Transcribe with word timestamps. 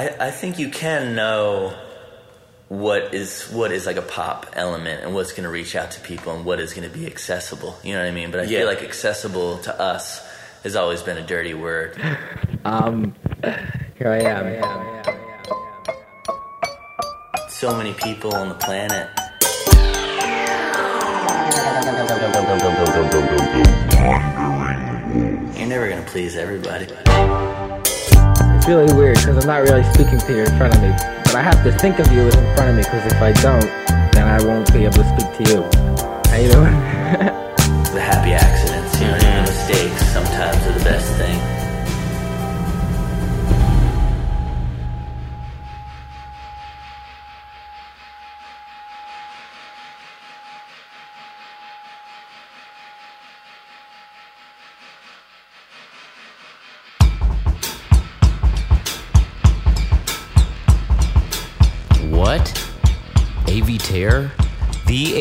I, 0.00 0.28
I 0.28 0.30
think 0.30 0.58
you 0.58 0.70
can 0.70 1.14
know 1.14 1.74
what 2.68 3.12
is 3.12 3.42
what 3.50 3.70
is 3.70 3.84
like 3.84 3.96
a 3.98 4.02
pop 4.02 4.46
element 4.54 5.04
and 5.04 5.14
what's 5.14 5.32
going 5.32 5.42
to 5.44 5.50
reach 5.50 5.76
out 5.76 5.90
to 5.90 6.00
people 6.00 6.34
and 6.34 6.46
what 6.46 6.58
is 6.58 6.72
going 6.72 6.88
to 6.90 6.98
be 6.98 7.06
accessible. 7.06 7.76
You 7.82 7.92
know 7.92 8.00
what 8.00 8.08
I 8.08 8.10
mean? 8.12 8.30
But 8.30 8.40
I 8.40 8.42
Yeah. 8.44 8.60
feel 8.60 8.66
like 8.68 8.82
accessible 8.82 9.58
to 9.58 9.78
us 9.78 10.26
has 10.62 10.74
always 10.74 11.02
been 11.02 11.18
a 11.18 11.26
dirty 11.26 11.52
word. 11.52 11.98
Um, 12.64 13.14
here 13.98 14.08
I 14.10 14.20
am. 14.22 15.04
So 17.50 17.76
many 17.76 17.92
people 17.92 18.34
on 18.34 18.48
the 18.48 18.54
planet. 18.54 19.06
You're 25.58 25.68
never 25.68 25.88
going 25.90 26.02
to 26.02 26.10
please 26.10 26.36
everybody. 26.36 26.86
It's 28.60 28.68
really 28.68 28.92
weird 28.92 29.16
because 29.16 29.38
I'm 29.38 29.46
not 29.46 29.62
really 29.62 29.82
speaking 29.94 30.18
to 30.18 30.36
you 30.36 30.42
in 30.42 30.58
front 30.58 30.76
of 30.76 30.82
me, 30.82 30.90
but 31.24 31.34
I 31.34 31.40
have 31.40 31.64
to 31.64 31.72
think 31.72 31.98
of 31.98 32.12
you 32.12 32.28
as 32.28 32.34
in 32.34 32.54
front 32.54 32.68
of 32.68 32.76
me 32.76 32.82
because 32.82 33.10
if 33.10 33.22
I 33.22 33.32
don't, 33.40 33.64
then 34.12 34.28
I 34.28 34.36
won't 34.44 34.70
be 34.70 34.84
able 34.84 34.96
to 34.96 35.08
speak 35.16 35.32
to 35.38 35.50
you. 35.50 35.62
How 36.28 36.36
you 36.36 36.52
doing? 36.52 36.74
The 37.90 38.00
happy 38.00 38.34
accidents, 38.34 39.00
you 39.00 39.06
know, 39.06 39.18
the 39.18 39.50
mistakes 39.50 40.06
sometimes 40.12 40.64
are 40.66 40.78
the 40.78 40.84
best 40.84 41.10
thing. 41.16 41.59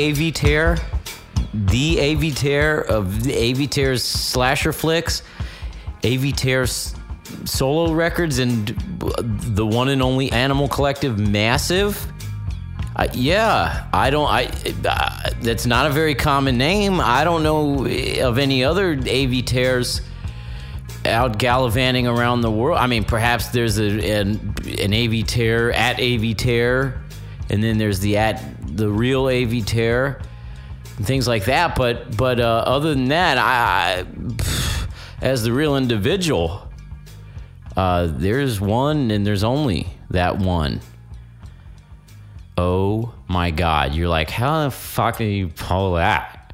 Avey 0.10 0.34
Tare? 0.34 0.78
The 1.54 1.98
Avey 1.98 2.36
Tare 2.36 2.82
of 2.82 3.24
the 3.24 3.34
Avey 3.34 3.70
Tare's 3.70 4.04
slasher 4.04 4.74
flicks? 4.74 5.22
Avey 6.04 6.36
Tare's 6.36 6.96
solo 7.46 7.94
records 7.94 8.40
and 8.40 8.68
the 8.98 9.66
one 9.66 9.90
and 9.90 10.02
only 10.02 10.32
Animal 10.32 10.68
Collective 10.68 11.20
Massive? 11.20 12.12
Uh, 12.96 13.08
yeah, 13.14 13.88
I 13.94 14.10
don't. 14.10 14.28
I 14.28 14.52
uh, 14.86 15.30
that's 15.42 15.66
not 15.66 15.86
a 15.86 15.90
very 15.90 16.16
common 16.16 16.58
name. 16.58 17.00
I 17.00 17.24
don't 17.24 17.44
know 17.44 17.86
of 18.22 18.38
any 18.38 18.64
other 18.64 18.96
Avey 18.96 19.46
Tares 19.46 20.02
out 21.06 21.38
gallivanting 21.38 22.08
around 22.08 22.42
the 22.42 22.52
world. 22.52 22.78
I 22.78 22.88
mean, 22.88 23.06
perhaps 23.06 23.50
there's 23.50 23.80
a, 23.80 23.86
an 23.86 24.32
an 24.66 24.92
Avey 24.92 25.26
Tare 25.26 25.72
at 25.72 25.98
Avey 25.98 26.36
Tare, 26.36 26.99
and 27.50 27.64
then 27.64 27.78
there's 27.78 28.00
the 28.00 28.18
at 28.18 28.42
the 28.76 28.90
real 28.90 29.26
Avey 29.26 29.66
Tare, 29.66 30.22
and 30.98 31.06
things 31.06 31.28
like 31.28 31.46
that. 31.46 31.76
But 31.76 32.16
but 32.16 32.40
uh, 32.40 32.64
other 32.66 32.94
than 32.94 33.10
that, 33.10 33.38
I, 33.38 34.06
I 34.06 34.86
as 35.22 35.44
the 35.44 35.52
real 35.52 35.76
individual, 35.76 36.68
uh, 37.76 38.08
there's 38.10 38.60
one 38.62 39.12
and 39.12 39.26
there's 39.26 39.44
only 39.44 39.88
that 40.10 40.38
one. 40.38 40.82
Oh 42.58 43.14
my 43.28 43.52
God. 43.52 43.94
You're 43.94 44.10
like, 44.10 44.30
how 44.30 44.66
the 44.66 44.72
fuck 44.72 45.18
did 45.18 45.32
you 45.32 45.48
pull 45.48 45.94
that? 45.94 46.54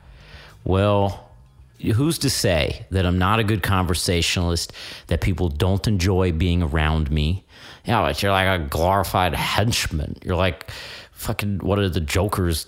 Well, 0.64 1.32
who's 1.80 2.20
to 2.20 2.30
say 2.30 2.86
that 2.92 3.06
I'm 3.06 3.18
not 3.18 3.40
a 3.40 3.44
good 3.44 3.64
conversationalist, 3.64 4.74
that 5.08 5.22
people 5.22 5.50
don't 5.50 5.88
enjoy 5.88 6.32
being 6.32 6.62
around 6.62 7.12
me? 7.12 7.45
Yeah, 7.86 8.02
but 8.02 8.22
you're 8.22 8.32
like 8.32 8.60
a 8.60 8.64
glorified 8.64 9.34
henchman. 9.36 10.18
You're 10.24 10.36
like 10.36 10.72
fucking, 11.12 11.60
what 11.60 11.80
are 11.80 11.90
the 11.90 12.02
jokers? 12.02 12.68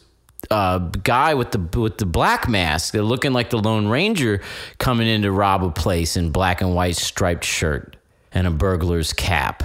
Uh, 0.51 0.77
guy 0.77 1.33
with 1.33 1.51
the 1.51 1.79
with 1.79 1.97
the 1.97 2.05
black 2.05 2.47
mask, 2.47 2.93
they're 2.93 3.01
looking 3.01 3.33
like 3.33 3.49
the 3.49 3.57
Lone 3.57 3.87
Ranger 3.87 4.41
coming 4.77 5.07
in 5.07 5.23
to 5.23 5.31
rob 5.31 5.63
a 5.63 5.71
place 5.71 6.15
in 6.15 6.29
black 6.29 6.61
and 6.61 6.75
white 6.75 6.95
striped 6.95 7.43
shirt 7.43 7.97
and 8.31 8.45
a 8.45 8.51
burglar's 8.51 9.13
cap. 9.13 9.63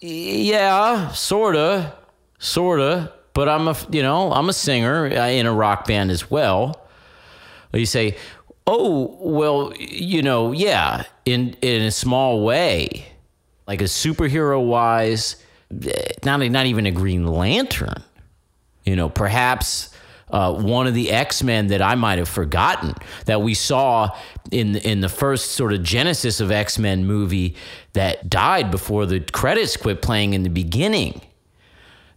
Yeah, 0.00 1.12
sorta, 1.12 1.94
sorta. 2.38 3.12
But 3.32 3.48
I'm 3.48 3.68
a, 3.68 3.76
you 3.90 4.02
know, 4.02 4.32
I'm 4.32 4.48
a 4.48 4.52
singer 4.52 5.06
in 5.06 5.46
a 5.46 5.52
rock 5.52 5.86
band 5.86 6.10
as 6.10 6.30
well. 6.30 6.88
You 7.72 7.86
say, 7.86 8.16
oh, 8.66 9.16
well, 9.20 9.72
you 9.78 10.20
know, 10.20 10.50
yeah, 10.52 11.04
in 11.24 11.54
in 11.62 11.82
a 11.82 11.92
small 11.92 12.44
way, 12.44 13.06
like 13.70 13.82
a 13.82 13.84
superhero 13.84 14.66
wise, 14.66 15.36
not 16.24 16.40
not 16.40 16.66
even 16.66 16.86
a 16.86 16.90
Green 16.90 17.24
Lantern. 17.24 18.02
You 18.84 18.96
know, 18.96 19.08
perhaps 19.08 19.90
uh, 20.28 20.52
one 20.52 20.88
of 20.88 20.94
the 20.94 21.12
X 21.12 21.44
Men 21.44 21.68
that 21.68 21.80
I 21.80 21.94
might 21.94 22.18
have 22.18 22.28
forgotten 22.28 22.96
that 23.26 23.42
we 23.42 23.54
saw 23.54 24.10
in 24.50 24.74
in 24.74 25.02
the 25.02 25.08
first 25.08 25.52
sort 25.52 25.72
of 25.72 25.84
genesis 25.84 26.40
of 26.40 26.50
X 26.50 26.80
Men 26.80 27.06
movie 27.06 27.54
that 27.92 28.28
died 28.28 28.72
before 28.72 29.06
the 29.06 29.20
credits 29.20 29.76
quit 29.76 30.02
playing 30.02 30.34
in 30.34 30.42
the 30.42 30.50
beginning. 30.50 31.20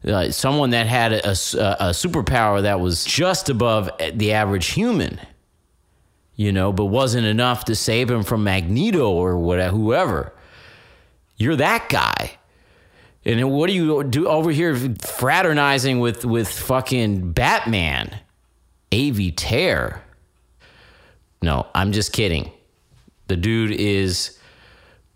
Uh, 0.03 0.31
someone 0.31 0.71
that 0.71 0.87
had 0.87 1.13
a, 1.13 1.29
a, 1.29 1.33
a 1.33 1.89
superpower 1.91 2.63
that 2.63 2.79
was 2.79 3.05
just 3.05 3.47
above 3.47 3.91
the 4.11 4.33
average 4.33 4.71
human, 4.71 5.19
you 6.35 6.51
know, 6.51 6.73
but 6.73 6.85
wasn't 6.85 7.27
enough 7.27 7.65
to 7.65 7.75
save 7.75 8.09
him 8.09 8.23
from 8.23 8.43
Magneto 8.43 9.11
or 9.11 9.37
whatever, 9.37 9.77
whoever. 9.77 10.33
You're 11.37 11.55
that 11.57 11.89
guy. 11.89 12.37
And 13.25 13.51
what 13.51 13.67
do 13.67 13.73
you 13.73 14.03
do 14.03 14.27
over 14.27 14.51
here 14.51 14.75
fraternizing 14.75 15.99
with 15.99 16.25
with 16.25 16.49
fucking 16.49 17.31
Batman? 17.31 18.19
Avey 18.91 19.33
Tare. 19.35 20.03
No, 21.41 21.67
I'm 21.73 21.91
just 21.91 22.13
kidding. 22.13 22.51
The 23.27 23.35
dude 23.35 23.71
is 23.71 24.37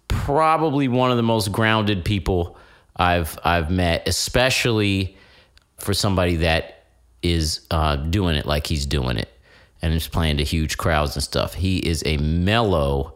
probably 0.08 0.88
one 0.88 1.12
of 1.12 1.18
the 1.18 1.24
most 1.24 1.52
grounded 1.52 2.04
people 2.06 2.58
I've 2.96 3.38
I've 3.44 3.70
met, 3.70 4.08
especially 4.08 5.18
for 5.78 5.94
somebody 5.94 6.38
that 6.38 6.86
is 7.22 7.62
uh, 7.72 7.98
doing 7.98 8.36
it 8.36 8.46
like 8.46 8.68
he's 8.68 8.86
doing 8.86 9.18
it 9.18 9.30
and 9.82 9.94
is 9.94 10.08
playing 10.08 10.38
to 10.38 10.44
huge 10.44 10.78
crowds 10.78 11.16
and 11.16 11.24
stuff. 11.24 11.54
He 11.54 11.78
is 11.78 12.04
a 12.06 12.18
mellow, 12.18 13.14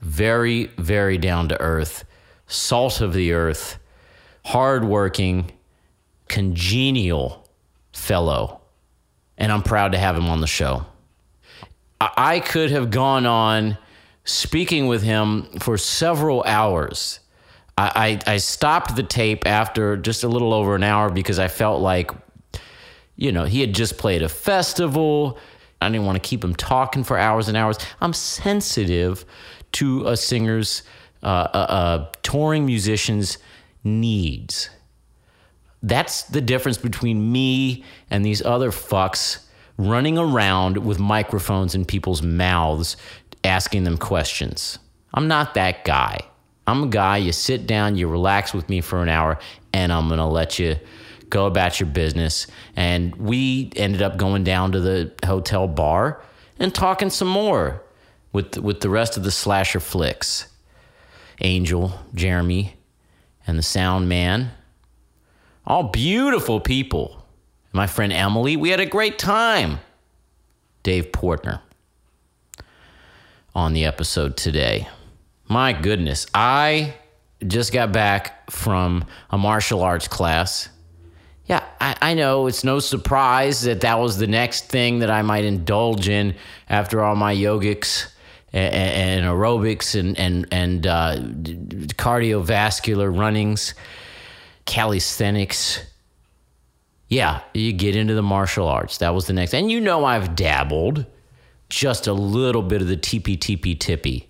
very 0.00 0.66
very 0.78 1.18
down 1.18 1.48
to 1.48 1.60
earth, 1.60 2.04
salt 2.52 3.00
of 3.00 3.12
the 3.12 3.32
earth 3.32 3.78
hardworking, 4.44 5.52
congenial 6.28 7.48
fellow. 7.92 8.60
And 9.38 9.52
I'm 9.52 9.62
proud 9.62 9.92
to 9.92 9.98
have 9.98 10.16
him 10.16 10.26
on 10.26 10.40
the 10.40 10.46
show. 10.46 10.84
I 12.00 12.40
could 12.40 12.70
have 12.70 12.90
gone 12.90 13.26
on 13.26 13.78
speaking 14.24 14.86
with 14.86 15.02
him 15.02 15.44
for 15.60 15.78
several 15.78 16.42
hours. 16.44 17.20
I, 17.78 18.18
I, 18.26 18.34
I 18.34 18.36
stopped 18.38 18.96
the 18.96 19.02
tape 19.02 19.46
after 19.46 19.96
just 19.96 20.24
a 20.24 20.28
little 20.28 20.52
over 20.52 20.74
an 20.74 20.82
hour 20.82 21.10
because 21.10 21.38
I 21.38 21.48
felt 21.48 21.80
like, 21.80 22.10
you 23.16 23.32
know, 23.32 23.44
he 23.44 23.60
had 23.60 23.74
just 23.74 23.98
played 23.98 24.22
a 24.22 24.28
festival. 24.28 25.38
I 25.80 25.88
didn't 25.88 26.06
want 26.06 26.16
to 26.16 26.28
keep 26.28 26.42
him 26.42 26.54
talking 26.54 27.04
for 27.04 27.18
hours 27.18 27.48
and 27.48 27.56
hours. 27.56 27.78
I'm 28.00 28.12
sensitive 28.12 29.24
to 29.72 30.06
a 30.06 30.16
singer's, 30.16 30.82
uh, 31.22 31.26
uh, 31.26 31.56
uh, 31.56 32.06
touring 32.22 32.66
musician's 32.66 33.38
needs. 33.84 34.70
That's 35.82 36.22
the 36.24 36.40
difference 36.40 36.78
between 36.78 37.32
me 37.32 37.84
and 38.10 38.24
these 38.24 38.44
other 38.44 38.70
fucks 38.70 39.44
running 39.76 40.18
around 40.18 40.78
with 40.78 40.98
microphones 40.98 41.74
in 41.74 41.84
people's 41.84 42.22
mouths 42.22 42.96
asking 43.44 43.84
them 43.84 43.98
questions. 43.98 44.78
I'm 45.14 45.28
not 45.28 45.54
that 45.54 45.84
guy. 45.84 46.20
I'm 46.66 46.84
a 46.84 46.86
guy, 46.86 47.16
you 47.16 47.32
sit 47.32 47.66
down, 47.66 47.96
you 47.96 48.06
relax 48.08 48.54
with 48.54 48.68
me 48.68 48.80
for 48.80 49.02
an 49.02 49.08
hour, 49.08 49.38
and 49.72 49.92
I'm 49.92 50.08
gonna 50.08 50.28
let 50.28 50.58
you 50.58 50.76
go 51.28 51.46
about 51.46 51.80
your 51.80 51.88
business. 51.88 52.46
And 52.76 53.14
we 53.16 53.72
ended 53.74 54.02
up 54.02 54.16
going 54.16 54.44
down 54.44 54.72
to 54.72 54.80
the 54.80 55.12
hotel 55.24 55.66
bar 55.66 56.22
and 56.58 56.72
talking 56.72 57.10
some 57.10 57.28
more 57.28 57.82
with, 58.32 58.58
with 58.58 58.80
the 58.80 58.90
rest 58.90 59.16
of 59.16 59.24
the 59.24 59.30
slasher 59.30 59.80
flicks. 59.80 60.46
Angel, 61.40 61.92
Jeremy, 62.14 62.76
and 63.46 63.58
the 63.58 63.62
sound 63.62 64.08
man. 64.08 64.52
All 65.66 65.84
beautiful 65.84 66.60
people. 66.60 67.24
My 67.72 67.86
friend 67.86 68.12
Emily, 68.12 68.56
we 68.56 68.70
had 68.70 68.80
a 68.80 68.86
great 68.86 69.18
time. 69.18 69.78
Dave 70.82 71.12
Portner 71.12 71.60
on 73.54 73.72
the 73.72 73.84
episode 73.84 74.36
today. 74.36 74.88
My 75.48 75.72
goodness, 75.72 76.26
I 76.34 76.94
just 77.46 77.72
got 77.72 77.92
back 77.92 78.50
from 78.50 79.04
a 79.30 79.38
martial 79.38 79.82
arts 79.82 80.08
class. 80.08 80.68
Yeah, 81.46 81.64
I, 81.80 81.96
I 82.00 82.14
know 82.14 82.46
it's 82.46 82.64
no 82.64 82.78
surprise 82.78 83.62
that 83.62 83.82
that 83.82 83.98
was 83.98 84.16
the 84.16 84.26
next 84.26 84.68
thing 84.68 85.00
that 85.00 85.10
I 85.10 85.22
might 85.22 85.44
indulge 85.44 86.08
in 86.08 86.36
after 86.68 87.02
all 87.02 87.16
my 87.16 87.34
yogics 87.34 88.11
and, 88.52 88.74
and 88.74 89.26
aerobics 89.26 89.98
and 89.98 90.18
and 90.18 90.46
and 90.50 90.86
uh, 90.86 91.16
cardiovascular 91.96 93.16
runnings, 93.16 93.74
calisthenics. 94.64 95.80
Yeah, 97.08 97.40
you 97.52 97.72
get 97.72 97.94
into 97.94 98.14
the 98.14 98.22
martial 98.22 98.66
arts. 98.66 98.98
That 98.98 99.14
was 99.14 99.26
the 99.26 99.34
next. 99.34 99.54
And 99.54 99.70
you 99.70 99.80
know 99.80 100.04
I've 100.04 100.34
dabbled 100.34 101.04
just 101.68 102.06
a 102.06 102.12
little 102.12 102.62
bit 102.62 102.80
of 102.82 102.88
the 102.88 102.96
tippy 102.96 103.36
tippy 103.36 103.74
tippy. 103.74 104.28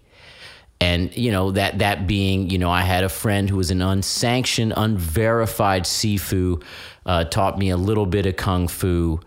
And 0.81 1.17
you 1.17 1.31
know 1.31 1.53
that 1.53 1.79
that 1.79 2.09
being, 2.09 2.51
you 2.51 2.59
know, 2.59 2.71
I 2.71 2.83
had 2.83 3.05
a 3.05 3.09
friend 3.09 3.49
who 3.49 3.57
was 3.57 3.71
an 3.71 3.83
unsanctioned, 3.83 4.73
unverified 4.77 5.85
sifu, 5.85 6.63
uh, 7.07 7.25
taught 7.25 7.57
me 7.57 7.71
a 7.71 7.77
little 7.77 8.07
bit 8.07 8.27
of 8.27 8.37
kung 8.37 8.67
fu. 8.67 9.21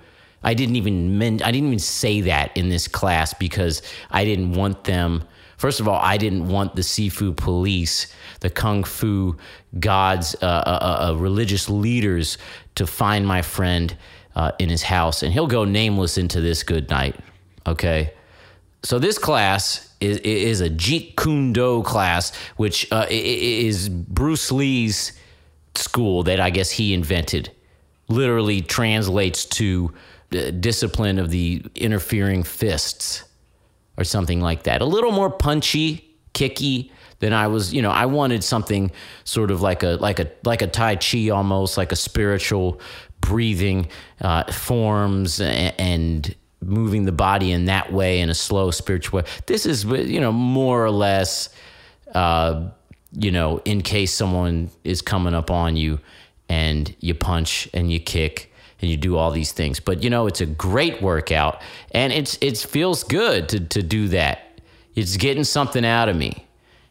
I 0.45 0.53
didn't 0.53 0.75
even 0.77 1.17
men- 1.17 1.41
I 1.43 1.51
didn't 1.51 1.67
even 1.67 1.79
say 1.79 2.21
that 2.21 2.55
in 2.55 2.69
this 2.69 2.87
class 2.87 3.33
because 3.33 3.81
I 4.11 4.23
didn't 4.23 4.53
want 4.53 4.83
them. 4.83 5.23
First 5.57 5.79
of 5.79 5.87
all, 5.87 5.99
I 5.99 6.17
didn't 6.17 6.47
want 6.47 6.75
the 6.75 6.83
sifu 6.83 7.35
police, 7.35 8.13
the 8.41 8.49
kung 8.49 8.83
fu 8.83 9.35
gods, 9.79 10.35
uh, 10.41 10.45
uh, 10.45 11.07
uh, 11.09 11.15
religious 11.17 11.69
leaders 11.69 12.37
to 12.75 12.85
find 12.85 13.25
my 13.25 13.41
friend 13.41 13.97
uh, 14.35 14.51
in 14.59 14.69
his 14.69 14.83
house, 14.83 15.23
and 15.23 15.33
he'll 15.33 15.47
go 15.47 15.65
nameless 15.65 16.17
into 16.17 16.41
this 16.41 16.61
good 16.61 16.89
night. 16.89 17.15
Okay, 17.65 18.13
so 18.83 18.99
this 18.99 19.17
class 19.17 19.95
is, 19.99 20.17
is 20.19 20.61
a 20.61 20.69
Jeet 20.69 21.15
Kune 21.15 21.53
Do 21.53 21.81
class, 21.81 22.35
which 22.57 22.91
uh, 22.91 23.07
is 23.09 23.89
Bruce 23.89 24.51
Lee's 24.51 25.13
school 25.73 26.21
that 26.23 26.39
I 26.39 26.51
guess 26.51 26.69
he 26.69 26.93
invented. 26.93 27.51
Literally 28.07 28.61
translates 28.61 29.45
to 29.45 29.91
discipline 30.29 31.19
of 31.19 31.29
the 31.29 31.63
interfering 31.75 32.43
fists 32.43 33.23
or 33.97 34.03
something 34.03 34.41
like 34.41 34.63
that. 34.63 34.81
A 34.81 34.85
little 34.85 35.11
more 35.11 35.29
punchy, 35.29 36.15
kicky 36.33 36.91
than 37.19 37.33
I 37.33 37.47
was, 37.47 37.73
you 37.73 37.81
know, 37.81 37.91
I 37.91 38.05
wanted 38.05 38.43
something 38.43 38.91
sort 39.23 39.51
of 39.51 39.61
like 39.61 39.83
a 39.83 39.97
like 40.01 40.19
a 40.19 40.29
like 40.43 40.61
a 40.61 40.67
tai 40.67 40.97
chi 40.97 41.29
almost 41.29 41.77
like 41.77 41.91
a 41.91 41.95
spiritual 41.95 42.81
breathing 43.21 43.87
uh, 44.21 44.51
forms 44.51 45.39
and, 45.39 45.73
and 45.79 46.35
moving 46.61 47.05
the 47.05 47.11
body 47.11 47.51
in 47.51 47.65
that 47.65 47.93
way 47.93 48.19
in 48.19 48.29
a 48.29 48.33
slow 48.33 48.71
spiritual 48.71 49.17
way. 49.17 49.25
This 49.45 49.65
is 49.65 49.85
you 49.85 50.19
know 50.19 50.31
more 50.31 50.83
or 50.83 50.91
less 50.91 51.49
uh, 52.13 52.69
you 53.13 53.31
know 53.31 53.61
in 53.65 53.81
case 53.81 54.13
someone 54.13 54.69
is 54.83 55.01
coming 55.01 55.33
up 55.33 55.49
on 55.49 55.77
you 55.77 55.99
and 56.49 56.93
you 56.99 57.13
punch 57.13 57.69
and 57.73 57.91
you 57.91 57.99
kick 57.99 58.53
and 58.85 58.91
you 58.91 58.97
do 58.97 59.17
all 59.17 59.31
these 59.31 59.51
things. 59.51 59.79
But 59.79 60.03
you 60.03 60.09
know, 60.11 60.27
it's 60.27 60.41
a 60.41 60.45
great 60.45 61.01
workout 61.01 61.61
and 61.91 62.13
it's 62.13 62.37
it 62.39 62.57
feels 62.57 63.03
good 63.03 63.49
to 63.49 63.59
to 63.59 63.81
do 63.81 64.09
that. 64.09 64.61
It's 64.95 65.17
getting 65.17 65.43
something 65.43 65.83
out 65.83 66.07
of 66.07 66.15
me, 66.15 66.45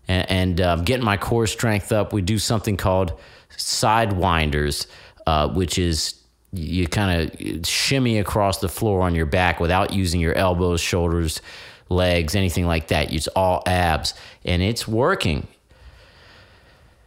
and, 0.08 0.30
and 0.30 0.60
um, 0.60 0.84
getting 0.84 1.04
my 1.04 1.16
core 1.16 1.46
strength 1.46 1.92
up. 1.92 2.12
We 2.12 2.20
do 2.20 2.38
something 2.38 2.76
called 2.76 3.18
sidewinders, 3.56 4.86
uh, 5.26 5.48
which 5.48 5.78
is 5.78 6.20
you 6.52 6.86
kind 6.86 7.30
of 7.30 7.66
shimmy 7.66 8.18
across 8.18 8.58
the 8.58 8.68
floor 8.68 9.02
on 9.02 9.14
your 9.14 9.26
back 9.26 9.60
without 9.60 9.92
using 9.92 10.20
your 10.20 10.34
elbows, 10.34 10.80
shoulders, 10.80 11.40
legs, 11.88 12.34
anything 12.34 12.66
like 12.66 12.88
that. 12.88 13.12
It's 13.12 13.28
all 13.28 13.62
abs, 13.66 14.14
and 14.44 14.60
it's 14.62 14.86
working 14.86 15.46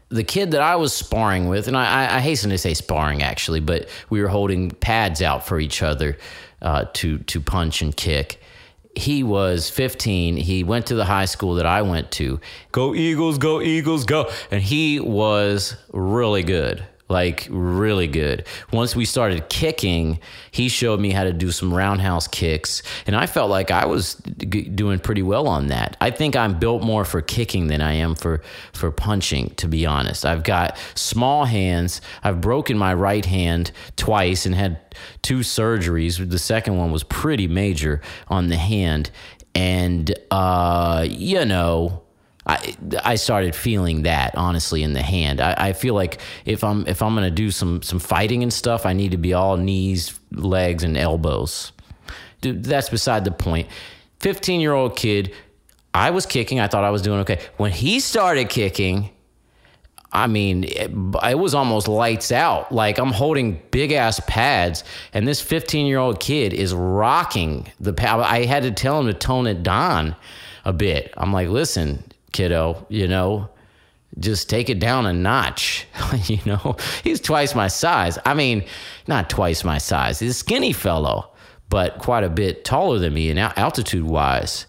the 0.09 0.24
kid 0.24 0.51
that 0.51 0.62
I 0.62 0.75
was 0.75 0.94
sparring 0.94 1.48
with, 1.48 1.68
and 1.68 1.75
I, 1.75 2.18
I, 2.18 2.19
hasten 2.19 2.50
to 2.51 2.57
say 2.57 2.74
sparring 2.74 3.21
actually, 3.21 3.59
but 3.59 3.89
we 4.09 4.21
were 4.21 4.30
holding 4.30 4.71
pads 4.71 5.21
out 5.21 5.45
for 5.45 5.59
each 5.59 5.83
other 5.83 6.18
uh, 6.62 6.86
to 6.94 7.19
to 7.19 7.42
punch 7.42 7.81
and 7.81 7.95
kick. 7.95 8.42
He 8.95 9.21
was 9.21 9.69
15. 9.69 10.38
He 10.38 10.63
went 10.63 10.88
to 10.88 10.95
the 10.95 11.06
high 11.06 11.25
school 11.25 11.56
that 11.56 11.68
I 11.68 11.83
went 11.83 12.09
to. 12.13 12.39
Go 12.71 12.95
Eagles, 12.95 13.38
go 13.38 13.62
Eagles, 13.62 14.06
go! 14.06 14.31
And 14.50 14.63
he 14.63 15.00
was 15.00 15.75
really 15.92 16.42
good 16.42 16.83
like 17.09 17.48
really 17.50 18.07
good. 18.07 18.45
Once 18.71 18.95
we 18.95 19.06
started 19.06 19.50
kicking, 19.50 20.19
he 20.51 20.68
showed 20.68 21.00
me 21.00 21.12
how 21.12 21.24
to 21.24 21.33
do 21.33 21.51
some 21.51 21.74
roundhouse 21.74 22.27
kicks, 22.27 22.83
and 23.06 23.15
I 23.15 23.25
felt 23.25 23.50
like 23.50 23.71
I 23.71 23.86
was 23.86 24.21
g- 24.38 24.63
doing 24.63 25.00
pretty 25.00 25.21
well 25.21 25.48
on 25.48 25.68
that. 25.68 25.95
I 26.01 26.12
think 26.12 26.36
I'm 26.36 26.59
built 26.59 26.83
more 26.83 27.06
for 27.06 27.21
kicking 27.21 27.68
than 27.68 27.81
I 27.81 27.94
am 27.94 28.15
for 28.15 28.42
for 28.74 28.92
punching, 28.92 29.51
to 29.56 29.68
be 29.68 29.86
honest. 29.86 30.25
I've 30.25 30.44
got 30.44 30.77
small 30.95 31.45
hands. 31.45 32.01
I've 32.24 32.42
broken 32.42 32.77
my 32.77 32.94
right 32.94 33.25
hand 33.25 33.71
twice 33.95 34.45
and 34.45 34.54
had 34.54 34.80
two 35.21 35.39
surgeries. 35.39 36.30
The 36.30 36.39
second 36.39 36.77
one 36.77 36.92
was 36.92 37.04
pretty 37.04 37.48
major 37.48 38.01
on 38.27 38.48
the 38.48 38.57
hand, 38.57 39.12
and 39.56 40.13
uh, 40.30 41.06
you 41.09 41.45
know 41.45 42.04
I 42.47 42.75
I 43.03 43.15
started 43.15 43.53
feeling 43.55 44.03
that 44.03 44.35
honestly 44.35 44.81
in 44.81 44.94
the 44.94 45.01
hand. 45.01 45.41
I, 45.41 45.53
I 45.57 45.73
feel 45.73 45.94
like 45.94 46.19
if 46.45 46.63
I'm 46.63 46.88
if 46.88 47.01
I'm 47.01 47.13
gonna 47.13 47.29
do 47.29 47.51
some 47.51 47.81
some 47.81 47.99
fighting 47.99 48.41
and 48.41 48.51
stuff, 48.51 48.85
I 48.85 48.94
need 48.94 49.11
to 49.11 49.17
be 49.17 49.33
all 49.33 49.57
knees, 49.57 50.17
legs, 50.31 50.83
and 50.83 50.97
elbows. 50.97 51.73
Dude, 52.41 52.63
that's 52.63 52.89
beside 52.89 53.25
the 53.25 53.31
point. 53.31 53.67
Fifteen 54.19 54.61
year 54.61 54.73
old 54.73 54.95
kid, 54.95 55.33
I 55.94 56.11
was 56.11 56.25
kicking. 56.25 56.59
I 56.59 56.67
thought 56.67 56.83
I 56.83 56.89
was 56.89 57.01
doing 57.01 57.19
okay. 57.21 57.39
When 57.57 57.71
he 57.71 57.99
started 57.99 58.49
kicking, 58.49 59.09
I 60.11 60.27
mean, 60.27 60.63
it, 60.63 60.91
it, 61.23 61.38
was 61.38 61.53
almost 61.53 61.89
lights 61.89 62.31
out. 62.31 62.71
Like 62.71 62.97
I'm 62.97 63.11
holding 63.11 63.61
big 63.71 63.91
ass 63.91 64.21
pads, 64.25 64.85
and 65.13 65.27
this 65.27 65.41
15 65.41 65.85
year 65.85 65.97
old 65.97 66.21
kid 66.21 66.53
is 66.53 66.73
rocking 66.73 67.67
the 67.81 67.91
pad. 67.91 68.21
I 68.21 68.45
had 68.45 68.63
to 68.63 68.71
tell 68.71 68.99
him 69.01 69.07
to 69.07 69.13
tone 69.13 69.47
it 69.47 69.63
down 69.63 70.15
a 70.63 70.71
bit. 70.71 71.13
I'm 71.17 71.33
like, 71.33 71.49
listen, 71.49 72.03
kiddo, 72.37 72.85
you 72.87 73.07
know, 73.07 73.49
just 74.19 74.47
take 74.47 74.69
it 74.69 74.79
down 74.79 75.07
a 75.07 75.13
notch. 75.13 75.87
you 76.25 76.39
know, 76.45 76.77
he's 77.03 77.19
twice 77.19 77.55
my 77.55 77.67
size. 77.67 78.19
I 78.25 78.35
mean, 78.35 78.63
not 79.07 79.29
twice 79.29 79.63
my 79.63 79.79
size. 79.79 80.19
He's 80.19 80.31
a 80.31 80.33
skinny 80.35 80.71
fellow, 80.71 81.31
but 81.69 81.97
quite 81.97 82.23
a 82.23 82.29
bit 82.29 82.63
taller 82.63 82.99
than 82.99 83.15
me 83.15 83.29
in 83.29 83.39
altitude 83.39 84.05
wise. 84.05 84.67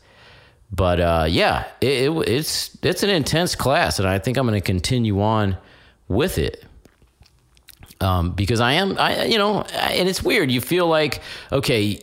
But 0.73 1.01
uh, 1.01 1.27
yeah, 1.29 1.67
it, 1.83 2.09
it, 2.09 2.29
it's 2.29 2.77
it's 2.83 3.03
an 3.03 3.11
intense 3.11 3.55
class, 3.55 3.99
and 3.99 4.09
I 4.09 4.19
think 4.19 4.37
I'm 4.37 4.47
going 4.47 4.61
to 4.61 4.65
continue 4.65 5.21
on 5.21 5.57
with 6.09 6.39
it. 6.39 6.65
Um, 8.01 8.31
because 8.33 8.61
I 8.61 8.73
am, 8.75 8.97
I 8.99 9.25
you 9.25 9.39
know, 9.39 9.63
and 9.63 10.09
it's 10.09 10.23
weird. 10.23 10.51
You 10.51 10.61
feel 10.61 10.87
like 10.87 11.21
okay, 11.53 11.99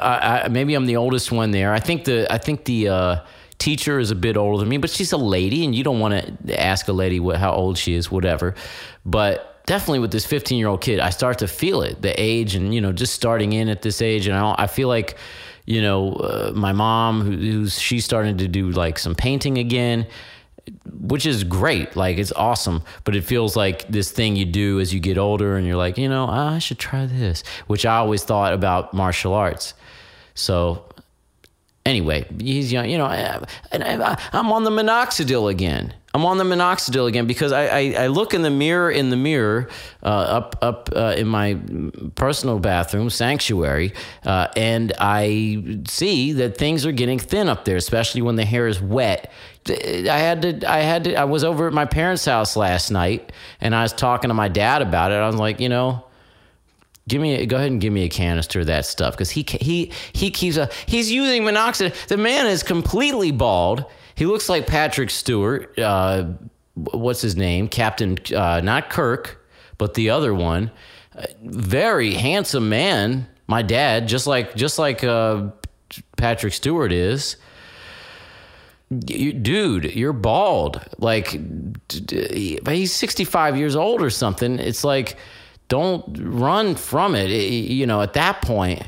I, 0.00 0.42
I, 0.44 0.48
maybe 0.48 0.74
I'm 0.74 0.86
the 0.86 0.96
oldest 0.96 1.32
one 1.32 1.50
there. 1.50 1.72
I 1.72 1.80
think 1.80 2.04
the 2.04 2.32
I 2.32 2.38
think 2.38 2.64
the 2.64 2.88
uh, 2.88 3.16
teacher 3.60 4.00
is 4.00 4.10
a 4.10 4.16
bit 4.16 4.36
older 4.36 4.58
than 4.58 4.68
me, 4.68 4.78
but 4.78 4.90
she's 4.90 5.12
a 5.12 5.16
lady, 5.16 5.64
and 5.64 5.74
you 5.74 5.84
don't 5.84 6.00
want 6.00 6.14
to 6.46 6.60
ask 6.60 6.88
a 6.88 6.92
lady 6.92 7.20
what 7.20 7.36
how 7.36 7.52
old 7.52 7.78
she 7.78 7.94
is, 7.94 8.10
whatever. 8.10 8.56
But 9.06 9.64
definitely 9.66 10.00
with 10.00 10.10
this 10.10 10.26
15 10.26 10.58
year 10.58 10.66
old 10.66 10.80
kid, 10.80 10.98
I 10.98 11.10
start 11.10 11.38
to 11.38 11.46
feel 11.46 11.82
it, 11.82 12.02
the 12.02 12.20
age, 12.20 12.56
and 12.56 12.74
you 12.74 12.80
know, 12.80 12.92
just 12.92 13.14
starting 13.14 13.52
in 13.52 13.68
at 13.68 13.82
this 13.82 14.02
age, 14.02 14.26
and 14.26 14.36
I, 14.36 14.54
I 14.58 14.66
feel 14.66 14.88
like, 14.88 15.16
you 15.66 15.80
know, 15.80 16.14
uh, 16.14 16.52
my 16.54 16.72
mom, 16.72 17.20
who, 17.20 17.36
who's 17.36 17.78
she's 17.78 18.04
starting 18.04 18.38
to 18.38 18.48
do 18.48 18.70
like 18.70 18.98
some 18.98 19.14
painting 19.14 19.58
again 19.58 20.06
which 21.00 21.26
is 21.26 21.42
great. 21.42 21.96
Like 21.96 22.18
it's 22.18 22.32
awesome, 22.32 22.82
but 23.04 23.16
it 23.16 23.24
feels 23.24 23.56
like 23.56 23.88
this 23.88 24.12
thing 24.12 24.36
you 24.36 24.44
do 24.44 24.78
as 24.78 24.94
you 24.94 25.00
get 25.00 25.18
older 25.18 25.56
and 25.56 25.66
you're 25.66 25.76
like, 25.76 25.98
you 25.98 26.08
know, 26.08 26.26
I 26.28 26.58
should 26.58 26.78
try 26.78 27.06
this, 27.06 27.42
which 27.66 27.84
I 27.86 27.96
always 27.96 28.22
thought 28.22 28.52
about 28.52 28.94
martial 28.94 29.34
arts. 29.34 29.74
So 30.34 30.84
Anyway, 31.86 32.26
he's 32.38 32.70
young, 32.70 32.90
you 32.90 32.98
know, 32.98 33.06
and 33.06 33.44
I, 33.82 34.20
am 34.34 34.52
on 34.52 34.64
the 34.64 34.70
minoxidil 34.70 35.50
again. 35.50 35.94
I'm 36.12 36.26
on 36.26 36.36
the 36.36 36.44
minoxidil 36.44 37.08
again 37.08 37.26
because 37.26 37.52
I, 37.52 37.66
I, 37.66 37.94
I 38.00 38.06
look 38.08 38.34
in 38.34 38.42
the 38.42 38.50
mirror 38.50 38.90
in 38.90 39.08
the 39.08 39.16
mirror 39.16 39.68
uh, 40.02 40.06
up 40.06 40.56
up 40.60 40.90
uh, 40.94 41.14
in 41.16 41.26
my 41.26 41.58
personal 42.16 42.58
bathroom 42.58 43.08
sanctuary, 43.08 43.94
uh, 44.24 44.48
and 44.56 44.92
I 44.98 45.80
see 45.88 46.32
that 46.34 46.58
things 46.58 46.84
are 46.84 46.92
getting 46.92 47.18
thin 47.18 47.48
up 47.48 47.64
there, 47.64 47.76
especially 47.76 48.20
when 48.20 48.36
the 48.36 48.44
hair 48.44 48.66
is 48.66 48.82
wet. 48.82 49.32
I 49.66 50.18
had 50.18 50.42
to 50.42 50.70
I 50.70 50.80
had 50.80 51.04
to 51.04 51.14
I 51.14 51.24
was 51.24 51.44
over 51.44 51.66
at 51.66 51.72
my 51.72 51.86
parents' 51.86 52.26
house 52.26 52.56
last 52.56 52.90
night, 52.90 53.32
and 53.58 53.74
I 53.74 53.82
was 53.82 53.94
talking 53.94 54.28
to 54.28 54.34
my 54.34 54.48
dad 54.48 54.82
about 54.82 55.12
it. 55.12 55.14
I 55.14 55.26
was 55.26 55.36
like, 55.36 55.60
you 55.60 55.70
know 55.70 56.04
Give 57.08 57.20
me, 57.20 57.34
a, 57.34 57.46
go 57.46 57.56
ahead 57.56 57.70
and 57.70 57.80
give 57.80 57.92
me 57.92 58.04
a 58.04 58.08
canister 58.08 58.60
of 58.60 58.66
that 58.66 58.86
stuff 58.86 59.14
because 59.14 59.30
he 59.30 59.44
he 59.60 59.90
he 60.12 60.30
keeps 60.30 60.56
a 60.56 60.68
he's 60.86 61.10
using 61.10 61.42
minoxidil. 61.42 62.06
The 62.06 62.16
man 62.16 62.46
is 62.46 62.62
completely 62.62 63.32
bald. 63.32 63.84
He 64.14 64.26
looks 64.26 64.48
like 64.48 64.66
Patrick 64.66 65.10
Stewart. 65.10 65.76
Uh, 65.78 66.32
what's 66.74 67.20
his 67.20 67.36
name? 67.36 67.68
Captain, 67.68 68.18
uh, 68.34 68.60
not 68.62 68.90
Kirk, 68.90 69.44
but 69.78 69.94
the 69.94 70.10
other 70.10 70.34
one. 70.34 70.70
Uh, 71.16 71.24
very 71.42 72.14
handsome 72.14 72.68
man. 72.68 73.26
My 73.46 73.62
dad, 73.62 74.06
just 74.06 74.26
like 74.26 74.54
just 74.54 74.78
like 74.78 75.02
uh, 75.02 75.48
Patrick 76.16 76.52
Stewart 76.52 76.92
is. 76.92 77.36
You, 79.06 79.32
dude, 79.32 79.94
you're 79.94 80.12
bald. 80.12 80.80
Like 80.98 81.38
he's 82.10 82.92
65 82.92 83.56
years 83.56 83.76
old 83.76 84.02
or 84.02 84.10
something. 84.10 84.58
It's 84.58 84.82
like 84.84 85.16
don't 85.70 86.18
run 86.20 86.74
from 86.74 87.14
it. 87.14 87.30
it. 87.30 87.70
You 87.70 87.86
know, 87.86 88.02
at 88.02 88.12
that 88.12 88.42
point, 88.42 88.82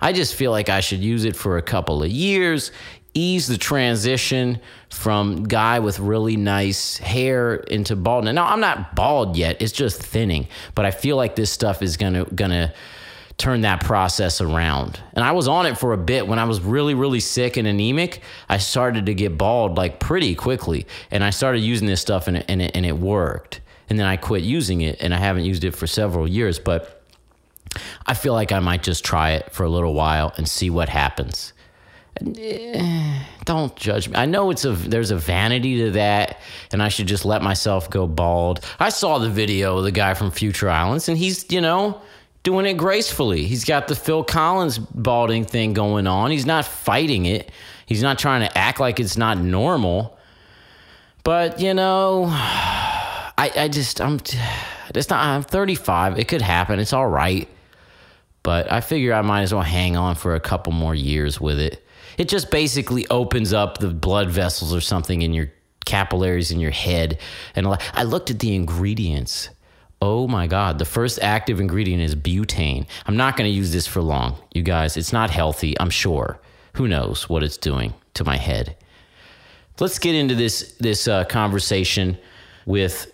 I 0.00 0.12
just 0.12 0.36
feel 0.36 0.52
like 0.52 0.68
I 0.68 0.78
should 0.78 1.00
use 1.00 1.24
it 1.24 1.34
for 1.34 1.56
a 1.56 1.62
couple 1.62 2.04
of 2.04 2.10
years, 2.10 2.70
ease 3.14 3.48
the 3.48 3.56
transition 3.58 4.60
from 4.90 5.44
guy 5.44 5.80
with 5.80 5.98
really 5.98 6.36
nice 6.36 6.98
hair 6.98 7.56
into 7.56 7.96
baldness. 7.96 8.34
Now 8.34 8.46
I'm 8.46 8.60
not 8.60 8.94
bald 8.94 9.36
yet; 9.36 9.60
it's 9.60 9.72
just 9.72 10.00
thinning. 10.00 10.46
But 10.76 10.84
I 10.84 10.92
feel 10.92 11.16
like 11.16 11.34
this 11.34 11.50
stuff 11.50 11.82
is 11.82 11.96
gonna 11.96 12.26
gonna 12.26 12.72
turn 13.38 13.62
that 13.62 13.82
process 13.82 14.40
around. 14.40 15.00
And 15.14 15.24
I 15.24 15.32
was 15.32 15.48
on 15.48 15.66
it 15.66 15.76
for 15.76 15.92
a 15.92 15.98
bit 15.98 16.26
when 16.26 16.38
I 16.38 16.44
was 16.44 16.60
really 16.60 16.92
really 16.92 17.20
sick 17.20 17.56
and 17.56 17.66
anemic. 17.66 18.20
I 18.46 18.58
started 18.58 19.06
to 19.06 19.14
get 19.14 19.38
bald 19.38 19.78
like 19.78 20.00
pretty 20.00 20.34
quickly, 20.34 20.86
and 21.10 21.24
I 21.24 21.30
started 21.30 21.60
using 21.60 21.88
this 21.88 22.02
stuff 22.02 22.28
and 22.28 22.36
it, 22.36 22.44
and 22.46 22.60
it, 22.60 22.72
and 22.74 22.84
it 22.84 22.98
worked. 22.98 23.62
And 23.88 23.98
then 23.98 24.06
I 24.06 24.16
quit 24.16 24.42
using 24.42 24.80
it, 24.80 25.00
and 25.00 25.14
I 25.14 25.18
haven't 25.18 25.44
used 25.44 25.64
it 25.64 25.72
for 25.72 25.86
several 25.86 26.28
years, 26.28 26.58
but. 26.58 26.92
I 28.06 28.14
feel 28.14 28.32
like 28.32 28.52
I 28.52 28.60
might 28.60 28.82
just 28.82 29.04
try 29.04 29.32
it 29.32 29.52
for 29.52 29.64
a 29.64 29.68
little 29.68 29.92
while 29.92 30.32
and 30.38 30.48
see 30.48 30.70
what 30.70 30.88
happens. 30.88 31.52
Eh, 32.38 33.22
don't 33.44 33.76
judge 33.76 34.08
me. 34.08 34.16
I 34.16 34.26
know 34.26 34.50
it's 34.50 34.64
a 34.64 34.72
there's 34.72 35.10
a 35.10 35.16
vanity 35.16 35.78
to 35.78 35.90
that, 35.92 36.40
and 36.72 36.82
I 36.82 36.88
should 36.88 37.06
just 37.06 37.24
let 37.24 37.42
myself 37.42 37.90
go 37.90 38.06
bald. 38.06 38.64
I 38.80 38.88
saw 38.88 39.18
the 39.18 39.28
video 39.28 39.78
of 39.78 39.84
the 39.84 39.92
guy 39.92 40.14
from 40.14 40.30
Future 40.30 40.70
Islands, 40.70 41.08
and 41.08 41.18
he's 41.18 41.44
you 41.50 41.60
know 41.60 42.00
doing 42.42 42.64
it 42.66 42.74
gracefully. 42.74 43.44
He's 43.46 43.64
got 43.64 43.88
the 43.88 43.94
Phil 43.94 44.24
Collins 44.24 44.78
balding 44.78 45.44
thing 45.44 45.74
going 45.74 46.06
on. 46.06 46.30
He's 46.30 46.46
not 46.46 46.64
fighting 46.64 47.26
it. 47.26 47.50
He's 47.84 48.02
not 48.02 48.18
trying 48.18 48.48
to 48.48 48.58
act 48.58 48.80
like 48.80 48.98
it's 48.98 49.16
not 49.16 49.38
normal. 49.38 50.16
But 51.22 51.60
you 51.60 51.74
know, 51.74 52.26
I 53.38 53.52
I 53.56 53.68
just 53.68 54.00
I'm 54.00 54.18
it's 54.94 55.10
not 55.10 55.24
I'm 55.24 55.42
35. 55.42 56.18
It 56.18 56.28
could 56.28 56.42
happen. 56.42 56.78
It's 56.78 56.92
all 56.92 57.08
right. 57.08 57.48
But 58.42 58.70
I 58.70 58.80
figure 58.80 59.12
I 59.12 59.22
might 59.22 59.42
as 59.42 59.52
well 59.52 59.62
hang 59.62 59.96
on 59.96 60.14
for 60.14 60.34
a 60.34 60.40
couple 60.40 60.72
more 60.72 60.94
years 60.94 61.40
with 61.40 61.58
it. 61.58 61.84
It 62.16 62.28
just 62.28 62.50
basically 62.50 63.06
opens 63.08 63.52
up 63.52 63.78
the 63.78 63.88
blood 63.88 64.30
vessels 64.30 64.72
or 64.74 64.80
something 64.80 65.22
in 65.22 65.32
your 65.32 65.50
capillaries 65.84 66.50
in 66.50 66.60
your 66.60 66.70
head. 66.70 67.18
And 67.54 67.66
I 67.94 68.02
looked 68.02 68.30
at 68.30 68.38
the 68.38 68.54
ingredients. 68.54 69.48
Oh 70.02 70.28
my 70.28 70.46
God. 70.46 70.78
The 70.78 70.84
first 70.84 71.18
active 71.22 71.60
ingredient 71.60 72.02
is 72.02 72.14
butane. 72.14 72.86
I'm 73.06 73.16
not 73.16 73.36
going 73.36 73.48
to 73.50 73.54
use 73.54 73.72
this 73.72 73.86
for 73.86 74.02
long, 74.02 74.36
you 74.52 74.62
guys. 74.62 74.96
It's 74.96 75.12
not 75.12 75.30
healthy, 75.30 75.78
I'm 75.80 75.90
sure. 75.90 76.38
Who 76.74 76.86
knows 76.86 77.28
what 77.28 77.42
it's 77.42 77.56
doing 77.56 77.94
to 78.14 78.24
my 78.24 78.36
head? 78.36 78.76
Let's 79.80 79.98
get 79.98 80.14
into 80.14 80.34
this, 80.34 80.76
this 80.78 81.08
uh, 81.08 81.24
conversation 81.24 82.18
with 82.66 83.12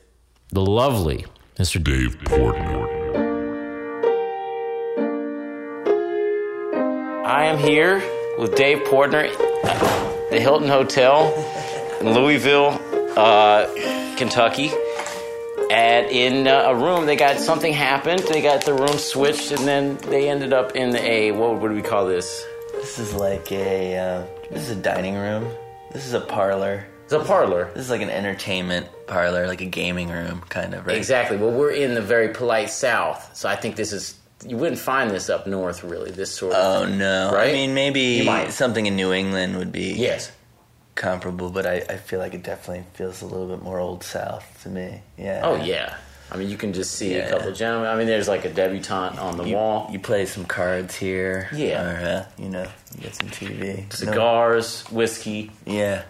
the 0.52 0.64
lovely 0.64 1.24
Mr. 1.58 1.82
Dave 1.82 2.18
Portner. 2.24 2.86
I 7.24 7.44
am 7.44 7.56
here 7.56 8.02
with 8.38 8.54
Dave 8.54 8.80
Portner 8.80 9.30
at 9.64 10.30
the 10.30 10.38
Hilton 10.38 10.68
Hotel 10.68 11.32
in 12.00 12.12
Louisville, 12.12 12.78
uh, 13.16 13.66
Kentucky. 14.18 14.70
And 15.70 16.10
in 16.10 16.46
uh, 16.46 16.64
a 16.66 16.76
room, 16.76 17.06
they 17.06 17.16
got 17.16 17.38
something 17.38 17.72
happened. 17.72 18.20
They 18.20 18.42
got 18.42 18.66
the 18.66 18.74
room 18.74 18.98
switched, 18.98 19.52
and 19.52 19.66
then 19.66 19.96
they 20.08 20.28
ended 20.28 20.52
up 20.52 20.76
in 20.76 20.94
a 20.96 21.32
what 21.32 21.62
would 21.62 21.72
we 21.72 21.80
call 21.80 22.06
this? 22.06 22.44
This 22.72 22.98
is 22.98 23.14
like 23.14 23.50
a 23.52 23.96
uh, 23.96 24.26
this 24.50 24.68
is 24.68 24.76
a 24.76 24.82
dining 24.82 25.14
room. 25.14 25.50
This 25.92 26.06
is 26.06 26.12
a 26.12 26.20
parlor. 26.20 26.84
It's 27.04 27.14
a 27.14 27.20
parlor. 27.20 27.70
This 27.72 27.84
is 27.84 27.90
like 27.90 28.02
an 28.02 28.10
entertainment 28.10 28.86
parlor, 29.12 29.46
like 29.46 29.60
a 29.60 29.66
gaming 29.66 30.08
room, 30.10 30.42
kind 30.48 30.74
of, 30.74 30.86
right? 30.86 30.96
Exactly. 30.96 31.36
Well, 31.36 31.50
we're 31.52 31.70
in 31.72 31.94
the 31.94 32.02
very 32.02 32.28
polite 32.28 32.70
South, 32.70 33.30
so 33.36 33.48
I 33.48 33.56
think 33.56 33.76
this 33.76 33.92
is 33.92 34.18
you 34.46 34.56
wouldn't 34.56 34.80
find 34.80 35.10
this 35.10 35.28
up 35.30 35.46
north, 35.46 35.84
really. 35.84 36.10
This 36.10 36.30
sort 36.34 36.54
of. 36.54 36.58
Oh 36.82 36.86
no! 36.88 37.30
Right? 37.32 37.50
I 37.50 37.52
mean, 37.52 37.74
maybe 37.74 38.26
something 38.50 38.86
in 38.86 38.96
New 38.96 39.12
England 39.12 39.56
would 39.58 39.70
be 39.72 39.92
Yes. 39.94 40.32
comparable, 40.94 41.50
but 41.50 41.64
I, 41.66 41.76
I 41.88 41.96
feel 41.96 42.18
like 42.18 42.34
it 42.34 42.42
definitely 42.42 42.84
feels 42.94 43.22
a 43.22 43.26
little 43.26 43.46
bit 43.48 43.62
more 43.62 43.78
old 43.78 44.02
South 44.04 44.44
to 44.62 44.68
me. 44.68 45.02
Yeah. 45.16 45.40
Oh 45.44 45.56
yeah. 45.62 45.94
I 46.30 46.38
mean, 46.38 46.48
you 46.48 46.56
can 46.56 46.72
just 46.72 46.92
see 46.94 47.14
a 47.16 47.28
couple 47.28 47.48
of 47.48 47.54
gentlemen. 47.56 47.90
I 47.90 47.96
mean, 47.96 48.06
there's 48.06 48.26
like 48.26 48.46
a 48.46 48.50
debutante 48.50 49.18
on 49.18 49.36
the 49.36 49.44
You, 49.44 49.54
wall. 49.56 49.88
you 49.92 49.98
play 49.98 50.24
some 50.24 50.46
cards 50.46 50.96
here. 50.96 51.50
Yeah. 51.52 51.82
Or, 51.84 52.06
uh, 52.06 52.24
you 52.42 52.48
know, 52.48 52.66
you 52.94 53.02
get 53.02 53.14
some 53.14 53.28
TV. 53.28 53.76
No- 53.82 53.84
Cigars, 53.90 54.82
whiskey. 54.90 55.50
yeah. 55.66 56.04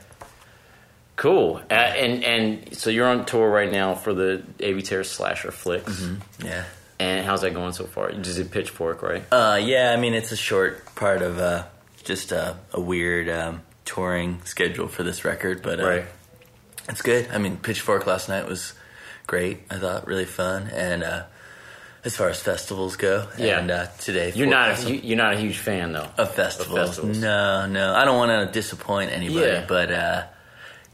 Cool. 1.17 1.61
Uh, 1.71 1.75
and 1.75 2.25
and 2.25 2.77
so 2.77 2.91
you're 2.91 3.07
on 3.07 3.25
tour 3.27 3.49
right 3.49 3.71
now 3.71 3.95
for 3.95 4.15
the 4.15 4.43
Avey 4.59 4.83
Tare 4.85 5.05
slasher 5.05 5.51
flicks. 5.51 6.05
Yeah. 6.45 6.65
And 6.99 7.25
how's 7.27 7.43
that 7.43 7.53
going 7.53 7.73
so 7.73 7.85
far? 7.85 8.13
Just 8.13 8.37
did 8.37 8.51
Pitchfork, 8.51 9.03
right? 9.03 9.25
Uh, 9.33 9.59
yeah, 9.63 9.93
I 9.93 9.97
mean, 10.01 10.15
it's 10.15 10.31
a 10.33 10.37
short 10.37 10.95
part 10.95 11.21
of 11.23 11.39
uh, 11.39 11.65
just 12.05 12.31
a, 12.33 12.57
a 12.73 12.81
weird 12.81 13.29
um, 13.29 13.63
touring 13.85 14.41
schedule 14.45 14.87
for 14.89 15.03
this 15.03 15.25
record, 15.25 15.63
but 15.63 15.81
uh, 15.81 15.87
Right. 15.87 16.05
it's 16.89 17.03
good. 17.03 17.29
I 17.33 17.39
mean, 17.39 17.57
Pitchfork 17.57 18.07
last 18.07 18.29
night 18.29 18.47
was 18.49 18.73
great. 19.27 19.63
I 19.69 19.79
thought 19.79 20.07
really 20.07 20.27
fun, 20.27 20.69
and 20.69 21.03
uh, 21.03 21.25
as 22.05 22.15
far 22.17 22.29
as 22.29 22.41
festivals 22.41 22.95
go, 22.97 23.27
Yeah. 23.37 23.59
and 23.59 23.71
uh, 23.71 23.87
today 23.99 24.33
You're 24.37 24.47
not 24.47 24.85
a, 24.85 24.97
you're 24.97 25.17
not 25.19 25.35
a 25.35 25.39
huge 25.39 25.59
fan 25.59 25.93
though. 25.93 26.09
of 26.17 26.35
festivals. 26.35 26.79
festivals. 26.79 27.19
No, 27.19 27.67
no, 27.67 27.95
I 27.97 28.05
don't 28.05 28.17
want 28.17 28.47
to 28.47 28.53
disappoint 28.53 29.11
anybody, 29.11 29.47
Yeah. 29.47 29.65
but 29.67 29.91
uh, 29.93 30.23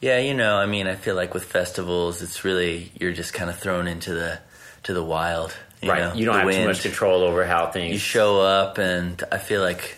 yeah, 0.00 0.18
you 0.18 0.34
know, 0.34 0.56
I 0.56 0.66
mean, 0.66 0.86
I 0.86 0.94
feel 0.94 1.14
like 1.14 1.34
with 1.34 1.44
festivals, 1.44 2.22
it's 2.22 2.44
really 2.44 2.92
you're 2.98 3.12
just 3.12 3.34
kind 3.34 3.50
of 3.50 3.58
thrown 3.58 3.86
into 3.88 4.14
the 4.14 4.38
to 4.84 4.94
the 4.94 5.02
wild. 5.02 5.56
You 5.82 5.90
right. 5.90 6.00
know, 6.00 6.14
you 6.14 6.24
don't 6.24 6.34
have 6.40 6.50
too 6.50 6.66
much 6.66 6.82
control 6.82 7.22
over 7.22 7.44
how 7.46 7.70
things. 7.70 7.92
You 7.92 7.98
show 7.98 8.40
up, 8.40 8.78
and 8.78 9.22
I 9.30 9.38
feel 9.38 9.60
like 9.62 9.96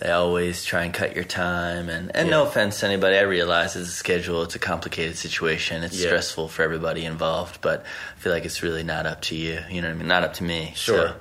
they 0.00 0.10
always 0.10 0.64
try 0.64 0.84
and 0.84 0.94
cut 0.94 1.14
your 1.14 1.24
time. 1.24 1.88
And, 1.90 2.10
and 2.16 2.30
no 2.30 2.44
offense 2.44 2.80
to 2.80 2.86
anybody, 2.86 3.16
I 3.16 3.22
realize 3.22 3.76
it's 3.76 3.90
a 3.90 3.92
schedule, 3.92 4.42
it's 4.42 4.54
a 4.54 4.58
complicated 4.58 5.16
situation, 5.16 5.84
it's 5.84 6.00
Yeah. 6.00 6.06
stressful 6.08 6.48
for 6.48 6.62
everybody 6.62 7.04
involved. 7.04 7.60
But 7.60 7.84
I 8.16 8.18
feel 8.20 8.32
like 8.32 8.46
it's 8.46 8.62
really 8.62 8.82
not 8.82 9.04
up 9.06 9.20
to 9.22 9.36
you. 9.36 9.60
You 9.68 9.82
know 9.82 9.88
what 9.88 9.94
I 9.94 9.98
mean? 9.98 10.08
Not 10.08 10.24
up 10.24 10.34
to 10.34 10.44
me. 10.44 10.72
Sure. 10.74 11.08
So- 11.08 11.14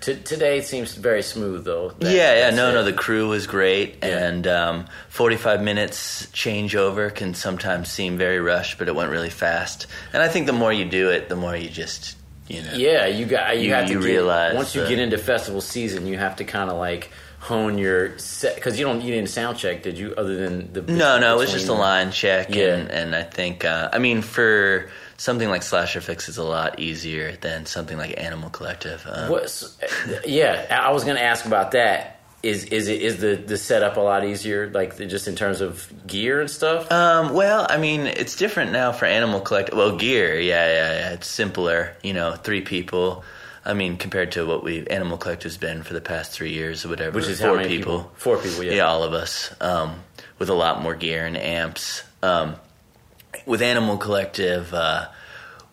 T- 0.00 0.16
today 0.16 0.60
seems 0.62 0.94
very 0.94 1.22
smooth 1.22 1.64
though. 1.64 1.90
That- 1.98 2.12
yeah, 2.14 2.34
yeah, 2.48 2.50
no, 2.56 2.70
it. 2.70 2.74
no. 2.74 2.84
The 2.84 2.92
crew 2.92 3.28
was 3.28 3.46
great, 3.46 3.96
Yeah. 4.02 4.26
and 4.28 4.46
um, 4.46 4.86
forty-five 5.10 5.62
minutes 5.62 6.26
changeover 6.32 7.14
can 7.14 7.34
sometimes 7.34 7.90
seem 7.90 8.16
very 8.16 8.40
rushed, 8.40 8.78
but 8.78 8.88
it 8.88 8.94
went 8.94 9.10
really 9.10 9.30
fast. 9.30 9.86
And 10.12 10.22
I 10.22 10.28
think 10.28 10.46
the 10.46 10.52
more 10.54 10.72
you 10.72 10.84
do 10.86 11.10
it, 11.10 11.28
the 11.28 11.36
more 11.36 11.54
you 11.54 11.68
just, 11.68 12.16
you 12.48 12.62
know, 12.62 12.72
Yeah, 12.74 13.06
you 13.06 13.26
got 13.26 13.56
you, 13.58 13.64
You- 13.68 13.74
have 13.74 13.86
to 13.88 13.92
you 13.92 14.00
get- 14.00 14.06
realize 14.06 14.54
once 14.54 14.74
you 14.74 14.80
that- 14.82 14.88
get 14.88 14.98
into 14.98 15.18
festival 15.18 15.60
season, 15.60 16.06
you 16.06 16.16
have 16.18 16.36
to 16.36 16.44
kind 16.44 16.70
of 16.70 16.76
like 16.78 17.10
hone 17.40 17.78
your 17.78 18.18
set 18.18 18.54
because 18.54 18.78
you 18.78 18.84
don't 18.84 19.00
you 19.02 19.14
didn't 19.14 19.30
sound 19.30 19.56
check, 19.58 19.82
did 19.82 19.98
you? 19.98 20.14
Other 20.16 20.36
than 20.36 20.72
the 20.72 20.82
No, 20.82 21.18
no, 21.18 21.34
it 21.34 21.38
was 21.38 21.52
just 21.52 21.68
a 21.68 21.72
line 21.72 22.10
check, 22.10 22.54
Yeah. 22.54 22.74
and, 22.74 22.90
and 22.90 23.16
I 23.16 23.22
think, 23.22 23.64
uh, 23.64 23.88
I 23.92 23.98
mean, 23.98 24.20
for 24.22 24.90
something 25.20 25.50
like 25.50 25.62
Slasher 25.62 26.00
Flicks 26.00 26.30
is 26.30 26.38
a 26.38 26.42
lot 26.42 26.80
easier 26.80 27.36
than 27.36 27.66
something 27.66 27.98
like 27.98 28.18
Animal 28.18 28.48
Collective. 28.48 29.06
Um, 29.06 29.30
What's, 29.30 29.78
yeah, 30.26 30.66
I 30.70 30.92
was 30.92 31.04
going 31.04 31.16
to 31.16 31.22
ask 31.22 31.44
about 31.44 31.72
that. 31.72 32.16
Is 32.42 32.64
is 32.64 32.88
it 32.88 33.02
is 33.02 33.18
the 33.18 33.34
the 33.36 33.58
setup 33.58 33.98
a 33.98 34.00
lot 34.00 34.24
easier, 34.24 34.70
like 34.70 34.96
just 34.96 35.28
in 35.28 35.36
terms 35.36 35.60
of 35.60 35.92
gear 36.06 36.40
and 36.40 36.50
stuff? 36.50 36.90
Um, 36.90 37.34
well, 37.34 37.66
I 37.68 37.76
mean, 37.76 38.06
it's 38.06 38.34
different 38.34 38.72
now 38.72 38.92
for 38.92 39.04
Animal 39.04 39.42
Collective. 39.42 39.76
Well, 39.76 39.98
gear, 39.98 40.40
yeah, 40.40 40.66
yeah, 40.66 40.92
yeah, 41.00 41.10
it's 41.10 41.28
simpler. 41.28 41.94
You 42.02 42.14
know, 42.14 42.32
three 42.32 42.62
people. 42.62 43.24
I 43.62 43.74
mean, 43.74 43.98
compared 43.98 44.32
to 44.32 44.46
what 44.46 44.64
we 44.64 44.86
Animal 44.86 45.18
Collective's 45.18 45.58
been 45.58 45.82
for 45.82 45.92
the 45.92 46.00
past 46.00 46.32
three 46.32 46.54
years 46.54 46.86
or 46.86 46.88
whatever, 46.88 47.14
Which 47.14 47.28
is 47.28 47.42
four 47.42 47.56
many 47.56 47.68
people? 47.68 48.10
Four 48.14 48.38
people, 48.38 48.64
yeah. 48.64 48.72
yeah, 48.72 48.86
all 48.86 49.02
of 49.02 49.12
us, 49.12 49.54
um, 49.60 49.96
with 50.38 50.48
a 50.48 50.54
lot 50.54 50.80
more 50.80 50.94
gear 50.94 51.26
and 51.26 51.36
amps. 51.36 52.02
Um, 52.22 52.56
with 53.46 53.62
Animal 53.62 53.96
Collective, 53.98 54.72
uh, 54.74 55.08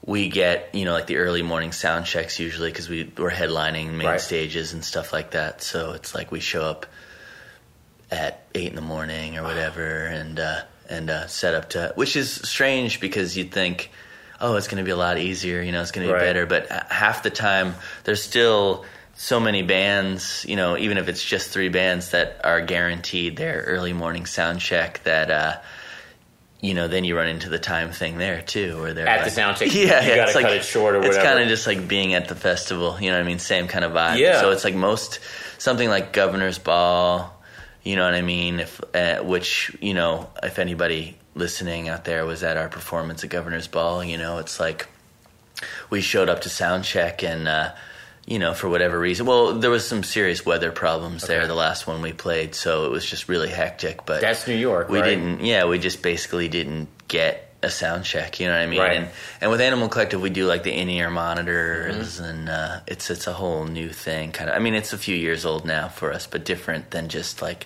we 0.06 0.30
get 0.30 0.70
you 0.74 0.86
know 0.86 0.94
like 0.94 1.08
the 1.08 1.18
early 1.18 1.42
morning 1.42 1.72
sound 1.74 2.06
checks 2.06 2.40
usually 2.40 2.70
because 2.70 2.88
we 2.90 3.12
we're 3.18 3.30
headlining 3.30 3.92
main 3.94 4.08
Right. 4.08 4.22
stages 4.22 4.74
and 4.74 4.84
stuff 4.84 5.12
like 5.12 5.32
that. 5.32 5.62
So 5.62 5.92
it's 5.92 6.16
like 6.16 6.32
we 6.32 6.40
show 6.40 6.64
up 6.64 6.86
at 8.10 8.46
eight 8.56 8.68
in 8.70 8.76
the 8.76 8.82
morning 8.82 9.38
or 9.38 9.44
whatever, 9.44 10.06
and 10.06 10.40
uh, 10.40 10.62
and 10.90 11.10
uh, 11.10 11.28
set 11.28 11.54
up 11.54 11.70
to 11.72 11.92
which 11.96 12.16
is 12.16 12.32
strange 12.32 13.00
because 13.02 13.36
you'd 13.36 13.52
think, 13.52 13.92
oh, 14.40 14.56
it's 14.56 14.68
going 14.68 14.78
to 14.78 14.86
be 14.86 14.92
a 14.92 14.96
lot 14.98 15.18
easier, 15.18 15.62
you 15.62 15.72
know, 15.74 15.82
it's 15.82 15.92
going 15.92 16.08
to 16.08 16.14
be 16.14 16.18
Right. 16.18 16.26
better, 16.26 16.46
but 16.46 16.70
half 16.72 17.24
the 17.24 17.30
time 17.30 17.76
there's 18.06 18.24
still 18.24 18.86
so 19.16 19.40
many 19.42 19.64
bands, 19.64 20.46
you 20.48 20.56
know, 20.56 20.78
even 20.78 20.98
if 20.98 21.10
it's 21.10 21.24
just 21.26 21.50
three 21.50 21.70
bands 21.70 22.12
that 22.12 22.40
are 22.46 22.62
guaranteed 22.62 23.36
their 23.36 23.64
early 23.68 23.92
morning 23.92 24.26
sound 24.26 24.60
check 24.62 25.04
that. 25.04 25.30
Uh, 25.32 25.58
you 26.62 26.74
know, 26.74 26.88
then 26.88 27.04
you 27.04 27.16
run 27.16 27.28
into 27.28 27.50
the 27.50 27.60
time 27.60 27.92
thing 27.92 28.18
there 28.18 28.42
too, 28.42 28.80
where 28.82 28.94
they're 28.94 29.08
At 29.08 29.20
the 29.20 29.24
like- 29.26 29.32
sound 29.34 29.58
check, 29.60 29.74
yeah, 29.74 29.82
you 29.82 29.88
yeah, 30.10 30.16
gotta 30.16 30.22
it's 30.24 30.36
like, 30.36 30.46
cut 30.46 30.54
it 30.58 30.64
short 30.64 30.96
or 30.96 31.00
whatever. 31.00 31.16
It's 31.18 31.24
kind 31.24 31.40
of 31.40 31.48
just 31.48 31.68
like 31.68 31.88
being 31.88 32.14
at 32.14 32.28
the 32.28 32.36
festival, 32.36 32.98
you 33.00 33.10
know 33.12 33.18
what 33.18 33.24
I 33.24 33.28
mean? 33.28 33.40
Same 33.40 33.68
kind 33.68 33.86
of 33.86 33.92
vibe. 33.92 34.18
Yeah. 34.18 34.42
So 34.42 34.52
it's 34.52 34.64
like 34.64 34.76
most 34.76 35.20
something 35.60 35.88
like 35.90 36.14
Governor's 36.14 36.58
Ball, 36.58 37.34
you 37.84 37.96
know 37.96 38.06
what 38.06 38.16
I 38.16 38.22
mean? 38.22 38.60
If 38.60 38.82
uh, 38.96 39.20
which 39.24 39.76
you 39.82 39.94
know, 39.94 40.30
if 40.42 40.58
anybody 40.60 41.18
listening 41.36 41.90
out 41.90 42.06
there 42.06 42.26
was 42.26 42.42
at 42.44 42.58
our 42.58 42.70
performance 42.70 43.24
at 43.24 43.30
Governor's 43.30 43.68
Ball, 43.68 44.04
you 44.04 44.18
know, 44.18 44.40
it's 44.40 44.60
like 44.60 44.88
we 45.90 46.02
showed 46.02 46.30
up 46.30 46.42
to 46.42 46.50
sound 46.50 46.84
check 46.84 47.24
and. 47.24 47.48
Uh, 47.48 47.72
you 48.28 48.38
know, 48.40 48.54
for 48.54 48.68
whatever 48.70 49.00
reason. 49.00 49.26
Well, 49.26 49.54
there 49.58 49.72
was 49.72 49.88
some 49.88 50.04
serious 50.04 50.46
weather 50.46 50.72
problems 50.72 51.26
there 51.26 51.48
the 51.48 51.56
last 51.56 51.88
one 51.88 52.02
we 52.02 52.12
played, 52.14 52.54
so 52.54 52.86
it 52.86 52.92
was 52.92 53.10
just 53.10 53.28
really 53.30 53.50
hectic. 53.50 54.06
But 54.06 54.22
That's 54.22 54.46
New 54.48 54.56
York, 54.56 54.90
we 54.90 55.00
right? 55.00 55.10
didn't. 55.10 55.40
Yeah, 55.46 55.66
we 55.66 55.80
just 55.80 56.02
basically 56.04 56.50
didn't 56.50 56.90
get 57.08 57.46
a 57.64 57.72
sound 57.72 58.04
check. 58.06 58.40
You 58.40 58.48
know 58.48 58.54
what 58.54 58.62
I 58.62 58.68
mean? 58.68 58.80
Right. 58.80 58.98
And 58.98 59.10
and 59.42 59.50
with 59.50 59.62
Animal 59.62 59.88
Collective, 59.90 60.22
we 60.22 60.30
do 60.30 60.46
like 60.46 60.62
the 60.64 60.72
in 60.74 60.90
ear 60.90 61.10
monitors, 61.10 62.20
Mm-hmm. 62.20 62.24
and 62.26 62.50
uh, 62.50 62.80
it's 62.86 63.10
it's 63.10 63.28
a 63.28 63.34
whole 63.34 63.64
new 63.66 63.90
thing. 63.90 64.32
Kind 64.34 64.50
of. 64.50 64.56
I 64.56 64.60
mean, 64.60 64.76
it's 64.76 64.94
a 64.94 64.98
few 64.98 65.16
years 65.16 65.46
old 65.46 65.66
now 65.66 65.88
for 65.88 66.12
us, 66.14 66.28
but 66.28 66.44
different 66.46 66.92
than 66.92 67.08
just 67.10 67.42
like 67.42 67.66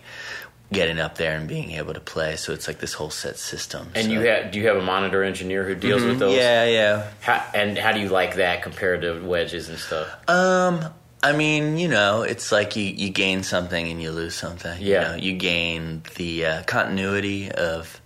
getting 0.71 0.99
up 0.99 1.17
there 1.17 1.35
and 1.37 1.47
being 1.47 1.71
able 1.71 1.93
to 1.93 1.99
play. 1.99 2.35
So 2.37 2.53
it's 2.53 2.67
like 2.67 2.79
this 2.79 2.93
whole 2.93 3.09
set 3.09 3.37
system. 3.37 3.91
And 3.95 4.05
so. 4.05 4.11
you 4.11 4.21
have 4.21 4.51
do 4.51 4.59
you 4.59 4.67
have 4.67 4.77
a 4.77 4.81
monitor 4.81 5.23
engineer 5.23 5.63
who 5.65 5.75
deals 5.75 6.03
with 6.03 6.19
those? 6.19 6.35
Yeah, 6.35 6.65
yeah. 6.65 7.11
How, 7.21 7.45
and 7.53 7.77
how 7.77 7.91
do 7.91 7.99
you 7.99 8.09
like 8.09 8.35
that 8.35 8.63
compared 8.63 9.01
to 9.01 9.19
wedges 9.23 9.69
and 9.69 9.77
stuff? 9.77 10.07
Um, 10.29 10.85
I 11.23 11.33
mean, 11.33 11.77
you 11.77 11.87
know, 11.87 12.23
it's 12.23 12.51
like 12.51 12.75
you, 12.75 12.83
you 12.85 13.09
gain 13.09 13.43
something 13.43 13.87
and 13.91 14.01
you 14.01 14.11
lose 14.11 14.33
something. 14.35 14.81
You, 14.81 14.93
Yeah. 14.93 15.03
know, 15.09 15.15
you 15.15 15.33
gain 15.33 16.03
the 16.15 16.45
uh, 16.45 16.63
continuity 16.63 17.51
of 17.51 17.99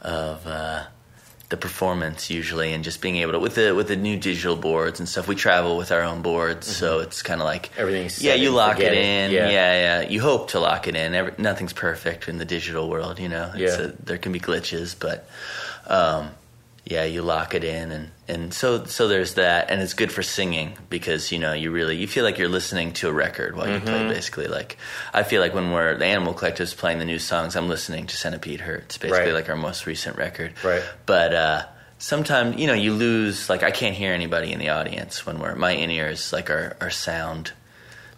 of 0.00 0.46
uh, 0.46 0.84
the 1.52 1.56
performance 1.56 2.28
usually, 2.30 2.72
and 2.72 2.82
just 2.82 3.00
being 3.00 3.16
able 3.18 3.32
to 3.32 3.38
with 3.38 3.54
the 3.54 3.72
with 3.76 3.86
the 3.86 3.94
new 3.96 4.16
digital 4.18 4.56
boards 4.56 4.98
and 4.98 5.08
stuff. 5.08 5.28
We 5.28 5.36
travel 5.36 5.76
with 5.76 5.92
our 5.92 6.02
own 6.02 6.20
boards, 6.22 6.66
so 6.66 6.98
it's 6.98 7.22
kind 7.22 7.40
of 7.40 7.44
like 7.44 7.66
Mm-hmm. 7.70 7.80
Everything's 7.82 8.20
Yeah, 8.20 8.34
you 8.34 8.50
lock 8.50 8.80
it. 8.80 8.92
in. 8.92 9.30
Yeah. 9.30 9.48
Yeah. 9.50 10.00
yeah, 10.02 10.08
You 10.10 10.20
hope 10.20 10.48
to 10.50 10.58
lock 10.58 10.88
it 10.88 10.96
in. 10.96 11.14
Every, 11.14 11.32
nothing's 11.38 11.72
perfect 11.72 12.28
in 12.28 12.38
the 12.38 12.44
digital 12.44 12.88
world. 12.88 13.20
You 13.20 13.28
know, 13.28 13.52
it's 13.54 13.78
Yeah. 13.78 13.86
a, 13.86 13.92
there 14.04 14.18
can 14.18 14.32
be 14.32 14.40
glitches, 14.40 14.96
but. 14.98 15.28
Um, 15.86 16.30
yeah, 16.84 17.04
you 17.04 17.22
lock 17.22 17.54
it 17.54 17.62
in, 17.64 17.92
and, 17.92 18.10
and 18.26 18.52
so 18.54 18.84
so 18.86 19.06
there's 19.08 19.34
that, 19.34 19.70
and 19.70 19.80
it's 19.80 19.94
good 19.94 20.10
for 20.10 20.22
singing 20.22 20.76
because 20.90 21.30
you 21.30 21.38
know 21.38 21.52
you 21.52 21.70
really 21.70 21.96
you 21.96 22.06
feel 22.08 22.24
like 22.24 22.38
you're 22.38 22.48
listening 22.48 22.92
to 22.94 23.08
a 23.08 23.12
record 23.12 23.56
while 23.56 23.68
you 23.68 23.74
Mm-hmm. 23.76 23.86
play. 23.86 24.08
Basically, 24.08 24.46
like 24.48 24.76
I 25.14 25.22
feel 25.22 25.40
like 25.40 25.54
when 25.54 25.70
we're 25.70 25.96
the 25.96 26.06
Animal 26.06 26.34
Collective's 26.34 26.74
playing 26.74 26.98
the 26.98 27.04
new 27.04 27.18
songs, 27.20 27.54
I'm 27.56 27.68
listening 27.68 28.06
to 28.08 28.16
Centipede 28.16 28.60
Hz, 28.60 28.98
basically 29.00 29.10
Right. 29.10 29.32
like 29.34 29.48
our 29.48 29.56
most 29.56 29.86
recent 29.86 30.16
record. 30.18 30.54
Right. 30.64 30.82
But 31.06 31.32
uh, 31.34 31.64
sometimes 31.98 32.56
you 32.58 32.66
know 32.66 32.74
you 32.74 32.92
lose 32.94 33.48
like 33.48 33.62
I 33.62 33.70
can't 33.70 33.94
hear 33.94 34.12
anybody 34.12 34.52
in 34.52 34.58
the 34.58 34.70
audience 34.70 35.24
when 35.24 35.38
we're 35.38 35.54
my 35.54 35.70
in 35.72 35.90
ears 35.90 36.32
like 36.32 36.50
our 36.50 36.76
our 36.80 36.90
sound. 36.90 37.52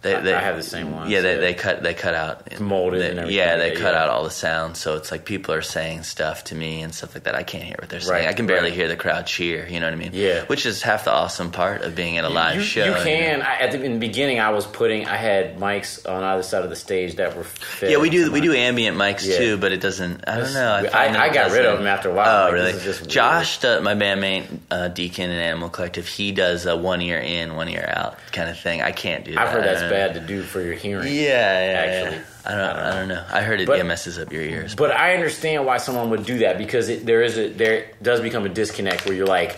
They, 0.05 0.15
I- 0.15 0.21
they, 0.21 0.33
I 0.33 0.41
have 0.41 0.55
the 0.55 0.63
same 0.63 0.91
one. 0.91 1.09
Yeah, 1.09 1.21
they, 1.21 1.37
they 1.37 1.53
cut 1.55 1.81
they 1.83 1.93
cut 1.93 2.13
out 2.13 2.59
molded 2.61 3.01
they- 3.01 3.09
and 3.09 3.19
everything, 3.19 3.37
Yeah, 3.37 3.57
they 3.57 3.71
cut 3.71 3.93
yeah. 3.93 4.03
out 4.03 4.09
all 4.09 4.23
the 4.23 4.29
sound, 4.29 4.77
so 4.77 4.95
it's 4.95 5.11
like 5.11 5.25
people 5.25 5.53
are 5.53 5.61
saying 5.63 6.03
stuff 6.03 6.43
to 6.45 6.55
me 6.55 6.81
and 6.83 6.93
stuff 6.93 7.15
like 7.15 7.23
that. 7.23 7.35
I 7.35 7.43
can't 7.43 7.63
hear 7.63 7.75
what 7.79 7.89
they're 7.89 7.99
saying. 7.99 8.11
Right, 8.25 8.27
I 8.29 8.33
can 8.33 8.45
barely 8.47 8.69
right. 8.69 8.73
hear 8.77 8.87
the 8.87 8.95
crowd 8.95 9.25
cheer. 9.25 9.67
You 9.67 9.79
know 9.79 9.87
what 9.87 9.93
I 9.93 9.97
mean? 9.97 10.11
Yeah. 10.13 10.43
Which 10.45 10.65
is 10.65 10.81
half 10.83 11.05
the 11.05 11.11
awesome 11.11 11.51
part 11.51 11.81
of 11.81 11.95
being 11.95 12.17
at 12.17 12.23
a 12.23 12.29
live 12.29 12.57
you, 12.57 12.61
show. 12.61 12.85
You 12.85 13.03
can. 13.03 13.41
I, 13.41 13.55
at 13.61 13.71
the, 13.71 13.83
in 13.83 13.93
the 13.93 13.99
beginning, 13.99 14.39
I 14.39 14.51
was 14.51 14.65
putting. 14.67 15.05
I 15.07 15.15
had 15.17 15.57
mics 15.57 16.07
on 16.07 16.23
either 16.23 16.43
side 16.43 16.63
of 16.63 16.69
the 16.69 16.75
stage 16.75 17.15
that 17.15 17.35
were. 17.35 17.45
Yeah, 17.81 17.97
we 17.97 18.09
do. 18.09 18.31
we 18.31 18.41
do 18.41 18.53
ambient 18.53 18.97
mics 18.97 19.27
Yeah. 19.27 19.37
too, 19.37 19.57
but 19.57 19.71
it 19.71 19.81
doesn't. 19.81 20.27
I 20.29 20.37
don't 20.37 20.53
know. 20.53 20.73
I- 20.75 20.87
find 20.87 21.17
I 21.17 21.33
got 21.33 21.51
rid 21.51 21.65
of 21.65 21.77
them 21.79 21.87
after 21.87 22.09
a 22.09 22.13
while. 22.13 22.27
Oh, 22.29 22.43
Like, 22.45 22.53
really? 22.53 22.71
just. 22.73 23.09
Josh, 23.09 23.59
does, 23.59 23.83
my 23.83 23.95
bandmate 23.95 24.45
uh, 24.69 24.87
Deakin 24.89 25.29
in 25.31 25.37
Animal 25.37 25.69
Collective, 25.69 26.07
he 26.07 26.31
does 26.31 26.65
a 26.65 26.75
one 26.77 27.01
ear 27.01 27.17
in, 27.19 27.55
one 27.55 27.69
ear 27.69 27.85
out 27.91 28.17
kind 28.31 28.49
of 28.49 28.59
thing. 28.59 28.81
I 28.81 28.91
can't 28.91 29.25
do 29.25 29.33
that. 29.33 29.39
I've 29.41 29.49
heard 29.49 29.63
that's 29.63 29.81
I 29.81 29.89
bad 29.95 30.13
to 30.15 30.19
do 30.19 30.43
for 30.43 30.61
your 30.61 30.73
hearing. 30.73 31.07
Yeah, 31.13 31.21
yeah, 31.21 31.79
Actually. 31.79 32.17
yeah. 32.17 32.23
I 32.45 32.51
don't. 32.51 32.75
I 32.77 32.89
don't 32.99 33.07
know. 33.07 33.25
I 33.31 33.41
heard 33.41 33.59
it 33.61 33.67
But- 33.67 33.77
yeah, 33.77 33.83
messes 33.83 34.19
up 34.19 34.31
your 34.31 34.41
ears. 34.43 34.75
But 34.75 34.91
I 34.91 35.13
understand 35.15 35.65
why 35.65 35.77
someone 35.77 36.09
would 36.11 36.25
do 36.25 36.39
that 36.39 36.57
because 36.57 36.89
it, 36.89 37.05
there 37.05 37.21
is 37.23 37.37
a 37.37 37.49
there 37.49 37.87
does 38.01 38.21
become 38.21 38.45
a 38.45 38.49
disconnect 38.49 39.05
where 39.05 39.15
you're 39.15 39.25
like 39.27 39.57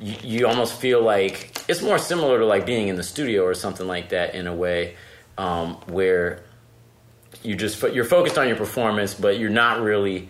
you, 0.00 0.14
you 0.22 0.46
almost 0.46 0.80
feel 0.80 1.02
like 1.02 1.62
it's 1.68 1.82
more 1.82 1.98
similar 1.98 2.38
to 2.38 2.46
like 2.46 2.64
being 2.66 2.88
in 2.88 2.96
the 2.96 3.02
studio 3.02 3.44
or 3.44 3.54
something 3.54 3.86
like 3.86 4.08
that 4.10 4.34
in 4.34 4.46
a 4.46 4.54
way 4.54 4.96
um, 5.38 5.74
where 5.86 6.40
you 7.42 7.54
just 7.56 7.82
you're 7.94 8.04
focused 8.04 8.38
on 8.38 8.48
your 8.48 8.56
performance 8.56 9.12
but 9.14 9.38
you're 9.38 9.50
not 9.50 9.80
really 9.82 10.28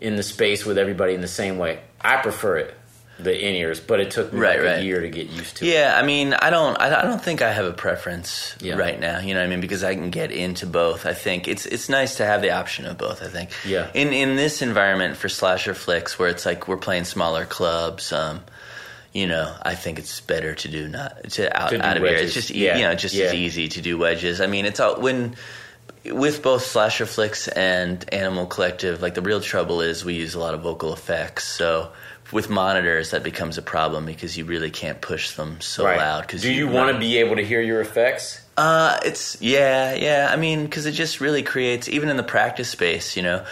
in 0.00 0.16
the 0.16 0.22
space 0.22 0.64
with 0.66 0.78
everybody 0.78 1.14
in 1.14 1.20
the 1.20 1.28
same 1.28 1.58
way. 1.58 1.80
I 2.00 2.16
prefer 2.18 2.58
it 2.58 2.74
the 3.24 3.38
in 3.38 3.54
ears, 3.54 3.80
but 3.80 4.00
it 4.00 4.10
took 4.10 4.32
me 4.32 4.40
Right, 4.40 4.60
like 4.62 4.78
a 4.78 4.82
year 4.84 5.00
to 5.00 5.08
get 5.08 5.28
used 5.28 5.56
to. 5.58 5.66
it. 5.66 5.72
Yeah, 5.72 5.94
I 5.96 6.02
mean, 6.04 6.34
I 6.34 6.50
don't, 6.50 6.76
I, 6.80 7.00
I 7.00 7.02
don't 7.02 7.22
think 7.22 7.42
I 7.42 7.52
have 7.52 7.64
a 7.66 7.72
preference 7.72 8.54
Yeah. 8.60 8.74
right 8.74 8.98
now. 8.98 9.18
You 9.20 9.34
know 9.34 9.40
what 9.40 9.46
I 9.46 9.50
mean? 9.50 9.60
Because 9.60 9.84
I 9.84 9.94
can 9.94 10.10
get 10.10 10.30
into 10.32 10.66
both. 10.66 11.06
I 11.06 11.14
think 11.14 11.48
it's 11.48 11.66
it's 11.66 11.88
nice 11.88 12.16
to 12.16 12.24
have 12.26 12.42
the 12.42 12.50
option 12.50 12.86
of 12.86 12.98
both. 12.98 13.22
I 13.22 13.28
think. 13.28 13.50
Yeah. 13.66 13.90
In 13.94 14.12
in 14.12 14.36
this 14.36 14.62
environment 14.62 15.16
for 15.16 15.28
slasher 15.28 15.74
flicks, 15.74 16.18
where 16.18 16.28
it's 16.28 16.44
like 16.46 16.68
we're 16.68 16.76
playing 16.76 17.04
smaller 17.04 17.44
clubs, 17.44 18.12
um, 18.12 18.40
you 19.12 19.26
know, 19.26 19.52
I 19.62 19.74
think 19.74 19.98
it's 19.98 20.20
better 20.20 20.54
to 20.54 20.68
do 20.68 20.88
not 20.88 21.30
to 21.30 21.56
out 21.56 21.70
To 21.70 21.84
out 21.86 21.96
of 21.96 22.02
here. 22.02 22.14
It's 22.14 22.34
just 22.34 22.50
Yeah. 22.50 22.76
you 22.76 22.84
know 22.84 22.94
just 22.94 23.14
Yeah. 23.14 23.26
as 23.26 23.34
easy 23.34 23.68
to 23.68 23.80
do 23.80 23.98
wedges. 23.98 24.40
I 24.40 24.46
mean, 24.46 24.66
it's 24.66 24.80
all 24.80 25.00
when. 25.00 25.36
With 26.02 26.42
both 26.42 26.64
slasher 26.64 27.04
flicks 27.04 27.46
and 27.46 28.02
Animal 28.10 28.46
Collective, 28.46 29.02
like 29.02 29.12
the 29.12 29.20
real 29.20 29.42
trouble 29.42 29.82
is 29.82 30.02
we 30.02 30.14
use 30.14 30.34
a 30.34 30.38
lot 30.38 30.54
of 30.54 30.62
vocal 30.62 30.94
effects. 30.94 31.44
So 31.46 31.90
with 32.32 32.48
monitors, 32.50 33.10
that 33.10 33.22
becomes 33.22 33.58
a 33.58 33.62
problem 33.62 34.06
because 34.06 34.36
you 34.36 34.44
really 34.44 34.70
can't 34.70 35.00
push 35.00 35.32
them 35.32 35.60
so 35.60 35.84
Right. 35.84 35.98
loud. 35.98 36.28
Cause 36.28 36.42
Do 36.42 36.52
you 36.52 36.68
want 36.68 36.92
to 36.92 36.98
be 36.98 37.18
able 37.18 37.36
to 37.36 37.44
hear 37.44 37.60
your 37.60 37.80
effects? 37.80 38.40
Uh, 38.56 38.98
it's 39.04 39.40
yeah, 39.40 39.94
yeah. 39.94 40.28
I 40.30 40.36
mean, 40.36 40.64
because 40.64 40.86
it 40.86 40.92
just 40.92 41.20
really 41.20 41.42
creates 41.42 41.88
even 41.88 42.08
in 42.08 42.16
the 42.16 42.22
practice 42.22 42.68
space. 42.68 43.16
You 43.16 43.22
know, 43.22 43.44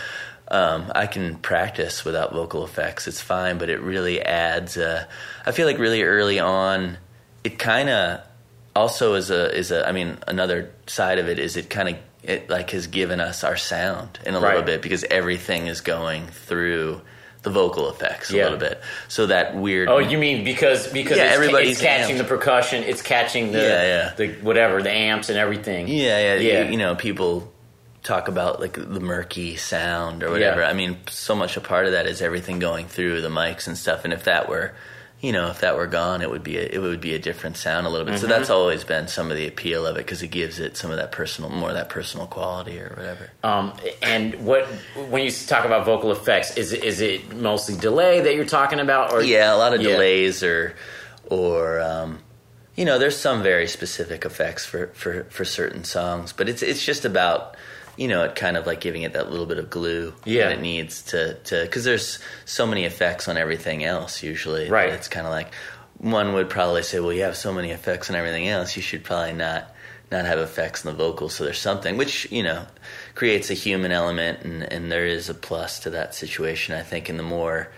um, 0.49 0.93
I 0.95 1.07
can 1.07 1.37
practice 1.37 2.05
without 2.05 2.33
vocal 2.33 2.64
effects. 2.64 3.09
It's 3.09 3.21
fine, 3.21 3.59
but 3.59 3.69
it 3.71 3.81
really 3.81 4.21
adds. 4.21 4.77
Uh, 4.77 5.05
I 5.47 5.53
feel 5.53 5.67
like 5.67 5.79
really 5.79 6.03
early 6.03 6.38
on, 6.38 6.99
it 7.45 7.59
kind 7.59 7.88
of 7.88 8.21
also 8.77 9.14
is 9.14 9.31
a 9.31 9.55
is 9.57 9.71
a. 9.71 9.88
I 9.88 9.93
mean, 9.93 10.19
another 10.27 10.71
side 10.87 11.19
of 11.19 11.29
it 11.29 11.38
is 11.38 11.57
it 11.57 11.71
kind 11.71 11.88
of 11.88 11.97
it 12.23 12.51
like 12.51 12.71
has 12.71 12.87
given 12.87 13.21
us 13.21 13.45
our 13.45 13.57
sound 13.57 14.19
in 14.27 14.35
a 14.35 14.41
little 14.41 14.62
bit 14.62 14.83
because 14.83 15.05
everything 15.05 15.69
is 15.69 15.81
going 15.81 16.27
through 16.27 17.01
the 17.42 17.51
vocal 17.51 17.88
effects 17.88 18.31
a 18.31 18.35
little 18.37 18.59
bit. 18.59 18.81
So 19.09 19.27
that 19.27 19.57
weird. 19.57 19.88
Oh, 19.88 19.98
you 19.98 20.18
mean 20.18 20.44
because 20.44 20.88
because 20.88 21.16
Yeah, 21.18 21.27
it's, 21.27 21.35
everybody's 21.35 21.70
it's 21.72 21.81
catching 21.81 22.16
amps. 22.16 22.22
the 22.29 22.37
percussion, 22.37 22.83
it's 22.85 23.03
catching 23.03 23.53
the 23.53 23.59
Yeah, 23.61 23.83
yeah. 23.85 24.14
the 24.16 24.29
whatever 24.42 24.83
the 24.83 24.90
amps 24.90 25.29
and 25.29 25.38
everything. 25.38 25.88
Yeah, 25.88 26.18
yeah, 26.18 26.35
Yeah. 26.35 26.64
You, 26.64 26.72
you 26.72 26.77
know, 26.79 26.94
people 26.96 27.53
talk 28.03 28.29
about 28.29 28.61
like 28.61 28.72
the 28.74 29.01
murky 29.01 29.57
sound 29.57 30.22
or 30.22 30.31
whatever. 30.31 30.61
Yeah. 30.62 30.68
I 30.68 30.72
mean, 30.72 30.96
so 31.09 31.35
much 31.35 31.57
a 31.57 31.61
part 31.61 31.87
of 31.87 31.92
that 31.92 32.07
is 32.07 32.22
everything 32.22 32.59
going 32.59 32.87
through 32.87 33.20
the 33.20 33.29
mics 33.29 33.66
and 33.66 33.77
stuff. 33.77 34.05
And 34.05 34.12
if 34.12 34.24
that 34.24 34.48
were, 34.48 34.74
you 35.20 35.33
know, 35.33 35.48
if 35.48 35.61
that 35.62 35.76
were 35.76 35.88
gone, 35.88 36.22
it 36.22 36.31
would 36.31 36.44
be 36.44 36.59
a, 36.59 36.62
it 36.62 36.78
would 36.78 37.00
be 37.00 37.14
a 37.14 37.18
different 37.18 37.57
sound 37.57 37.87
a 37.87 37.90
little 37.90 38.07
bit. 38.07 38.18
So 38.18 38.26
Mm-hmm. 38.26 38.31
that's 38.38 38.50
always 38.50 38.85
been 38.85 39.09
some 39.09 39.31
of 39.33 39.37
the 39.37 39.48
appeal 39.48 39.85
of 39.87 39.96
it 39.96 40.07
because 40.07 40.22
it 40.22 40.28
gives 40.28 40.61
it 40.61 40.76
some 40.76 40.90
of 40.92 40.96
that 40.98 41.11
personal, 41.11 41.50
more 41.50 41.70
of 41.70 41.74
that 41.74 41.88
personal 41.88 42.26
quality 42.28 42.78
or 42.81 42.94
whatever. 42.96 43.31
Um, 43.42 43.72
and 44.00 44.35
what 44.46 44.66
when 44.94 45.24
you 45.24 45.31
talk 45.33 45.64
about 45.64 45.85
vocal 45.85 46.12
effects, 46.12 46.57
is 46.57 46.72
it, 46.72 46.85
is 46.85 47.00
it 47.00 47.35
mostly 47.35 47.76
delay 47.76 48.20
that 48.20 48.35
you're 48.37 48.44
talking 48.44 48.78
about, 48.78 49.12
or 49.12 49.22
Yeah, 49.22 49.52
a 49.54 49.59
lot 49.59 49.74
of 49.74 49.81
Yeah. 49.83 49.88
delays 49.94 50.42
or 50.44 50.74
or 51.31 51.81
um, 51.81 52.20
you 52.76 52.85
know, 52.85 52.98
there's 53.00 53.16
some 53.16 53.42
very 53.42 53.66
specific 53.66 54.24
effects 54.24 54.64
for, 54.64 54.87
for, 54.94 55.24
for 55.24 55.44
certain 55.44 55.83
songs, 55.83 56.33
but 56.33 56.48
it's 56.48 56.62
it's 56.62 56.85
just 56.87 57.04
about 57.04 57.57
you 57.99 58.09
know 58.09 58.23
it 58.25 58.35
kind 58.35 58.57
of 58.57 58.67
like 58.67 58.81
giving 58.81 59.03
it 59.03 59.13
that 59.13 59.31
little 59.31 59.45
bit 59.47 59.59
of 59.59 59.69
glue 59.69 60.15
Yeah. 60.25 60.45
that 60.49 60.59
it 60.59 60.61
needs 60.63 61.03
to 61.13 61.35
to 61.35 61.63
because 61.63 61.85
there's 61.85 62.19
so 62.47 62.67
many 62.67 62.85
effects 62.85 63.29
on 63.29 63.37
everything 63.37 63.85
else 63.85 64.23
usually. 64.23 64.71
Right. 64.71 64.91
It's 64.91 65.09
kind 65.09 65.27
of 65.27 65.33
like 65.33 65.53
one 65.99 66.33
would 66.35 66.49
probably 66.49 66.85
say, 66.85 67.01
well, 67.01 67.13
you 67.13 67.23
have 67.23 67.37
so 67.37 67.53
many 67.53 67.71
effects 67.73 68.09
on 68.09 68.15
everything 68.15 68.47
else, 68.49 68.77
you 68.77 68.83
should 68.83 69.03
probably 69.05 69.33
not 69.35 69.75
not 70.11 70.25
have 70.25 70.39
effects 70.39 70.85
in 70.85 70.91
the 70.91 70.97
vocals. 70.97 71.35
So 71.35 71.45
there's 71.45 71.59
something 71.59 71.99
which 71.99 72.31
you 72.31 72.43
know 72.43 72.67
creates 73.15 73.51
a 73.51 73.55
human 73.55 73.93
element, 73.93 74.43
and 74.45 74.63
and 74.63 74.91
there 74.93 75.07
is 75.07 75.29
a 75.29 75.35
plus 75.35 75.81
to 75.81 75.91
that 75.91 76.15
situation. 76.15 76.75
I 76.75 76.83
think, 76.83 77.09
and 77.11 77.19
the 77.19 77.25
more 77.25 77.69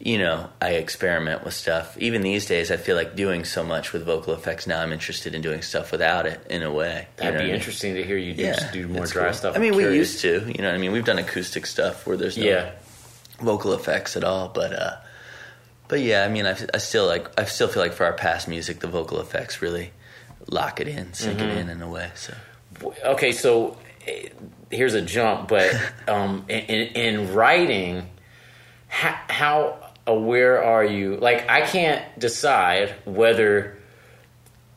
you 0.00 0.18
know, 0.18 0.48
I 0.60 0.70
experiment 0.72 1.44
with 1.44 1.54
stuff. 1.54 1.96
Even 1.98 2.22
these 2.22 2.46
days, 2.46 2.70
I 2.70 2.76
feel 2.76 2.96
like 2.96 3.14
doing 3.16 3.44
so 3.44 3.62
much 3.62 3.92
with 3.92 4.04
vocal 4.04 4.34
effects. 4.34 4.66
Now 4.66 4.80
I'm 4.82 4.92
interested 4.92 5.34
in 5.34 5.40
doing 5.42 5.62
stuff 5.62 5.92
without 5.92 6.26
it 6.26 6.44
in 6.50 6.62
a 6.62 6.72
way. 6.72 7.06
That'd 7.16 7.34
know 7.34 7.38
be 7.38 7.44
I 7.44 7.46
mean? 7.46 7.54
interesting 7.54 7.94
to 7.94 8.02
hear 8.04 8.16
you 8.16 8.34
do, 8.34 8.42
Yeah, 8.42 8.70
do 8.72 8.88
more 8.88 9.06
dry 9.06 9.24
cool. 9.26 9.32
stuff. 9.34 9.56
I 9.56 9.60
mean, 9.60 9.70
I'm 9.72 9.76
we 9.76 9.84
curious. 9.84 10.12
used 10.12 10.20
to. 10.22 10.52
You 10.52 10.62
know 10.62 10.68
what 10.68 10.74
I 10.74 10.78
mean? 10.78 10.92
We've 10.92 11.04
done 11.04 11.18
acoustic 11.18 11.64
stuff 11.66 12.06
where 12.06 12.16
there's 12.16 12.36
no 12.36 12.44
yeah. 12.44 12.72
vocal 13.40 13.72
effects 13.72 14.16
at 14.16 14.24
all. 14.24 14.48
But 14.48 14.72
uh, 14.72 14.96
but 15.88 16.00
yeah, 16.00 16.24
I 16.24 16.28
mean, 16.28 16.46
I, 16.46 16.56
I 16.74 16.78
still 16.78 17.06
like. 17.06 17.28
I 17.40 17.44
still 17.44 17.68
feel 17.68 17.82
like 17.82 17.92
for 17.92 18.04
our 18.04 18.12
past 18.14 18.48
music, 18.48 18.80
the 18.80 18.88
vocal 18.88 19.20
effects 19.20 19.62
really 19.62 19.92
lock 20.48 20.80
it 20.80 20.88
in, 20.88 21.12
sink 21.14 21.38
Mm-hmm. 21.38 21.48
it 21.50 21.58
in 21.58 21.68
in 21.70 21.82
a 21.82 21.88
way. 21.88 22.10
So 22.16 22.34
Okay, 23.04 23.30
so 23.32 23.78
eh, 24.06 24.28
here's 24.70 24.94
a 24.94 25.02
jump, 25.02 25.48
but 25.48 25.72
um, 26.08 26.44
in, 26.48 26.58
in, 26.60 26.88
in 27.20 27.34
writing, 27.34 28.08
how, 28.88 29.16
how 29.28 29.83
aware 30.06 30.62
are 30.62 30.84
you? 30.84 31.16
Like, 31.16 31.48
I 31.48 31.62
can't 31.62 32.02
decide 32.18 32.94
whether 33.04 33.78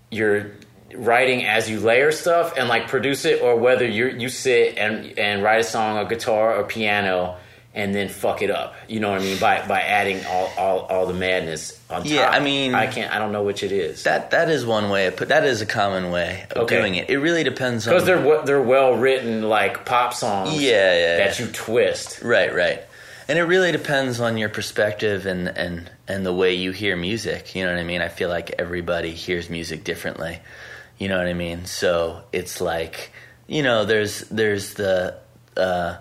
you're 0.10 0.52
writing 0.96 1.46
as 1.46 1.70
you 1.70 1.80
layer 1.80 2.12
stuff 2.12 2.54
and 2.58 2.70
like 2.70 2.88
produce 2.88 3.26
it, 3.26 3.42
or 3.42 3.56
whether 3.58 3.86
you 3.86 4.08
you 4.08 4.30
sit 4.30 4.78
and 4.78 5.18
and 5.20 5.44
write 5.44 5.60
a 5.60 5.64
song, 5.64 5.98
or 5.98 6.06
guitar, 6.06 6.56
or 6.56 6.64
piano, 6.64 7.36
and 7.76 7.94
then 7.94 8.08
fuck 8.08 8.42
it 8.42 8.50
up. 8.50 8.74
You 8.88 9.02
know 9.02 9.12
what 9.12 9.20
I 9.22 9.24
mean? 9.26 9.38
By 9.38 9.68
by 9.68 9.82
adding 9.82 10.26
all 10.26 10.50
all, 10.58 10.80
all 10.86 11.06
the 11.08 11.14
madness 11.14 11.78
on 11.90 12.04
top. 12.04 12.10
Yeah, 12.12 12.30
I 12.30 12.40
mean- 12.40 12.74
I 12.74 12.88
can't. 12.88 13.14
I 13.14 13.20
don't 13.20 13.32
know 13.34 13.44
which 13.44 13.64
it 13.64 13.72
is. 13.74 14.04
That 14.04 14.32
that 14.32 14.50
is 14.50 14.66
one 14.66 14.90
way. 14.90 15.10
But 15.10 15.28
that 15.28 15.44
is 15.44 15.62
a 15.62 15.66
common 15.66 16.10
way 16.10 16.46
of 16.52 16.64
Okay. 16.64 16.78
doing 16.78 16.96
it. 16.96 17.10
It 17.10 17.18
really 17.18 17.44
depends 17.44 17.86
on 17.86 17.94
because 17.94 18.06
they're 18.08 18.46
they're 18.46 18.62
well 18.62 18.94
written 18.94 19.44
like 19.44 19.84
pop 19.86 20.14
songs. 20.14 20.54
Yeah, 20.62 20.72
yeah, 20.94 21.18
That 21.18 21.38
yeah. 21.40 21.46
you 21.46 21.52
twist. 21.52 22.22
Right, 22.22 22.54
right. 22.56 22.82
And 23.28 23.38
it 23.38 23.44
really 23.44 23.72
depends 23.72 24.20
on 24.22 24.38
your 24.38 24.50
perspective 24.50 25.26
and, 25.26 25.50
and, 25.50 25.92
and 26.08 26.26
the 26.26 26.34
way 26.34 26.54
you 26.54 26.72
hear 26.72 26.96
music. 26.96 27.56
You 27.56 27.66
know 27.66 27.74
what 27.74 27.80
I 27.80 27.84
mean? 27.84 28.02
I 28.02 28.08
feel 28.08 28.30
like 28.30 28.56
everybody 28.58 29.12
hears 29.12 29.50
music 29.50 29.84
differently. 29.84 30.40
You 30.98 31.10
know 31.10 31.18
what 31.18 31.28
I 31.28 31.34
mean? 31.34 31.66
So 31.66 32.24
it's 32.32 32.62
like, 32.62 33.12
you 33.48 33.64
know, 33.64 33.86
there's 33.86 34.22
there's 34.30 34.74
the 34.74 35.18
uh, 35.56 35.98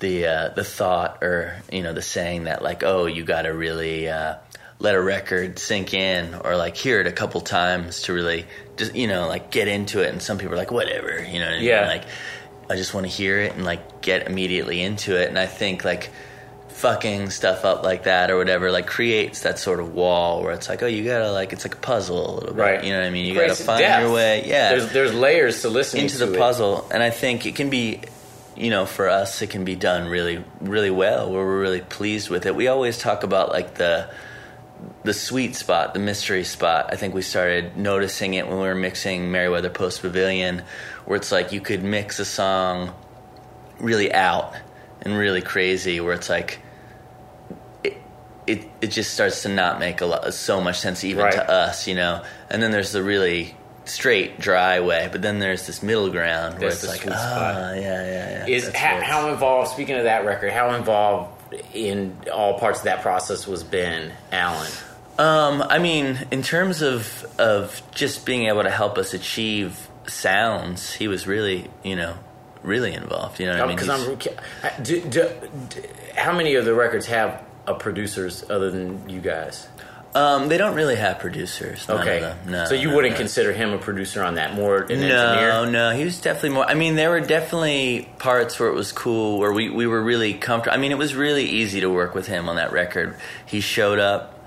the 0.00 0.26
uh, 0.26 0.48
the 0.50 0.64
thought 0.64 1.22
or 1.22 1.62
you 1.70 1.82
know 1.82 1.92
the 1.92 2.02
saying 2.02 2.44
that 2.44 2.62
like, 2.62 2.82
oh, 2.82 3.06
you 3.06 3.24
got 3.24 3.42
to 3.42 3.50
really 3.50 4.08
uh, 4.08 4.36
let 4.78 4.94
a 4.94 5.00
record 5.00 5.58
sink 5.58 5.94
in 5.94 6.34
or 6.34 6.56
like 6.56 6.76
hear 6.76 7.00
it 7.00 7.06
a 7.06 7.12
couple 7.12 7.40
times 7.40 8.02
to 8.02 8.12
really 8.12 8.46
just 8.76 8.94
you 8.94 9.06
know 9.06 9.28
like 9.28 9.50
get 9.50 9.68
into 9.68 10.02
it. 10.02 10.10
And 10.10 10.22
some 10.22 10.38
people 10.38 10.54
are 10.54 10.58
like, 10.58 10.70
whatever, 10.70 11.22
you 11.22 11.38
know 11.38 11.46
what 11.46 11.54
I 11.54 11.58
mean? 11.58 11.68
Yeah. 11.68 11.86
Like 11.86 12.04
I 12.70 12.76
just 12.76 12.94
want 12.94 13.06
to 13.06 13.12
hear 13.12 13.38
it 13.40 13.54
and 13.54 13.64
like 13.64 14.02
get 14.02 14.26
immediately 14.26 14.82
into 14.82 15.20
it. 15.20 15.28
And 15.28 15.38
I 15.38 15.46
think 15.46 15.84
like 15.84 16.10
fucking 16.70 17.30
stuff 17.30 17.64
up 17.64 17.82
like 17.82 18.04
that 18.04 18.30
or 18.30 18.36
whatever 18.38 18.70
like 18.70 18.86
creates 18.86 19.40
that 19.40 19.58
sort 19.58 19.80
of 19.80 19.94
wall 19.94 20.42
where 20.42 20.52
it's 20.52 20.68
like, 20.68 20.82
oh, 20.82 20.86
you 20.86 21.04
gotta 21.04 21.32
like 21.32 21.52
it's 21.52 21.64
like 21.64 21.74
a 21.74 21.78
puzzle 21.78 22.18
a 22.18 22.34
little 22.34 22.54
bit. 22.54 22.60
Right. 22.60 22.84
You 22.84 22.92
know 22.92 23.00
what 23.00 23.06
I 23.06 23.10
mean? 23.10 23.26
You 23.26 23.34
Creates 23.34 23.54
gotta 23.54 23.64
find 23.64 23.80
depth. 23.80 24.02
your 24.02 24.12
way. 24.12 24.46
Yeah. 24.46 24.70
There's 24.70 24.92
there's 24.92 25.14
layers 25.14 25.62
to 25.62 25.68
listening 25.68 26.04
into 26.04 26.18
to 26.18 26.26
the 26.26 26.34
it. 26.34 26.38
puzzle. 26.38 26.88
And 26.92 27.02
I 27.02 27.10
think 27.10 27.46
it 27.46 27.54
can 27.56 27.70
be 27.70 28.00
you 28.56 28.70
know, 28.70 28.86
for 28.86 29.08
us 29.08 29.40
it 29.42 29.50
can 29.50 29.64
be 29.64 29.76
done 29.76 30.08
really, 30.08 30.44
really 30.60 30.90
well 30.90 31.30
where 31.30 31.44
we're 31.44 31.60
really 31.60 31.80
pleased 31.80 32.28
with 32.28 32.44
it. 32.46 32.54
We 32.54 32.66
always 32.68 32.98
talk 32.98 33.22
about 33.22 33.50
like 33.50 33.74
the 33.74 34.10
the 35.02 35.12
sweet 35.14 35.56
spot, 35.56 35.94
the 35.94 36.00
mystery 36.00 36.44
spot. 36.44 36.90
I 36.92 36.96
think 36.96 37.14
we 37.14 37.22
started 37.22 37.76
noticing 37.76 38.34
it 38.34 38.46
when 38.46 38.56
we 38.56 38.62
were 38.62 38.74
mixing 38.74 39.30
Merriweather 39.32 39.70
Post 39.70 40.02
Pavilion, 40.02 40.62
where 41.04 41.16
it's 41.16 41.32
like 41.32 41.52
you 41.52 41.60
could 41.60 41.82
mix 41.82 42.18
a 42.18 42.24
song 42.24 42.92
really 43.80 44.12
out 44.12 44.54
and 45.02 45.16
really 45.16 45.42
crazy, 45.42 46.00
where 46.00 46.12
it's 46.14 46.28
like 46.28 46.58
it 47.84 47.96
it, 48.46 48.68
it 48.80 48.86
just 48.88 49.12
starts 49.14 49.42
to 49.42 49.48
not 49.48 49.78
make 49.78 50.00
a 50.00 50.06
lot 50.06 50.32
so 50.34 50.60
much 50.60 50.78
sense 50.80 51.04
even 51.04 51.24
Right. 51.24 51.32
to 51.34 51.50
us, 51.50 51.86
you 51.86 51.94
know. 51.94 52.24
And 52.50 52.62
then 52.62 52.70
there's 52.70 52.92
the 52.92 53.02
really 53.02 53.54
straight, 53.84 54.38
dry 54.38 54.80
way, 54.80 55.08
but 55.10 55.22
then 55.22 55.38
there's 55.38 55.66
this 55.66 55.82
middle 55.82 56.10
ground 56.10 56.58
where 56.58 56.70
That's 56.70 56.84
it's 56.84 56.92
like, 56.92 57.02
spot. 57.02 57.14
yeah, 57.16 57.80
yeah, 57.80 58.46
yeah. 58.46 58.46
Is 58.46 58.68
how, 58.74 59.00
how 59.00 59.28
involved? 59.32 59.70
Speaking 59.70 59.96
of 59.96 60.04
that 60.04 60.24
record, 60.26 60.52
how 60.52 60.74
involved 60.74 61.34
in 61.74 62.16
all 62.32 62.58
parts 62.58 62.80
of 62.80 62.84
that 62.84 63.00
process 63.02 63.46
was 63.46 63.64
Ben 63.64 64.12
Allen? 64.32 64.70
Um, 65.18 65.62
I 65.68 65.78
mean, 65.78 66.26
in 66.30 66.42
terms 66.42 66.80
of 66.82 67.26
of 67.38 67.82
just 67.94 68.24
being 68.26 68.46
able 68.46 68.62
to 68.62 68.70
help 68.70 68.98
us 68.98 69.14
achieve 69.14 69.88
sounds, 70.06 70.92
he 70.94 71.08
was 71.08 71.26
really, 71.26 71.68
you 71.82 71.96
know, 71.96 72.14
really 72.62 72.94
involved. 72.94 73.40
You 73.40 73.46
know 73.46 73.52
what 73.52 73.62
I 73.62 73.66
mean? 73.66 73.76
Because 73.76 73.88
I'm. 73.88 74.82
Do, 74.82 75.00
do, 75.02 75.30
do, 75.68 75.82
how 76.16 76.32
many 76.36 76.54
of 76.54 76.64
the 76.64 76.74
records 76.74 77.06
have 77.06 77.44
a 77.66 77.74
producers 77.74 78.44
other 78.50 78.70
than 78.70 79.08
you 79.08 79.20
guys? 79.20 79.68
um, 80.14 80.48
they 80.48 80.56
don't 80.56 80.74
really 80.74 80.96
have 80.96 81.18
producers. 81.18 81.88
Okay. 81.88 82.34
No, 82.46 82.64
so 82.64 82.74
you 82.74 82.88
no, 82.88 82.96
wouldn't 82.96 83.12
no. 83.12 83.18
consider 83.18 83.52
him 83.52 83.72
a 83.72 83.78
producer 83.78 84.22
on 84.24 84.34
that, 84.36 84.54
more 84.54 84.78
an 84.82 85.00
No, 85.00 85.06
engineer. 85.06 85.70
no, 85.70 85.90
he 85.94 86.04
was 86.04 86.20
definitely 86.20 86.50
more. 86.50 86.64
I 86.64 86.74
mean, 86.74 86.96
there 86.96 87.10
were 87.10 87.20
definitely 87.20 88.08
parts 88.18 88.58
where 88.58 88.68
it 88.70 88.74
was 88.74 88.90
cool, 88.90 89.38
where 89.38 89.52
we, 89.52 89.68
we 89.68 89.86
were 89.86 90.02
really 90.02 90.34
comfortable. 90.34 90.76
I 90.76 90.80
mean, 90.80 90.92
it 90.92 90.98
was 90.98 91.14
really 91.14 91.44
easy 91.44 91.80
to 91.82 91.88
work 91.90 92.14
with 92.14 92.26
him 92.26 92.48
on 92.48 92.56
that 92.56 92.72
record. 92.72 93.16
He 93.44 93.60
showed 93.60 93.98
up, 93.98 94.42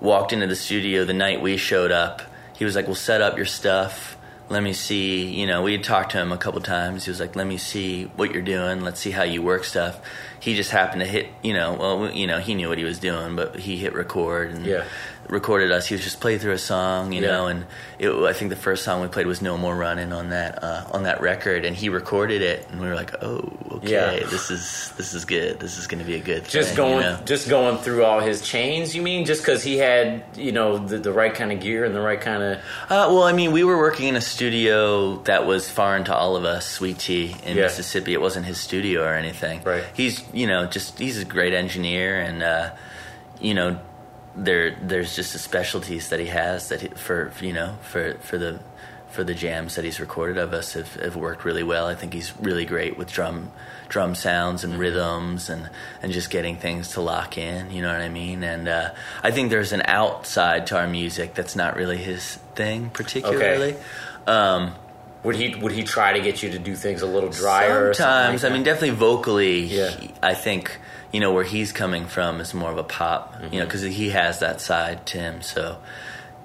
walked 0.00 0.32
into 0.32 0.46
the 0.46 0.56
studio 0.56 1.04
the 1.04 1.12
night 1.14 1.42
we 1.42 1.56
showed 1.56 1.90
up. 1.90 2.22
He 2.54 2.64
was 2.64 2.76
like, 2.76 2.86
"Well, 2.86 2.94
set 2.94 3.20
up 3.20 3.36
your 3.36 3.46
stuff. 3.46 4.11
Let 4.52 4.62
me 4.62 4.72
see." 4.72 5.24
You 5.24 5.46
know, 5.46 5.62
we 5.62 5.72
had 5.72 5.82
talked 5.82 6.12
to 6.12 6.18
him 6.18 6.30
a 6.30 6.36
couple 6.36 6.60
times. 6.60 7.04
He 7.06 7.10
was 7.10 7.18
like, 7.18 7.34
"Let 7.34 7.46
me 7.46 7.56
see 7.56 8.04
what 8.16 8.32
you're 8.32 8.42
doing. 8.42 8.82
Let's 8.82 9.00
see 9.00 9.10
how 9.10 9.22
you 9.22 9.42
work 9.42 9.64
stuff." 9.64 9.98
He 10.38 10.54
just 10.54 10.70
happened 10.70 11.00
to 11.00 11.06
hit. 11.06 11.28
You 11.42 11.54
know, 11.54 11.74
well, 11.80 12.10
you 12.12 12.26
know, 12.26 12.38
he 12.38 12.54
knew 12.54 12.68
what 12.68 12.78
he 12.78 12.84
was 12.84 12.98
doing, 12.98 13.34
but 13.34 13.56
he 13.56 13.76
hit 13.78 13.94
record 13.94 14.52
and 14.52 14.66
Yeah. 14.66 14.84
Recorded 15.32 15.72
us. 15.72 15.86
He 15.86 15.94
was 15.94 16.04
just 16.04 16.20
played 16.20 16.40
through 16.40 16.52
a 16.52 16.58
song, 16.58 17.12
you 17.12 17.22
Yeah. 17.22 17.30
know, 17.32 17.46
and 17.46 17.64
it, 17.98 18.10
I 18.12 18.32
think 18.32 18.50
the 18.50 18.56
first 18.56 18.84
song 18.84 19.00
we 19.00 19.08
played 19.08 19.26
was 19.26 19.40
"No 19.42 19.56
More 19.58 19.74
Running" 19.74 20.12
on 20.12 20.28
that 20.30 20.62
uh, 20.62 20.84
on 20.92 21.02
that 21.04 21.20
record, 21.20 21.64
and 21.64 21.74
he 21.74 21.88
recorded 21.88 22.42
it, 22.42 22.68
and 22.70 22.80
we 22.80 22.86
were 22.86 22.94
like, 22.94 23.12
"Oh, 23.22 23.50
okay, 23.72 23.90
Yeah. 24.20 24.26
this 24.28 24.50
is 24.50 24.92
this 24.96 25.14
is 25.14 25.24
good. 25.24 25.58
This 25.58 25.78
is 25.78 25.86
going 25.86 25.98
to 26.00 26.04
be 26.04 26.14
a 26.16 26.20
good 26.20 26.44
Just 26.44 26.68
thing." 26.68 26.76
going, 26.76 26.96
you 27.04 27.10
know? 27.10 27.18
just 27.24 27.48
going 27.48 27.78
through 27.78 28.04
all 28.04 28.20
his 28.20 28.42
chains. 28.42 28.94
You 28.94 29.02
mean 29.02 29.24
just 29.24 29.40
because 29.42 29.62
he 29.62 29.78
had, 29.78 30.22
you 30.36 30.52
know, 30.52 30.78
the, 30.78 30.98
the 30.98 31.12
right 31.12 31.34
kind 31.34 31.50
of 31.50 31.60
gear 31.60 31.84
and 31.84 31.94
the 31.94 32.00
right 32.00 32.20
kind 32.20 32.42
of 32.42 32.58
Uh, 32.90 33.08
well, 33.10 33.24
I 33.24 33.32
mean, 33.32 33.52
we 33.52 33.64
were 33.64 33.78
working 33.78 34.08
in 34.08 34.16
a 34.16 34.20
studio 34.20 35.16
that 35.24 35.46
was 35.46 35.70
foreign 35.70 36.04
to 36.04 36.14
all 36.14 36.36
of 36.36 36.44
us, 36.44 36.66
Sweet 36.66 36.98
Tea 36.98 37.34
in 37.44 37.56
Yeah. 37.56 37.62
Mississippi. 37.64 38.12
It 38.12 38.20
wasn't 38.20 38.46
his 38.46 38.58
studio 38.58 39.02
or 39.04 39.14
anything. 39.14 39.62
Right. 39.64 39.84
He's, 39.94 40.22
you 40.32 40.46
know, 40.46 40.66
just 40.66 40.98
he's 40.98 41.18
a 41.18 41.24
great 41.24 41.54
engineer, 41.54 42.20
and 42.20 42.42
uh, 42.42 42.70
you 43.40 43.54
know, 43.54 43.78
there 44.36 44.76
there's 44.80 45.14
just 45.14 45.32
the 45.34 45.38
specialties 45.38 46.08
that 46.08 46.20
he 46.20 46.26
has 46.26 46.68
that 46.70 46.80
he, 46.80 46.88
for 46.88 47.32
you 47.40 47.52
know 47.52 47.76
for 47.82 48.14
for 48.20 48.38
the 48.38 48.60
for 49.10 49.24
the 49.24 49.34
jams 49.34 49.74
that 49.74 49.84
he's 49.84 50.00
recorded 50.00 50.38
of 50.38 50.54
us 50.54 50.72
have, 50.72 50.94
have 50.94 51.16
worked 51.16 51.44
really 51.44 51.62
well. 51.62 51.86
I 51.86 51.94
think 51.94 52.14
he's 52.14 52.32
really 52.40 52.64
great 52.64 52.96
with 52.96 53.12
drum 53.12 53.52
drum 53.90 54.14
sounds 54.14 54.64
and 54.64 54.78
rhythms 54.78 55.50
and 55.50 55.68
and 56.02 56.12
just 56.12 56.30
getting 56.30 56.56
things 56.56 56.92
to 56.92 57.02
lock 57.02 57.36
in. 57.36 57.70
You 57.70 57.82
know 57.82 57.92
what 57.92 58.00
I 58.00 58.08
mean? 58.08 58.42
And 58.42 58.66
uh, 58.68 58.94
I 59.22 59.30
think 59.30 59.50
there's 59.50 59.72
an 59.72 59.82
outside 59.84 60.66
to 60.68 60.78
our 60.78 60.88
music 60.88 61.34
that's 61.34 61.54
not 61.54 61.76
really 61.76 61.98
his 61.98 62.36
thing 62.54 62.88
particularly. 62.88 63.76
Um, 64.26 64.74
Would 65.24 65.36
he 65.36 65.54
would 65.56 65.72
he 65.72 65.82
try 65.82 66.14
to 66.14 66.20
get 66.20 66.42
you 66.42 66.50
to 66.52 66.58
do 66.58 66.74
things 66.74 67.02
a 67.02 67.06
little 67.06 67.28
drier? 67.28 67.92
Sometimes, 67.92 68.42
like 68.44 68.50
I 68.50 68.54
mean, 68.54 68.62
definitely 68.64 68.96
vocally. 68.96 69.60
Yeah. 69.64 69.90
he- 69.90 70.10
I 70.22 70.32
think 70.34 70.78
you 71.12 71.20
know 71.20 71.32
where 71.32 71.44
he's 71.44 71.72
coming 71.72 72.06
from 72.06 72.40
is 72.40 72.54
more 72.54 72.70
of 72.70 72.78
a 72.78 72.84
pop. 72.84 73.34
You 73.40 73.46
Mm-hmm. 73.46 73.56
know, 73.58 73.64
because 73.64 73.82
he 73.82 74.10
has 74.10 74.40
that 74.40 74.60
side 74.60 75.06
to 75.06 75.18
him. 75.18 75.42
So 75.42 75.78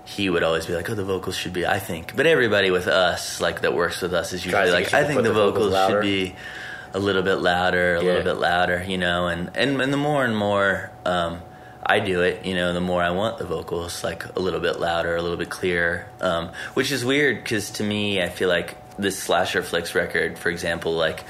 he 0.05 0.29
would 0.29 0.43
always 0.43 0.65
be 0.65 0.73
like, 0.73 0.89
"Oh, 0.89 0.95
the 0.95 1.03
vocals 1.05 1.35
should 1.35 1.53
be." 1.53 1.65
I 1.65 1.79
think, 1.79 2.15
but 2.15 2.25
everybody 2.27 2.71
with 2.71 2.87
us, 2.87 3.39
like 3.41 3.61
that 3.61 3.73
works 3.73 4.01
with 4.01 4.13
us, 4.13 4.33
is 4.33 4.45
usually 4.45 4.71
like, 4.71 4.93
"I 4.93 5.03
think 5.05 5.17
the 5.23 5.29
the 5.29 5.33
vocals 5.33 5.73
vocals 5.73 5.89
should 5.91 6.01
be 6.01 6.35
a 6.93 6.99
little 6.99 7.23
bit 7.23 7.35
louder, 7.35 7.95
a 7.95 7.99
Yeah. 8.03 8.07
little 8.07 8.23
bit 8.35 8.39
louder." 8.41 8.83
You 8.87 8.97
know, 8.97 9.27
and 9.27 9.51
and 9.55 9.81
and 9.81 9.91
the 9.93 9.97
more 9.97 10.23
and 10.23 10.35
more. 10.35 10.91
Um, 11.05 11.41
I 11.89 11.99
do 12.01 12.21
it, 12.21 12.43
you 12.45 12.53
know, 12.53 12.73
the 12.73 12.81
more 12.81 13.01
I 13.01 13.11
want 13.11 13.37
the 13.37 13.45
vocals 13.45 14.03
like 14.03 14.25
a 14.35 14.41
little 14.41 14.59
bit 14.59 14.77
louder, 14.77 15.15
a 15.15 15.21
little 15.21 15.37
bit 15.37 15.49
clearer, 15.49 16.05
um, 16.19 16.49
which 16.73 16.91
is 16.91 17.05
weird 17.05 17.41
because 17.41 17.69
to 17.79 17.83
me, 17.83 18.21
I 18.21 18.27
feel 18.27 18.49
like 18.49 18.75
this 18.97 19.17
Slasher 19.17 19.63
Flicks 19.63 19.95
record, 19.95 20.37
for 20.37 20.49
example, 20.49 20.93
like 20.97 21.23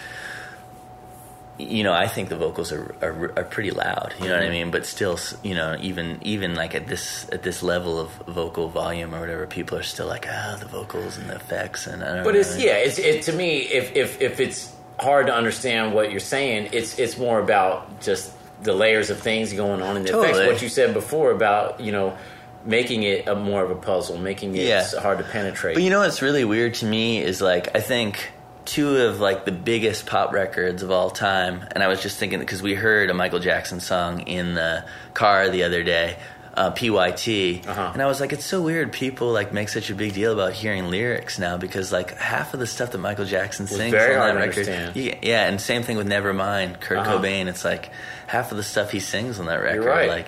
you 1.60 1.84
know, 1.84 1.93
I 1.93 2.08
think 2.08 2.30
the 2.30 2.36
vocals 2.36 2.72
are, 2.72 2.96
are 3.02 3.34
are 3.38 3.43
pretty 3.43 3.72
loud. 3.72 4.13
You 4.22 4.28
know 4.30 4.36
what 4.36 4.43
I 4.46 4.50
mean? 4.50 4.70
But 4.72 4.86
still, 4.86 5.20
you 5.43 5.56
know, 5.56 5.76
even 5.82 6.20
even 6.22 6.54
like 6.56 6.76
at 6.76 6.88
this 6.88 7.28
at 7.32 7.43
this 7.43 7.63
level 7.63 8.00
of 8.00 8.10
vocal 8.28 8.70
volume 8.70 9.13
or 9.15 9.20
whatever, 9.20 9.48
people 9.48 9.78
are 9.78 9.84
still 9.84 10.08
like, 10.08 10.28
ah, 10.30 10.58
the 10.60 10.67
vocals 10.67 11.17
and 11.17 11.30
the 11.30 11.36
effects 11.36 11.88
and 11.88 12.04
I 12.04 12.15
don't 12.15 12.24
But 12.24 12.34
know. 12.36 12.39
it's 12.41 12.58
yeah, 12.58 12.76
it's 12.78 13.00
it 13.00 13.24
to 13.24 13.34
me. 13.34 13.60
If 13.60 13.96
if 13.96 14.22
if 14.22 14.39
it's 14.39 14.72
hard 15.00 15.28
to 15.28 15.34
understand 15.34 15.93
what 15.93 16.12
you're 16.12 16.20
saying, 16.20 16.70
it's 16.74 17.00
it's 17.00 17.17
more 17.17 17.39
about 17.39 18.02
just 18.02 18.34
the 18.63 18.74
layers 18.74 19.10
of 19.10 19.20
things 19.20 19.54
going 19.54 19.82
on 19.82 19.98
in 19.98 20.04
the 20.04 20.17
effects. 20.17 20.38
What 20.39 20.62
you 20.62 20.70
said 20.70 20.93
before 20.93 21.32
about 21.32 21.80
you 21.80 21.91
know 21.91 22.17
making 22.65 23.04
it 23.04 23.28
a 23.28 23.36
more 23.36 23.63
of 23.63 23.72
a 23.72 23.76
puzzle, 23.76 24.17
making 24.17 24.56
it 24.56 24.63
Yeah. 24.67 24.86
hard 25.00 25.20
to 25.20 25.24
penetrate. 25.24 25.76
But 25.76 25.84
you 25.84 25.89
know 25.89 26.00
what's 26.02 26.22
really 26.22 26.43
weird 26.43 26.74
to 26.76 26.86
me 26.86 27.22
is 27.24 27.41
like 27.41 27.76
I 27.76 27.80
think 27.80 28.32
two 28.68 28.98
of 28.98 29.20
like 29.20 29.46
the 29.46 29.52
biggest 29.52 30.06
pop 30.06 30.32
records 30.34 30.84
of 30.84 30.92
all 30.92 31.10
time, 31.10 31.66
and 31.72 31.82
I 31.84 31.88
was 31.88 32.02
just 32.04 32.18
thinking 32.20 32.40
because 32.40 32.62
we 32.62 32.76
heard 32.76 33.10
a 33.10 33.14
Michael 33.14 33.40
Jackson 33.40 33.80
song 33.80 34.22
in 34.22 34.54
the 34.54 34.86
car 35.16 35.50
the 35.50 35.64
other 35.64 35.84
day, 35.84 36.18
uh, 36.54 36.72
PYT, 36.72 37.64
Uh-huh. 37.66 37.92
and 37.94 38.02
I 38.02 38.06
was 38.08 38.20
like, 38.20 38.34
it's 38.34 38.44
so 38.46 38.62
weird 38.62 38.92
people 38.92 39.32
like 39.32 39.54
make 39.54 39.70
such 39.70 39.90
a 39.90 39.96
big 39.96 40.14
deal 40.14 40.34
about 40.34 40.54
hearing 40.54 40.90
lyrics 40.90 41.40
now 41.40 41.56
because 41.58 41.92
like 41.92 42.16
half 42.18 42.54
of 42.54 42.60
the 42.60 42.68
stuff 42.68 42.92
that 42.92 42.98
Michael 42.98 43.26
Jackson 43.26 43.68
sings 43.68 43.94
on 43.94 44.00
that 44.00 44.36
record, 44.36 44.68
yeah, 44.96 45.16
yeah, 45.22 45.48
and 45.48 45.62
same 45.62 45.84
thing 45.84 45.98
with 45.98 46.08
Nevermind, 46.08 46.80
Kurt 46.82 47.00
Uh-huh. 47.00 47.20
Cobain. 47.20 47.48
It's 47.48 47.64
like 47.64 47.90
half 48.28 48.52
of 48.52 48.58
the 48.58 48.64
stuff 48.64 48.92
he 48.92 49.00
sings 49.00 49.40
on 49.40 49.46
that 49.48 49.62
record, 49.62 49.86
right. 49.86 50.10
like 50.10 50.28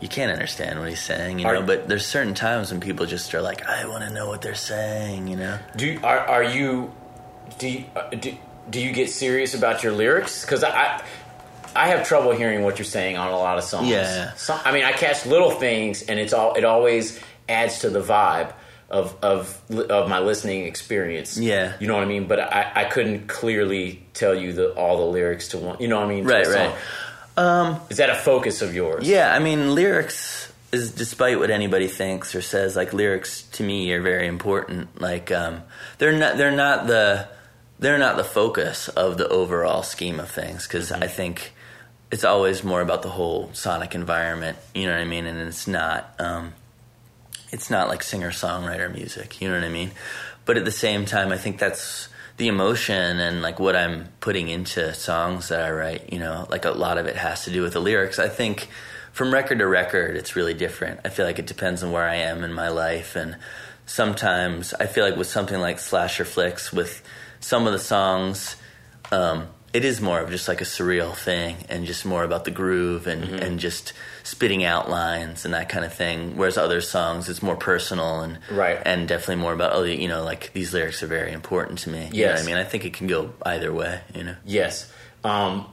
you 0.00 0.08
can't 0.08 0.30
understand 0.32 0.78
what 0.78 0.88
he's 0.88 1.00
saying, 1.02 1.38
you 1.40 1.46
Are- 1.46 1.54
know. 1.54 1.62
But 1.62 1.88
there's 1.88 2.06
certain 2.06 2.34
times 2.34 2.70
when 2.70 2.80
people 2.80 3.06
just 3.06 3.34
are 3.34 3.42
like, 3.42 3.66
I 3.68 3.86
want 3.86 4.04
to 4.04 4.10
know 4.14 4.28
what 4.28 4.40
they're 4.42 4.54
saying, 4.54 5.26
you 5.28 5.36
know. 5.36 5.58
do 5.76 5.86
you, 5.86 6.00
are 6.02 6.18
are 6.20 6.42
you 6.44 6.92
do 7.58 7.68
you, 7.68 7.84
uh, 7.94 8.10
do, 8.10 8.36
do 8.70 8.80
you 8.80 8.92
get 8.92 9.10
serious 9.10 9.54
about 9.54 9.82
your 9.82 9.92
lyrics? 9.92 10.42
Because 10.44 10.64
I. 10.64 11.02
I 11.74 11.88
have 11.88 12.08
trouble 12.08 12.32
hearing 12.32 12.62
what 12.62 12.78
you're 12.78 12.86
saying 12.86 13.18
on 13.18 13.28
a 13.28 13.36
lot 13.36 13.58
of 13.58 13.64
songs. 13.64 13.88
Yeah. 13.88 14.32
Some, 14.32 14.58
I 14.64 14.72
mean, 14.72 14.84
I 14.84 14.92
catch 14.92 15.26
little 15.26 15.50
things, 15.50 16.00
and 16.00 16.18
it's 16.18 16.32
all. 16.32 16.54
It 16.54 16.64
always 16.64 17.20
adds 17.50 17.80
to 17.80 17.90
the 17.90 18.00
vibe 18.00 18.54
of 18.88 19.16
of 19.22 19.60
of 19.70 20.08
my 20.08 20.20
listening 20.20 20.64
experience. 20.64 21.36
Yeah. 21.36 21.74
you 21.80 21.86
know 21.86 21.94
what 21.94 22.02
I 22.02 22.06
mean. 22.06 22.28
But 22.28 22.40
I, 22.40 22.72
I 22.74 22.84
couldn't 22.84 23.26
clearly 23.26 24.06
tell 24.14 24.34
you 24.34 24.52
the 24.52 24.72
all 24.72 24.98
the 24.98 25.12
lyrics 25.12 25.48
to 25.48 25.58
one. 25.58 25.76
You 25.80 25.88
know 25.88 25.96
what 25.96 26.06
I 26.06 26.08
mean? 26.08 26.24
Right, 26.24 26.46
right. 26.46 26.74
Um, 27.36 27.80
is 27.90 27.98
that 27.98 28.10
a 28.10 28.14
focus 28.14 28.62
of 28.62 28.74
yours? 28.74 29.06
Yeah, 29.06 29.34
I 29.34 29.38
mean, 29.38 29.74
lyrics 29.74 30.50
is 30.72 30.92
despite 30.92 31.38
what 31.38 31.50
anybody 31.50 31.88
thinks 31.88 32.34
or 32.34 32.40
says. 32.40 32.76
Like 32.76 32.92
lyrics 32.92 33.42
to 33.52 33.62
me 33.62 33.92
are 33.92 34.00
very 34.00 34.26
important. 34.26 35.00
Like 35.00 35.30
um, 35.30 35.62
they're 35.98 36.16
not 36.16 36.38
they're 36.38 36.56
not 36.56 36.86
the 36.86 37.28
they're 37.78 37.98
not 37.98 38.16
the 38.16 38.24
focus 38.24 38.88
of 38.88 39.18
the 39.18 39.28
overall 39.28 39.82
scheme 39.82 40.18
of 40.18 40.30
things 40.30 40.66
because 40.66 40.90
I 40.92 41.06
think 41.06 41.52
it's 42.10 42.24
always 42.24 42.64
more 42.64 42.80
about 42.80 43.02
the 43.02 43.10
whole 43.10 43.50
sonic 43.52 43.94
environment. 43.94 44.56
You 44.74 44.86
know 44.86 44.92
what 44.92 45.00
I 45.00 45.04
mean? 45.04 45.26
And 45.26 45.38
it's 45.40 45.66
not 45.66 46.14
um, 46.18 46.54
it's 47.52 47.70
not 47.70 47.88
like 47.88 48.02
singer 48.02 48.30
songwriter 48.30 48.92
music. 48.92 49.40
You 49.40 49.48
know 49.48 49.54
what 49.54 49.64
I 49.64 49.68
mean? 49.68 49.90
But 50.44 50.56
at 50.56 50.64
the 50.64 50.72
same 50.72 51.04
time, 51.04 51.32
I 51.32 51.38
think 51.38 51.58
that's 51.58 52.08
the 52.36 52.48
emotion 52.48 53.18
and 53.18 53.42
like 53.42 53.58
what 53.58 53.74
I'm 53.74 54.08
putting 54.20 54.48
into 54.48 54.94
songs 54.94 55.48
that 55.48 55.62
I 55.62 55.70
write. 55.70 56.12
You 56.12 56.18
know, 56.18 56.46
like 56.48 56.64
a 56.64 56.70
lot 56.70 56.98
of 56.98 57.06
it 57.06 57.16
has 57.16 57.44
to 57.44 57.50
do 57.50 57.62
with 57.62 57.74
the 57.74 57.80
lyrics. 57.80 58.18
I 58.18 58.28
think 58.28 58.68
from 59.12 59.32
record 59.32 59.58
to 59.58 59.66
record, 59.66 60.16
it's 60.16 60.36
really 60.36 60.54
different. 60.54 61.00
I 61.04 61.08
feel 61.08 61.26
like 61.26 61.38
it 61.38 61.46
depends 61.46 61.82
on 61.82 61.92
where 61.92 62.08
I 62.08 62.16
am 62.16 62.42
in 62.42 62.52
my 62.52 62.68
life 62.68 63.16
and. 63.16 63.36
Sometimes 63.88 64.74
I 64.74 64.86
feel 64.86 65.04
like 65.04 65.16
with 65.16 65.28
something 65.28 65.60
like 65.60 65.78
Slasher 65.78 66.24
Flicks, 66.24 66.72
with 66.72 67.04
some 67.46 67.66
of 67.68 67.72
the 67.72 67.78
songs, 67.78 68.56
um, 69.12 69.46
it 69.72 69.84
is 69.84 70.00
more 70.00 70.20
of 70.20 70.30
just 70.30 70.48
like 70.48 70.60
a 70.60 70.64
surreal 70.64 71.14
thing 71.14 71.54
and 71.68 71.86
just 71.86 72.04
more 72.04 72.24
about 72.24 72.44
the 72.44 72.50
groove 72.50 73.06
and, 73.06 73.22
Mm-hmm. 73.24 73.36
and 73.44 73.60
just 73.60 73.92
spitting 74.24 74.64
out 74.64 74.88
lines 74.90 75.44
and 75.44 75.54
that 75.54 75.68
kind 75.68 75.84
of 75.84 75.92
thing. 75.94 76.36
Whereas 76.36 76.56
other 76.58 76.80
songs, 76.80 77.28
it's 77.28 77.42
more 77.42 77.56
personal 77.56 78.20
and 78.20 78.38
Right. 78.50 78.78
and 78.84 79.06
definitely 79.06 79.36
more 79.42 79.52
about 79.52 79.72
oh 79.74 79.84
you 79.84 80.08
know 80.08 80.24
like 80.24 80.52
these 80.54 80.72
lyrics 80.74 81.02
are 81.04 81.06
very 81.18 81.32
important 81.32 81.78
to 81.80 81.90
me. 81.90 82.08
You 82.12 82.26
know 82.26 82.34
I 82.34 82.42
mean 82.42 82.56
I 82.56 82.64
think 82.64 82.84
it 82.84 82.94
can 82.94 83.06
go 83.06 83.32
either 83.44 83.72
way. 83.72 84.00
You 84.14 84.24
know. 84.24 84.36
Yes. 84.44 84.90
Um, 85.22 85.66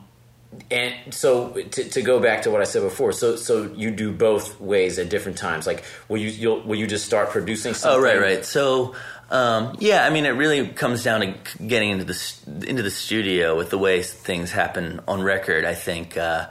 and 0.69 0.93
so 1.11 1.49
to, 1.49 1.83
to 1.95 2.01
go 2.03 2.19
back 2.19 2.43
to 2.43 2.51
what 2.51 2.61
I 2.61 2.65
said 2.65 2.83
before, 2.83 3.11
so 3.11 3.35
so 3.37 3.71
you 3.75 3.89
do 3.89 4.11
both 4.11 4.59
ways 4.61 4.99
at 4.99 5.09
different 5.09 5.37
times. 5.39 5.65
Like, 5.65 5.83
will 6.09 6.19
you 6.19 6.29
you'll, 6.29 6.61
will 6.61 6.75
you 6.77 6.85
just 6.85 7.05
start 7.05 7.29
producing 7.31 7.73
something? 7.73 7.99
Oh 7.99 8.03
right, 8.03 8.19
right. 8.21 8.45
So 8.45 8.93
um, 9.33 9.75
yeah, 9.79 10.05
I 10.05 10.11
mean, 10.11 10.25
it 10.25 10.29
really 10.29 10.67
comes 10.67 11.03
down 11.03 11.21
to 11.21 11.57
getting 11.57 11.89
into 11.89 12.05
the 12.05 12.67
into 12.69 12.83
the 12.83 12.91
studio 12.91 13.57
with 13.57 13.71
the 13.71 13.79
way 13.79 14.03
things 14.03 14.51
happen 14.51 15.01
on 15.07 15.23
record. 15.23 15.65
I 15.65 15.73
think 15.73 16.15
uh, 16.15 16.49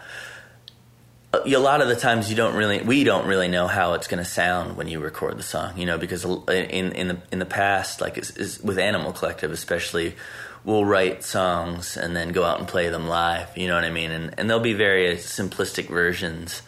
a 1.32 1.56
lot 1.58 1.80
of 1.80 1.86
the 1.86 1.94
times 1.94 2.28
you 2.28 2.34
don't 2.34 2.56
really, 2.56 2.82
we 2.82 3.04
don't 3.04 3.28
really 3.28 3.46
know 3.46 3.68
how 3.68 3.92
it's 3.92 4.08
going 4.08 4.18
to 4.18 4.28
sound 4.28 4.76
when 4.76 4.88
you 4.88 4.98
record 4.98 5.38
the 5.38 5.44
song. 5.44 5.78
You 5.78 5.86
know, 5.86 5.96
because 5.96 6.24
in 6.24 6.90
in 6.92 7.06
the 7.06 7.22
in 7.30 7.38
the 7.38 7.46
past, 7.46 8.00
like 8.00 8.18
is, 8.18 8.36
is 8.36 8.60
with 8.60 8.78
Animal 8.78 9.12
Collective, 9.12 9.52
especially. 9.52 10.16
We'll 10.64 10.84
write 10.84 11.24
songs 11.24 11.96
and 11.96 12.14
then 12.14 12.30
go 12.30 12.44
out 12.44 12.60
and 12.60 12.68
play 12.68 12.88
them 12.88 13.08
live. 13.08 13.58
You 13.58 13.66
know 13.66 13.74
what 13.74 13.82
I 13.82 13.90
mean? 13.90 14.12
And 14.12 14.34
and 14.38 14.48
there'll 14.48 14.62
be 14.62 14.74
very 14.74 15.16
simplistic 15.16 15.88
versions 15.88 16.62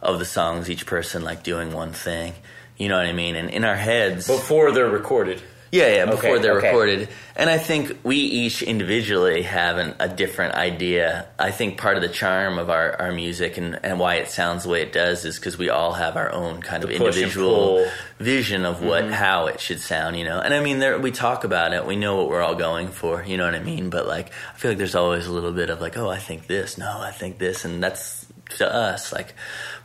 of 0.00 0.20
the 0.20 0.24
songs. 0.24 0.70
Each 0.70 0.86
person 0.86 1.22
like 1.24 1.42
doing 1.42 1.72
one 1.72 1.92
thing. 1.92 2.34
You 2.76 2.88
know 2.88 2.96
what 2.96 3.06
I 3.06 3.12
mean? 3.12 3.34
And 3.34 3.50
in 3.50 3.64
our 3.64 3.74
heads, 3.74 4.28
before 4.28 4.70
they're 4.70 4.88
recorded. 4.88 5.42
Yeah, 5.72 5.88
yeah, 5.88 6.04
before 6.04 6.32
Okay, 6.32 6.42
they're 6.42 6.58
okay. 6.58 6.66
recorded. 6.68 7.08
And 7.34 7.48
I 7.48 7.56
think 7.56 7.98
we 8.04 8.16
each 8.16 8.62
individually 8.62 9.40
have 9.42 9.78
an, 9.78 9.94
a 9.98 10.06
different 10.06 10.54
idea. 10.54 11.26
I 11.38 11.50
think 11.50 11.78
part 11.78 11.96
of 11.96 12.02
the 12.02 12.10
charm 12.10 12.58
of 12.58 12.68
our, 12.68 13.00
our 13.00 13.10
music 13.10 13.56
and, 13.56 13.80
and 13.82 13.98
why 13.98 14.16
it 14.16 14.28
sounds 14.28 14.64
the 14.64 14.68
way 14.68 14.82
it 14.82 14.92
does 14.92 15.24
is 15.24 15.38
because 15.38 15.56
we 15.56 15.70
all 15.70 15.94
have 15.94 16.16
our 16.18 16.30
own 16.30 16.60
kind 16.60 16.84
of 16.84 16.90
The 16.90 16.96
and 16.96 17.04
individual. 17.06 17.78
Mm-hmm. 17.78 18.24
vision 18.24 18.66
of 18.66 18.84
what 18.84 19.10
how 19.10 19.46
it 19.46 19.58
should 19.60 19.80
sound, 19.80 20.16
you 20.18 20.24
know. 20.24 20.38
And 20.38 20.52
I 20.54 20.60
mean, 20.62 20.78
there, 20.78 20.98
we 20.98 21.10
talk 21.10 21.42
about 21.42 21.72
it. 21.72 21.86
We 21.86 21.96
know 21.96 22.16
what 22.18 22.28
we're 22.28 22.42
all 22.42 22.54
going 22.54 22.88
for. 22.88 23.24
You 23.24 23.36
know 23.38 23.46
what 23.46 23.54
I 23.54 23.60
mean? 23.64 23.88
But 23.90 24.06
like, 24.06 24.30
I 24.54 24.58
feel 24.58 24.70
like 24.72 24.78
there's 24.78 24.94
always 24.94 25.26
a 25.26 25.32
little 25.32 25.52
bit 25.52 25.70
of 25.70 25.80
like, 25.80 25.96
oh, 25.96 26.08
I 26.10 26.18
think 26.18 26.46
this. 26.46 26.76
No, 26.78 27.00
I 27.00 27.10
think 27.10 27.38
this, 27.38 27.64
and 27.64 27.82
that's 27.82 28.26
to 28.58 28.70
us 28.70 29.12
like 29.14 29.32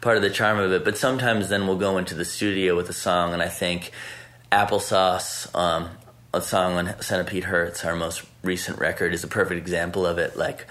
part 0.02 0.18
of 0.18 0.22
the 0.24 0.30
charm 0.30 0.60
of 0.60 0.72
it. 0.74 0.84
But 0.84 0.98
sometimes 0.98 1.48
then 1.48 1.66
we'll 1.66 1.78
go 1.78 1.98
into 1.98 2.14
the 2.14 2.26
studio 2.26 2.76
with 2.76 2.90
a 2.90 2.94
song, 2.94 3.32
and 3.34 3.42
I 3.42 3.48
think 3.48 3.92
Applesauce, 4.52 5.54
um, 5.56 5.90
a 6.34 6.42
song 6.42 6.74
on 6.74 7.02
Centipede 7.02 7.44
Hz, 7.44 7.86
our 7.86 7.96
most 7.96 8.24
recent 8.44 8.80
record, 8.80 9.14
is 9.14 9.24
a 9.24 9.28
perfect 9.28 9.60
example 9.60 10.06
of 10.06 10.18
it. 10.18 10.38
Like, 10.38 10.66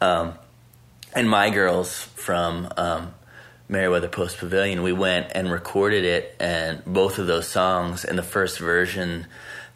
um, 0.00 0.34
and 1.14 1.28
My 1.28 1.50
Girls 1.50 2.02
from 2.14 2.68
um, 2.76 3.14
Merriweather 3.68 4.08
Post 4.08 4.38
Pavilion, 4.38 4.82
we 4.82 4.92
went 4.92 5.32
and 5.34 5.50
recorded 5.50 6.04
it, 6.04 6.36
and 6.40 6.84
both 6.84 7.18
of 7.18 7.26
those 7.26 7.48
songs, 7.48 8.04
and 8.04 8.18
the 8.18 8.22
first 8.22 8.58
version 8.58 9.26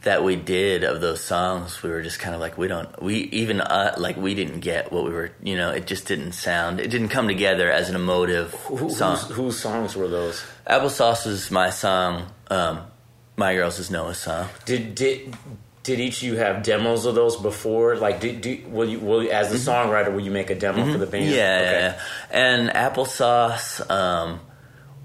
that 0.03 0.25
we 0.25 0.35
did 0.35 0.83
of 0.83 1.01
those 1.01 1.23
songs, 1.23 1.83
we 1.83 1.91
were 1.91 2.03
just 2.03 2.19
kind 2.19 2.35
of 2.35 2.41
like, 2.41 2.59
we 2.59 2.69
don't, 2.69 3.01
we 3.03 3.17
even, 3.17 3.61
uh, 3.61 3.95
like, 3.99 4.17
we 4.17 4.35
didn't 4.35 4.61
get 4.61 4.91
what 4.93 5.05
we 5.05 5.11
were, 5.11 5.31
you 5.43 5.57
know, 5.57 5.71
it 5.71 5.87
just 5.87 6.07
didn't 6.07 6.33
sound, 6.33 6.81
it 6.81 6.89
didn't 6.91 7.11
come 7.11 7.29
together 7.29 7.71
as 7.71 7.89
an 7.89 7.95
emotive 7.95 8.53
Who, 8.67 8.91
song. 8.91 9.17
whose, 9.17 9.37
whose 9.37 9.59
songs 9.59 9.95
were 9.95 10.09
those? 10.09 10.43
Applesauce 10.67 11.27
was 11.27 11.51
my 11.51 11.71
song, 11.71 12.27
um, 12.51 12.81
My 13.37 13.55
Girls 13.55 13.79
is 13.79 13.91
Noah's 13.91 14.19
song. 14.19 14.49
Did 14.65 14.95
did 14.95 15.35
did 15.83 15.99
each 15.99 16.19
of 16.19 16.29
you 16.29 16.37
have 16.37 16.63
demos 16.63 17.07
of 17.07 17.15
those 17.15 17.37
before? 17.37 17.97
Like, 17.97 18.21
did, 18.21 18.41
do 18.41 18.59
will 18.69 18.89
you 18.89 18.99
will 19.01 19.23
you, 19.23 19.31
as 19.31 19.51
the 19.51 19.57
songwriter 19.57 20.13
will 20.13 20.21
you 20.21 20.31
make 20.31 20.51
a 20.51 20.55
demo 20.55 20.91
for 20.93 20.99
the 20.99 21.07
band? 21.07 21.25
Mm-hmm. 21.25 21.35
Yeah, 21.35 21.59
Okay. 21.61 21.81
yeah. 21.81 22.01
and 22.31 22.69
applesauce 22.71 23.91
um, 23.91 24.41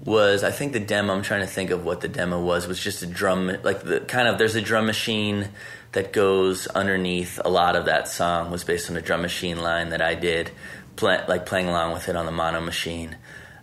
was 0.04 0.44
I 0.44 0.50
think 0.50 0.72
the 0.74 0.80
demo. 0.80 1.14
I'm 1.14 1.22
trying 1.22 1.40
to 1.40 1.46
think 1.46 1.70
of 1.70 1.84
what 1.84 2.00
the 2.00 2.08
demo 2.08 2.40
was. 2.40 2.66
Was 2.68 2.78
just 2.82 3.02
a 3.02 3.06
drum, 3.06 3.56
like 3.62 3.82
the 3.82 4.00
kind 4.00 4.28
of. 4.28 4.38
There's 4.38 4.54
a 4.56 4.62
drum 4.62 4.86
machine 4.86 5.48
that 5.92 6.12
goes 6.12 6.66
underneath 6.68 7.40
a 7.44 7.48
lot 7.48 7.74
of 7.76 7.86
that 7.86 8.08
song. 8.08 8.50
Was 8.50 8.62
based 8.62 8.90
on 8.90 8.96
a 8.96 9.02
drum 9.02 9.22
machine 9.22 9.58
line 9.60 9.88
that 9.90 10.02
I 10.02 10.14
did, 10.14 10.50
play, 10.96 11.18
like 11.26 11.46
playing 11.46 11.68
along 11.68 11.92
with 11.94 12.08
it 12.08 12.14
on 12.14 12.26
the 12.26 12.32
Monomachine. 12.32 13.14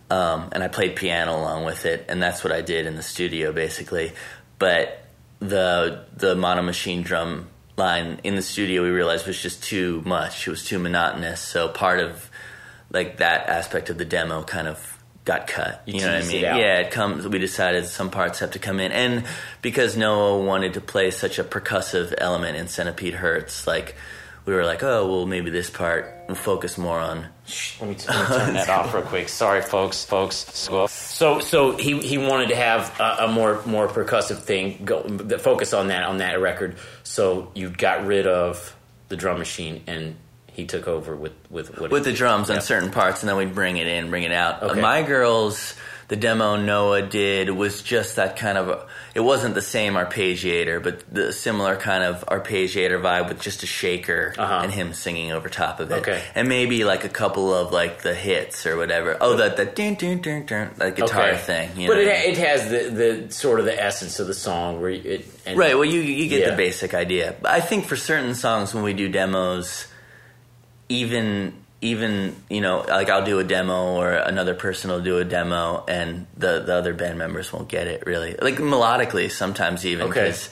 Um, 0.08 0.49
and 0.51 0.63
I 0.63 0.67
played 0.67 0.95
piano 0.95 1.36
along 1.36 1.65
with 1.65 1.88
it, 1.88 2.06
and 2.10 2.21
that's 2.21 2.43
what 2.43 2.54
I 2.54 2.62
did 2.62 2.86
in 2.86 2.95
the 2.95 3.01
studio 3.01 3.51
basically. 3.51 4.12
But 4.59 5.03
the 5.39 6.05
the 6.15 6.35
Monomachine 6.35 7.03
drum 7.03 7.49
line 7.77 8.21
in 8.23 8.35
the 8.35 8.41
studio 8.41 8.83
we 8.83 8.89
realized 8.89 9.27
was 9.27 9.41
just 9.41 9.63
too 9.63 10.01
much. 10.05 10.47
It 10.47 10.49
was 10.49 10.63
too 10.63 10.79
monotonous. 10.79 11.41
So 11.41 11.67
part 11.67 11.99
of 11.99 12.29
like 12.91 13.17
that 13.17 13.49
aspect 13.49 13.89
of 13.89 13.97
the 13.97 14.05
demo 14.05 14.43
kind 14.43 14.67
of 14.67 14.95
got 15.25 15.47
cut. 15.47 15.81
You, 15.85 15.95
You 15.95 16.01
know 16.01 16.07
what 16.07 16.15
I 16.15 16.19
teased 16.21 16.33
it 16.33 16.35
mean? 16.35 16.43
Yeah, 16.43 16.79
it 16.79 16.91
comes. 16.91 17.27
We 17.27 17.39
decided 17.39 17.85
some 17.87 18.11
parts 18.11 18.39
have 18.39 18.51
to 18.51 18.59
come 18.59 18.79
in, 18.79 18.91
and 18.91 19.25
because 19.61 19.97
Noah 19.97 20.43
wanted 20.43 20.75
to 20.75 20.81
play 20.81 21.11
such 21.11 21.39
a 21.39 21.43
percussive 21.43 22.13
element 22.17 22.57
in 22.57 22.67
Centipede 22.67 23.15
Hz, 23.15 23.67
like 23.67 23.95
we 24.45 24.53
were 24.53 24.63
like, 24.65 24.83
oh 24.83 25.07
well, 25.07 25.25
maybe 25.25 25.49
this 25.49 25.69
part 25.69 26.13
will 26.27 26.35
focus 26.35 26.77
more 26.77 26.99
on. 26.99 27.27
Let 27.79 27.89
me, 27.89 27.95
let 28.08 28.29
me 28.29 28.38
turn 28.38 28.53
that 28.55 28.69
off 28.69 28.93
real 28.93 29.03
quick. 29.13 29.29
Sorry, 29.29 29.62
folks, 29.62 30.03
folks. 30.03 30.36
So, 30.91 31.39
so 31.39 31.77
he 31.77 31.99
he 31.99 32.17
wanted 32.17 32.49
to 32.49 32.55
have 32.55 32.99
a, 32.99 33.25
a 33.25 33.27
more 33.27 33.62
more 33.65 33.88
percussive 33.88 34.39
thing. 34.39 34.81
Go 34.84 35.03
the 35.03 35.38
focus 35.38 35.73
on 35.73 35.89
that 35.89 36.03
on 36.03 36.17
that 36.17 36.39
record. 36.41 36.77
So 37.03 37.51
you 37.53 37.69
got 37.69 38.05
rid 38.05 38.25
of 38.25 38.75
the 39.10 39.15
drum 39.15 39.38
machine 39.38 39.84
and 39.86 40.15
he 40.55 40.65
took 40.65 40.88
over 40.88 41.15
with 41.15 41.34
with 41.49 41.79
what 41.79 41.91
with 41.91 42.05
the 42.05 42.13
drums 42.13 42.49
on 42.49 42.62
certain 42.62 42.89
parts, 42.89 43.21
and 43.21 43.29
then 43.29 43.36
we'd 43.38 43.53
bring 43.53 43.77
it 43.77 43.88
in, 43.88 44.10
bring 44.10 44.23
it 44.23 44.31
out. 44.31 44.63
Okay. 44.63 44.81
My 44.81 45.03
girls, 45.03 45.75
the 46.07 46.15
demo 46.15 46.55
Noah 46.55 47.01
did 47.01 47.49
was 47.49 47.81
just 47.81 48.15
that 48.17 48.37
kind 48.37 48.57
of. 48.57 48.87
It 49.15 49.21
wasn't 49.21 49.55
the 49.55 49.61
same 49.61 49.93
arpeggiator, 49.93 50.83
but 50.83 51.01
the 51.13 51.31
similar 51.33 51.75
kind 51.77 52.03
of 52.03 52.23
arpeggiator 52.27 53.01
vibe 53.01 53.29
with 53.29 53.39
just 53.41 53.63
a 53.63 53.65
shaker 53.65 54.33
Uh-huh. 54.37 54.59
and 54.63 54.71
him 54.71 54.93
singing 54.93 55.31
over 55.31 55.49
top 55.49 55.79
of 55.79 55.89
it, 55.91 55.95
Okay. 55.99 56.21
and 56.35 56.47
maybe 56.47 56.83
like 56.83 57.05
a 57.05 57.09
couple 57.09 57.53
of 57.53 57.71
like 57.71 58.01
the 58.03 58.13
hits 58.13 58.65
or 58.65 58.77
whatever. 58.77 59.17
Oh, 59.19 59.35
that 59.37 59.57
that 59.57 59.75
ding 59.75 59.95
ding 59.95 60.19
ding 60.19 60.45
ding 60.45 60.69
that 60.77 60.95
guitar 60.95 61.29
Okay. 61.29 61.37
thing. 61.37 61.69
You 61.79 61.87
but 61.87 61.95
know? 61.95 62.01
it, 62.03 62.07
it 62.07 62.37
has 62.37 62.69
the, 62.69 62.89
the 63.25 63.31
sort 63.33 63.59
of 63.59 63.65
the 63.65 63.81
essence 63.83 64.19
of 64.19 64.27
the 64.27 64.33
song 64.33 64.79
where 64.81 64.91
it 64.91 65.25
and 65.45 65.57
Right. 65.57 65.75
Well, 65.75 65.85
you 65.85 66.01
you 66.01 66.27
get 66.27 66.41
Yeah. 66.41 66.51
the 66.51 66.57
basic 66.57 66.93
idea. 66.93 67.35
But 67.41 67.51
I 67.51 67.61
think 67.61 67.85
for 67.85 67.95
certain 67.95 68.35
songs 68.35 68.73
when 68.75 68.83
we 68.83 68.93
do 68.93 69.07
demos, 69.09 69.87
even 70.89 71.53
even 71.86 72.36
you 72.50 72.62
know 72.62 72.84
like 72.88 73.10
I'll 73.10 73.26
do 73.26 73.39
a 73.39 73.43
demo 73.43 73.95
or 73.95 74.12
another 74.13 74.56
person 74.56 74.89
will 74.91 75.02
do 75.02 75.17
a 75.19 75.26
demo 75.26 75.84
and 75.88 76.26
the 76.38 76.60
the 76.62 76.74
other 76.74 76.93
band 76.93 77.17
members 77.17 77.52
won't 77.54 77.69
get 77.69 77.88
it 77.88 78.06
really 78.06 78.36
like 78.41 78.56
melodically 78.58 79.32
sometimes 79.32 79.86
even 79.86 80.08
Okay. 80.08 80.21
because 80.24 80.50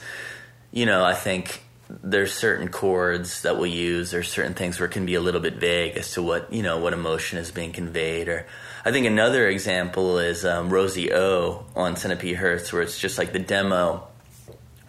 you 0.72 0.86
know 0.86 1.04
I 1.04 1.14
think 1.14 1.62
there's 2.02 2.32
certain 2.32 2.68
chords 2.68 3.42
that 3.42 3.58
we'll 3.58 3.66
use 3.70 4.10
there's 4.10 4.30
certain 4.30 4.54
things 4.54 4.80
where 4.80 4.88
it 4.88 4.92
can 4.92 5.04
be 5.06 5.14
a 5.16 5.20
little 5.20 5.40
bit 5.40 5.56
vague 5.56 5.96
as 5.96 6.12
to 6.12 6.22
what 6.22 6.52
you 6.52 6.62
know 6.62 6.78
what 6.78 6.92
emotion 6.92 7.38
is 7.38 7.50
being 7.50 7.72
conveyed 7.72 8.28
or 8.28 8.46
I 8.86 8.92
think 8.92 9.06
another 9.06 9.48
example 9.48 10.18
is 10.18 10.44
um, 10.44 10.70
Rosie 10.70 11.12
O 11.12 11.66
on 11.74 11.96
Centipede 11.96 12.36
Hz 12.36 12.72
where 12.72 12.82
it's 12.82 12.98
just 12.98 13.18
like 13.18 13.32
the 13.32 13.38
demo 13.38 14.06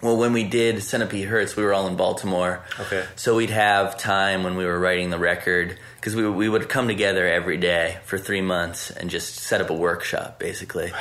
well, 0.06 0.18
when 0.18 0.34
we 0.34 0.44
did 0.44 0.84
Centipede 0.84 1.28
Hz, 1.28 1.56
we 1.56 1.63
were 1.63 1.74
all 1.74 1.88
in 1.88 1.96
Baltimore. 1.96 2.63
Okay. 2.80 3.06
So 3.15 3.36
we'd 3.36 3.50
have 3.50 3.98
time 3.98 4.44
when 4.44 4.56
we 4.56 4.63
were 4.63 4.80
writing 4.80 5.10
the 5.10 5.18
record 5.18 5.80
because 5.96 6.15
we, 6.15 6.30
we 6.30 6.48
would 6.48 6.70
come 6.70 6.88
together 6.88 7.28
every 7.28 7.58
day 7.58 7.98
for 8.06 8.20
three 8.20 8.41
months 8.41 8.91
and 8.91 9.10
just 9.10 9.36
set 9.36 9.62
up 9.62 9.72
a 9.72 9.74
workshop, 9.74 10.38
basically. 10.38 10.94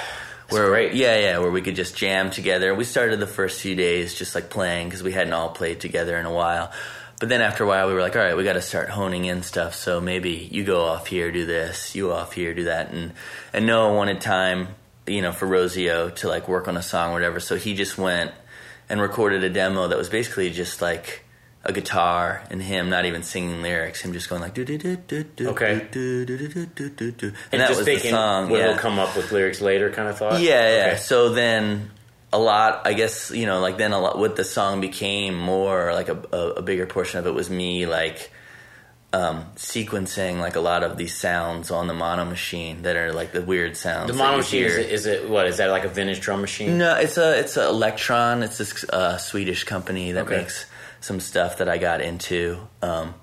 where, 0.49 0.69
great. 0.69 0.95
Yeah, 0.95 1.19
yeah, 1.19 1.39
where 1.39 1.51
we 1.51 1.61
could 1.61 1.77
just 1.77 1.97
jam 1.97 2.31
together. 2.31 2.75
We 2.75 2.85
started 2.85 3.21
the 3.21 3.27
first 3.27 3.61
few 3.61 3.75
days 3.75 4.15
just 4.15 4.35
like 4.35 4.49
playing 4.49 4.89
because 4.89 5.03
we 5.03 5.13
hadn't 5.13 5.35
all 5.35 5.51
played 5.51 5.81
together 5.81 6.17
in 6.17 6.25
a 6.25 6.33
while. 6.33 6.73
but 7.21 7.29
then 7.29 7.43
after 7.43 7.65
a 7.65 7.67
while, 7.67 7.87
we 7.87 7.95
were 7.95 8.01
like, 8.01 8.17
all 8.17 8.23
right, 8.23 8.37
we 8.37 8.43
got 8.43 8.55
to 8.55 8.63
start 8.63 8.89
honing 8.89 9.27
in 9.27 9.43
stuff. 9.43 9.75
So 9.75 10.01
maybe 10.01 10.49
you 10.51 10.65
go 10.65 10.83
off 10.83 11.07
here, 11.07 11.31
do 11.31 11.45
this, 11.47 11.95
you 11.95 12.11
off 12.11 12.33
here, 12.33 12.55
do 12.55 12.65
that, 12.65 12.91
and 12.91 13.13
and 13.53 13.67
Noah 13.67 13.95
wanted 13.95 14.21
time, 14.23 14.69
you 15.07 15.21
know, 15.21 15.33
for 15.33 15.47
Rosio 15.47 16.15
to 16.17 16.29
like 16.29 16.49
work 16.49 16.69
on 16.69 16.77
a 16.79 16.83
song 16.83 17.11
or 17.11 17.13
whatever. 17.13 17.39
So 17.41 17.57
he 17.57 17.75
just 17.75 17.99
went 17.99 18.33
and 18.89 19.01
recorded 19.01 19.45
a 19.45 19.51
demo 19.51 19.89
that 19.89 19.99
was 19.99 20.09
basically 20.09 20.51
just 20.51 20.83
like 20.83 21.25
a 21.65 21.73
guitar 21.73 22.45
and 22.51 22.63
him 22.63 22.91
not 22.91 23.07
even 23.07 23.23
singing 23.23 23.63
lyrics, 23.63 24.03
him 24.03 24.13
just 24.13 24.29
going 24.29 24.43
like 24.43 24.55
do 24.55 24.65
do 24.65 24.77
do 24.77 24.97
do 24.97 25.23
do 25.25 25.49
Okay. 25.49 25.87
do 25.91 26.27
and, 27.51 27.61
that 27.61 27.71
was 27.71 27.85
the 27.85 27.99
song. 27.99 28.51
well, 28.51 28.61
yeah. 28.61 28.69
he'll 28.69 28.77
come 28.79 28.99
up 28.99 29.17
with 29.17 29.33
lyrics 29.33 29.61
later, 29.61 29.91
kind 29.91 30.09
of 30.09 30.19
thought. 30.19 30.41
Yeah, 30.41 30.69
yeah. 30.89 30.97
So 30.97 31.31
then 31.31 31.91
a 32.33 32.39
lot, 32.39 32.87
I 32.87 32.93
guess, 32.93 33.31
you 33.31 33.47
know, 33.47 33.61
like 33.61 33.79
then 33.79 33.93
a 33.93 33.99
lot, 33.99 34.19
what 34.19 34.37
the 34.37 34.45
song 34.45 34.81
became 34.81 35.35
more 35.39 35.93
like 35.95 36.09
a, 36.09 36.17
a 36.57 36.63
bigger 36.63 36.85
portion 36.85 37.21
of 37.21 37.27
it 37.27 37.33
was 37.33 37.49
me 37.49 37.87
like 37.87 38.31
um, 39.15 39.45
sequencing 39.57 40.41
like 40.41 40.57
a 40.57 40.61
lot 40.61 40.83
of 40.83 40.97
these 40.97 41.15
sounds 41.15 41.71
on 41.71 41.87
the 41.87 41.95
Monomachine 41.95 42.83
that 42.83 42.97
are 42.97 43.13
like 43.13 43.33
the 43.33 43.43
weird 43.43 43.77
sounds. 43.77 44.11
The 44.11 44.17
Monomachine 44.17 44.65
is 44.65 44.77
it, 44.77 44.91
is 44.91 45.07
it 45.07 45.29
what 45.29 45.47
is 45.47 45.59
that 45.59 45.71
like 45.71 45.85
a 45.85 45.89
vintage 45.89 46.21
drum 46.21 46.41
machine? 46.41 46.79
No, 46.79 46.97
it's 46.97 47.17
a 47.17 47.39
it's 47.39 47.57
a 47.57 47.65
Elektron. 47.65 48.43
It's 48.43 48.59
this 48.59 48.85
uh, 48.85 49.19
Swedish 49.19 49.65
company 49.65 50.13
that 50.13 50.27
Okay. 50.27 50.39
makes 50.39 50.67
some 51.01 51.21
stuff 51.21 51.59
that 51.59 51.69
I 51.69 51.79
got 51.79 52.01
into, 52.01 52.59
um, 52.83 53.15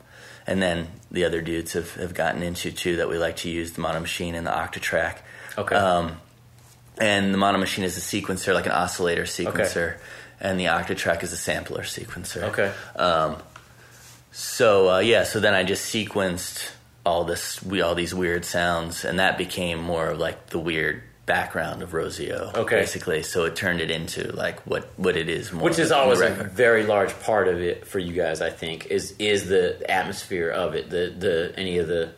and 0.47 0.62
then 0.62 0.88
the 1.10 1.25
other 1.25 1.41
dudes 1.41 1.73
have, 1.73 1.93
have 1.95 2.13
gotten 2.13 2.41
into 2.43 2.71
too. 2.71 2.97
That 2.97 3.10
we 3.10 3.17
like 3.17 3.38
to 3.38 3.49
use 3.49 3.71
the 3.73 3.82
Monomachine 3.82 4.34
and 4.36 4.45
the 4.47 4.51
Octatrack. 4.51 5.17
Okay. 5.58 5.75
Um, 5.75 6.17
and 6.99 7.34
the 7.34 7.38
Monomachine 7.38 7.84
is 7.84 7.97
a 7.97 8.01
sequencer, 8.01 8.54
like 8.54 8.65
an 8.67 8.71
oscillator 8.71 9.23
sequencer, 9.23 9.97
and 10.39 10.60
the 10.60 10.65
Octatrack 10.65 11.23
is 11.23 11.34
a 11.34 11.38
sampler 11.38 11.82
sequencer. 11.84 12.43
Okay. 12.43 12.71
So 14.32 14.89
uh, 14.89 15.00
yeah, 15.00 15.24
so 15.24 15.39
then 15.39 15.54
I 15.54 15.63
just 15.63 15.94
sequenced 15.94 16.72
all 17.06 17.24
this, 17.24 17.62
we 17.63 17.82
all 17.82 17.96
these 17.96 18.13
weird 18.13 18.46
sounds, 18.46 19.06
and 19.06 19.20
that 19.20 19.38
became 19.38 19.80
more 19.80 20.10
of 20.10 20.20
like 20.20 20.48
the 20.48 20.60
weird 20.60 21.04
background 21.26 21.82
of 21.82 21.91
Rosio. 21.91 22.54
Okay. 22.56 22.80
basically. 22.80 23.24
So 23.24 23.46
it 23.46 23.56
turned 23.56 23.82
it 23.82 23.91
into 23.91 24.32
like 24.34 24.60
what 24.62 24.89
what 24.98 25.15
it 25.15 25.30
is 25.30 25.52
more, 25.52 25.63
Which 25.63 25.80
is 25.80 25.91
always 25.91 26.20
a 26.22 26.30
very 26.30 26.84
large 26.84 27.17
part 27.22 27.48
of 27.48 27.62
it 27.62 27.88
for 27.88 28.00
you 28.00 28.13
guys, 28.13 28.41
I 28.41 28.50
think, 28.50 28.88
is 28.88 29.15
is 29.20 29.48
the 29.48 29.89
atmosphere 29.89 30.50
of 30.50 30.76
it, 30.76 30.89
the 30.89 31.13
the 31.17 31.54
any 31.58 31.78
of 31.78 31.88
the 31.88 32.12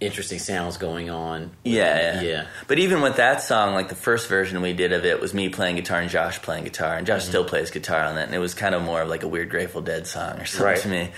interesting 0.00 0.38
sounds 0.38 0.76
going 0.78 1.10
on. 1.10 1.50
Yeah, 1.64 2.14
yeah, 2.14 2.20
Yeah. 2.22 2.46
But 2.66 2.78
even 2.78 3.02
with 3.02 3.16
that 3.16 3.42
song, 3.42 3.74
like 3.74 3.88
the 3.88 3.94
first 3.94 4.28
version 4.28 4.60
we 4.62 4.72
did 4.72 4.92
of 4.92 5.04
it 5.04 5.20
was 5.20 5.34
me 5.34 5.48
playing 5.48 5.76
guitar 5.76 6.00
and 6.00 6.10
Josh 6.10 6.40
playing 6.42 6.64
guitar, 6.64 6.96
and 6.96 7.06
Mm-hmm. 7.06 7.16
Josh 7.18 7.24
still 7.26 7.44
plays 7.44 7.70
guitar 7.70 8.02
on 8.04 8.14
that, 8.16 8.26
and 8.26 8.34
it 8.34 8.38
was 8.38 8.54
kind 8.54 8.74
of 8.74 8.82
more 8.82 9.02
of 9.02 9.08
like 9.08 9.22
a 9.22 9.28
weird 9.28 9.50
Grateful 9.50 9.82
Dead 9.82 10.06
song 10.06 10.40
or 10.40 10.46
something 10.46 10.66
Right. 10.66 10.80
to 10.80 10.88
me. 10.88 11.10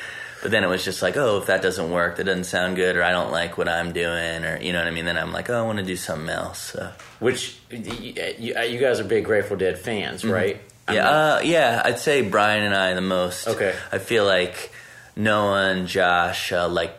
But 0.43 0.51
then 0.51 0.65
it 0.65 0.69
was 0.69 0.85
just 0.85 1.03
like, 1.03 1.17
oh, 1.17 1.39
if 1.39 1.47
that 1.47 1.63
doesn't 1.63 1.93
work, 1.93 2.17
that 2.17 2.25
doesn't 2.25 2.45
sound 2.45 2.75
good, 2.75 2.97
or 2.97 3.05
I 3.05 3.13
don't 3.13 3.31
like 3.31 3.57
what 3.57 3.69
I'm 3.69 3.93
doing, 3.93 4.45
or 4.45 4.59
you 4.61 4.73
know 4.73 4.81
what 4.81 4.89
I 4.89 4.91
mean. 4.91 5.05
Then 5.05 5.17
I'm 5.17 5.33
like, 5.33 5.49
oh, 5.49 5.57
I 5.57 5.63
want 5.63 5.79
to 5.79 5.85
do 5.85 5.95
something 5.95 6.29
else. 6.29 6.59
So. 6.73 6.91
Which 7.21 7.57
you, 7.71 8.15
you, 8.41 8.79
guys 8.81 8.99
are 8.99 9.05
big 9.05 9.25
Grateful 9.25 9.57
Dead 9.57 9.79
fans, 9.79 10.25
right? 10.25 10.57
Mm-hmm. 10.57 10.95
Yeah, 10.95 11.09
uh, 11.09 11.41
yeah, 11.45 11.83
I'd 11.85 12.01
say 12.01 12.23
Brian 12.29 12.65
and 12.65 12.75
I 12.75 12.93
the 12.95 13.01
most. 13.01 13.47
Okay. 13.47 13.73
I 13.93 13.99
feel 13.99 14.25
like 14.25 14.73
Noah 15.15 15.71
and 15.71 15.87
Josh 15.87 16.51
uh, 16.51 16.69
like 16.69 16.93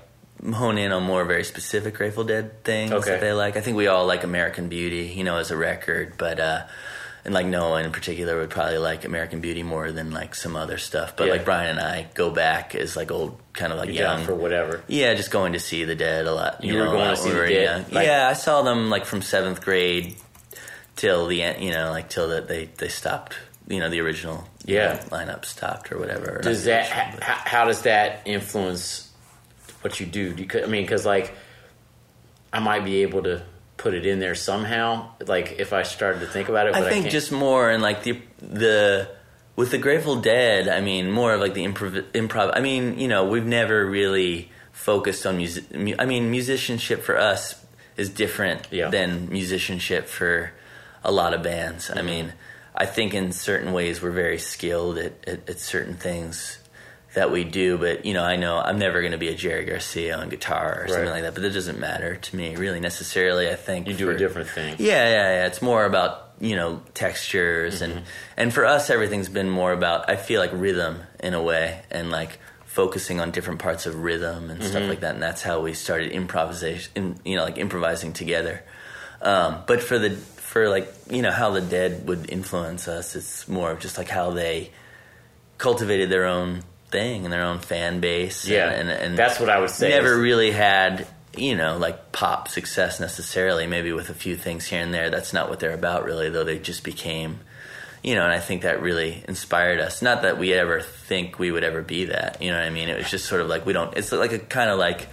hone 0.51 0.77
in 0.77 0.91
on 0.91 1.03
more 1.03 1.23
very 1.25 1.43
specific 1.43 1.93
Grateful 1.95 2.23
Dead 2.23 2.63
things 2.63 2.91
Okay. 2.91 3.11
that 3.11 3.21
they 3.21 3.31
like. 3.33 3.55
I 3.57 3.61
think 3.61 3.77
we 3.77 3.87
all 3.87 4.05
like 4.05 4.23
American 4.23 4.67
Beauty, 4.69 5.13
you 5.15 5.23
know, 5.23 5.37
as 5.37 5.51
a 5.51 5.57
record, 5.57 6.13
but 6.17 6.39
uh, 6.39 6.65
and 7.25 7.33
like 7.33 7.45
Noah 7.45 7.81
in 7.83 7.91
particular 7.91 8.37
would 8.39 8.49
probably 8.49 8.77
like 8.79 9.05
American 9.05 9.39
Beauty 9.39 9.63
more 9.63 9.91
than 9.93 10.11
like 10.11 10.35
some 10.35 10.55
other 10.57 10.77
stuff. 10.77 11.15
But 11.15 11.27
Yeah. 11.27 11.33
like 11.33 11.45
Brian 11.45 11.69
and 11.69 11.79
I 11.79 12.07
go 12.13 12.29
back 12.31 12.75
as 12.75 12.97
like 12.97 13.11
old, 13.11 13.39
kind 13.53 13.71
of 13.71 13.77
like 13.79 13.87
you're 13.89 14.03
young 14.03 14.25
for 14.25 14.35
whatever. 14.35 14.81
yeah, 14.87 15.13
just 15.13 15.31
going 15.31 15.53
to 15.53 15.59
see 15.59 15.85
the 15.85 15.95
Dead 15.95 16.25
a 16.27 16.33
lot. 16.33 16.61
You, 16.63 16.73
You 16.73 16.79
were 16.79 16.85
know, 16.87 16.91
going 16.91 17.09
to 17.11 17.15
see 17.15 17.29
the 17.31 17.47
Dead, 17.47 17.91
like- 17.93 18.05
yeah, 18.05 18.27
I 18.27 18.33
saw 18.33 18.61
them 18.63 18.89
like 18.89 19.05
from 19.05 19.21
seventh 19.21 19.63
grade 19.63 20.15
till 20.97 21.27
the 21.27 21.41
end. 21.41 21.63
You 21.63 21.71
know, 21.71 21.91
like 21.91 22.09
till 22.09 22.27
that 22.29 22.47
they 22.49 22.65
they 22.77 22.89
stopped. 22.89 23.35
You 23.69 23.79
know, 23.79 23.89
the 23.89 24.01
original 24.01 24.43
Yeah. 24.65 24.97
lineup 25.09 25.45
stopped 25.45 25.89
or 25.93 25.97
whatever. 25.97 26.41
Does 26.43 26.65
that 26.65 26.85
how, 27.21 27.35
how 27.61 27.65
does 27.65 27.83
that 27.83 28.23
influence 28.25 29.09
what 29.83 29.99
you 29.99 30.05
do? 30.05 30.33
do 30.33 30.43
you, 30.43 30.63
I 30.63 30.67
mean, 30.67 30.83
because 30.83 31.05
like 31.05 31.33
I 32.51 32.59
might 32.59 32.83
be 32.85 33.01
able 33.03 33.23
to 33.23 33.43
put 33.77 33.93
it 33.93 34.05
in 34.05 34.19
there 34.19 34.35
somehow. 34.35 35.11
Like 35.25 35.55
if 35.59 35.73
I 35.73 35.83
started 35.83 36.19
to 36.21 36.27
think 36.27 36.49
about 36.49 36.67
it, 36.67 36.73
but 36.73 36.83
I 36.83 36.89
think 36.89 37.03
can't. 37.05 37.11
just 37.11 37.31
more 37.31 37.69
and 37.69 37.81
like 37.81 38.03
the 38.03 38.21
the 38.41 39.09
with 39.55 39.71
the 39.71 39.77
Grateful 39.77 40.17
Dead. 40.17 40.67
I 40.67 40.81
mean, 40.81 41.11
more 41.11 41.33
of 41.33 41.41
like 41.41 41.53
the 41.53 41.65
improv. 41.65 42.01
improv 42.13 42.51
I 42.55 42.59
mean, 42.59 42.97
you 42.99 43.07
know, 43.07 43.25
we've 43.25 43.45
never 43.45 43.85
really 43.85 44.51
focused 44.71 45.25
on 45.25 45.37
music. 45.37 45.73
Mu- 45.73 45.95
I 45.99 46.05
mean, 46.05 46.31
musicianship 46.31 47.03
for 47.03 47.17
us 47.17 47.63
is 47.95 48.09
different 48.09 48.67
Yeah. 48.71 48.89
than 48.89 49.29
musicianship 49.29 50.07
for 50.07 50.51
a 51.03 51.11
lot 51.11 51.33
of 51.33 51.43
bands. 51.43 51.89
Mm-hmm. 51.89 51.99
I 51.99 52.01
mean, 52.01 52.33
I 52.75 52.85
think 52.87 53.13
in 53.13 53.31
certain 53.31 53.71
ways 53.73 54.01
we're 54.01 54.09
very 54.11 54.39
skilled 54.39 54.97
at, 54.97 55.13
at, 55.27 55.47
at 55.49 55.59
certain 55.59 55.93
things 55.95 56.57
that 57.13 57.31
we 57.31 57.43
do. 57.43 57.77
But 57.77 58.05
you 58.05 58.13
know, 58.13 58.23
I 58.23 58.35
know 58.35 58.57
I'm 58.59 58.79
never 58.79 59.01
going 59.01 59.11
to 59.11 59.17
be 59.17 59.29
a 59.29 59.35
Jerry 59.35 59.65
Garcia 59.65 60.17
on 60.17 60.29
guitar 60.29 60.83
or 60.83 60.87
something 60.87 61.09
like 61.09 61.23
that. 61.23 61.33
But 61.33 61.43
that 61.43 61.53
doesn't 61.53 61.79
matter 61.79 62.15
to 62.15 62.35
me 62.35 62.55
really 62.55 62.79
necessarily. 62.79 63.49
I 63.49 63.55
think 63.55 63.87
you 63.87 63.93
do 63.93 64.09
a 64.09 64.17
different 64.17 64.49
thing. 64.49 64.75
yeah, 64.79 65.09
yeah, 65.09 65.35
yeah. 65.35 65.45
It's 65.47 65.61
more 65.61 65.85
about 65.85 66.31
you 66.39 66.55
know 66.55 66.81
textures 66.95 67.81
and 67.81 68.01
and 68.35 68.51
for 68.53 68.65
us 68.65 68.89
everything's 68.89 69.29
been 69.29 69.49
more 69.49 69.71
about 69.71 70.09
I 70.09 70.15
feel 70.15 70.41
like 70.41 70.49
rhythm 70.53 70.99
in 71.19 71.35
a 71.35 71.41
way 71.41 71.83
and 71.91 72.09
like 72.09 72.39
focusing 72.65 73.19
on 73.19 73.29
different 73.29 73.59
parts 73.59 73.85
of 73.85 74.01
rhythm 74.01 74.49
and 74.49 74.63
stuff 74.63 74.89
like 74.89 75.01
that. 75.01 75.13
And 75.13 75.21
that's 75.21 75.43
how 75.43 75.61
we 75.61 75.73
started 75.73 76.11
improvisation. 76.11 76.91
In, 76.95 77.19
you 77.23 77.35
know, 77.35 77.43
like 77.43 77.59
improvising 77.59 78.13
together. 78.13 78.63
Um, 79.21 79.61
but 79.67 79.81
for 79.81 79.99
the 79.99 80.09
for 80.09 80.67
like 80.69 80.91
you 81.09 81.21
know 81.21 81.31
how 81.31 81.51
the 81.51 81.61
dead 81.61 82.07
would 82.07 82.31
influence 82.31 82.87
us, 82.87 83.15
it's 83.15 83.47
more 83.47 83.69
of 83.71 83.79
just 83.79 83.97
like 83.99 84.09
how 84.09 84.31
they 84.31 84.71
cultivated 85.59 86.09
their 86.09 86.25
own 86.25 86.63
thing 86.93 87.25
and 87.25 87.33
their 87.33 87.43
own 87.43 87.59
fan 87.59 87.99
base. 87.99 88.47
Yeah, 88.47 88.69
and, 88.69 88.89
and, 88.89 89.01
and 89.03 89.17
that's 89.17 89.39
what 89.39 89.49
I 89.49 89.59
would 89.59 89.69
say. 89.71 89.89
never 89.89 90.13
is- 90.13 90.19
really 90.19 90.51
had 90.51 91.05
you 91.35 91.55
know 91.57 91.77
like 91.79 92.11
pop 92.11 92.47
success 92.47 92.99
necessarily 92.99 93.65
maybe 93.65 93.91
with 93.91 94.09
a 94.11 94.13
few 94.13 94.35
things 94.37 94.67
here 94.67 94.79
and 94.79 94.93
there 94.93 95.09
that's 95.09 95.33
not 95.33 95.49
what 95.49 95.59
they're 95.59 95.73
about 95.73 96.05
really 96.05 96.29
though 96.29 96.43
they 96.43 96.59
just 96.59 96.83
became 96.83 97.39
you 98.03 98.13
know 98.13 98.21
and 98.23 98.31
i 98.31 98.37
think 98.39 98.61
that 98.61 98.83
really 98.83 99.23
inspired 99.27 99.79
us 99.79 100.03
not 100.03 100.21
that 100.21 100.37
we 100.37 100.53
ever 100.53 100.79
think 100.79 101.39
we 101.39 101.49
would 101.51 101.63
ever 101.63 101.81
be 101.81 102.05
that 102.05 102.39
you 102.39 102.51
know 102.51 102.57
what 102.57 102.63
i 102.63 102.69
mean 102.69 102.87
it 102.87 102.95
was 102.95 103.09
just 103.09 103.25
sort 103.25 103.41
of 103.41 103.47
like 103.47 103.65
we 103.65 103.73
don't 103.73 103.97
it's 103.97 104.11
like 104.11 104.31
a 104.31 104.37
kind 104.37 104.69
of 104.69 104.77
like 104.77 105.07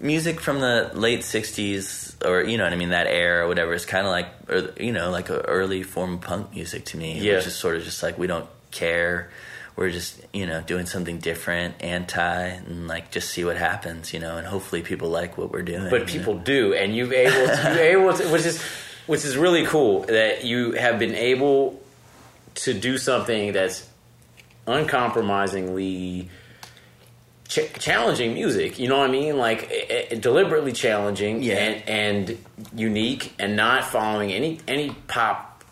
music 0.00 0.40
from 0.40 0.58
the 0.58 0.90
late 0.94 1.20
60s 1.20 2.16
or 2.26 2.42
you 2.42 2.58
know 2.58 2.64
what 2.64 2.72
i 2.72 2.76
mean 2.76 2.88
that 2.90 3.06
era 3.06 3.44
or 3.44 3.48
whatever 3.48 3.72
is 3.72 3.86
kind 3.86 4.04
of 4.04 4.10
like 4.10 4.26
or, 4.48 4.72
you 4.82 4.90
know 4.90 5.10
like 5.12 5.30
a 5.30 5.38
early 5.42 5.84
form 5.84 6.14
of 6.14 6.20
punk 6.22 6.52
music 6.52 6.86
to 6.86 6.96
me 6.96 7.20
Yeah. 7.20 7.36
which 7.36 7.46
is 7.46 7.54
sort 7.54 7.76
of 7.76 7.84
just 7.84 8.02
like 8.02 8.18
we 8.18 8.26
don't 8.26 8.48
care 8.72 9.30
we're 9.76 9.90
just 9.90 10.20
you 10.32 10.46
know 10.46 10.60
doing 10.60 10.86
something 10.86 11.18
different 11.18 11.74
anti 11.80 12.46
and 12.46 12.86
like 12.88 13.10
just 13.10 13.30
see 13.30 13.44
what 13.44 13.56
happens 13.56 14.12
you 14.12 14.20
know 14.20 14.36
and 14.36 14.46
hopefully 14.46 14.82
people 14.82 15.08
like 15.08 15.38
what 15.38 15.50
we're 15.50 15.62
doing 15.62 15.88
but 15.90 16.00
you 16.00 16.06
know? 16.06 16.24
people 16.24 16.38
do, 16.38 16.74
and 16.74 16.94
you've 16.94 17.12
able 17.12 17.46
to, 17.56 17.80
able 17.80 18.12
to, 18.12 18.28
which 18.32 18.44
is 18.44 18.62
which 19.06 19.24
is 19.24 19.36
really 19.36 19.64
cool 19.66 20.00
that 20.02 20.44
you 20.44 20.72
have 20.72 20.98
been 20.98 21.14
able 21.14 21.80
to 22.54 22.74
do 22.74 22.98
something 22.98 23.52
that's 23.52 23.88
uncompromisingly 24.66 26.28
ch- 27.48 27.72
challenging 27.78 28.34
music. 28.34 28.78
You 28.78 28.88
know 28.88 28.98
what 28.98 29.08
I 29.08 29.12
mean? 29.12 29.36
Like 29.38 29.70
eh, 29.70 30.06
eh, 30.10 30.14
deliberately 30.18 30.72
challenging 30.72 31.42
Yeah. 31.42 31.54
and 31.54 31.88
and 31.88 32.38
unique, 32.74 33.34
and 33.38 33.56
not 33.56 33.84
following 33.84 34.32
any 34.32 34.60
any 34.68 34.90
pop 35.08 35.64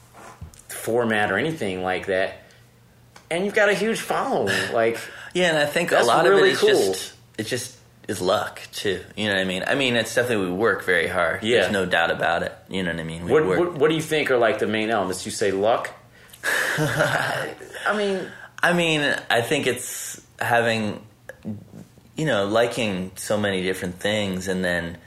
format 0.69 1.31
or 1.31 1.39
anything 1.39 1.83
like 1.83 2.07
that. 2.07 2.40
And 3.31 3.45
you've 3.45 3.55
got 3.55 3.69
a 3.69 3.75
huge 3.75 4.01
following, 4.01 4.73
like. 4.73 4.99
yeah 5.35 5.51
and 5.51 5.59
i 5.59 5.67
think 5.67 5.93
a 5.93 6.03
lot 6.03 6.25
really 6.27 6.41
of 6.41 6.47
it 6.49 6.53
is 6.55 6.59
cool. 6.61 6.93
just 6.93 7.15
it 7.39 7.47
just 7.47 7.77
is 8.09 8.21
luck 8.21 8.61
too 8.73 9.01
you 9.17 9.29
know 9.29 9.35
what 9.35 9.41
i 9.41 9.45
mean 9.45 9.63
i 9.69 9.75
mean 9.77 9.95
it's 9.95 10.13
definitely 10.15 10.47
we 10.47 10.53
work 10.53 10.85
very 10.85 11.07
hard 11.07 11.43
Yeah. 11.45 11.61
there's 11.61 11.73
no 11.73 11.87
doubt 11.87 12.11
about 12.11 12.43
it 12.43 12.53
you 12.69 12.83
know 12.83 12.91
what 12.91 12.99
i 12.99 13.05
mean 13.05 13.25
we 13.27 13.31
What, 13.33 13.47
work 13.47 13.59
what, 13.61 13.73
what 13.75 13.89
do 13.91 13.95
you 13.95 14.03
think 14.03 14.31
are 14.33 14.39
like 14.39 14.59
the 14.59 14.67
main 14.67 14.91
elements? 14.91 15.25
You 15.25 15.31
say 15.31 15.53
luck. 15.53 15.91
I 16.79 17.97
mean, 17.97 18.27
I 18.63 18.73
mean, 18.73 19.17
I 19.31 19.41
think 19.43 19.67
it's 19.67 20.21
having, 20.41 21.05
you 22.17 22.25
know, 22.27 22.47
liking 22.47 23.13
so 23.17 23.37
many 23.39 23.63
different 23.63 23.97
things, 24.01 24.49
and 24.49 24.65
then 24.65 24.99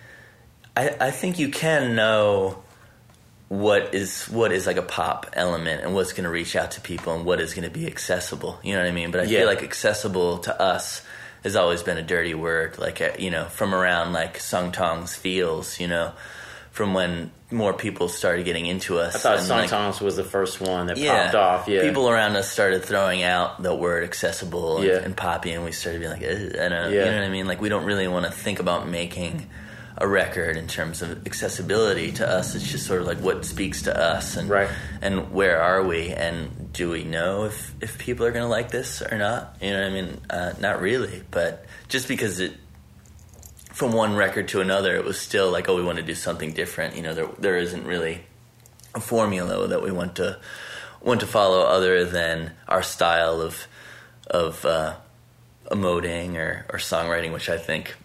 I, 0.78 0.96
I 1.00 1.12
think 1.12 1.40
you 1.40 1.50
can 1.50 1.96
know 1.96 2.63
what 3.60 3.94
is 3.94 4.26
what 4.30 4.52
is 4.52 4.66
like 4.66 4.78
a 4.78 4.82
pop 4.82 5.30
element 5.34 5.84
and 5.84 5.94
what's 5.94 6.12
going 6.14 6.24
to 6.24 6.30
reach 6.30 6.56
out 6.56 6.72
to 6.72 6.82
people 6.82 7.14
and 7.16 7.24
what 7.26 7.40
is 7.40 7.54
going 7.54 7.68
to 7.68 7.74
be 7.74 7.86
accessible. 7.88 8.60
You 8.64 8.74
know 8.74 8.82
what 8.82 8.88
I 8.88 8.92
mean? 8.92 9.12
But 9.12 9.22
I 9.22 9.24
Yeah. 9.26 9.40
feel 9.40 9.48
like 9.48 9.64
accessible 9.64 10.40
to 10.40 10.62
us 10.62 11.02
has 11.44 11.56
always 11.56 11.84
been 11.84 11.98
a 11.98 12.02
dirty 12.04 12.34
word. 12.34 12.80
Like 12.80 13.00
uh, 13.02 13.12
you 13.20 13.30
know, 13.30 13.46
from 13.46 13.76
around 13.76 14.14
like 14.14 14.40
Sung 14.40 14.72
Tong's 14.72 15.16
feels, 15.16 15.80
you 15.80 15.88
know. 15.88 16.12
from 16.72 16.96
when 16.96 17.30
more 17.52 17.72
people 17.72 18.08
started 18.10 18.46
getting 18.46 18.66
into 18.66 18.98
us. 18.98 19.14
I 19.16 19.20
thought 19.20 19.38
and, 19.38 19.46
Song 19.46 19.60
like, 19.60 19.70
Tongs 19.70 20.02
was 20.02 20.16
the 20.16 20.24
first 20.24 20.60
one 20.60 20.88
that 20.88 20.98
popped 20.98 21.36
off. 21.36 21.68
Yeah, 21.68 21.84
People 21.84 22.10
around 22.10 22.36
us 22.36 22.50
started 22.50 22.84
throwing 22.84 23.22
out 23.22 23.62
the 23.62 23.76
word 23.76 24.04
accessible 24.04 24.78
and, 24.78 24.88
Yeah. 24.88 24.96
and 25.06 25.16
poppy, 25.16 25.52
and 25.52 25.64
we 25.64 25.72
started 25.72 26.00
being 26.00 26.12
like, 26.12 26.24
I 26.24 26.70
don't, 26.70 26.92
Yeah. 26.92 27.06
you 27.06 27.12
know 27.12 27.18
what 27.18 27.26
I 27.26 27.30
mean? 27.30 27.46
Like, 27.46 27.62
we 27.62 27.70
don't 27.70 27.86
really 27.86 28.08
want 28.08 28.26
to 28.26 28.32
think 28.32 28.60
about 28.60 28.90
making 28.90 29.48
a 30.04 30.08
record 30.08 30.58
in 30.58 30.68
terms 30.68 31.02
of 31.02 31.26
accessibility 31.26 32.12
to 32.12 32.28
us. 32.30 32.56
It's 32.56 32.70
just 32.70 32.86
sort 32.86 33.00
of 33.00 33.08
like 33.08 33.20
what 33.20 33.46
speaks 33.46 33.84
to 33.84 33.98
us, 33.98 34.36
and 34.36 34.50
Right. 34.50 34.70
and 35.02 35.32
where 35.32 35.62
are 35.62 35.82
we, 35.82 36.10
and 36.10 36.74
do 36.74 36.90
we 36.90 37.04
know 37.06 37.46
if 37.46 37.74
if 37.80 37.98
people 37.98 38.26
are 38.26 38.32
going 38.32 38.44
to 38.44 38.50
like 38.50 38.70
this 38.70 39.02
or 39.02 39.18
not? 39.18 39.56
You 39.62 39.72
know 39.72 39.82
what 39.82 39.88
I 39.88 39.94
mean? 39.94 40.22
Uh, 40.30 40.54
not 40.60 40.82
really, 40.82 41.24
but 41.32 41.66
just 41.88 42.08
because 42.10 42.42
it 42.42 42.54
from 43.72 43.94
one 43.94 44.16
record 44.16 44.50
to 44.50 44.60
another, 44.62 44.96
it 44.98 45.06
was 45.06 45.18
still 45.20 45.50
like, 45.50 45.68
oh, 45.70 45.76
we 45.76 45.84
want 45.84 45.98
to 45.98 46.04
do 46.04 46.16
something 46.16 46.52
different. 46.52 46.96
You 46.98 47.02
know, 47.04 47.14
there 47.14 47.30
there 47.40 47.58
isn't 47.58 47.86
really 47.86 48.26
a 48.94 49.00
formula 49.00 49.68
that 49.70 49.82
we 49.82 49.92
want 49.92 50.16
to 50.18 50.38
want 51.02 51.22
to 51.22 51.28
follow 51.28 51.62
other 51.62 52.04
than 52.06 52.52
our 52.68 52.84
style 52.84 53.40
of 53.42 53.68
of 54.28 54.66
uh, 54.66 54.96
emoting 55.72 56.36
or, 56.36 56.66
or 56.70 56.78
songwriting, 56.80 57.32
which 57.34 57.50
I 57.50 57.58
think 57.58 57.96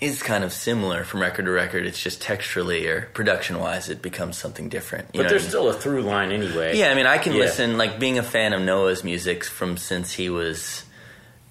is 0.00 0.22
kind 0.22 0.44
of 0.44 0.52
similar 0.52 1.04
from 1.04 1.20
record 1.20 1.46
to 1.46 1.50
record. 1.50 1.86
It's 1.86 2.02
just 2.02 2.20
texturally 2.22 2.86
or 2.86 3.02
production 3.14 3.58
wise, 3.58 3.88
it 3.88 4.02
becomes 4.02 4.36
something 4.36 4.68
different. 4.68 5.08
But 5.12 5.28
there's 5.28 5.42
I 5.42 5.44
mean? 5.44 5.48
still 5.48 5.68
a 5.70 5.72
through 5.72 6.02
line 6.02 6.32
anyway. 6.32 6.76
Yeah, 6.76 6.90
I 6.90 6.94
mean, 6.94 7.06
I 7.06 7.16
can 7.18 7.32
Yeah. 7.32 7.40
listen, 7.44 7.78
like, 7.78 7.98
being 7.98 8.18
a 8.18 8.22
fan 8.22 8.52
of 8.52 8.60
Noah's 8.60 9.02
music 9.04 9.44
from 9.44 9.76
since 9.78 10.12
he 10.12 10.28
was, 10.28 10.82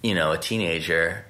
you 0.03 0.13
know, 0.13 0.31
a 0.31 0.37
teenager. 0.37 1.25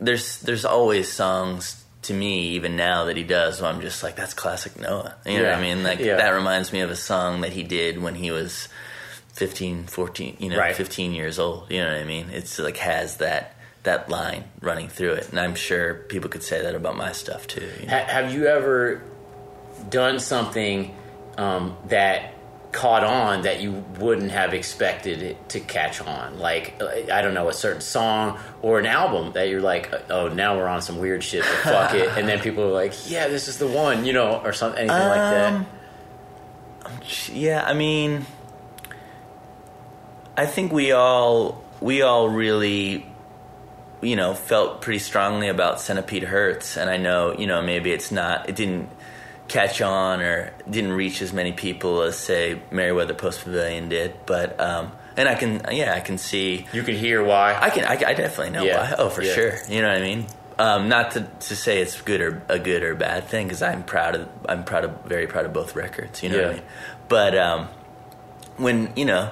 There's 0.00 0.38
there's 0.38 0.64
always 0.64 1.12
songs 1.12 1.84
to 2.02 2.14
me, 2.14 2.50
even 2.50 2.76
now, 2.76 3.04
that 3.06 3.16
he 3.18 3.24
does, 3.24 3.60
where 3.60 3.68
I'm 3.70 3.80
just 3.82 4.02
like, 4.02 4.16
that's 4.16 4.32
classic 4.32 4.78
Noah. 4.80 5.16
You 5.26 5.38
know 5.38 5.44
what 5.50 5.54
I 5.54 5.60
mean? 5.60 5.82
Like, 5.82 5.98
Yeah. 5.98 6.16
that 6.16 6.30
reminds 6.30 6.72
me 6.72 6.80
of 6.80 6.90
a 6.90 6.96
song 6.96 7.42
that 7.42 7.52
he 7.52 7.64
did 7.64 8.00
when 8.00 8.14
he 8.14 8.30
was 8.30 8.68
15, 9.34 9.84
14, 9.86 10.36
you 10.38 10.48
know, 10.48 10.56
Right. 10.56 10.74
15 10.74 11.12
years 11.12 11.38
old. 11.38 11.66
You 11.70 11.84
know 11.84 11.92
what 11.92 12.00
I 12.00 12.04
mean? 12.04 12.30
It's 12.32 12.58
like 12.58 12.78
has 12.78 13.16
that 13.18 13.54
that 13.88 14.08
line 14.10 14.44
running 14.60 14.88
through 14.88 15.14
it, 15.14 15.30
and 15.30 15.40
I'm 15.40 15.54
sure 15.54 15.94
people 15.94 16.28
could 16.30 16.42
say 16.42 16.62
that 16.62 16.74
about 16.74 16.96
my 16.96 17.12
stuff 17.12 17.46
too. 17.46 17.66
you 17.80 17.86
know? 17.86 17.96
Ha- 17.96 18.04
have 18.06 18.32
you 18.34 18.46
ever 18.46 19.02
done 19.90 20.20
something 20.20 20.94
um, 21.36 21.76
that 21.88 22.34
caught 22.70 23.02
on 23.02 23.42
that 23.42 23.60
you 23.62 23.72
wouldn't 23.98 24.30
have 24.30 24.52
expected 24.52 25.22
it 25.22 25.48
to 25.50 25.60
catch 25.60 26.00
on? 26.02 26.38
Like, 26.38 26.74
uh, 26.80 26.86
I 27.12 27.22
don't 27.22 27.32
know, 27.34 27.48
a 27.48 27.52
certain 27.54 27.80
song 27.80 28.38
or 28.60 28.78
an 28.78 28.86
album 28.86 29.32
that 29.32 29.48
you're 29.48 29.62
like, 29.62 29.90
oh, 30.10 30.28
now 30.28 30.56
we're 30.56 30.68
on 30.68 30.82
some 30.82 30.98
weird 30.98 31.24
shit, 31.24 31.42
but 31.42 31.72
fuck 31.72 31.94
it. 31.94 32.08
And 32.18 32.28
then 32.28 32.40
people 32.40 32.64
are 32.64 32.72
like, 32.72 32.92
yeah, 33.10 33.28
this 33.28 33.48
is 33.48 33.56
the 33.58 33.66
one, 33.68 34.04
you 34.04 34.12
know, 34.12 34.40
or 34.44 34.52
something, 34.52 34.80
anything 34.80 35.08
like 35.08 35.32
that. 35.32 35.52
Um, 35.54 35.66
Yeah, 37.32 37.64
I 37.64 37.72
mean, 37.74 38.26
I 40.36 40.46
think 40.46 40.72
we 40.72 40.92
all 40.92 41.64
we 41.80 42.02
all 42.02 42.28
really, 42.28 43.06
you 44.00 44.16
know, 44.16 44.34
felt 44.34 44.80
pretty 44.82 44.98
strongly 45.00 45.48
about 45.48 45.80
Centipede 45.80 46.24
Hz, 46.24 46.76
and 46.76 46.88
I 46.88 46.96
know, 46.96 47.32
you 47.32 47.46
know, 47.46 47.60
maybe 47.62 47.90
it's 47.92 48.10
not, 48.12 48.48
it 48.48 48.56
didn't 48.56 48.88
catch 49.48 49.80
on 49.80 50.20
or 50.20 50.52
didn't 50.68 50.92
reach 50.92 51.22
as 51.22 51.32
many 51.32 51.52
people 51.52 52.02
as 52.02 52.16
say 52.18 52.60
Merriweather 52.70 53.14
Post 53.14 53.44
Pavilion 53.44 53.88
did, 53.88 54.14
but 54.26 54.60
um, 54.60 54.92
and 55.16 55.28
I 55.28 55.34
can, 55.34 55.62
yeah, 55.72 55.94
I 55.94 56.00
can 56.00 56.16
see. 56.18 56.66
You 56.72 56.82
can 56.82 56.94
hear 56.94 57.24
why. 57.24 57.58
I 57.60 57.70
can. 57.70 57.84
I, 57.84 57.92
I 58.10 58.14
definitely 58.14 58.50
know 58.50 58.64
Yeah. 58.64 58.76
why. 58.92 58.94
Oh, 58.98 59.08
for 59.08 59.22
Yeah. 59.22 59.34
sure. 59.34 59.52
You 59.68 59.82
know 59.82 59.88
what 59.88 59.96
I 59.96 60.00
mean. 60.00 60.26
Um, 60.60 60.88
not 60.88 61.12
to, 61.12 61.22
to 61.22 61.56
say 61.56 61.80
it's 61.80 62.00
good 62.02 62.20
or 62.20 62.42
a 62.48 62.58
good 62.58 62.82
or 62.84 62.94
bad 62.94 63.24
thing 63.28 63.46
because 63.46 63.62
I'm 63.62 63.82
proud 63.84 64.14
of. 64.16 64.28
I'm 64.48 64.64
proud 64.64 64.84
of. 64.84 64.92
Very 65.06 65.26
proud 65.26 65.44
of 65.46 65.52
both 65.52 65.74
records. 65.74 66.22
You 66.22 66.28
know 66.28 66.36
what 66.42 66.50
I 66.50 66.52
mean. 66.54 66.62
But 67.08 67.36
um, 67.38 67.68
when 68.58 68.92
you 68.96 69.06
know, 69.06 69.30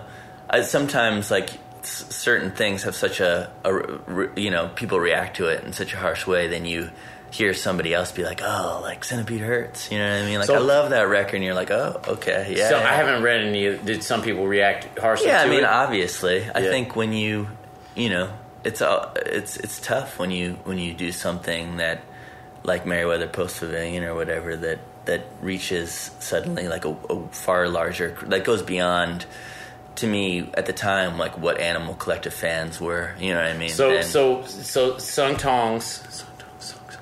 I, 0.50 0.62
sometimes 0.62 1.30
like 1.30 1.50
certain 1.86 2.50
things 2.50 2.82
have 2.84 2.94
such 2.96 3.20
a, 3.20 3.50
a 3.64 4.28
you 4.40 4.50
know 4.50 4.68
people 4.74 4.98
react 5.00 5.36
to 5.36 5.48
it 5.48 5.64
in 5.64 5.72
such 5.72 5.92
a 5.92 5.96
harsh 5.96 6.26
way, 6.26 6.48
then 6.48 6.64
you 6.64 6.90
hear 7.30 7.52
somebody 7.54 7.92
else 7.92 8.12
be 8.12 8.24
like, 8.24 8.40
"Oh, 8.42 8.80
like 8.82 9.04
Centipede 9.04 9.40
Hz," 9.42 9.90
you 9.90 9.98
know 9.98 10.10
what 10.10 10.22
I 10.22 10.26
mean? 10.26 10.38
Like 10.38 10.46
So- 10.46 10.54
I 10.54 10.58
love 10.58 10.90
that 10.90 11.08
record, 11.08 11.36
and 11.36 11.44
you're 11.44 11.54
like, 11.54 11.70
"Oh, 11.70 12.00
okay, 12.08 12.54
yeah." 12.56 12.68
so 12.68 12.78
yeah. 12.78 12.88
I 12.88 12.94
haven't 12.94 13.22
read 13.22 13.42
any. 13.42 13.76
Did 13.78 14.02
some 14.02 14.22
people 14.22 14.46
react 14.46 14.98
harshly 14.98 15.28
Yeah, 15.28 15.42
I 15.42 15.46
mean, 15.48 15.60
it? 15.60 15.64
obviously, 15.64 16.44
I 16.54 16.60
Yeah. 16.60 16.70
think 16.70 16.96
when 16.96 17.12
you, 17.12 17.48
you 17.94 18.10
know, 18.10 18.30
it's 18.64 18.80
all 18.82 19.12
it's 19.26 19.56
it's 19.56 19.80
tough 19.80 20.18
when 20.18 20.30
you 20.30 20.58
when 20.64 20.78
you 20.78 20.92
do 20.94 21.12
something 21.12 21.76
that, 21.78 22.00
like 22.62 22.86
Merriweather 22.86 23.28
Post 23.28 23.60
Pavilion 23.60 24.02
or 24.04 24.14
whatever 24.14 24.56
that 24.56 24.78
that 25.04 25.22
reaches 25.40 26.10
suddenly 26.18 26.66
like 26.68 26.84
a, 26.84 26.96
a 27.10 27.28
far 27.28 27.68
larger 27.68 28.16
that 28.26 28.44
goes 28.44 28.62
beyond. 28.62 29.26
To 29.96 30.06
me, 30.06 30.50
at 30.54 30.66
the 30.66 30.72
time, 30.72 31.16
like 31.18 31.38
what 31.38 31.58
Animal 31.58 31.94
Collective 31.94 32.34
fans 32.34 32.80
were, 32.80 33.14
you 33.18 33.32
know 33.32 33.40
what 33.42 33.50
I 33.50 33.56
mean? 33.56 33.70
So 33.70 33.90
And- 33.90 34.04
so 34.04 34.42
so 34.44 34.98
sung 34.98 35.36
tongs, 35.36 36.02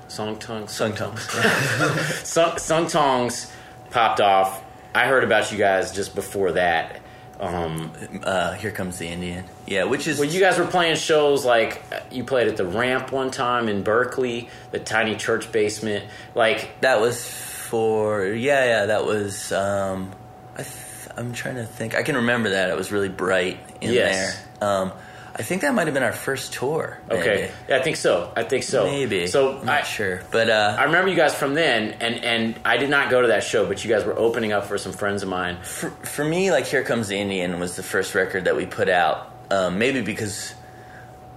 song 0.07 0.37
tongs, 0.37 0.71
Sung 0.71 0.93
Tongs. 0.93 1.21
sung, 2.23 2.57
sung 2.57 2.87
tongs 2.87 3.51
popped 3.91 4.21
off. 4.21 4.63
I 4.93 5.07
heard 5.07 5.23
about 5.25 5.51
you 5.51 5.57
guys 5.57 5.91
just 5.91 6.15
before 6.15 6.53
that. 6.53 7.01
Um, 7.37 7.91
uh, 8.23 8.53
Here 8.53 8.71
comes 8.71 8.97
the 8.97 9.07
Indian. 9.07 9.43
Yeah, 9.67 9.83
which 9.83 10.07
is 10.07 10.17
well, 10.19 10.29
you 10.29 10.39
guys 10.39 10.57
were 10.57 10.65
playing 10.67 10.95
shows 10.95 11.43
like 11.43 11.83
you 12.09 12.23
played 12.23 12.47
at 12.47 12.55
the 12.55 12.65
Ramp 12.65 13.11
one 13.11 13.29
time 13.29 13.67
in 13.67 13.83
Berkeley, 13.83 14.47
the 14.71 14.79
tiny 14.79 15.17
church 15.17 15.51
basement. 15.51 16.05
Like 16.33 16.79
That 16.79 17.01
was 17.01 17.27
for 17.29 18.25
yeah, 18.25 18.63
yeah. 18.63 18.85
That 18.85 19.05
was. 19.05 19.51
Um, 19.51 20.13
I 20.53 20.63
th- 20.63 20.69
I'm 21.17 21.33
trying 21.33 21.55
to 21.55 21.65
think. 21.65 21.95
I 21.95 22.03
can 22.03 22.15
remember 22.15 22.49
that 22.51 22.69
it 22.69 22.75
was 22.77 22.91
really 22.91 23.09
bright 23.09 23.57
in 23.81 23.91
Yes. 23.93 24.37
there. 24.59 24.69
Um, 24.69 24.91
I 25.37 25.43
think 25.43 25.63
that 25.63 25.73
might 25.73 25.87
have 25.87 25.93
been 25.93 26.03
our 26.03 26.13
first 26.13 26.53
tour. 26.53 26.97
okay, 27.11 27.51
yeah, 27.67 27.77
I 27.77 27.81
think 27.81 27.97
so. 27.97 28.31
I 28.37 28.43
think 28.43 28.63
so. 28.63 28.85
maybe. 28.85 29.17
maybe. 29.17 29.27
So 29.27 29.57
I'm 29.59 29.65
not 29.65 29.81
I, 29.81 29.83
sure, 29.83 30.21
but 30.31 30.49
uh, 30.49 30.77
I 30.79 30.85
remember 30.85 31.09
you 31.09 31.15
guys 31.17 31.35
from 31.35 31.55
then, 31.55 31.95
and 31.99 32.23
and 32.23 32.59
I 32.63 32.77
did 32.77 32.89
not 32.89 33.09
go 33.09 33.21
to 33.21 33.27
that 33.27 33.43
show, 33.43 33.65
but 33.65 33.83
you 33.83 33.89
guys 33.93 34.05
were 34.05 34.17
opening 34.17 34.53
up 34.53 34.65
for 34.65 34.77
some 34.77 34.93
friends 34.93 35.23
of 35.23 35.29
mine. 35.29 35.57
for, 35.61 35.89
for 35.89 36.23
me, 36.23 36.51
like 36.51 36.65
"Here 36.67 36.83
Comes 36.83 37.09
the 37.09 37.17
Indian" 37.17 37.59
was 37.59 37.75
the 37.75 37.83
first 37.83 38.15
record 38.15 38.45
that 38.45 38.55
we 38.55 38.65
put 38.65 38.87
out. 38.87 39.29
Um, 39.51 39.77
maybe 39.77 39.99
because 40.01 40.53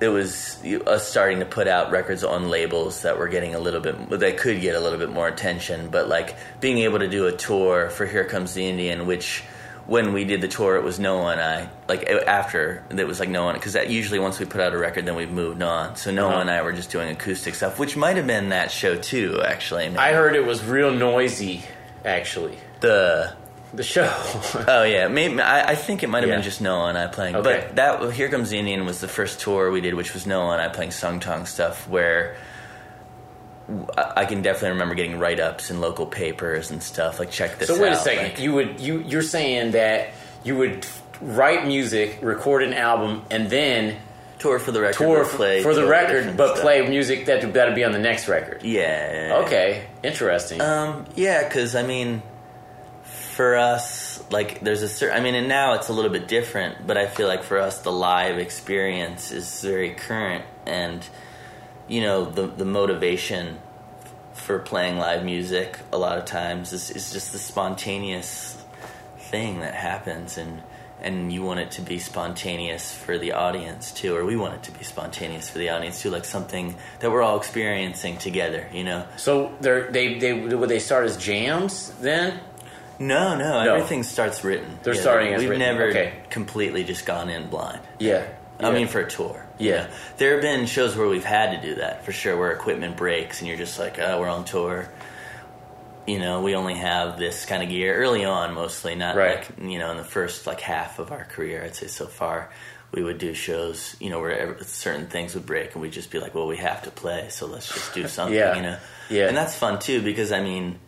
it 0.01 0.09
was 0.09 0.63
us 0.87 1.09
starting 1.09 1.41
to 1.41 1.45
put 1.45 1.67
out 1.67 1.91
records 1.91 2.23
on 2.23 2.51
labels 2.51 3.03
that 3.03 3.19
were 3.19 3.27
getting 3.27 3.57
a 3.57 3.59
little 3.59 3.81
bit 3.81 4.11
that 4.11 4.39
could 4.39 4.61
get 4.61 4.77
a 4.77 4.81
little 4.81 5.01
bit 5.01 5.11
more 5.11 5.27
attention. 5.27 5.89
But 5.91 6.09
like 6.09 6.37
being 6.61 6.79
able 6.79 7.01
to 7.01 7.09
do 7.09 7.27
a 7.27 7.33
tour 7.33 7.91
for 7.91 8.07
"Here 8.07 8.25
Comes 8.25 8.55
the 8.55 8.65
Indian," 8.65 9.07
which 9.07 9.43
when 9.89 10.13
we 10.13 10.25
did 10.25 10.41
the 10.41 10.47
tour, 10.49 10.77
it 10.77 10.85
was 10.85 11.01
Noah 11.01 11.33
and 11.33 11.41
I. 11.41 11.69
Like 11.89 12.05
after 12.07 12.85
it 12.91 13.07
was 13.07 13.19
like 13.19 13.29
Noah 13.31 13.55
because 13.55 13.73
that 13.73 13.89
usually 13.91 14.21
once 14.21 14.39
we 14.39 14.47
put 14.47 14.61
out 14.61 14.73
a 14.75 14.79
record, 14.79 15.07
then 15.07 15.17
we've 15.17 15.31
moved 15.31 15.63
on. 15.63 15.97
So 15.97 16.11
Noah 16.13 16.29
Uh-huh. 16.31 16.41
and 16.43 16.51
I 16.51 16.63
were 16.63 16.73
just 16.73 16.91
doing 16.91 17.09
acoustic 17.11 17.55
stuff, 17.57 17.79
which 17.81 17.97
might 17.97 18.17
have 18.17 18.27
been 18.27 18.51
that 18.51 18.71
show 18.71 18.95
too. 18.97 19.43
Actually, 19.45 19.89
I 19.97 20.13
heard 20.13 20.37
it 20.37 20.45
was 20.47 20.63
real 20.65 20.93
noisy, 20.93 21.63
actually. 22.05 22.57
the 22.81 23.33
The 23.75 23.83
show. 23.83 24.09
Oh 24.69 24.85
yeah, 24.85 25.09
maybe 25.09 25.41
I, 25.41 25.71
I 25.71 25.75
think 25.75 26.03
it 26.03 26.09
might 26.09 26.21
have 26.21 26.29
Yeah. 26.31 26.37
been 26.37 26.45
just 26.45 26.61
Noah 26.61 26.89
and 26.89 26.97
I 26.99 27.07
playing. 27.07 27.37
Okay. 27.37 27.65
But 27.67 27.77
that 27.77 28.13
Here 28.13 28.29
Comes 28.29 28.51
the 28.51 28.59
Indian 28.59 28.87
was 28.87 29.01
the 29.01 29.09
first 29.09 29.41
tour 29.41 29.71
we 29.71 29.81
did, 29.81 29.95
which 29.95 30.15
was 30.15 30.27
Noah 30.27 30.53
and 30.53 30.63
I 30.63 30.69
playing 30.69 30.91
Sung 30.93 31.19
Tong 31.21 31.45
stuff. 31.47 31.89
Where 31.89 32.37
I, 33.97 34.13
I 34.19 34.25
can 34.25 34.43
definitely 34.43 34.71
remember 34.71 34.95
getting 34.95 35.19
write 35.19 35.41
ups 35.41 35.71
in 35.71 35.81
local 35.81 36.07
papers 36.07 36.71
and 36.71 36.83
stuff. 36.83 37.19
Like 37.19 37.31
check 37.31 37.59
this. 37.59 37.71
Out. 37.71 37.77
So 37.77 37.83
wait 37.83 37.93
a 37.93 37.97
second. 37.97 38.25
like- 38.25 38.41
you 38.41 38.53
would 38.55 38.81
you 38.81 39.01
you're 39.01 39.23
saying 39.23 39.73
that 39.73 40.11
you 40.45 40.57
would 40.57 40.87
write 41.21 41.67
music, 41.67 42.19
record 42.23 42.63
an 42.63 42.73
album, 42.73 43.23
and 43.31 43.51
then 43.51 43.97
tour 44.39 44.59
for 44.61 44.71
the 44.71 44.81
record, 44.81 44.97
tour 44.99 45.25
play 45.25 45.63
for 45.63 45.75
the 45.75 45.87
record, 45.87 46.37
but 46.37 46.51
stuff. 46.51 46.61
play 46.61 46.89
music 46.89 47.27
that 47.27 47.53
that'd 47.53 47.75
be 47.75 47.85
on 47.85 47.93
the 47.93 47.99
next 47.99 48.29
record. 48.29 48.63
Yeah. 48.63 49.43
Okay, 49.45 49.85
interesting. 50.03 50.61
Um, 50.61 51.07
yeah, 51.17 51.43
because 51.43 51.75
I 51.75 51.83
mean, 51.83 52.23
for 53.03 53.57
us, 53.57 54.23
like, 54.31 54.61
there's 54.61 54.83
a 54.83 54.89
certain. 54.89 55.17
I 55.17 55.21
mean, 55.21 55.35
and 55.35 55.49
now 55.49 55.75
it's 55.75 55.89
a 55.89 55.93
little 55.93 56.11
bit 56.11 56.29
different, 56.29 56.87
but 56.87 56.97
I 56.97 57.07
feel 57.07 57.27
like 57.29 57.43
for 57.43 57.59
us, 57.59 57.81
the 57.81 57.93
live 57.93 58.39
experience 58.39 59.33
is 59.33 59.61
very 59.63 59.91
current, 59.91 60.45
and 60.67 61.05
you 61.89 62.01
know, 62.01 62.25
the 62.25 62.47
the 62.47 62.65
motivation 62.65 63.59
for 64.35 64.59
playing 64.59 64.99
live 64.99 65.25
music 65.25 65.79
a 65.93 65.99
lot 65.99 66.17
of 66.19 66.25
times 66.25 66.73
is, 66.73 66.91
is 66.91 67.13
just 67.13 67.33
the 67.33 67.39
spontaneous 67.39 68.57
thing 69.19 69.61
that 69.61 69.75
happens, 69.75 70.39
and 70.39 70.63
and 71.01 71.33
you 71.33 71.43
want 71.43 71.61
it 71.61 71.71
to 71.73 71.81
be 71.83 71.99
spontaneous 71.99 72.93
for 72.95 73.19
the 73.19 73.33
audience 73.33 73.93
too, 73.93 74.17
or 74.17 74.25
we 74.25 74.37
want 74.37 74.55
it 74.55 74.63
to 74.65 74.73
be 74.73 74.83
spontaneous 74.85 75.49
for 75.49 75.59
the 75.59 75.69
audience 75.71 76.03
too, 76.03 76.11
like 76.11 76.25
something 76.25 76.75
that 77.01 77.11
we're 77.11 77.23
all 77.23 77.37
experiencing 77.37 78.17
together, 78.19 78.67
you 78.73 78.83
know. 78.85 79.07
so 79.17 79.53
they're, 79.61 79.91
they 79.91 80.19
they 80.19 80.33
would 80.33 80.69
they 80.69 80.81
start 80.81 81.05
as 81.05 81.17
jams 81.17 81.91
then? 82.01 82.41
No, 83.01 83.37
no, 83.37 83.63
No. 83.65 83.75
everything 83.77 84.03
starts 84.03 84.43
written. 84.43 84.77
They're 84.83 84.95
starting 84.95 85.33
as 85.33 85.41
We've 85.41 85.51
written, 85.51 85.65
never 85.65 85.85
okay. 85.91 86.15
completely 86.31 86.83
just 86.83 87.07
gone 87.07 87.29
in 87.31 87.49
blind. 87.49 87.79
Yeah. 88.01 88.27
I 88.61 88.69
Yeah. 88.69 88.73
mean, 88.75 88.89
for 88.89 89.01
a 89.01 89.09
tour. 89.09 89.47
Yeah. 89.59 89.87
There 90.17 90.33
have 90.33 90.43
been 90.43 90.67
shows 90.67 90.97
where 90.97 91.07
we've 91.09 91.25
had 91.25 91.61
to 91.61 91.67
do 91.69 91.77
that 91.77 92.05
for 92.05 92.13
sure, 92.13 92.37
where 92.37 92.51
equipment 92.53 92.97
breaks 92.97 93.41
and 93.41 93.49
you're 93.49 93.57
just 93.57 93.79
like, 93.79 93.99
oh, 93.99 94.21
we're 94.21 94.29
on 94.29 94.45
tour. 94.45 94.89
you 96.07 96.19
know, 96.19 96.41
we 96.41 96.55
only 96.55 96.73
have 96.75 97.19
this 97.19 97.45
kind 97.45 97.63
of 97.63 97.69
gear 97.69 97.95
early 97.95 98.25
on, 98.25 98.55
mostly 98.55 98.95
not 98.95 99.15
Right. 99.15 99.37
like 99.37 99.49
you 99.61 99.79
know 99.79 99.91
in 99.91 99.99
the 99.99 100.05
first 100.05 100.47
like 100.47 100.61
half 100.61 100.99
of 100.99 101.13
our 101.13 101.25
career. 101.25 101.63
I'd 101.63 101.77
say 101.77 101.87
so 101.87 102.07
far, 102.07 102.49
we 102.93 103.03
would 103.03 103.19
do 103.19 103.35
shows, 103.35 103.95
you 104.01 104.09
know, 104.09 104.19
where 104.19 104.57
certain 104.63 105.07
things 105.09 105.35
would 105.35 105.45
break, 105.45 105.75
and 105.75 105.83
we'd 105.83 105.93
just 105.93 106.11
be 106.11 106.19
like, 106.19 106.35
well, 106.35 106.47
we 106.47 106.57
have 106.57 106.81
to 106.85 106.91
play, 106.91 107.27
so 107.29 107.45
let's 107.47 107.69
just 107.69 107.93
do 107.93 108.09
something, 108.17 108.35
Yeah. 108.35 108.57
you 108.57 108.63
know. 108.63 108.77
Yeah. 109.11 109.29
and 109.29 109.37
that's 109.37 109.55
fun 109.55 109.79
too 109.81 110.01
because 110.03 110.33
I 110.33 110.41
mean. 110.41 110.79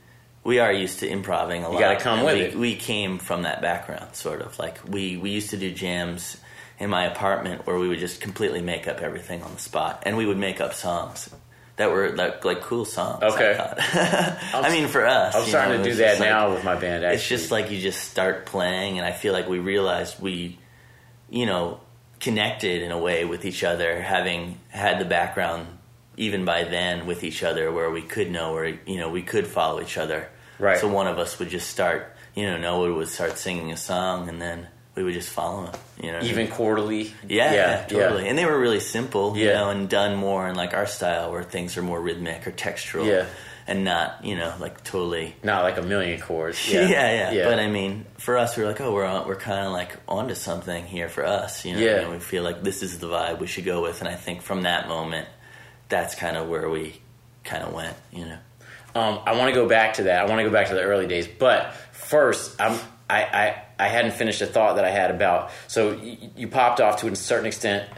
We 0.43 0.59
are 0.59 0.73
used 0.73 1.01
to 1.01 1.07
improving 1.07 1.65
a 1.65 1.69
lot. 1.69 1.79
gotta 1.79 2.01
come 2.01 2.21
and 2.21 2.25
with 2.27 2.35
we, 2.37 2.41
it. 2.45 2.55
We 2.55 2.75
came 2.75 3.19
from 3.19 3.43
that 3.43 3.61
background, 3.61 4.15
sort 4.17 4.41
of 4.41 4.59
like 4.59 4.79
we 4.89 5.19
we 5.19 5.29
used 5.29 5.51
to 5.51 5.59
do 5.59 5.71
jams 5.71 6.39
in 6.81 6.91
my 6.91 7.05
apartment 7.05 7.67
where 7.67 7.79
we 7.79 7.87
would 7.87 8.01
just 8.01 8.21
completely 8.21 8.61
make 8.63 8.89
up 8.89 9.01
everything 9.01 9.43
on 9.45 9.53
the 9.55 9.61
spot, 9.61 10.03
and 10.07 10.17
we 10.17 10.27
would 10.27 10.39
make 10.39 10.61
up 10.61 10.75
songs 10.75 11.31
that 11.77 11.91
were 11.93 12.11
like 12.11 12.45
like 12.45 12.61
cool 12.63 12.85
songs. 12.85 13.23
I 13.23 13.27
Okay. 13.29 13.55
thought. 13.57 13.79
I 14.65 14.71
mean, 14.73 14.89
for 14.89 15.07
us, 15.07 15.35
I'm 15.37 15.45
starting 15.47 15.79
know, 15.79 15.85
to 15.85 15.91
do 15.91 15.97
that 15.97 16.19
like- 16.19 16.29
now 16.29 16.53
with 16.53 16.65
my 16.65 16.75
band. 16.75 17.05
Actually. 17.05 17.15
It's 17.17 17.29
just 17.29 17.51
like 17.53 17.71
you 17.71 17.79
just 17.81 18.11
start 18.11 18.47
playing, 18.47 18.99
and 18.99 19.07
I 19.07 19.13
feel 19.13 19.33
like 19.33 19.49
we 19.49 19.59
realized 19.61 20.21
we, 20.21 20.59
you 21.31 21.47
know, 21.47 21.81
connected 22.19 22.83
in 22.83 22.91
a 22.91 22.99
way 22.99 23.25
with 23.25 23.45
each 23.45 23.63
other, 23.63 24.01
having 24.01 24.59
had 24.69 24.99
the 24.99 25.05
background 25.05 25.67
even 26.17 26.45
by 26.45 26.65
then 26.65 27.07
with 27.07 27.25
each 27.25 27.43
other, 27.43 27.73
where 27.73 27.91
we 27.91 28.03
could 28.03 28.31
know, 28.31 28.53
where 28.53 28.67
you 28.85 28.99
know, 28.99 29.09
we 29.09 29.23
could 29.23 29.47
follow 29.47 29.81
each 29.81 29.97
other. 29.97 30.29
Right. 30.59 30.79
So 30.79 30.87
one 30.89 31.07
of 31.07 31.19
us 31.19 31.39
would 31.39 31.49
just 31.49 31.71
start, 31.71 32.15
you 32.35 32.45
know, 32.47 32.59
Noah 32.59 32.93
would 32.93 33.09
start 33.09 33.39
singing 33.39 33.73
a 33.73 33.77
song, 33.79 34.29
and 34.29 34.43
then 34.43 34.67
we 35.01 35.05
would 35.05 35.15
just 35.15 35.31
follow 35.31 35.65
them. 35.65 35.81
You 36.03 36.13
know, 36.13 36.21
even 36.23 36.49
quarterly. 36.49 37.13
Yeah, 37.27 37.55
yeah, 37.55 37.85
totally. 37.87 38.25
yeah. 38.25 38.29
And 38.29 38.39
they 38.39 38.45
were 38.45 38.59
really 38.59 38.81
simple, 38.81 39.35
you 39.37 39.47
know, 39.47 39.71
and 39.71 39.89
done 39.89 40.17
more 40.17 40.47
in 40.47 40.55
like 40.57 40.75
our 40.75 40.87
style, 40.87 41.31
where 41.33 41.43
things 41.43 41.77
are 41.79 41.83
more 41.83 41.99
rhythmic 42.01 42.47
or 42.47 42.53
textural, 42.53 43.07
Yeah. 43.07 43.27
and 43.67 43.83
not, 43.85 44.23
you 44.25 44.37
know, 44.37 44.53
like 44.61 44.85
totally 44.85 45.35
Not 45.43 45.63
like 45.63 45.79
a 45.79 45.83
million 45.83 46.21
chords. 46.21 46.59
yeah, 46.73 46.83
Yeah, 46.89 47.31
yeah, 47.33 47.45
But 47.45 47.59
I 47.61 47.69
mean, 47.69 48.05
for 48.19 48.37
us, 48.37 48.57
we 48.57 48.63
are 48.63 48.67
like, 48.67 48.81
oh, 48.83 48.93
we're 48.93 49.05
on, 49.07 49.27
we're 49.27 49.37
kind 49.37 49.67
of 49.67 49.73
like 49.73 49.97
onto 50.07 50.35
something 50.35 50.85
here 50.85 51.09
for 51.09 51.25
us. 51.25 51.65
You 51.65 51.75
know, 51.75 51.81
Yeah. 51.81 52.01
and 52.01 52.11
we 52.11 52.19
feel 52.19 52.43
like 52.43 52.63
this 52.63 52.83
is 52.83 52.99
the 52.99 53.07
vibe 53.09 53.39
we 53.41 53.47
should 53.47 53.65
go 53.65 53.81
with. 53.83 54.01
And 54.01 54.09
I 54.09 54.17
think 54.17 54.43
from 54.43 54.63
that 54.63 54.89
moment, 54.89 55.29
that's 55.89 56.15
kind 56.15 56.37
of 56.37 56.49
where 56.49 56.69
we 56.69 57.01
kind 57.45 57.63
of 57.65 57.73
went. 57.73 57.97
You 58.13 58.25
know, 58.27 58.39
Um, 58.95 59.21
I 59.27 59.37
want 59.37 59.49
to 59.49 59.55
go 59.55 59.69
back 59.69 59.95
to 59.95 60.05
that. 60.05 60.23
I 60.23 60.29
want 60.29 60.39
to 60.41 60.45
go 60.45 60.51
back 60.51 60.69
to 60.69 60.75
the 60.75 60.83
early 60.83 61.07
days. 61.07 61.27
But 61.29 61.73
first, 61.93 62.61
I'm, 62.61 62.79
I, 63.11 63.23
I, 63.23 63.63
I 63.87 63.89
hadn't 63.89 64.13
finished 64.13 64.41
a 64.43 64.47
thought 64.47 64.77
that 64.77 64.85
I 64.85 64.91
had 64.91 65.11
about. 65.11 65.51
So 65.69 65.93
you, 65.93 66.17
you 66.37 66.49
popped 66.49 66.81
off 66.81 67.01
to 67.01 67.09
a 67.09 67.17
certain 67.17 67.47
extent. 67.47 67.89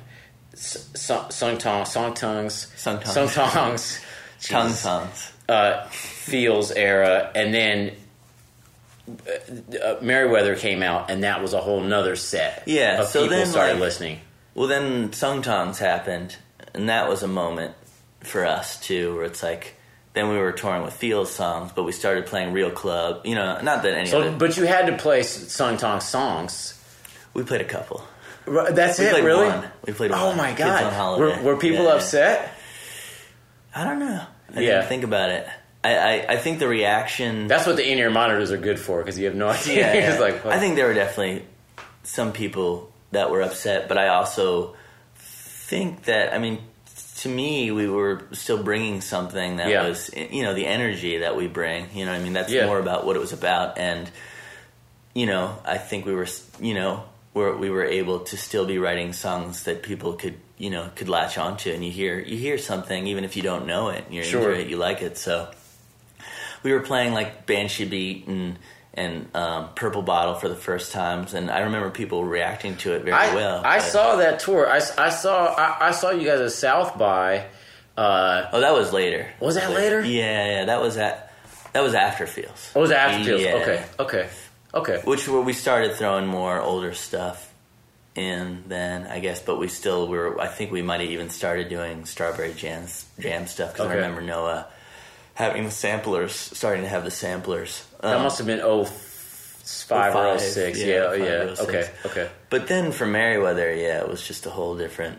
s- 0.52 0.88
Song, 0.94 1.30
song, 1.30 1.58
tong, 1.58 1.84
song 1.84 2.14
tongues, 2.14 2.72
Sung 2.76 2.98
tongues, 3.00 3.34
tongue 4.42 4.68
Jesus. 4.68 5.32
uh, 5.48 5.84
Fields 5.88 6.70
era, 6.72 7.30
and 7.34 7.52
then 7.52 7.92
uh, 9.08 9.76
uh, 9.76 9.98
Merriweather 10.02 10.56
came 10.56 10.82
out, 10.82 11.10
and 11.10 11.24
that 11.24 11.42
was 11.42 11.52
a 11.54 11.60
whole 11.60 11.80
nother 11.80 12.16
set. 12.16 12.62
Yeah, 12.66 13.02
of 13.02 13.08
so 13.08 13.22
people 13.22 13.36
then, 13.38 13.46
started 13.46 13.72
like- 13.74 13.80
listening. 13.82 14.20
Well, 14.54 14.68
then 14.68 15.12
Sung 15.12 15.42
Tongs 15.42 15.78
happened, 15.78 16.36
and 16.74 16.88
that 16.88 17.08
was 17.08 17.22
a 17.22 17.28
moment 17.28 17.74
for 18.20 18.44
us 18.46 18.78
too, 18.80 19.14
where 19.16 19.24
it's 19.24 19.42
like. 19.42 19.76
Then 20.14 20.28
we 20.28 20.36
were 20.36 20.52
touring 20.52 20.82
with 20.82 20.92
Fields 20.94 21.30
songs, 21.30 21.72
but 21.74 21.84
we 21.84 21.92
started 21.92 22.26
playing 22.26 22.52
real 22.52 22.70
club. 22.70 23.24
You 23.24 23.34
know, 23.34 23.60
not 23.62 23.82
that 23.82 23.94
any 23.94 24.08
So, 24.08 24.32
but 24.36 24.56
you 24.58 24.64
had 24.64 24.86
to 24.88 24.96
play 24.96 25.22
song 25.22 25.78
tong 25.78 26.00
songs. 26.00 26.78
We 27.32 27.44
played 27.44 27.62
a 27.62 27.64
couple. 27.64 28.04
Right, 28.44 28.74
That's 28.74 28.98
We 28.98 29.06
it, 29.06 29.24
really. 29.24 29.46
one. 29.46 29.68
We 29.86 29.92
played 29.94 30.10
Oh 30.12 30.28
one. 30.28 30.36
my 30.36 30.52
god! 30.52 31.18
Were, 31.18 31.40
were 31.42 31.56
people 31.56 31.84
Yeah. 31.84 31.94
upset? 31.94 32.52
I 33.74 33.84
don't 33.84 34.00
know. 34.00 34.20
I 34.54 34.60
Yeah. 34.60 34.70
didn't 34.76 34.88
think 34.88 35.04
about 35.04 35.30
it. 35.30 35.46
I, 35.84 35.96
I, 35.96 36.26
I 36.34 36.36
think 36.36 36.58
the 36.58 36.68
reaction. 36.68 37.46
That's 37.48 37.66
what 37.66 37.76
the 37.76 37.90
in-ear 37.90 38.10
monitors 38.10 38.52
are 38.52 38.56
good 38.58 38.78
for 38.78 38.98
because 38.98 39.18
you 39.18 39.24
have 39.26 39.34
no 39.34 39.48
idea. 39.58 39.94
yeah, 39.94 40.10
yeah. 40.14 40.18
like 40.20 40.44
I 40.44 40.58
think 40.58 40.76
there 40.76 40.86
were 40.88 40.94
definitely 40.94 41.46
some 42.02 42.32
people 42.32 42.92
that 43.12 43.30
were 43.30 43.40
upset, 43.42 43.88
but 43.88 43.96
I 43.96 44.08
also 44.08 44.74
think 45.16 46.04
that 46.04 46.34
I 46.34 46.38
mean, 46.38 46.58
to 47.22 47.28
me, 47.28 47.70
we 47.70 47.88
were 47.88 48.22
still 48.32 48.62
bringing 48.62 49.00
something 49.00 49.56
that 49.56 49.68
Yeah. 49.68 49.88
was 49.88 50.10
eh, 50.14 50.28
you 50.30 50.42
know 50.42 50.54
the 50.54 50.66
energy 50.66 51.18
that 51.18 51.36
we 51.36 51.46
bring. 51.48 51.86
You 51.94 52.04
know, 52.04 52.12
what 52.12 52.20
I 52.20 52.22
mean, 52.22 52.32
that's 52.32 52.52
Yeah. 52.52 52.66
more 52.66 52.78
about 52.78 53.04
what 53.06 53.16
it 53.16 53.20
was 53.20 53.32
about, 53.32 53.78
and 53.78 54.10
you 55.14 55.26
know, 55.26 55.58
I 55.64 55.78
think 55.78 56.06
we 56.06 56.14
were 56.14 56.26
you 56.60 56.74
know 56.74 57.04
were 57.34 57.56
we 57.56 57.70
were 57.70 57.84
able 57.84 58.20
to 58.20 58.36
still 58.36 58.66
be 58.66 58.78
writing 58.78 59.12
songs 59.12 59.64
that 59.64 59.82
people 59.82 60.14
could 60.14 60.34
you 60.58 60.70
know 60.70 60.90
could 60.96 61.08
latch 61.08 61.38
onto, 61.38 61.70
and 61.72 61.84
you 61.84 61.90
hear 61.92 62.18
you 62.18 62.36
hear 62.36 62.58
something 62.58 63.06
even 63.06 63.24
if 63.24 63.36
you 63.36 63.42
don't 63.42 63.66
know 63.66 63.88
it, 63.90 64.04
you're 64.10 64.24
Sure. 64.24 64.50
into 64.52 64.60
it, 64.62 64.68
you 64.68 64.76
like 64.76 65.00
it, 65.02 65.16
so 65.18 65.48
we 66.62 66.72
were 66.72 66.80
playing 66.80 67.12
like 67.12 67.46
Banshee 67.46 67.84
Beat 67.84 68.26
and 68.26 68.58
and 68.94 69.28
um, 69.34 69.70
Purple 69.74 70.02
Bottle 70.02 70.34
for 70.34 70.48
the 70.48 70.54
first 70.54 70.92
times, 70.92 71.32
and 71.34 71.50
I 71.50 71.60
remember 71.60 71.90
people 71.90 72.24
reacting 72.24 72.76
to 72.78 72.92
it 72.94 73.02
very 73.04 73.12
I, 73.16 73.34
well. 73.34 73.62
I 73.64 73.78
but- 73.78 73.84
saw 73.84 74.16
that 74.16 74.40
tour. 74.40 74.68
I, 74.70 74.76
I 74.98 75.08
saw 75.10 75.46
I, 75.54 75.88
I 75.88 75.90
saw 75.92 76.10
you 76.10 76.26
guys 76.26 76.40
at 76.40 76.52
South 76.52 76.98
by. 76.98 77.46
Uh, 77.96 78.48
Oh, 78.52 78.60
that 78.60 78.72
was 78.72 78.92
later. 78.92 79.28
Was 79.40 79.54
that 79.56 79.70
later? 79.70 80.00
Yeah, 80.02 80.46
yeah. 80.60 80.64
That 80.66 80.80
was 80.80 80.96
at 80.96 81.32
that 81.72 81.82
was 81.82 81.94
after 81.94 82.26
Fields. 82.26 82.70
oh, 82.74 82.80
was 82.80 82.90
after 82.90 83.24
Fields? 83.24 83.42
Yeah. 83.44 83.54
Okay, 83.56 83.84
okay, 83.98 84.28
okay. 84.74 85.00
Which 85.04 85.28
where 85.28 85.40
we 85.42 85.52
started 85.52 85.94
throwing 85.96 86.26
more 86.26 86.60
older 86.60 86.92
stuff 86.94 87.50
in 88.14 88.64
then, 88.66 89.06
I 89.06 89.20
guess, 89.20 89.40
but 89.40 89.58
we 89.58 89.68
still 89.68 90.06
were. 90.08 90.38
I 90.40 90.46
think 90.48 90.70
we 90.70 90.82
might 90.82 91.00
have 91.00 91.10
even 91.10 91.30
started 91.30 91.68
doing 91.70 92.04
Strawberry 92.04 92.52
Jam 92.54 92.86
jam 93.18 93.46
stuff 93.46 93.72
because 93.72 93.86
Okay. 93.86 93.94
I 93.94 93.96
remember 93.96 94.20
Noah 94.22 94.66
having 95.34 95.64
the 95.64 95.70
samplers, 95.70 96.34
starting 96.34 96.82
to 96.82 96.88
have 96.88 97.04
the 97.04 97.10
samplers. 97.10 97.84
That 98.00 98.16
Um, 98.16 98.22
must 98.24 98.38
have 98.38 98.46
been 98.46 98.60
oh 98.62 98.84
five 98.84 100.14
or 100.14 100.26
oh 100.26 100.36
six. 100.38 100.78
yeah, 100.78 100.86
Yeah, 100.86 100.94
oh, 101.04 101.10
five 101.10 101.20
yeah. 101.20 101.26
or 101.26 101.54
oh 101.58 101.62
Okay, 101.64 101.90
okay. 102.06 102.28
But 102.50 102.66
then 102.68 102.92
for 102.92 103.06
Merriweather, 103.06 103.74
yeah, 103.74 104.00
it 104.00 104.08
was 104.08 104.26
just 104.26 104.46
a 104.46 104.50
whole 104.50 104.76
different. 104.76 105.18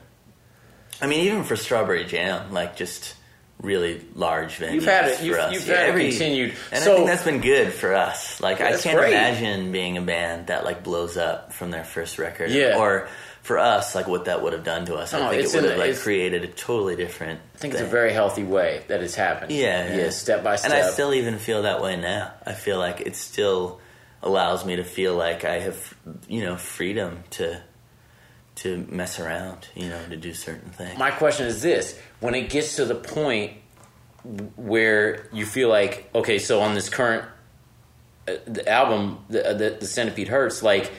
I 1.02 1.08
mean, 1.08 1.22
even 1.26 1.44
for 1.44 1.56
Strawberry 1.56 2.06
Jam, 2.06 2.52
like 2.54 2.76
just 2.76 3.16
really 3.62 4.02
large 4.16 4.58
venues. 4.60 4.74
You've 4.74 4.86
had 4.86 5.08
it- 5.08 5.18
for 5.18 5.24
you've- 5.26 5.40
us. 5.40 5.54
you've 5.54 5.68
Yeah, 5.68 5.76
had 5.76 5.86
it 5.86 5.90
every- 5.90 6.10
continued. 6.10 6.54
and 6.72 6.84
So- 6.84 6.94
I 6.94 6.96
think 6.98 7.08
that's 7.08 7.24
been 7.24 7.40
good 7.42 7.72
for 7.74 7.94
us. 7.94 8.42
Like, 8.42 8.60
I 8.62 8.76
can't 8.78 8.98
great. 8.98 9.14
imagine 9.14 9.72
being 9.72 9.98
a 9.98 10.02
band 10.02 10.48
that 10.48 10.66
like 10.66 10.84
blows 10.84 11.18
up 11.18 11.54
from 11.54 11.72
their 11.72 11.84
first 11.86 12.20
record. 12.20 12.50
Yeah. 12.52 12.78
Or 12.78 13.08
for 13.44 13.60
us, 13.60 13.94
like 13.94 14.08
what 14.08 14.26
that 14.26 14.42
would 14.42 14.54
have 14.54 14.64
done 14.64 14.86
to 14.86 14.96
us. 14.96 15.12
No, 15.12 15.28
I 15.28 15.32
think 15.32 15.54
it 15.54 15.62
would 15.62 15.70
have 15.70 15.78
like 15.78 15.98
created 15.98 16.46
a 16.46 16.48
totally 16.48 16.96
different. 16.96 17.42
I 17.56 17.58
think 17.58 17.74
it's 17.74 17.84
a 17.84 17.86
very 17.86 18.14
healthy 18.14 18.44
way 18.44 18.84
that 18.88 19.04
it's 19.04 19.16
happened. 19.16 19.52
Yeah, 19.52 19.90
yeah. 19.90 19.98
yeah, 19.98 20.10
step 20.10 20.44
by 20.44 20.56
step. 20.56 20.72
And 20.72 20.82
I 20.82 20.90
still 20.90 21.14
even 21.14 21.38
feel 21.38 21.64
that 21.64 21.82
way 21.82 21.98
now. 21.98 22.34
I 22.46 22.54
feel 22.54 22.80
like 22.80 23.02
it 23.02 23.18
still 23.18 23.82
allows 24.22 24.66
me 24.66 24.78
to 24.78 24.86
feel 24.86 25.16
like 25.16 25.44
I 25.44 25.60
have, 25.60 25.94
you 26.30 26.42
know, 26.42 26.56
freedom 26.56 27.24
to 27.32 27.62
to 28.56 28.86
mess 28.90 29.20
around, 29.20 29.68
you 29.76 29.90
know, 29.90 30.00
to 30.08 30.16
do 30.16 30.34
certain 30.34 30.70
things. 30.70 30.98
My 30.98 31.12
question 31.12 31.46
is 31.46 31.62
this: 31.62 32.00
when 32.22 32.36
it 32.36 32.50
gets 32.50 32.78
to 32.78 32.86
the 32.86 32.96
point 32.96 33.58
where 34.56 35.28
you 35.34 35.46
feel 35.46 35.68
like, 35.68 36.10
okay, 36.16 36.40
so 36.40 36.62
on 36.62 36.76
this 36.76 36.88
current 36.88 37.26
uh, 38.26 38.36
the 38.48 38.66
album, 38.70 39.20
the, 39.30 39.46
uh, 39.46 39.54
the 39.54 39.78
the 39.82 39.86
Centipede 39.86 40.30
Hz, 40.30 40.64
like 40.64 40.90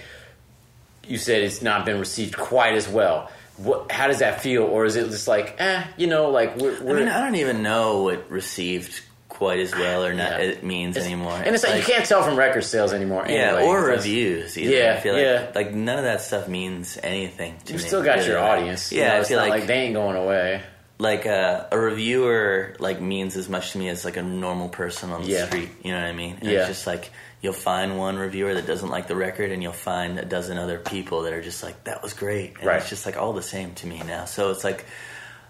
you 1.09 1.19
said, 1.19 1.43
it's 1.43 1.63
not 1.63 1.85
been 1.87 1.99
received 1.99 2.37
quite 2.37 2.75
as 2.75 2.89
well. 2.89 3.31
What? 3.57 3.91
How 3.93 4.09
does 4.09 4.19
that 4.19 4.41
feel, 4.41 4.65
or 4.65 4.85
is 4.85 4.97
it 4.97 5.09
just 5.11 5.29
like, 5.29 5.57
eh, 5.59 5.85
you 5.97 6.07
know, 6.09 6.31
like 6.31 6.57
we're, 6.57 6.77
I 6.77 6.81
we're 6.81 6.99
mean, 7.01 7.09
I 7.09 7.21
don't 7.21 7.37
even 7.37 7.63
know 7.63 8.03
what 8.05 8.31
received 8.31 9.01
quite 9.29 9.59
as 9.61 9.73
well 9.75 10.05
or 10.05 10.13
not 10.15 10.31
Yeah. 10.33 10.39
it 10.39 10.63
means 10.65 10.97
It's- 10.97 11.11
anymore. 11.11 11.35
and 11.45 11.55
it's 11.55 11.65
like, 11.65 11.77
you 11.77 11.83
can't 11.83 12.05
tell 12.07 12.23
from 12.23 12.37
record 12.37 12.63
sales 12.65 12.93
anymore. 12.93 13.25
yeah, 13.29 13.55
anyway, 13.57 13.65
or 13.65 13.83
reviews. 13.83 14.57
Either. 14.59 14.73
Yeah, 14.77 14.95
I 14.97 15.01
feel 15.01 15.15
like 15.15 15.23
yeah. 15.25 15.47
like 15.55 15.75
none 15.75 15.99
of 15.99 16.05
that 16.05 16.21
stuff 16.21 16.47
means 16.49 16.99
anything. 17.03 17.57
To 17.67 17.73
You've 17.73 17.83
me, 17.83 17.89
still 17.89 18.03
got 18.03 18.17
really. 18.19 18.29
your 18.29 18.39
audience. 18.39 18.93
you 18.93 19.01
Yeah, 19.01 19.09
know, 19.09 19.15
I 19.15 19.19
it's 19.21 19.29
feel 19.29 19.39
like 19.39 19.51
like 19.51 19.67
they 19.67 19.75
ain't 19.83 19.95
going 19.95 20.17
away. 20.17 20.61
Like 21.05 21.27
a, 21.27 21.69
a 21.71 21.79
reviewer 21.79 22.75
like 22.81 23.01
means 23.01 23.37
as 23.37 23.49
much 23.49 23.71
to 23.73 23.79
me 23.79 23.89
as 23.89 24.05
like 24.05 24.17
a 24.17 24.23
normal 24.23 24.69
person 24.69 25.11
on 25.11 25.23
the 25.23 25.29
Yeah. 25.29 25.47
street. 25.47 25.69
You 25.85 25.93
know 25.93 26.01
what 26.01 26.09
I 26.09 26.13
mean? 26.13 26.39
And 26.41 26.51
Yeah. 26.51 26.61
It's 26.61 26.69
just 26.69 26.87
like 26.89 27.11
you'll 27.41 27.53
find 27.53 27.97
one 27.99 28.17
reviewer 28.17 28.55
that 28.55 28.67
doesn't 28.67 28.89
like 28.89 29.07
the 29.07 29.15
record, 29.15 29.51
and 29.53 29.63
you'll 29.63 29.73
find 29.73 30.19
a 30.19 30.25
dozen 30.25 30.57
other 30.59 30.79
people 30.79 31.23
that 31.23 31.33
are 31.35 31.43
just 31.43 31.63
like 31.63 31.85
that 31.85 32.03
was 32.03 32.13
great. 32.15 32.55
And 32.57 32.65
Right. 32.67 32.81
It's 32.81 32.89
just 32.89 33.07
like 33.07 33.17
all 33.17 33.33
the 33.35 33.43
same 33.43 33.75
to 33.77 33.87
me 33.87 34.03
now. 34.05 34.25
So 34.25 34.51
it's 34.51 34.65
like 34.65 34.85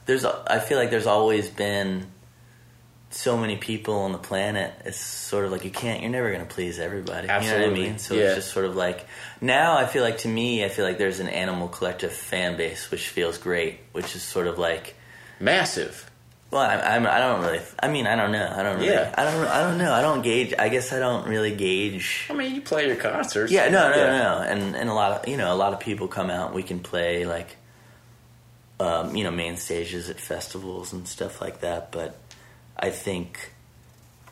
there's 0.07 0.25
I 0.27 0.59
feel 0.59 0.77
like 0.77 0.91
there's 0.91 1.07
always 1.07 1.49
been 1.49 2.09
so 3.11 3.37
many 3.37 3.57
people 3.57 3.95
on 4.01 4.11
the 4.13 4.19
planet. 4.19 4.75
It's 4.85 4.99
sort 4.99 5.45
of 5.45 5.53
like 5.53 5.65
you 5.65 5.71
can't. 5.71 6.03
You're 6.03 6.11
never 6.11 6.33
going 6.33 6.45
to 6.45 6.53
please 6.53 6.81
everybody. 6.81 7.29
Absolutely. 7.29 7.61
You 7.63 7.67
know 7.67 7.73
what 7.73 7.81
I 7.87 7.89
mean? 7.91 7.99
So 7.99 8.15
Yeah. 8.15 8.25
it's 8.25 8.35
just 8.35 8.51
sort 8.53 8.67
of 8.67 8.75
like 8.75 9.07
now. 9.41 9.77
I 9.79 9.87
feel 9.87 10.03
like 10.03 10.19
to 10.19 10.29
me, 10.29 10.65
I 10.65 10.69
feel 10.69 10.85
like 10.85 10.99
there's 10.99 11.21
an 11.21 11.29
animal 11.29 11.69
collective 11.69 12.13
fan 12.13 12.57
base, 12.57 12.91
which 12.91 13.07
feels 13.09 13.39
great. 13.39 13.79
Which 13.93 14.17
is 14.17 14.23
sort 14.23 14.47
of 14.49 14.59
like. 14.59 14.97
Massive. 15.41 16.11
Well, 16.51 16.63
I, 16.63 16.77
I'm, 16.95 17.07
I 17.07 17.19
don't 17.19 17.41
really. 17.43 17.61
I 17.83 17.89
mean, 17.89 18.07
I 18.07 18.15
don't 18.15 18.31
know. 18.31 18.49
I 18.57 18.63
don't 18.63 18.77
really. 18.77 18.89
Yeah. 18.93 19.13
I 19.19 19.25
don't. 19.25 19.47
I 19.49 19.61
don't 19.63 19.79
know. 19.79 19.93
I 19.93 20.01
don't 20.03 20.23
gauge. 20.23 20.55
I 20.57 20.69
guess 20.69 20.93
I 20.93 21.01
don't 21.01 21.27
really 21.27 21.55
gauge. 21.55 22.29
I 22.31 22.33
mean, 22.35 22.55
you 22.55 22.61
play 22.61 22.87
your 22.87 22.95
concerts. 22.97 23.51
Yeah, 23.51 23.69
no, 23.71 23.91
no, 23.91 23.97
Yeah. 23.97 24.19
no. 24.23 24.39
And 24.47 24.77
and 24.77 24.89
a 24.89 24.95
lot 24.95 25.13
of 25.13 25.29
you 25.29 25.37
know 25.37 25.53
a 25.53 25.57
lot 25.57 25.73
of 25.73 25.81
people 25.81 26.07
come 26.07 26.31
out. 26.31 26.55
We 26.55 26.63
can 26.63 26.79
play 26.79 27.27
like, 27.27 27.57
um, 28.79 29.17
you 29.17 29.25
know, 29.25 29.33
main 29.33 29.57
stages 29.57 30.09
at 30.11 30.21
festivals 30.21 30.93
and 30.93 31.09
stuff 31.09 31.41
like 31.41 31.61
that. 31.63 31.91
But 31.91 32.17
I 32.79 32.91
think 32.91 33.53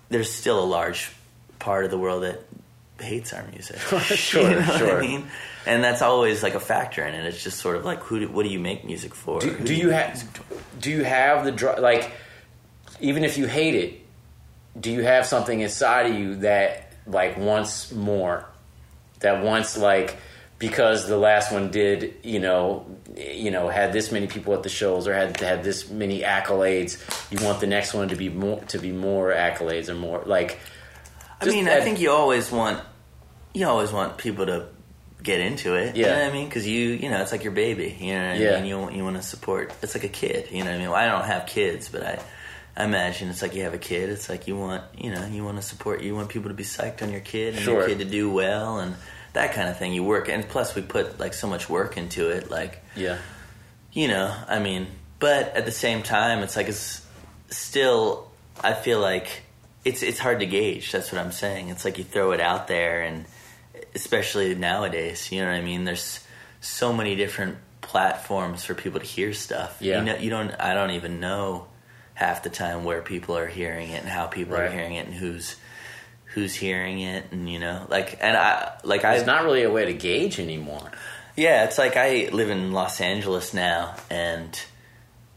there's 0.09 0.31
still 0.31 0.63
a 0.63 0.67
large 0.67 1.11
part 1.59 1.85
of 1.85 1.91
the 1.91 1.99
world 1.99 2.23
that 2.23 2.41
hates 3.03 3.33
our 3.33 3.45
music. 3.49 3.77
Sure, 4.03 4.49
you 4.51 4.57
know 4.61 4.77
sure. 4.79 4.99
I 4.99 5.01
mean, 5.01 5.27
and 5.67 5.83
that's 5.85 6.03
always 6.03 6.43
like 6.43 6.55
a 6.55 6.61
factor 6.61 7.05
in 7.05 7.15
it. 7.15 7.27
It's 7.27 7.43
just 7.43 7.59
sort 7.59 7.77
of 7.77 7.85
like, 7.85 8.01
who? 8.01 8.21
Do, 8.21 8.29
what 8.29 8.45
do 8.45 8.49
you 8.51 8.61
make 8.61 8.85
music 8.85 9.15
for? 9.15 9.41
Do, 9.41 9.49
Who 9.51 9.65
do 9.65 9.75
you 9.75 9.91
have 9.91 10.41
do 10.81 10.91
you 10.91 11.05
have 11.05 11.45
the 11.45 11.53
dr- 11.53 11.81
like 11.81 12.11
even 13.01 13.25
if 13.25 13.37
you 13.39 13.47
hate 13.47 13.75
it, 13.75 14.01
do 14.81 14.91
you 14.91 15.03
have 15.03 15.27
something 15.27 15.61
inside 15.61 16.07
of 16.11 16.15
you 16.17 16.37
that 16.37 16.93
like 17.07 17.37
wants 17.37 17.93
more? 17.93 18.47
That 19.21 19.43
wants 19.45 19.77
like 19.77 20.17
because 20.59 21.07
the 21.09 21.17
last 21.17 21.53
one 21.53 21.71
did, 21.71 22.15
you 22.23 22.39
know, 22.39 22.87
you 23.17 23.51
know, 23.51 23.69
had 23.69 23.93
this 23.93 24.13
many 24.13 24.27
people 24.29 24.55
at 24.55 24.63
the 24.63 24.69
shows 24.69 25.07
or 25.09 25.15
had 25.15 25.39
had 25.41 25.63
this 25.65 25.91
many 25.91 26.23
accolades. 26.23 26.99
You 27.33 27.45
want 27.45 27.61
the 27.61 27.67
next 27.67 27.95
one 27.95 28.09
to 28.09 28.17
be 28.17 28.29
more 28.29 28.61
to 28.69 28.79
be 28.79 28.93
more 28.93 29.33
accolades 29.33 29.89
or 29.89 29.95
more 29.95 30.23
like. 30.27 30.59
I 31.41 31.47
mean, 31.47 31.65
that- 31.65 31.81
I 31.81 31.85
think 31.85 31.99
you 32.01 32.11
always 32.13 32.51
want 32.53 32.81
you 33.55 33.67
always 33.69 33.93
want 33.93 34.19
people 34.19 34.47
to 34.47 34.67
get 35.23 35.41
into 35.41 35.75
it. 35.75 35.95
You 35.97 36.05
Yeah. 36.05 36.15
know 36.17 36.21
what 36.25 36.31
I 36.31 36.33
mean? 36.33 36.49
Because 36.49 36.67
you 36.67 36.91
you 36.91 37.09
know 37.11 37.21
it's 37.23 37.33
like 37.33 37.45
your 37.45 37.53
baby. 37.53 37.97
You 38.01 38.15
know 38.15 38.29
what 38.31 38.39
Yeah. 38.41 38.51
I 38.53 38.57
mean? 38.57 38.67
You 38.67 38.79
want- 38.79 38.95
you 38.97 39.05
want 39.05 39.17
to 39.17 39.23
support. 39.23 39.73
It's 39.83 39.95
like 39.95 40.05
a 40.05 40.09
kid. 40.09 40.49
You 40.51 40.65
know 40.65 40.71
what 40.71 40.77
I 40.77 40.79
mean? 40.79 40.91
Well, 40.91 40.99
I 41.01 41.07
don't 41.07 41.25
have 41.25 41.47
kids, 41.47 41.89
but 41.89 42.03
I. 42.05 42.19
I 42.75 42.85
imagine 42.85 43.29
it's 43.29 43.43
like 43.43 43.55
you 43.55 43.65
have 43.65 43.75
a 43.75 43.79
kid. 43.79 44.09
It's 44.09 44.31
like 44.31 44.49
you 44.49 44.57
want, 44.57 44.83
you 44.97 45.11
know, 45.11 45.27
you 45.27 45.45
want 45.45 45.59
to 45.59 45.63
support. 45.63 46.01
You 46.03 46.15
want 46.17 46.31
people 46.31 46.49
to 46.49 46.55
be 46.55 46.65
psyched 46.65 47.03
on 47.03 47.13
your 47.13 47.21
kid 47.21 47.53
and 47.55 47.63
Sure. 47.63 47.81
your 47.81 47.87
kid 47.89 47.99
to 47.99 48.07
do 48.07 48.31
well 48.33 48.79
and 48.79 48.95
that 49.35 49.53
kind 49.53 49.69
of 49.69 49.77
thing. 49.79 49.93
You 49.93 50.03
work, 50.05 50.31
and 50.31 50.49
plus 50.49 50.75
we 50.75 50.81
put 50.81 51.21
like 51.21 51.35
so 51.35 51.47
much 51.47 51.69
work 51.69 51.99
into 51.99 52.31
it. 52.31 52.51
Like 52.51 52.83
Yeah. 52.97 53.19
you 53.93 54.09
know, 54.09 54.35
I 54.49 54.59
mean, 54.59 54.87
but 55.19 55.55
at 55.55 55.67
the 55.67 55.71
same 55.71 56.03
time, 56.03 56.43
it's 56.43 56.57
like 56.57 56.69
it's 56.71 57.03
still. 57.51 58.29
I 58.65 58.73
feel 58.73 59.01
like 59.01 59.43
it's 59.85 60.03
it's 60.03 60.19
hard 60.19 60.41
to 60.41 60.47
gauge. 60.47 60.93
That's 60.93 61.13
what 61.13 61.21
I'm 61.21 61.33
saying. 61.33 61.69
It's 61.69 61.85
like 61.85 61.99
you 61.99 62.05
throw 62.05 62.33
it 62.33 62.41
out 62.41 62.69
there, 62.69 63.03
and 63.03 63.27
especially 63.95 64.55
nowadays, 64.55 65.31
you 65.33 65.41
know 65.41 65.49
what 65.49 65.55
I 65.57 65.61
mean. 65.63 65.85
There's 65.85 66.21
so 66.61 66.93
many 66.93 67.17
different 67.17 67.59
platforms 67.81 68.65
for 68.65 68.75
people 68.75 69.01
to 69.01 69.07
hear 69.07 69.33
stuff. 69.33 69.77
Yeah. 69.81 69.99
you 69.99 70.05
know, 70.05 70.17
you 70.17 70.31
don't. 70.31 70.51
I 70.61 70.75
don't 70.75 70.91
even 70.93 71.21
know 71.21 71.67
half 72.15 72.43
the 72.43 72.51
time 72.51 72.85
where 72.85 73.03
people 73.03 73.37
are 73.37 73.47
hearing 73.47 73.91
it 73.91 74.01
and 74.03 74.09
how 74.09 74.27
people 74.27 74.55
are 74.55 74.69
hearing 74.71 74.95
it 74.95 75.07
and 75.07 75.15
who's 75.15 75.57
who's 76.27 76.55
hearing 76.55 77.01
it 77.01 77.25
and 77.33 77.51
you 77.51 77.59
know 77.59 77.87
like 77.91 78.19
and 78.23 78.37
I 78.37 78.73
like 78.85 79.05
I 79.05 79.17
It's 79.17 79.27
not 79.27 79.45
really 79.45 79.65
a 79.65 79.71
way 79.71 79.87
to 79.87 79.93
gauge 79.95 80.39
anymore. 80.39 80.91
yeah, 81.37 81.65
it's 81.65 81.79
like 81.79 81.97
I 81.97 82.29
live 82.33 82.51
in 82.51 82.73
Los 82.73 83.01
Angeles 83.01 83.53
now, 83.55 83.95
and 84.11 84.59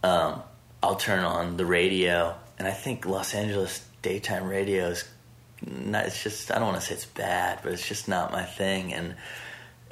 um, 0.03 0.41
I'll 0.83 0.95
turn 0.95 1.23
on 1.23 1.57
the 1.57 1.65
radio, 1.65 2.35
and 2.59 2.67
I 2.67 2.71
think 2.71 3.05
Los 3.05 3.33
Angeles 3.33 3.83
daytime 4.01 4.45
radio 4.47 4.89
is 4.89 5.03
not. 5.65 6.05
It's 6.05 6.21
just 6.23 6.51
I 6.51 6.55
don't 6.55 6.67
want 6.67 6.79
to 6.81 6.85
say 6.87 6.93
it's 6.95 7.05
bad, 7.05 7.59
but 7.63 7.71
it's 7.73 7.87
just 7.87 8.07
not 8.07 8.31
my 8.31 8.43
thing, 8.43 8.93
and 8.93 9.15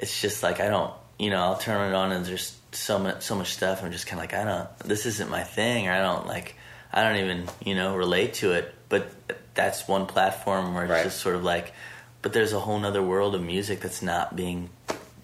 it's 0.00 0.20
just 0.20 0.42
like 0.42 0.60
I 0.60 0.68
don't. 0.68 0.92
You 1.18 1.30
know, 1.30 1.40
I'll 1.40 1.56
turn 1.58 1.92
it 1.92 1.94
on, 1.94 2.10
and 2.12 2.24
there's 2.26 2.56
so 2.72 2.98
much 2.98 3.22
so 3.22 3.34
much 3.34 3.52
stuff. 3.54 3.82
I'm 3.84 3.92
just 3.92 4.06
kind 4.06 4.18
of 4.20 4.30
like 4.30 4.34
I 4.34 4.44
don't. 4.44 4.78
This 4.80 5.06
isn't 5.06 5.30
my 5.30 5.42
thing, 5.44 5.88
or 5.88 5.92
I 5.92 6.00
don't 6.00 6.26
like. 6.26 6.56
I 6.92 7.02
don't 7.02 7.16
even 7.16 7.48
you 7.64 7.74
know 7.74 7.96
relate 7.96 8.34
to 8.34 8.52
it, 8.52 8.74
but 8.88 9.08
that's 9.54 9.86
one 9.88 10.06
platform 10.06 10.74
where 10.74 10.84
it's 10.84 10.90
Right. 10.90 11.04
just 11.04 11.20
sort 11.20 11.36
of 11.36 11.44
like. 11.44 11.72
But 12.22 12.32
there's 12.32 12.52
a 12.52 12.58
whole 12.60 12.82
other 12.84 13.02
world 13.02 13.34
of 13.34 13.42
music 13.42 13.80
that's 13.80 14.00
not 14.02 14.34
being 14.34 14.70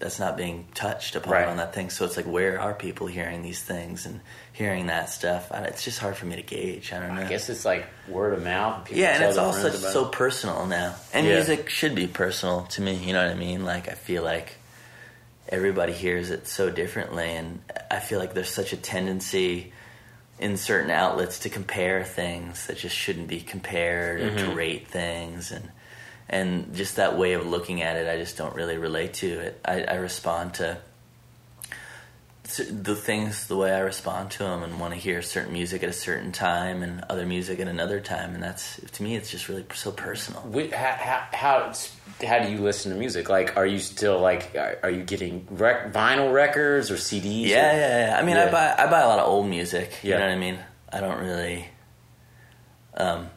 that's 0.01 0.19
not 0.19 0.35
being 0.35 0.67
touched 0.73 1.15
upon 1.15 1.31
Right. 1.31 1.47
on 1.47 1.57
that 1.57 1.73
thing. 1.73 1.89
So 1.89 2.03
it's 2.05 2.17
like, 2.17 2.25
where 2.25 2.59
are 2.59 2.73
people 2.73 3.07
hearing 3.07 3.41
these 3.43 3.61
things 3.61 4.05
and 4.05 4.19
hearing 4.51 4.87
that 4.87 5.09
stuff? 5.09 5.51
I, 5.51 5.59
it's 5.63 5.83
just 5.85 5.99
hard 5.99 6.17
for 6.17 6.25
me 6.25 6.35
to 6.35 6.41
gauge. 6.41 6.91
I 6.91 6.99
don't 6.99 7.15
know. 7.15 7.21
I 7.23 7.29
guess 7.29 7.47
it's 7.49 7.63
like 7.63 7.85
word 8.09 8.33
of 8.33 8.43
mouth. 8.43 8.85
People 8.85 8.99
yeah, 9.01 9.15
and 9.15 9.23
it's 9.23 9.37
also 9.37 9.69
so 9.69 10.05
personal 10.05 10.65
now. 10.65 10.95
And 11.13 11.25
Yeah. 11.25 11.35
music 11.35 11.69
should 11.69 11.95
be 11.95 12.07
personal 12.07 12.63
to 12.71 12.81
me. 12.81 12.95
You 12.95 13.13
know 13.13 13.23
what 13.25 13.31
I 13.35 13.39
mean? 13.39 13.63
Like 13.63 13.87
I 13.87 13.93
feel 13.93 14.23
like 14.23 14.55
everybody 15.49 15.93
hears 15.93 16.29
it 16.31 16.47
so 16.47 16.69
differently, 16.69 17.29
and 17.31 17.61
I 17.89 17.99
feel 17.99 18.19
like 18.19 18.33
there's 18.33 18.49
such 18.49 18.73
a 18.73 18.77
tendency 18.77 19.71
in 20.39 20.57
certain 20.57 20.89
outlets 20.91 21.39
to 21.39 21.49
compare 21.49 22.03
things 22.03 22.67
that 22.67 22.77
just 22.77 22.95
shouldn't 22.95 23.27
be 23.27 23.39
compared 23.41 24.21
or 24.21 24.29
Mm-hmm. 24.31 24.49
to 24.49 24.55
rate 24.55 24.87
things 24.87 25.51
and 25.51 25.69
and 26.31 26.73
just 26.73 26.95
that 26.95 27.15
way 27.17 27.33
of 27.33 27.45
looking 27.45 27.81
at 27.83 27.95
it 27.97 28.07
i 28.07 28.17
just 28.17 28.37
don't 28.37 28.55
really 28.55 28.77
relate 28.77 29.13
to 29.13 29.27
it 29.27 29.59
i, 29.65 29.83
I 29.83 29.95
respond 29.95 30.55
to 30.55 30.77
the 32.69 32.95
things 32.95 33.47
the 33.47 33.55
way 33.55 33.71
i 33.71 33.79
respond 33.79 34.29
to 34.31 34.39
them 34.39 34.61
and 34.63 34.77
want 34.79 34.93
to 34.93 34.99
hear 34.99 35.21
certain 35.21 35.53
music 35.53 35.83
at 35.83 35.89
a 35.89 35.93
certain 35.93 36.31
time 36.33 36.83
and 36.83 37.01
other 37.09 37.25
music 37.25 37.59
at 37.61 37.67
another 37.67 38.01
time 38.01 38.33
and 38.33 38.43
that's 38.43 38.79
to 38.91 39.03
me 39.03 39.15
it's 39.15 39.29
just 39.31 39.47
really 39.47 39.65
so 39.73 39.91
personal 39.91 40.41
how, 40.73 41.27
how, 41.31 41.73
how 42.27 42.39
do 42.43 42.51
you 42.51 42.57
listen 42.59 42.91
to 42.91 42.97
music? 42.97 43.29
Like, 43.29 43.57
are 43.57 43.65
you 43.65 43.79
still 43.79 44.19
like, 44.19 44.53
are, 44.55 44.77
are 44.83 44.89
you 44.91 45.03
getting 45.03 45.47
rec- 45.49 45.91
vinyl 45.91 46.31
records 46.31 46.91
or 46.91 46.95
CDs? 46.95 47.47
Yeah, 47.47 47.71
or- 47.73 47.79
yeah, 47.79 48.07
yeah. 48.09 48.17
I 48.19 48.23
mean, 48.23 48.35
Yeah. 48.35 48.45
I 48.45 48.51
buy 48.51 48.75
I 48.77 48.87
buy 48.91 48.99
a 49.01 49.07
lot 49.07 49.17
of 49.19 49.27
old 49.27 49.47
music. 49.47 49.91
You 50.03 50.11
Yeah. 50.11 50.19
know 50.19 50.25
what 50.27 50.33
I 50.33 50.37
mean? 50.37 50.59
I 50.93 50.99
don't 50.99 51.19
really. 51.19 51.65
Um, 52.95 53.29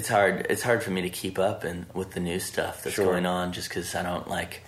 it's 0.00 0.08
hard. 0.08 0.46
It's 0.48 0.62
hard 0.62 0.82
for 0.82 0.90
me 0.90 1.02
to 1.02 1.10
keep 1.10 1.38
up 1.38 1.62
and 1.62 1.84
with 1.92 2.12
the 2.12 2.20
new 2.20 2.40
stuff 2.40 2.82
that's 2.82 2.96
Sure. 2.96 3.04
going 3.04 3.26
on, 3.26 3.52
just 3.52 3.68
because 3.68 3.94
I 3.94 4.02
don't 4.02 4.26
like. 4.28 4.62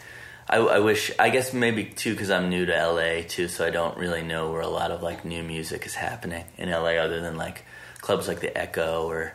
I, 0.46 0.58
I 0.58 0.78
wish. 0.80 1.10
I 1.18 1.30
guess 1.30 1.54
maybe 1.54 1.84
too 1.86 2.12
because 2.12 2.30
I'm 2.30 2.50
new 2.50 2.66
to 2.66 2.72
LA 2.86 3.22
too, 3.26 3.48
so 3.48 3.64
I 3.66 3.70
don't 3.70 3.96
really 3.96 4.20
know 4.20 4.52
where 4.52 4.60
a 4.60 4.68
lot 4.68 4.90
of 4.90 5.02
like 5.02 5.24
new 5.24 5.42
music 5.42 5.86
is 5.86 5.94
happening 5.94 6.44
in 6.58 6.70
LA, 6.70 6.96
other 6.96 7.22
than 7.22 7.38
like 7.38 7.64
clubs 8.02 8.28
like 8.28 8.40
the 8.40 8.56
Echo 8.56 9.06
or 9.08 9.32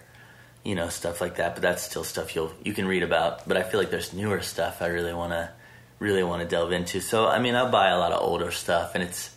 you 0.63 0.75
know 0.75 0.89
stuff 0.89 1.19
like 1.19 1.37
that. 1.37 1.55
But 1.55 1.63
that's 1.63 1.81
still 1.81 2.03
stuff 2.03 2.35
you'll 2.35 2.53
you 2.63 2.73
can 2.73 2.87
read 2.87 3.01
about. 3.01 3.47
But 3.47 3.57
I 3.57 3.63
feel 3.63 3.79
like 3.79 3.89
there's 3.89 4.13
newer 4.13 4.41
stuff 4.41 4.83
I 4.83 4.87
really 4.87 5.15
want 5.15 5.31
to 5.33 5.49
really 5.97 6.21
want 6.23 6.43
to 6.43 6.47
delve 6.47 6.71
into. 6.73 7.01
So 7.01 7.27
I 7.27 7.39
mean, 7.39 7.55
I 7.55 7.71
buy 7.71 7.87
a 7.89 7.97
lot 7.97 8.11
of 8.11 8.21
older 8.21 8.51
stuff, 8.51 8.93
and 8.93 9.03
it's 9.03 9.31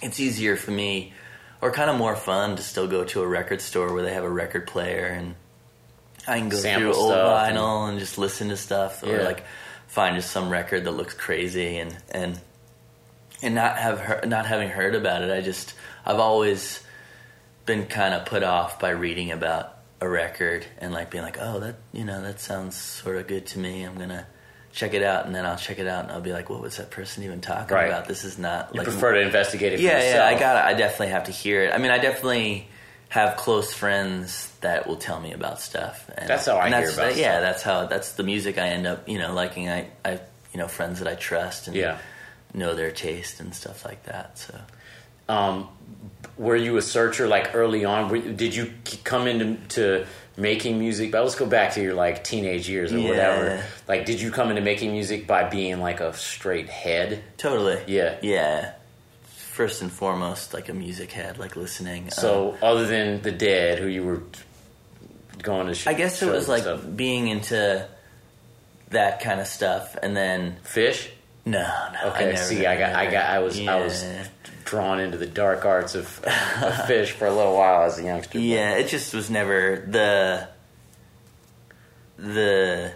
it's 0.00 0.20
easier 0.20 0.54
for 0.54 0.70
me, 0.70 1.14
or 1.60 1.72
kind 1.72 1.90
of 1.90 1.96
more 1.96 2.14
fun 2.14 2.54
to 2.54 2.62
still 2.62 2.86
go 2.86 3.02
to 3.06 3.22
a 3.22 3.26
record 3.26 3.60
store 3.60 3.92
where 3.92 4.04
they 4.04 4.14
have 4.14 4.22
a 4.24 4.30
record 4.30 4.68
player 4.68 5.06
and 5.06 5.34
I 6.30 6.38
can 6.38 6.48
go 6.48 6.56
Sample 6.56 6.92
through 6.92 7.02
old 7.02 7.12
stuff 7.12 7.48
and- 7.48 7.56
vinyl 7.58 7.88
and, 7.88 7.98
just 7.98 8.18
listen 8.18 8.48
to 8.50 8.56
stuff, 8.56 9.02
or 9.02 9.16
Yeah. 9.18 9.22
like 9.24 9.42
find 9.88 10.16
just 10.16 10.30
some 10.30 10.48
record 10.50 10.84
that 10.84 10.92
looks 10.92 11.14
crazy 11.14 11.78
and 11.78 11.96
and 12.10 12.40
and 13.42 13.54
not 13.54 13.78
have 13.78 13.98
heard, 13.98 14.28
not 14.28 14.46
having 14.46 14.68
heard 14.68 14.94
about 14.94 15.22
it. 15.22 15.30
I 15.30 15.40
just 15.40 15.74
I've 16.06 16.18
always 16.20 16.80
been 17.66 17.86
kind 17.86 18.14
of 18.14 18.24
put 18.26 18.42
off 18.42 18.78
by 18.78 18.90
reading 18.90 19.30
about 19.30 19.76
a 20.00 20.08
record 20.08 20.64
and 20.78 20.92
like 20.94 21.10
being 21.10 21.24
like, 21.24 21.38
oh, 21.40 21.60
that 21.60 21.76
you 21.92 22.04
know 22.04 22.22
that 22.22 22.40
sounds 22.40 22.76
sort 22.76 23.16
of 23.16 23.26
good 23.26 23.46
to 23.48 23.58
me. 23.58 23.82
I'm 23.82 23.96
gonna 23.98 24.26
check 24.72 24.94
it 24.94 25.02
out, 25.02 25.26
and 25.26 25.34
then 25.34 25.44
I'll 25.44 25.56
check 25.56 25.78
it 25.80 25.86
out, 25.88 26.04
and 26.04 26.12
I'll 26.12 26.20
be 26.20 26.32
like, 26.32 26.48
what 26.48 26.60
was 26.62 26.76
that 26.76 26.90
person 26.92 27.24
even 27.24 27.40
talking 27.40 27.74
Right. 27.74 27.88
about? 27.88 28.06
This 28.06 28.24
is 28.24 28.38
not 28.38 28.72
You 28.72 28.78
like 28.78 28.86
prefer 28.86 29.14
to 29.14 29.20
investigate 29.20 29.72
it 29.72 29.80
yeah, 29.80 30.14
yeah, 30.14 30.26
I 30.26 30.38
got 30.38 30.56
I 30.64 30.74
definitely 30.74 31.08
have 31.08 31.24
to 31.24 31.32
hear 31.32 31.64
it. 31.64 31.74
I 31.74 31.78
mean, 31.78 31.90
I 31.90 31.98
definitely 31.98 32.68
have 33.10 33.36
close 33.36 33.72
friends 33.72 34.50
that 34.62 34.86
will 34.86 34.96
tell 34.96 35.20
me 35.20 35.32
about 35.32 35.60
stuff. 35.60 36.08
And, 36.16 36.28
That's 36.28 36.46
how 36.46 36.56
I 36.56 36.66
and 36.66 36.74
hear 36.74 36.86
that's- 36.86 36.96
about 36.96 37.16
Yeah, 37.16 37.32
stuff. 37.32 37.42
that's 37.42 37.62
how 37.62 37.86
that's 37.86 38.12
the 38.12 38.22
music 38.22 38.56
I 38.58 38.68
end 38.68 38.86
up, 38.86 39.08
you 39.08 39.18
know, 39.18 39.34
liking. 39.34 39.68
I, 39.68 39.88
I, 40.04 40.12
you 40.52 40.58
know, 40.58 40.68
friends 40.68 41.00
that 41.00 41.08
I 41.08 41.14
trust 41.16 41.66
and 41.68 41.76
Yeah. 41.76 41.98
know 42.54 42.74
their 42.74 42.90
taste 42.92 43.40
and 43.40 43.54
stuff 43.54 43.84
like 43.84 44.04
that. 44.04 44.38
So 44.38 44.54
um, 45.28 45.68
were 46.38 46.56
you 46.56 46.76
a 46.76 46.82
searcher 46.82 47.28
like 47.28 47.54
early 47.54 47.84
on? 47.84 48.08
Were, 48.10 48.18
did 48.18 48.54
you 48.54 48.72
come 49.04 49.26
into 49.28 49.56
to 49.76 50.06
making 50.36 50.78
music? 50.78 51.10
But 51.12 51.22
let's 51.22 51.34
go 51.36 51.46
back 51.46 51.74
to 51.74 51.82
your 51.82 51.94
like 51.94 52.22
teenage 52.24 52.68
years 52.68 52.92
or 52.92 52.98
Yeah. 52.98 53.08
whatever. 53.08 53.64
Like, 53.88 54.06
did 54.06 54.20
you 54.20 54.30
come 54.30 54.50
into 54.50 54.62
making 54.62 54.92
music 54.92 55.26
by 55.26 55.44
being 55.48 55.80
like 55.80 55.98
a 56.00 56.12
straight 56.14 56.68
head? 56.68 57.22
totally, 57.38 57.80
Yeah. 57.86 58.16
yeah. 58.22 58.72
First 59.60 59.82
and 59.82 59.92
foremost, 59.92 60.54
like 60.54 60.70
a 60.70 60.72
music 60.72 61.12
head, 61.12 61.36
like 61.36 61.54
listening. 61.54 62.04
Um, 62.04 62.10
So, 62.12 62.56
other 62.62 62.86
than 62.86 63.20
the 63.20 63.30
Dead, 63.30 63.78
who 63.78 63.88
you 63.88 64.02
were 64.02 64.22
going 65.42 65.66
to, 65.66 65.74
sh- 65.74 65.86
I 65.86 65.92
guess 65.92 66.22
it 66.22 66.32
was 66.32 66.48
like 66.48 66.62
stuff. 66.62 66.80
being 66.96 67.28
into 67.28 67.86
that 68.88 69.20
kind 69.20 69.38
of 69.38 69.46
stuff, 69.46 69.98
and 70.02 70.16
then 70.16 70.56
Phish. 70.64 71.10
no, 71.44 71.60
no. 71.60 71.66
I 71.66 72.08
Okay, 72.08 72.24
never, 72.32 72.36
see, 72.38 72.64
I 72.64 72.78
got, 72.78 72.94
I 72.94 73.10
got, 73.10 73.26
I 73.28 73.40
was, 73.40 73.60
I 73.60 73.82
was 73.84 74.02
drawn 74.64 74.98
into 74.98 75.18
the 75.18 75.26
dark 75.26 75.66
arts 75.66 75.94
of, 75.94 76.06
of 76.24 76.32
Phish 76.88 77.08
for 77.10 77.26
a 77.26 77.34
little 77.34 77.54
while 77.54 77.82
as 77.82 77.98
a 77.98 78.02
youngster. 78.02 78.38
Yeah, 78.38 78.76
it 78.76 78.88
just 78.88 79.12
was 79.12 79.28
never 79.28 79.84
the 79.86 80.48
the 82.16 82.94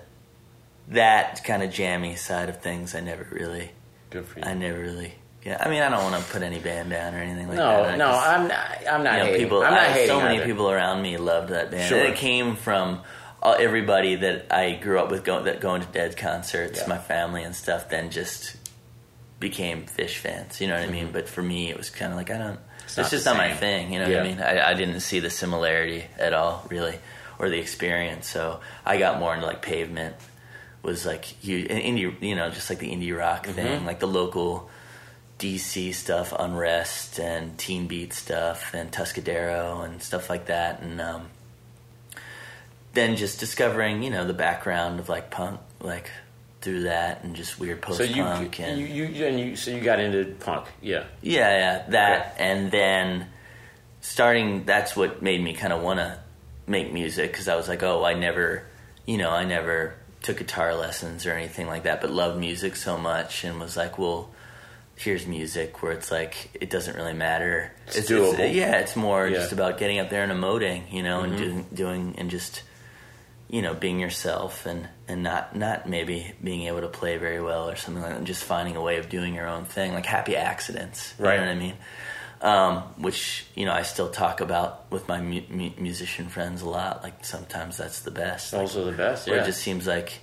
that 0.89 1.45
kind 1.45 1.63
of 1.63 1.71
jammy 1.71 2.17
side 2.17 2.49
of 2.49 2.63
things. 2.63 2.95
I 2.95 3.01
never 3.01 3.27
really, 3.31 3.71
good 4.09 4.25
for 4.25 4.39
you. 4.39 4.47
I 4.47 4.55
never 4.55 4.79
really. 4.81 5.17
Yeah, 5.45 5.59
I 5.61 5.69
mean, 5.69 5.83
I 5.83 5.91
don't 5.91 6.03
want 6.11 6.25
to 6.25 6.33
put 6.33 6.43
any 6.43 6.59
band 6.59 6.89
down 6.91 7.15
or 7.15 7.19
anything 7.19 7.49
like 7.49 7.59
no, 7.59 7.83
that. 7.85 7.95
I 7.95 7.97
no, 7.97 8.09
I'm 8.11 8.49
not. 8.49 8.79
I'm 8.91 9.05
not 9.05 9.13
you 9.13 9.19
know, 9.19 9.25
hating. 9.27 9.41
people. 9.43 9.63
I'm 9.63 9.73
not 9.75 9.81
I, 9.81 9.93
hating. 9.93 10.07
so 10.09 10.21
many 10.21 10.37
either. 10.37 10.47
people 10.47 10.71
around 10.71 11.03
me 11.03 11.19
loved 11.19 11.51
that 11.51 11.71
band, 11.71 11.89
Sure. 11.89 11.99
and 11.99 12.15
it 12.15 12.17
came 12.17 12.57
from 12.57 13.03
uh, 13.43 13.57
everybody 13.59 14.17
that 14.17 14.47
I 14.51 14.73
grew 14.73 14.99
up 14.99 15.11
with 15.11 15.23
going 15.23 15.45
that 15.45 15.61
going 15.61 15.83
to 15.83 15.89
Dead 15.89 16.17
concerts, 16.17 16.81
Yeah. 16.81 16.89
my 16.89 16.97
family 16.99 17.43
and 17.43 17.55
stuff. 17.55 17.91
Then 17.91 18.11
just 18.11 18.57
became 19.39 19.85
Phish 19.85 20.17
fans. 20.17 20.61
You 20.63 20.69
know 20.69 20.79
what 20.81 20.89
I 20.89 20.91
mean? 20.91 21.11
But 21.13 21.29
for 21.29 21.43
me, 21.43 21.69
it 21.69 21.77
was 21.77 21.91
kind 21.91 22.11
of 22.11 22.17
like 22.17 22.31
I 22.31 22.39
don't. 22.39 22.61
It's, 22.85 22.97
not 22.97 23.11
just 23.11 23.27
not 23.27 23.37
my 23.37 23.53
thing. 23.55 23.93
You 23.93 23.99
know 23.99 24.09
Yeah. 24.09 24.19
what 24.23 24.27
I 24.27 24.29
mean? 24.31 24.41
I, 24.41 24.71
I 24.71 24.75
didn't 24.75 25.01
see 25.01 25.21
the 25.21 25.31
similarity 25.31 26.05
at 26.19 26.33
all, 26.33 26.67
really. 26.71 26.99
or 27.39 27.51
the 27.51 27.59
experience. 27.59 28.29
So 28.31 28.61
I 28.87 28.97
got 28.97 29.19
more 29.19 29.35
into 29.35 29.45
like 29.47 29.61
pavement 29.61 30.15
was 30.83 31.05
like 31.05 31.25
huge, 31.25 31.67
and 31.71 31.81
indie, 31.83 32.23
you 32.23 32.35
know, 32.37 32.49
just 32.51 32.71
like 32.71 32.79
the 32.79 32.91
indie 32.91 33.17
rock 33.17 33.47
thing, 33.47 33.85
like 33.85 34.01
the 34.01 34.07
local 34.07 34.71
DC 35.45 35.93
stuff, 35.95 36.33
Unrest 36.37 37.21
and 37.21 37.59
Teen 37.59 37.87
Beat 37.87 38.15
stuff, 38.15 38.73
and 38.73 38.91
Tuscadero 38.91 39.85
and 39.85 40.03
stuff 40.03 40.31
like 40.31 40.47
that, 40.47 40.81
and 40.81 40.99
um, 41.03 41.29
then 42.95 43.17
just 43.17 43.41
discovering, 43.41 44.03
you 44.03 44.09
know, 44.09 44.27
the 44.27 44.33
background 44.33 45.01
of 45.01 45.11
like 45.11 45.31
punk, 45.31 45.61
like 45.81 46.11
through 46.63 46.85
that, 46.85 47.25
and 47.25 47.37
just 47.37 47.61
weird 47.61 47.83
post 47.83 47.99
So 47.99 48.05
you, 48.05 48.23
punk 48.23 48.59
and 48.59 48.81
you, 48.81 48.87
you, 48.87 49.27
and 49.27 49.39
you, 49.39 49.55
so 49.55 49.71
you 49.71 49.83
got 49.83 50.01
into 50.01 50.35
punk, 50.41 50.67
yeah. 50.81 51.05
yeah, 51.21 51.51
yeah, 51.51 51.85
that, 51.91 52.37
and 52.39 52.71
then 52.71 53.27
starting. 54.01 54.65
That's 54.65 54.97
what 54.97 55.21
made 55.21 55.45
me 55.45 55.53
kind 55.53 55.75
of 55.75 55.83
want 55.83 55.99
to 55.99 56.21
make 56.67 56.91
music 56.91 57.31
because 57.31 57.49
I 57.49 57.57
was 57.57 57.69
like, 57.69 57.83
oh, 57.83 58.03
I 58.03 58.15
never, 58.15 58.65
you 59.05 59.19
know, 59.19 59.31
I 59.31 59.45
never 59.45 59.97
took 60.23 60.39
guitar 60.39 60.75
lessons 60.75 61.27
or 61.27 61.33
anything 61.33 61.67
like 61.67 61.83
that, 61.83 62.01
but 62.01 62.11
loved 62.11 62.41
music 62.41 62.77
so 62.77 62.97
much 62.97 63.45
and 63.45 63.61
was 63.61 63.77
like, 63.77 63.99
well, 63.99 64.31
here's 64.97 65.27
music 65.27 65.83
where 65.83 65.93
it's 65.93 66.11
like 66.11 66.51
it 66.61 66.71
doesn't 66.71 66.97
really 66.97 67.13
matter. 67.15 67.73
It's 67.89 68.09
doable. 68.11 68.55
yeah, 68.55 68.79
it's 68.79 68.95
more 68.97 69.27
Yeah. 69.27 69.39
just 69.39 69.53
about 69.53 69.79
getting 69.79 69.99
up 69.99 70.09
there 70.11 70.23
and 70.23 70.33
emoting, 70.33 70.93
you 70.93 71.03
know, 71.03 71.23
Mm-hmm. 71.23 71.33
and 71.35 71.39
doing, 71.39 71.67
doing 71.75 72.15
and 72.19 72.31
just 72.31 72.63
you 73.51 73.61
know 73.61 73.75
being 73.75 74.01
yourself 74.01 74.67
and 74.67 74.89
and 75.07 75.23
not 75.23 75.55
not 75.55 75.89
maybe 75.89 76.33
being 76.43 76.63
able 76.63 76.81
to 76.81 76.89
play 76.89 77.19
very 77.19 77.41
well 77.43 77.69
or 77.69 77.77
something 77.77 78.03
like 78.03 78.13
that. 78.15 78.25
Just 78.25 78.45
finding 78.45 78.77
a 78.77 78.81
way 78.83 78.97
of 78.99 79.09
doing 79.09 79.35
your 79.35 79.47
own 79.49 79.65
thing, 79.65 79.93
like 79.95 80.07
happy 80.07 80.37
accidents. 80.37 81.15
Right. 81.19 81.35
You 81.35 81.41
know 81.41 81.47
what 81.47 81.53
I 81.53 81.59
mean? 81.59 81.75
Um, 82.41 82.77
which 82.99 83.47
you 83.55 83.65
know 83.65 83.73
I 83.73 83.83
still 83.83 84.11
talk 84.11 84.41
about 84.41 84.91
with 84.91 85.09
my 85.09 85.21
mu- 85.21 85.43
mu- 85.49 85.71
musician 85.79 86.29
friends 86.29 86.63
a 86.63 86.69
lot. 86.69 87.03
Like 87.03 87.25
sometimes 87.25 87.77
that's 87.79 88.01
the 88.03 88.11
best. 88.11 88.53
Like, 88.53 88.63
Also 88.63 88.85
the 88.85 88.93
best, 88.93 89.27
where 89.27 89.37
yeah. 89.37 89.43
it 89.43 89.47
just 89.47 89.61
seems 89.63 89.87
like 89.87 90.21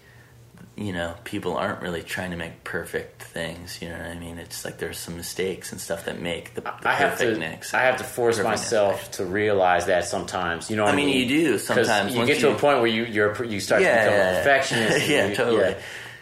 you 0.82 0.93
know 0.93 1.15
people 1.23 1.55
aren't 1.57 1.82
really 1.82 2.01
trying 2.03 2.32
to 2.32 2.38
make 2.38 2.63
perfect 2.63 3.23
things. 3.23 3.82
You 3.82 3.89
know 3.89 3.97
what 3.97 4.07
I 4.07 4.19
mean? 4.19 4.38
It's 4.39 4.65
like 4.65 4.77
there's 4.77 4.97
some 4.97 5.15
mistakes 5.17 5.71
and 5.71 5.79
stuff 5.79 6.05
that 6.05 6.19
make 6.21 6.53
the, 6.55 6.61
the 6.61 6.73
I 6.89 6.93
have 6.93 7.11
perfect 7.13 7.34
to. 7.36 7.39
mix. 7.39 7.73
I 7.73 7.82
have 7.82 7.97
to 7.97 8.03
force 8.03 8.38
Perfect 8.38 8.49
myself 8.49 9.11
to 9.11 9.25
realize 9.25 9.86
that 9.86 10.05
sometimes. 10.05 10.69
You 10.69 10.75
know, 10.77 10.84
what 10.84 10.93
I 10.93 10.95
mean, 10.97 11.09
you 11.09 11.27
do 11.27 11.57
sometimes. 11.57 12.15
You 12.15 12.25
get 12.25 12.39
to 12.41 12.47
you- 12.49 12.55
a 12.55 12.57
point 12.57 12.79
where 12.79 12.88
you 12.88 13.05
you're 13.05 13.43
you 13.45 13.59
start 13.59 13.82
Yeah, 13.82 13.95
to 13.95 14.01
become 14.01 14.13
yeah, 14.19 14.29
a 14.29 14.34
yeah. 14.34 14.38
perfectionist. 14.39 15.07
Yeah, 15.09 15.27
you- 15.27 15.36
totally. 15.36 15.75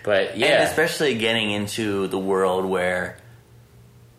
But 0.04 0.38
yeah, 0.38 0.48
And 0.48 0.64
especially 0.64 1.16
getting 1.18 1.52
into 1.52 2.08
the 2.08 2.18
world 2.20 2.66
where 2.66 3.18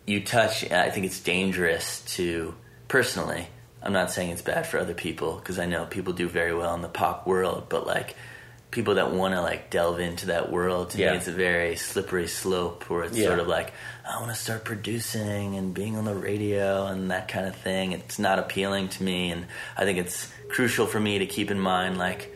you 0.05 0.23
touch, 0.23 0.69
I 0.71 0.89
think 0.89 1.05
it's 1.05 1.19
dangerous 1.19 2.01
to, 2.15 2.53
personally, 2.87 3.47
I'm 3.81 3.93
not 3.93 4.11
saying 4.11 4.29
it's 4.29 4.41
bad 4.41 4.67
for 4.67 4.77
other 4.79 4.93
people 4.93 5.35
because 5.35 5.57
I 5.57 5.65
know 5.65 5.85
people 5.85 6.13
do 6.13 6.27
very 6.27 6.53
well 6.53 6.75
in 6.75 6.81
the 6.81 6.87
pop 6.87 7.25
world, 7.25 7.65
but 7.69 7.87
like 7.87 8.15
people 8.71 8.95
that 8.95 9.11
want 9.11 9.33
to 9.33 9.41
like 9.41 9.69
delve 9.69 9.99
into 9.99 10.27
that 10.27 10.49
world, 10.51 10.91
to 10.91 10.97
Yeah. 10.97 11.11
me, 11.11 11.17
it's 11.17 11.27
a 11.27 11.33
very 11.33 11.75
slippery 11.75 12.27
slope 12.27 12.89
where 12.89 13.03
it's 13.03 13.17
Yeah. 13.17 13.27
sort 13.27 13.39
of 13.39 13.47
like, 13.47 13.73
I 14.09 14.17
want 14.19 14.29
to 14.29 14.41
start 14.41 14.63
producing 14.63 15.55
and 15.55 15.73
being 15.73 15.97
on 15.97 16.05
the 16.05 16.15
radio 16.15 16.87
and 16.87 17.11
that 17.11 17.27
kind 17.27 17.45
of 17.45 17.55
thing. 17.55 17.91
It's 17.91 18.17
not 18.17 18.39
appealing 18.39 18.87
to 18.89 19.03
me, 19.03 19.31
and 19.31 19.45
I 19.77 19.83
think 19.83 19.99
it's 19.99 20.27
crucial 20.49 20.87
for 20.87 20.99
me 20.99 21.19
to 21.19 21.25
keep 21.25 21.51
in 21.51 21.59
mind, 21.59 21.97
like, 21.97 22.33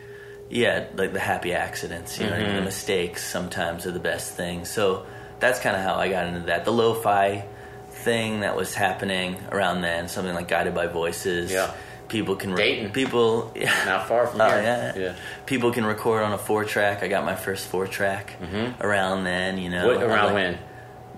yeah, 0.50 0.84
like 0.94 1.12
the 1.12 1.20
happy 1.20 1.54
accidents, 1.54 2.18
you 2.18 2.26
know, 2.26 2.34
I 2.34 2.38
mean? 2.38 2.46
the 2.46 2.52
mm-hmm. 2.56 2.64
mistakes 2.66 3.24
sometimes 3.24 3.86
are 3.86 3.90
the 3.90 3.98
best 3.98 4.36
things. 4.36 4.70
So 4.70 5.06
that's 5.40 5.58
kind 5.58 5.74
of 5.74 5.82
how 5.82 5.94
I 5.96 6.08
got 6.08 6.26
into 6.26 6.46
that. 6.46 6.64
The 6.64 6.72
lo-fi 6.72 7.44
thing 7.90 8.40
that 8.40 8.56
was 8.56 8.74
happening 8.74 9.38
around 9.50 9.80
then, 9.80 10.08
something 10.08 10.34
like 10.34 10.48
Guided 10.48 10.74
by 10.74 10.86
Voices. 10.86 11.50
Yeah. 11.50 11.72
People 12.08 12.36
can 12.36 12.54
Dayton. 12.54 12.92
people 12.92 13.52
yeah. 13.56 13.72
not 13.84 14.06
far 14.08 14.26
from 14.26 14.40
Oh 14.40 14.48
here. 14.48 14.62
yeah. 14.62 14.96
yeah. 14.96 15.14
People 15.44 15.72
can 15.72 15.84
record 15.84 16.22
on 16.22 16.32
a 16.32 16.38
four 16.38 16.64
track. 16.64 17.02
I 17.02 17.08
got 17.08 17.24
my 17.24 17.34
first 17.34 17.66
four 17.66 17.86
track 17.86 18.36
around 18.80 19.24
then, 19.24 19.58
you 19.58 19.70
know. 19.70 19.88
What, 19.88 20.02
around 20.02 20.26
like 20.26 20.34
when? 20.34 20.58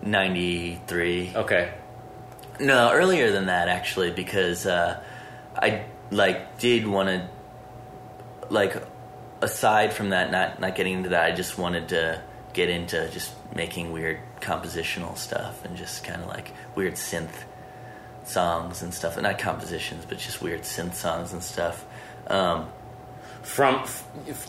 93. 0.03 1.33
Okay. 1.35 1.73
No, 2.61 2.91
earlier 2.93 3.31
than 3.31 3.47
that 3.47 3.69
actually, 3.69 4.11
because 4.11 4.67
uh, 4.67 5.03
I 5.55 5.85
like 6.11 6.59
did 6.59 6.87
want 6.87 7.09
to 7.09 7.29
like 8.51 8.83
aside 9.41 9.93
from 9.93 10.11
that, 10.11 10.31
not 10.33 10.61
not 10.61 10.75
getting 10.75 10.95
into 10.95 11.11
that. 11.11 11.25
I 11.25 11.35
just 11.35 11.59
wanted 11.59 11.89
to 11.91 12.23
get 12.55 12.71
into 12.71 13.09
just 13.11 13.33
making 13.55 13.93
weird 13.93 14.19
compositional 14.41 15.17
stuff 15.17 15.65
and 15.65 15.77
just 15.77 16.03
kind 16.05 16.23
of 16.23 16.29
like 16.29 16.53
weird 16.75 16.95
synth 16.95 17.45
songs 18.29 18.83
and 18.83 18.93
stuff. 18.95 19.21
Not 19.21 19.39
compositions, 19.39 20.05
but 20.09 20.19
just 20.19 20.41
weird 20.43 20.63
synth 20.63 20.95
songs 20.95 21.33
and 21.33 21.43
stuff. 21.43 21.85
Um, 22.27 22.69
From 23.43 23.85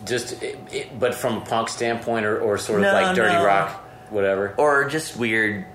just, 0.05 0.41
it, 0.43 0.57
it, 0.71 0.99
but 0.99 1.15
from 1.15 1.37
a 1.37 1.41
punk 1.41 1.69
standpoint, 1.69 2.25
or, 2.25 2.39
or 2.39 2.57
sort 2.57 2.79
of 2.81 2.87
No, 2.87 2.93
like 2.93 3.15
dirty 3.15 3.35
no. 3.35 3.45
rock, 3.45 3.71
whatever. 4.09 4.53
or 4.57 4.89
just 4.89 5.15
weird 5.17 5.65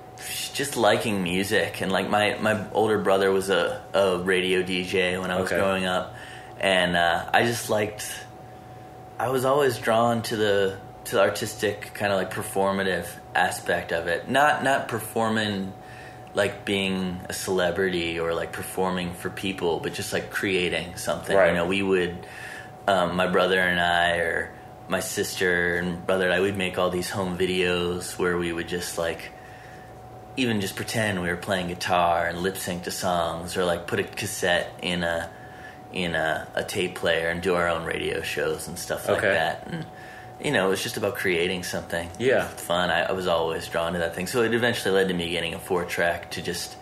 just 0.55 0.77
liking 0.77 1.23
music 1.25 1.83
and 1.83 1.91
like 1.91 2.09
my 2.09 2.37
my 2.41 2.65
older 2.73 2.99
brother 2.99 3.33
was 3.33 3.51
a, 3.51 3.83
a 3.93 4.19
radio 4.21 4.63
dj 4.63 5.21
when 5.21 5.31
i 5.33 5.41
was 5.41 5.51
Okay. 5.51 5.61
growing 5.61 5.87
up 5.87 6.15
and 6.61 6.97
uh, 6.97 7.29
i 7.35 7.43
just 7.45 7.69
liked 7.69 8.07
i 9.19 9.29
was 9.29 9.45
always 9.45 9.77
drawn 9.79 10.23
to 10.23 10.37
the 10.37 10.79
to 11.07 11.17
the 11.17 11.21
artistic 11.21 11.93
kind 11.95 12.13
of 12.13 12.19
like 12.19 12.33
performative 12.33 13.07
aspect 13.35 13.91
of 13.93 14.07
it 14.07 14.31
not 14.31 14.63
not 14.63 14.87
performing 14.87 15.73
like 16.35 16.65
being 16.65 17.21
a 17.29 17.33
celebrity 17.33 18.19
or 18.19 18.35
like 18.35 18.53
performing 18.53 19.15
for 19.15 19.31
people 19.31 19.79
but 19.81 19.95
just 19.95 20.13
like 20.13 20.31
creating 20.31 20.97
something 20.97 21.37
Right. 21.37 21.49
you 21.51 21.55
know 21.55 21.67
we 21.67 21.83
would 21.83 22.27
um, 22.87 23.17
my 23.17 23.27
brother 23.29 23.59
and 23.61 23.81
I, 23.81 24.17
or 24.19 24.53
my 24.89 25.01
sister 25.01 25.77
and 25.77 26.05
brother 26.07 26.27
and 26.27 26.35
I, 26.35 26.41
we'd 26.41 26.57
make 26.57 26.77
all 26.77 26.91
these 26.91 27.09
home 27.09 27.39
videos 27.39 28.19
where 28.19 28.37
we 28.37 28.53
would 28.53 28.69
just 28.69 28.99
like, 28.99 29.31
even 30.37 30.61
just 30.61 30.77
pretend 30.77 31.23
we 31.23 31.29
were 31.29 31.37
playing 31.37 31.69
guitar 31.69 32.27
and 32.27 32.39
lip 32.41 32.57
sync 32.59 32.83
to 32.83 32.91
songs, 32.91 33.57
or 33.57 33.65
like 33.65 33.87
put 33.87 34.01
a 34.01 34.05
cassette 34.05 34.71
in 34.83 35.03
a 35.03 35.31
in 35.95 36.15
a, 36.15 36.47
a 36.57 36.65
tape 36.65 36.97
player 36.97 37.29
and 37.29 37.41
do 37.41 37.55
our 37.55 37.69
own 37.69 37.85
radio 37.85 38.21
shows 38.21 38.67
and 38.69 38.79
stuff 38.79 39.09
like 39.09 39.19
Okay. 39.19 39.29
that. 39.33 39.67
And 39.71 39.87
you 40.43 40.51
know, 40.51 40.67
it 40.67 40.71
was 40.71 40.83
just 40.83 40.97
about 40.97 41.15
creating 41.17 41.63
something. 41.63 42.09
Yeah. 42.19 42.47
fun. 42.47 42.91
I, 42.91 43.03
I 43.03 43.13
was 43.13 43.27
always 43.27 43.67
drawn 43.69 43.93
to 43.95 43.99
that 44.01 44.15
thing. 44.15 44.27
So 44.27 44.43
it 44.43 44.55
eventually 44.55 44.95
led 44.95 45.09
to 45.09 45.15
me 45.15 45.31
getting 45.31 45.55
a 45.55 45.59
four 45.59 45.85
track 45.85 46.31
to 46.33 46.43
just 46.43 46.77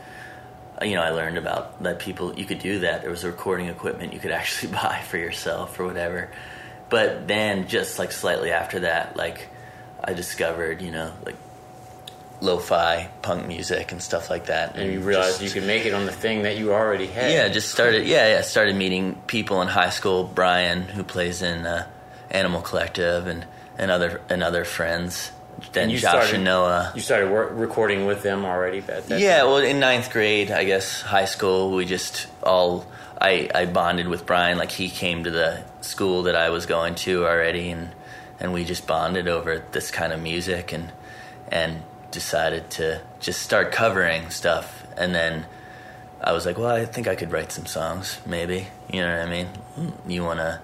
you 0.81 0.97
know, 0.97 1.03
I 1.03 1.11
learned 1.11 1.39
about 1.39 1.81
that 1.85 2.01
people 2.01 2.35
you 2.39 2.45
could 2.45 2.59
do 2.59 2.81
that. 2.81 3.03
There 3.03 3.11
was 3.11 3.25
recording 3.25 3.69
equipment 3.69 4.13
you 4.13 4.19
could 4.19 4.31
actually 4.41 4.73
buy 4.73 5.01
for 5.09 5.17
yourself 5.17 5.79
or 5.79 5.85
whatever. 5.87 6.31
But 6.89 7.27
then, 7.29 7.69
just 7.69 7.99
like 7.99 8.13
slightly 8.13 8.51
after 8.51 8.81
that, 8.81 9.17
like 9.17 9.49
I 10.03 10.13
discovered, 10.13 10.83
you 10.83 10.91
know, 10.91 11.13
like 11.25 11.37
lo-fi 12.41 13.09
punk 13.23 13.47
music 13.47 13.93
and 13.93 14.03
stuff 14.03 14.29
like 14.29 14.47
that. 14.47 14.77
And 14.77 14.93
you 14.93 15.01
realized 15.01 15.41
just- 15.41 15.55
you 15.55 15.61
could 15.61 15.67
make 15.67 15.87
it 15.87 15.95
on 15.95 16.07
the 16.07 16.13
thing 16.13 16.43
that 16.43 16.57
you 16.59 16.73
already 16.73 17.07
had. 17.07 17.31
yeah, 17.31 17.49
just 17.49 17.71
started. 17.71 18.07
Yeah, 18.07 18.29
yeah, 18.29 18.41
started 18.43 18.75
meeting 18.77 19.15
people 19.27 19.63
in 19.63 19.69
high 19.69 19.91
school. 19.91 20.25
Brian, 20.25 20.83
who 20.83 21.05
plays 21.05 21.43
in 21.43 21.65
uh, 21.65 21.87
Animal 22.33 22.61
Collective, 22.63 23.27
and 23.29 23.47
and 23.79 23.91
other 23.91 24.21
and 24.29 24.43
other 24.43 24.65
friends. 24.65 25.31
Then 25.73 25.85
And 25.85 25.93
you 25.93 25.99
Josh 25.99 26.11
started- 26.11 26.35
and 26.37 26.45
Noah. 26.45 26.93
You 26.95 27.01
started 27.03 27.31
work, 27.31 27.51
recording 27.53 28.07
with 28.07 28.23
them 28.23 28.45
already 28.45 28.81
that 28.81 29.09
Yeah, 29.11 29.39
time? 29.41 29.47
well, 29.47 29.59
in 29.59 29.79
ninth 29.79 30.11
grade, 30.11 30.51
I 30.51 30.65
guess, 30.65 31.03
high 31.03 31.27
school, 31.27 31.71
we 31.71 31.85
just 31.85 32.27
all 32.43 32.85
I, 33.21 33.49
I 33.55 33.67
bonded 33.67 34.09
with 34.09 34.27
Brian. 34.27 34.59
Like 34.59 34.73
he 34.73 34.89
came 34.89 35.23
to 35.25 35.31
the 35.31 35.63
school 35.83 36.25
that 36.25 36.35
I 36.35 36.49
was 36.51 36.67
going 36.67 36.95
to 37.07 37.25
already, 37.27 37.71
and 37.71 37.91
and 38.41 38.53
we 38.53 38.65
just 38.65 38.87
bonded 38.87 39.29
over 39.29 39.63
this 39.73 39.91
kind 39.93 40.13
of 40.13 40.21
music, 40.21 40.73
and 40.73 40.91
and 41.51 41.83
decided 42.11 42.69
to 42.71 43.01
just 43.21 43.43
start 43.43 43.73
covering 43.73 44.31
stuff. 44.31 44.85
And 44.97 45.15
then 45.15 45.47
I 46.21 46.33
was 46.33 46.45
like, 46.47 46.59
well, 46.59 46.69
I 46.75 46.85
think 46.87 47.07
I 47.07 47.15
could 47.15 47.31
write 47.31 47.53
some 47.53 47.67
songs, 47.67 48.19
maybe. 48.27 48.69
You 48.91 49.03
know 49.03 49.11
what 49.19 49.29
I 49.29 49.31
mean? 49.31 49.49
You 50.09 50.25
wanna? 50.25 50.61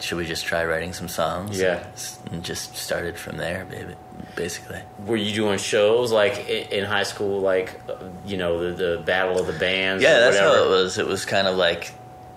Should 0.00 0.18
we 0.18 0.26
just 0.26 0.44
try 0.44 0.64
writing 0.64 0.92
some 0.92 1.08
songs? 1.08 1.58
Yeah. 1.60 1.86
and 2.32 2.42
just 2.44 2.76
started 2.76 3.18
from 3.18 3.36
there, 3.36 3.64
baby. 3.64 3.94
Basically. 4.36 4.80
Were 5.06 5.16
you 5.16 5.34
doing 5.34 5.58
shows 5.58 6.12
like 6.12 6.48
in 6.48 6.84
high 6.84 7.02
school, 7.02 7.40
like 7.40 7.80
uh, 7.88 7.96
you 8.24 8.36
know 8.36 8.72
the, 8.72 8.96
the 8.96 9.02
battle 9.02 9.38
of 9.40 9.46
the 9.46 9.52
bands? 9.58 10.02
Yeah, 10.02 10.16
or 10.16 10.20
that's 10.20 10.36
whatever? 10.36 10.56
how 10.56 10.64
it 10.64 10.68
was. 10.70 10.98
It 10.98 11.06
was 11.06 11.24
kind 11.24 11.46
of 11.46 11.56
like 11.56 11.92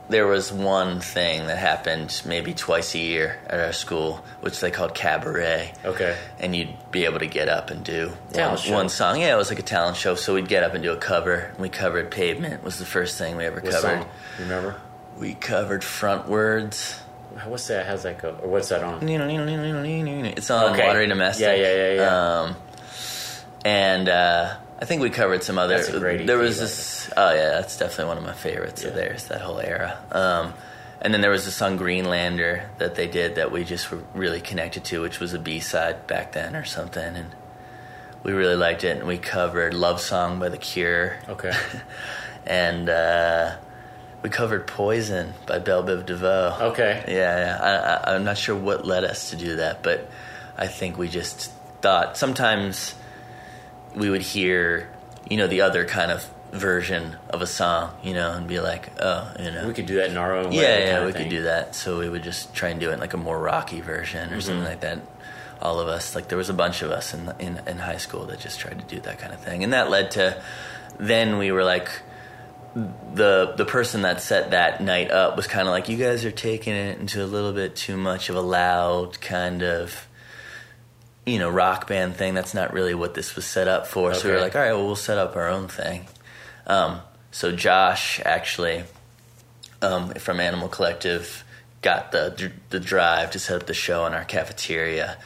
there 0.09 0.27
was 0.27 0.51
one 0.51 0.99
thing 0.99 1.47
that 1.47 1.57
happened 1.57 2.21
maybe 2.25 2.53
twice 2.53 2.93
a 2.93 2.99
year 2.99 3.39
at 3.47 3.59
our 3.59 3.71
school, 3.71 4.23
which 4.41 4.59
they 4.59 4.69
called 4.69 4.93
cabaret. 4.93 5.73
Okay. 5.85 6.17
And 6.39 6.55
you'd 6.55 6.73
be 6.91 7.05
able 7.05 7.19
to 7.19 7.27
get 7.27 7.47
up 7.47 7.69
and 7.69 7.83
do 7.85 8.11
one, 8.33 8.57
one 8.69 8.89
song. 8.89 9.21
Yeah, 9.21 9.33
it 9.33 9.37
was 9.37 9.49
like 9.49 9.59
a 9.59 9.63
talent 9.63 9.95
show. 9.95 10.15
So 10.15 10.33
we'd 10.33 10.49
get 10.49 10.63
up 10.63 10.73
and 10.73 10.83
do 10.83 10.91
a 10.91 10.97
cover. 10.97 11.35
And 11.35 11.59
we 11.59 11.69
covered 11.69 12.11
Pavement 12.11 12.63
was 12.63 12.79
the 12.79 12.85
first 12.85 13.17
thing 13.17 13.37
we 13.37 13.45
ever 13.45 13.61
What 13.61 13.71
covered. 13.71 13.81
song? 14.01 14.09
You 14.39 14.43
remember? 14.43 14.81
We 15.17 15.35
covered 15.35 15.83
Frontwards. 15.83 16.99
What's 17.47 17.67
that? 17.67 17.85
How's 17.85 18.03
that 18.03 18.19
go? 18.21 18.37
Or 18.41 18.49
what's 18.49 18.69
that 18.69 18.83
on? 18.83 19.07
It's 19.07 20.49
on 20.49 20.73
Okay. 20.73 20.85
Watery 20.87 21.07
Domestic. 21.07 21.45
Yeah, 21.45 21.55
yeah, 21.55 21.75
yeah, 21.75 21.93
yeah. 21.93 22.39
Um, 22.41 22.55
and 23.65 24.09
uh, 24.09 24.55
I 24.81 24.85
think 24.85 25.01
we 25.01 25.09
covered 25.09 25.43
some 25.43 25.57
other. 25.57 25.75
That's 25.77 25.89
a 25.89 25.99
great 25.99 26.25
there 26.27 26.37
was 26.37 26.57
like 26.57 26.67
this. 26.67 27.09
Oh 27.15 27.33
yeah, 27.33 27.49
that's 27.51 27.77
definitely 27.77 28.05
one 28.05 28.17
of 28.17 28.23
my 28.23 28.33
favorites 28.33 28.83
of 28.83 28.93
theirs. 28.95 29.25
That 29.27 29.41
whole 29.41 29.59
era. 29.59 29.97
Um, 30.11 30.53
and 31.01 31.13
then 31.13 31.21
there 31.21 31.31
was 31.31 31.45
the 31.45 31.51
song 31.51 31.75
Greenlander 31.77 32.69
that 32.77 32.95
they 32.95 33.07
did 33.07 33.35
that 33.35 33.51
we 33.51 33.63
just 33.65 33.91
were 33.91 33.99
really 34.13 34.39
connected 34.41 34.85
to, 34.85 35.01
which 35.01 35.19
was 35.19 35.33
a 35.33 35.39
B 35.39 35.59
side 35.59 36.07
back 36.07 36.31
then 36.33 36.55
or 36.55 36.63
something, 36.65 37.15
and 37.15 37.29
we 38.23 38.31
really 38.33 38.55
liked 38.55 38.83
it. 38.83 38.97
And 38.97 39.07
we 39.07 39.17
covered 39.17 39.73
"Love 39.73 39.99
Song" 40.01 40.39
by 40.39 40.49
The 40.49 40.57
Cure, 40.57 41.17
Okay. 41.29 41.53
and 42.45 42.89
uh, 42.89 43.55
we 44.23 44.29
covered 44.29 44.65
"Poison" 44.67 45.33
by 45.45 45.59
Bell 45.59 45.83
Biv 45.83 46.05
DeVoe. 46.05 46.57
Okay. 46.71 47.03
Yeah, 47.07 47.13
yeah. 47.13 47.59
I, 47.61 48.11
I, 48.11 48.15
I'm 48.15 48.23
not 48.23 48.37
sure 48.37 48.55
what 48.55 48.85
led 48.85 49.03
us 49.03 49.29
to 49.31 49.35
do 49.35 49.57
that, 49.57 49.83
but 49.83 50.09
I 50.57 50.67
think 50.67 50.97
we 50.97 51.09
just 51.09 51.51
thought 51.81 52.17
sometimes 52.17 52.95
we 53.95 54.09
would 54.09 54.21
hear, 54.21 54.89
you 55.29 55.37
know, 55.37 55.47
the 55.47 55.61
other 55.61 55.85
kind 55.85 56.11
of 56.11 56.27
version 56.51 57.15
of 57.29 57.41
a 57.41 57.47
song, 57.47 57.91
you 58.03 58.13
know, 58.13 58.31
and 58.31 58.47
be 58.47 58.59
like, 58.59 58.89
oh, 59.01 59.31
you 59.39 59.51
know. 59.51 59.67
We 59.67 59.73
could 59.73 59.87
do 59.87 59.95
that 59.95 60.09
in 60.11 60.17
our 60.17 60.35
own 60.35 60.49
way. 60.51 60.55
yeah, 60.61 60.77
yeah, 60.79 61.05
we 61.05 61.11
could 61.13 61.29
do 61.29 61.43
that. 61.43 61.75
So 61.75 61.99
we 61.99 62.07
would 62.07 62.23
just 62.23 62.53
try 62.53 62.69
and 62.69 62.79
do 62.79 62.91
it 62.91 62.93
in 62.93 62.99
like 62.99 63.13
a 63.13 63.17
more 63.17 63.37
rocky 63.39 63.81
version 63.81 64.29
or 64.29 64.37
Mm-hmm. 64.37 64.39
something 64.39 64.63
like 64.63 64.81
that. 64.81 64.99
All 65.61 65.79
of 65.79 65.87
us, 65.87 66.13
like 66.15 66.27
there 66.27 66.37
was 66.37 66.49
a 66.49 66.53
bunch 66.53 66.81
of 66.81 66.91
us 66.91 67.13
in, 67.13 67.31
in 67.39 67.61
in 67.67 67.77
high 67.77 67.97
school 67.97 68.25
that 68.25 68.39
just 68.39 68.59
tried 68.59 68.79
to 68.79 68.85
do 68.95 68.99
that 69.01 69.19
kind 69.19 69.33
of 69.33 69.39
thing, 69.39 69.63
and 69.63 69.71
that 69.73 69.89
led 69.89 70.11
to. 70.11 70.41
Then 70.99 71.37
we 71.37 71.51
were 71.51 71.63
like, 71.63 71.89
the 72.75 73.53
the 73.55 73.65
person 73.65 74.01
that 74.01 74.21
set 74.21 74.51
that 74.51 74.81
night 74.81 75.11
up 75.11 75.35
was 75.35 75.47
kind 75.47 75.67
of 75.67 75.71
like, 75.71 75.89
you 75.89 75.97
guys 75.97 76.25
are 76.25 76.31
taking 76.31 76.73
it 76.73 76.99
into 76.99 77.23
a 77.23 77.27
little 77.27 77.53
bit 77.53 77.75
too 77.75 77.97
much 77.97 78.29
of 78.29 78.35
a 78.35 78.41
loud 78.41 79.21
kind 79.21 79.61
of, 79.61 80.07
you 81.25 81.39
know, 81.39 81.49
rock 81.49 81.87
band 81.87 82.15
thing. 82.15 82.33
That's 82.33 82.53
not 82.53 82.73
really 82.73 82.93
what 82.95 83.13
this 83.13 83.35
was 83.35 83.45
set 83.45 83.67
up 83.67 83.87
for. 83.87 84.13
So 84.13 84.27
we 84.27 84.33
were 84.35 84.41
like, 84.41 84.55
all 84.55 84.61
right, 84.61 84.73
well, 84.73 84.85
we'll 84.85 84.95
set 84.95 85.17
up 85.17 85.35
our 85.35 85.47
own 85.47 85.67
thing. 85.67 86.07
Um, 86.65 87.01
so 87.31 87.51
Josh 87.51 88.19
actually 88.25 88.83
um, 89.81 90.13
from 90.15 90.39
Animal 90.39 90.69
Collective 90.69 91.43
got 91.81 92.11
the 92.11 92.51
the 92.69 92.79
drive 92.79 93.31
to 93.31 93.39
set 93.39 93.61
up 93.61 93.67
the 93.67 93.73
show 93.73 94.05
in 94.05 94.13
our 94.13 94.23
cafeteria. 94.23 95.17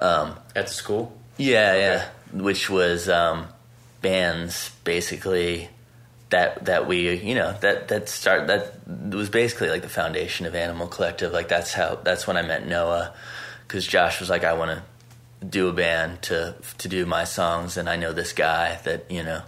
Um, 0.00 0.36
At 0.56 0.68
the 0.68 0.72
school? 0.72 1.12
yeah, 1.36 1.76
yeah, 1.76 2.08
which 2.32 2.70
was 2.70 3.08
um, 3.08 3.46
bands 4.00 4.70
basically 4.84 5.68
that 6.30 6.66
that 6.66 6.86
we 6.86 7.14
you 7.16 7.34
know 7.34 7.54
that 7.60 7.88
that 7.88 8.08
start 8.08 8.46
that 8.48 8.72
was 8.86 9.30
basically 9.30 9.70
like 9.70 9.82
the 9.82 9.88
foundation 9.88 10.46
of 10.46 10.54
Animal 10.54 10.86
Collective. 10.86 11.32
Like 11.32 11.48
that's 11.48 11.72
how 11.72 11.96
that's 12.02 12.26
when 12.26 12.36
I 12.36 12.42
met 12.42 12.66
Noah 12.66 13.14
because 13.66 13.86
Josh 13.86 14.20
was 14.20 14.30
like, 14.30 14.44
I 14.44 14.52
want 14.54 14.70
to 14.78 15.46
do 15.46 15.68
a 15.68 15.72
band 15.72 16.22
to 16.22 16.54
to 16.78 16.88
do 16.88 17.06
my 17.06 17.24
songs, 17.24 17.76
and 17.76 17.88
I 17.88 17.96
know 17.96 18.12
this 18.12 18.32
guy 18.32 18.78
that 18.84 19.10
you 19.10 19.22
know 19.22 19.42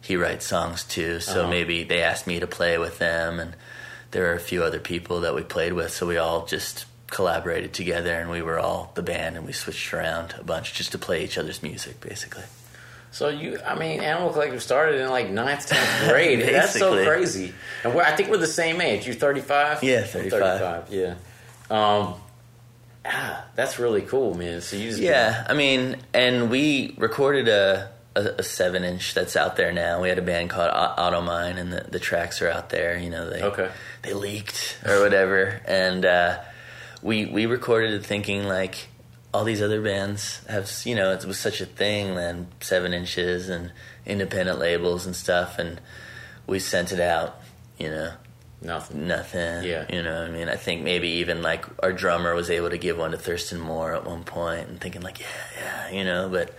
he 0.00 0.16
writes 0.16 0.46
songs 0.46 0.84
too. 0.84 1.20
So 1.20 1.42
Uh-huh. 1.42 1.50
maybe 1.50 1.84
they 1.84 2.02
asked 2.02 2.26
me 2.26 2.40
to 2.40 2.46
play 2.46 2.78
with 2.78 2.98
them, 2.98 3.40
and 3.40 3.54
there 4.10 4.30
are 4.30 4.34
a 4.34 4.40
few 4.40 4.62
other 4.62 4.80
people 4.80 5.20
that 5.20 5.34
we 5.34 5.42
played 5.42 5.72
with. 5.72 5.90
So 5.92 6.06
we 6.06 6.18
all 6.18 6.44
just 6.46 6.84
collaborated 7.08 7.72
together, 7.72 8.14
and 8.14 8.30
we 8.30 8.42
were 8.42 8.58
all 8.58 8.90
the 8.94 9.02
band, 9.02 9.36
and 9.36 9.44
we 9.46 9.52
switched 9.52 9.92
around 9.92 10.34
a 10.38 10.44
bunch 10.44 10.72
just 10.74 10.92
to 10.92 10.98
play 10.98 11.24
each 11.24 11.36
other's 11.38 11.62
music, 11.62 12.00
basically. 12.00 12.44
So 13.12 13.28
you, 13.28 13.58
I 13.64 13.78
mean, 13.78 14.00
Animal 14.00 14.30
Collective 14.32 14.62
started 14.62 15.00
in 15.00 15.08
like 15.10 15.30
ninth, 15.30 15.66
tenth 15.66 16.08
grade. 16.10 16.40
That's 16.40 16.72
so 16.78 17.04
crazy. 17.04 17.52
And 17.84 17.94
we're, 17.94 18.02
I 18.02 18.16
think 18.16 18.30
we're 18.30 18.38
the 18.38 18.46
same 18.46 18.80
age. 18.80 19.06
You're 19.06 19.14
35. 19.14 19.84
Yeah, 19.84 20.00
I'm 20.00 20.04
35. 20.06 20.86
Yeah. 20.90 21.14
Um, 21.70 22.14
ah, 23.04 23.44
that's 23.54 23.78
really 23.78 24.02
cool, 24.02 24.34
man. 24.34 24.60
So 24.60 24.76
you 24.76 24.88
just 24.90 25.00
Yeah, 25.00 25.44
I 25.48 25.54
mean, 25.54 25.96
and 26.14 26.50
we 26.50 26.94
recorded 26.98 27.48
a, 27.48 27.90
a, 28.16 28.20
a 28.38 28.42
seven 28.42 28.84
inch 28.84 29.14
that's 29.14 29.36
out 29.36 29.56
there 29.56 29.72
now. 29.72 30.00
We 30.00 30.08
had 30.08 30.18
a 30.18 30.22
band 30.22 30.50
called 30.50 30.70
Au- 30.70 30.94
Automine, 31.02 31.58
and 31.58 31.72
the, 31.72 31.80
the 31.90 31.98
tracks 31.98 32.40
are 32.42 32.48
out 32.50 32.70
there. 32.70 32.96
You 32.98 33.10
know, 33.10 33.28
they 33.30 33.42
Okay. 33.42 33.70
they 34.02 34.14
leaked 34.14 34.78
or 34.86 35.00
whatever, 35.00 35.60
and 35.66 36.04
uh, 36.04 36.38
we 37.02 37.26
we 37.26 37.46
recorded 37.46 37.92
it 37.94 38.04
thinking 38.06 38.44
like 38.44 38.88
all 39.32 39.44
these 39.44 39.62
other 39.62 39.80
bands 39.80 40.40
have. 40.48 40.70
You 40.84 40.94
know, 40.94 41.12
it 41.12 41.24
was 41.24 41.38
such 41.38 41.60
a 41.60 41.66
thing 41.66 42.14
then, 42.14 42.48
seven 42.60 42.92
inches 42.92 43.48
and 43.48 43.72
independent 44.06 44.58
labels 44.58 45.06
and 45.06 45.16
stuff, 45.16 45.58
and 45.58 45.80
we 46.46 46.58
sent 46.58 46.92
it 46.92 47.00
out. 47.00 47.40
You 47.78 47.88
know, 47.88 48.12
nothing. 48.60 49.06
nothing. 49.06 49.64
Yeah. 49.64 49.86
You 49.90 50.02
know, 50.02 50.20
what 50.20 50.28
I 50.28 50.32
mean, 50.32 50.48
I 50.48 50.56
think 50.56 50.82
maybe 50.82 51.08
even 51.08 51.42
like 51.42 51.64
our 51.82 51.92
drummer 51.92 52.34
was 52.34 52.50
able 52.50 52.70
to 52.70 52.78
give 52.78 52.98
one 52.98 53.12
to 53.12 53.18
Thurston 53.18 53.60
Moore 53.60 53.94
at 53.94 54.04
one 54.04 54.24
point 54.24 54.68
and 54.68 54.80
thinking 54.80 55.02
like, 55.02 55.20
yeah, 55.20 55.26
yeah, 55.58 55.90
you 55.90 56.04
know, 56.04 56.28
but 56.28 56.54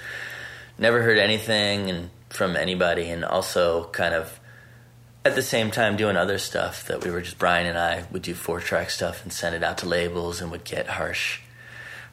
never 0.78 1.02
heard 1.02 1.18
anything 1.18 1.90
and 1.90 2.10
from 2.30 2.56
anybody 2.56 3.10
and 3.10 3.24
also 3.24 3.86
kind 3.90 4.16
of 4.16 4.40
at 5.24 5.36
the 5.36 5.42
same 5.42 5.72
time 5.72 5.96
doing 5.96 6.18
other 6.18 6.38
stuff 6.38 6.86
that 6.88 7.04
we 7.04 7.12
were 7.12 7.22
just 7.22 7.38
Brian 7.38 7.68
and 7.68 7.78
I 7.78 8.06
would 8.12 8.24
do 8.24 8.34
four 8.34 8.60
track 8.60 8.90
stuff 8.90 9.24
and 9.24 9.32
send 9.32 9.56
it 9.56 9.64
out 9.64 9.78
to 9.80 9.88
labels 9.88 10.42
and 10.42 10.52
would 10.52 10.64
get 10.64 10.88
harsh 10.88 11.40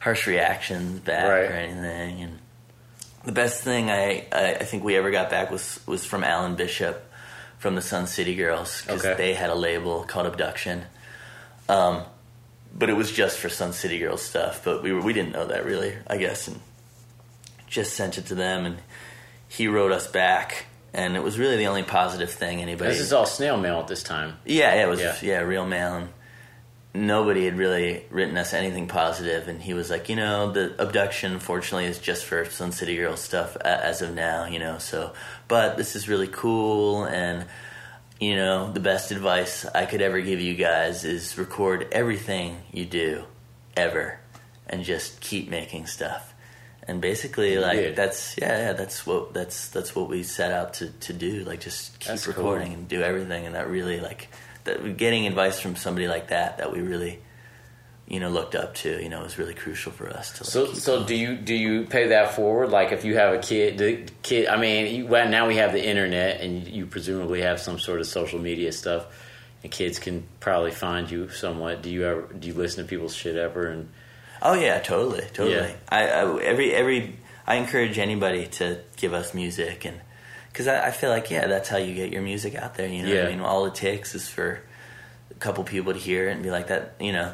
harsh 0.01 0.27
reactions 0.27 0.99
back 1.01 1.27
Right. 1.29 1.49
or 1.49 1.53
anything 1.53 2.21
and 2.23 2.39
the 3.23 3.31
best 3.31 3.61
thing 3.63 3.89
I, 3.91 4.25
I, 4.31 4.55
I 4.55 4.63
think 4.65 4.83
we 4.83 4.95
ever 4.97 5.11
got 5.11 5.29
back 5.29 5.51
was 5.51 5.79
was 5.85 6.03
from 6.03 6.23
Alan 6.23 6.55
Bishop 6.55 7.07
from 7.59 7.75
the 7.75 7.81
Sun 7.81 8.07
City 8.07 8.33
Girls 8.35 8.81
because 8.81 9.05
Okay. 9.05 9.13
they 9.15 9.33
had 9.35 9.51
a 9.51 9.55
label 9.55 10.03
called 10.03 10.25
Abduction, 10.25 10.81
um, 11.69 12.01
but 12.73 12.89
it 12.89 12.93
was 12.93 13.11
just 13.11 13.37
for 13.37 13.47
Sun 13.49 13.73
City 13.73 13.99
Girls 13.99 14.23
stuff. 14.23 14.63
But 14.65 14.81
we 14.81 14.91
were, 14.91 15.01
we 15.01 15.13
didn't 15.13 15.33
know 15.33 15.45
that 15.45 15.63
really, 15.65 15.93
I 16.07 16.17
guess, 16.17 16.47
and 16.47 16.59
just 17.67 17.93
sent 17.95 18.17
it 18.17 18.25
to 18.27 18.35
them, 18.35 18.65
and 18.65 18.77
he 19.47 19.67
wrote 19.67 19.91
us 19.91 20.07
back, 20.07 20.65
and 20.91 21.15
it 21.15 21.21
was 21.21 21.37
really 21.37 21.57
the 21.57 21.67
only 21.67 21.83
positive 21.83 22.31
thing 22.31 22.59
anybody. 22.63 22.89
This 22.89 22.99
is 23.01 23.13
all 23.13 23.27
snail 23.27 23.57
mail 23.57 23.77
at 23.79 23.87
this 23.87 24.01
time. 24.01 24.37
Yeah, 24.45 24.73
yeah, 24.73 24.85
it 24.85 24.89
was 24.89 24.99
Yeah. 24.99 25.15
yeah, 25.21 25.39
real 25.41 25.67
mail 25.67 25.93
and 25.97 26.09
nobody 26.93 27.45
had 27.45 27.57
really 27.57 28.05
written 28.09 28.37
us 28.37 28.53
anything 28.53 28.87
positive 28.87 29.47
and 29.47 29.61
he 29.61 29.73
was 29.73 29.89
like, 29.89 30.09
you 30.09 30.15
know, 30.15 30.51
the 30.51 30.75
abduction 30.81 31.39
fortunately 31.39 31.85
is 31.85 31.99
just 31.99 32.25
for 32.25 32.43
Sun 32.45 32.73
City 32.73 32.97
Girls 32.97 33.21
stuff 33.21 33.55
as 33.57 34.01
of 34.01 34.13
now, 34.13 34.45
you 34.45 34.59
know. 34.59 34.77
So, 34.77 35.13
but 35.47 35.77
this 35.77 35.95
is 35.95 36.09
really 36.09 36.27
cool 36.27 37.05
and 37.05 37.45
you 38.19 38.35
know, 38.35 38.71
the 38.71 38.79
best 38.79 39.09
advice 39.09 39.65
I 39.65 39.87
could 39.87 40.01
ever 40.01 40.21
give 40.21 40.39
you 40.39 40.53
guys 40.53 41.05
is 41.05 41.39
record 41.39 41.87
everything 41.91 42.57
you 42.71 42.85
do 42.85 43.23
ever 43.75 44.19
and 44.67 44.83
just 44.83 45.19
keep 45.21 45.49
making 45.49 45.87
stuff. 45.87 46.33
And 46.87 47.01
basically 47.01 47.57
like 47.57 47.77
did. 47.77 47.95
that's 47.95 48.37
yeah, 48.37 48.57
yeah, 48.57 48.73
that's 48.73 49.05
what 49.05 49.33
that's 49.33 49.69
that's 49.69 49.95
what 49.95 50.09
we 50.09 50.23
set 50.23 50.51
out 50.51 50.75
to 50.75 50.89
to 50.89 51.13
do, 51.13 51.43
like 51.45 51.61
just 51.61 51.99
keep 51.99 52.09
That's 52.09 52.25
cool. 52.25 52.33
recording 52.35 52.73
and 52.73 52.87
do 52.87 53.01
everything 53.01 53.45
and 53.45 53.55
that 53.55 53.69
really 53.69 53.99
like 53.99 54.29
that 54.63 54.97
getting 54.97 55.27
advice 55.27 55.59
from 55.59 55.75
somebody 55.75 56.07
like 56.07 56.27
that 56.29 56.57
that 56.59 56.71
we 56.71 56.81
really 56.81 57.19
you 58.07 58.19
know 58.19 58.29
looked 58.29 58.55
up 58.55 58.75
to 58.75 59.01
you 59.01 59.09
know 59.09 59.21
was 59.23 59.37
really 59.37 59.53
crucial 59.53 59.91
for 59.91 60.09
us 60.09 60.33
to 60.33 60.43
like, 60.43 60.51
So, 60.51 60.73
so 60.73 60.95
going. 60.97 61.07
do 61.07 61.15
you 61.15 61.35
do 61.35 61.55
you 61.55 61.85
pay 61.85 62.07
that 62.09 62.33
forward? 62.35 62.69
Like, 62.69 62.91
if 62.91 63.05
you 63.05 63.15
have 63.15 63.33
a 63.33 63.39
kid, 63.39 63.77
the 63.77 64.07
kid. 64.21 64.47
I 64.47 64.57
mean, 64.57 64.93
you, 64.95 65.07
well, 65.07 65.29
now 65.29 65.47
we 65.47 65.55
have 65.57 65.71
the 65.71 65.83
internet, 65.83 66.41
and 66.41 66.67
you 66.67 66.85
presumably 66.85 67.41
have 67.41 67.59
some 67.59 67.79
sort 67.79 68.01
of 68.01 68.07
social 68.07 68.39
media 68.39 68.71
stuff, 68.71 69.05
and 69.63 69.71
kids 69.71 69.97
can 69.99 70.23
probably 70.39 70.71
find 70.71 71.09
you 71.09 71.29
somewhat. 71.29 71.81
Do 71.81 71.89
you 71.89 72.05
ever 72.05 72.33
do 72.33 72.47
you 72.47 72.53
listen 72.53 72.83
to 72.83 72.89
people's 72.89 73.15
shit 73.15 73.35
ever? 73.37 73.67
And 73.67 73.89
oh 74.41 74.55
yeah 74.55 74.79
totally 74.79 75.25
totally 75.33 75.55
Yeah. 75.55 75.75
I, 75.89 76.07
I 76.09 76.41
every 76.41 76.73
every 76.73 77.15
I 77.47 77.55
encourage 77.55 77.97
anybody 77.97 78.47
to 78.47 78.79
give 78.97 79.13
us 79.13 79.33
music 79.33 79.85
and 79.85 80.01
because 80.51 80.67
I, 80.67 80.87
I 80.87 80.91
feel 80.91 81.09
like 81.09 81.29
yeah 81.31 81.47
that's 81.47 81.69
how 81.69 81.77
you 81.77 81.93
get 81.95 82.11
your 82.11 82.21
music 82.21 82.55
out 82.55 82.75
there 82.75 82.87
you 82.87 83.03
know 83.03 83.11
Yeah. 83.13 83.27
I 83.27 83.29
mean? 83.29 83.39
All 83.41 83.65
it 83.65 83.75
takes 83.75 84.15
is 84.15 84.27
for 84.29 84.61
a 85.29 85.33
couple 85.35 85.63
people 85.63 85.93
to 85.93 85.99
hear 85.99 86.27
it 86.29 86.33
and 86.33 86.43
be 86.43 86.51
like 86.51 86.67
that 86.67 86.95
you 86.99 87.11
know. 87.13 87.33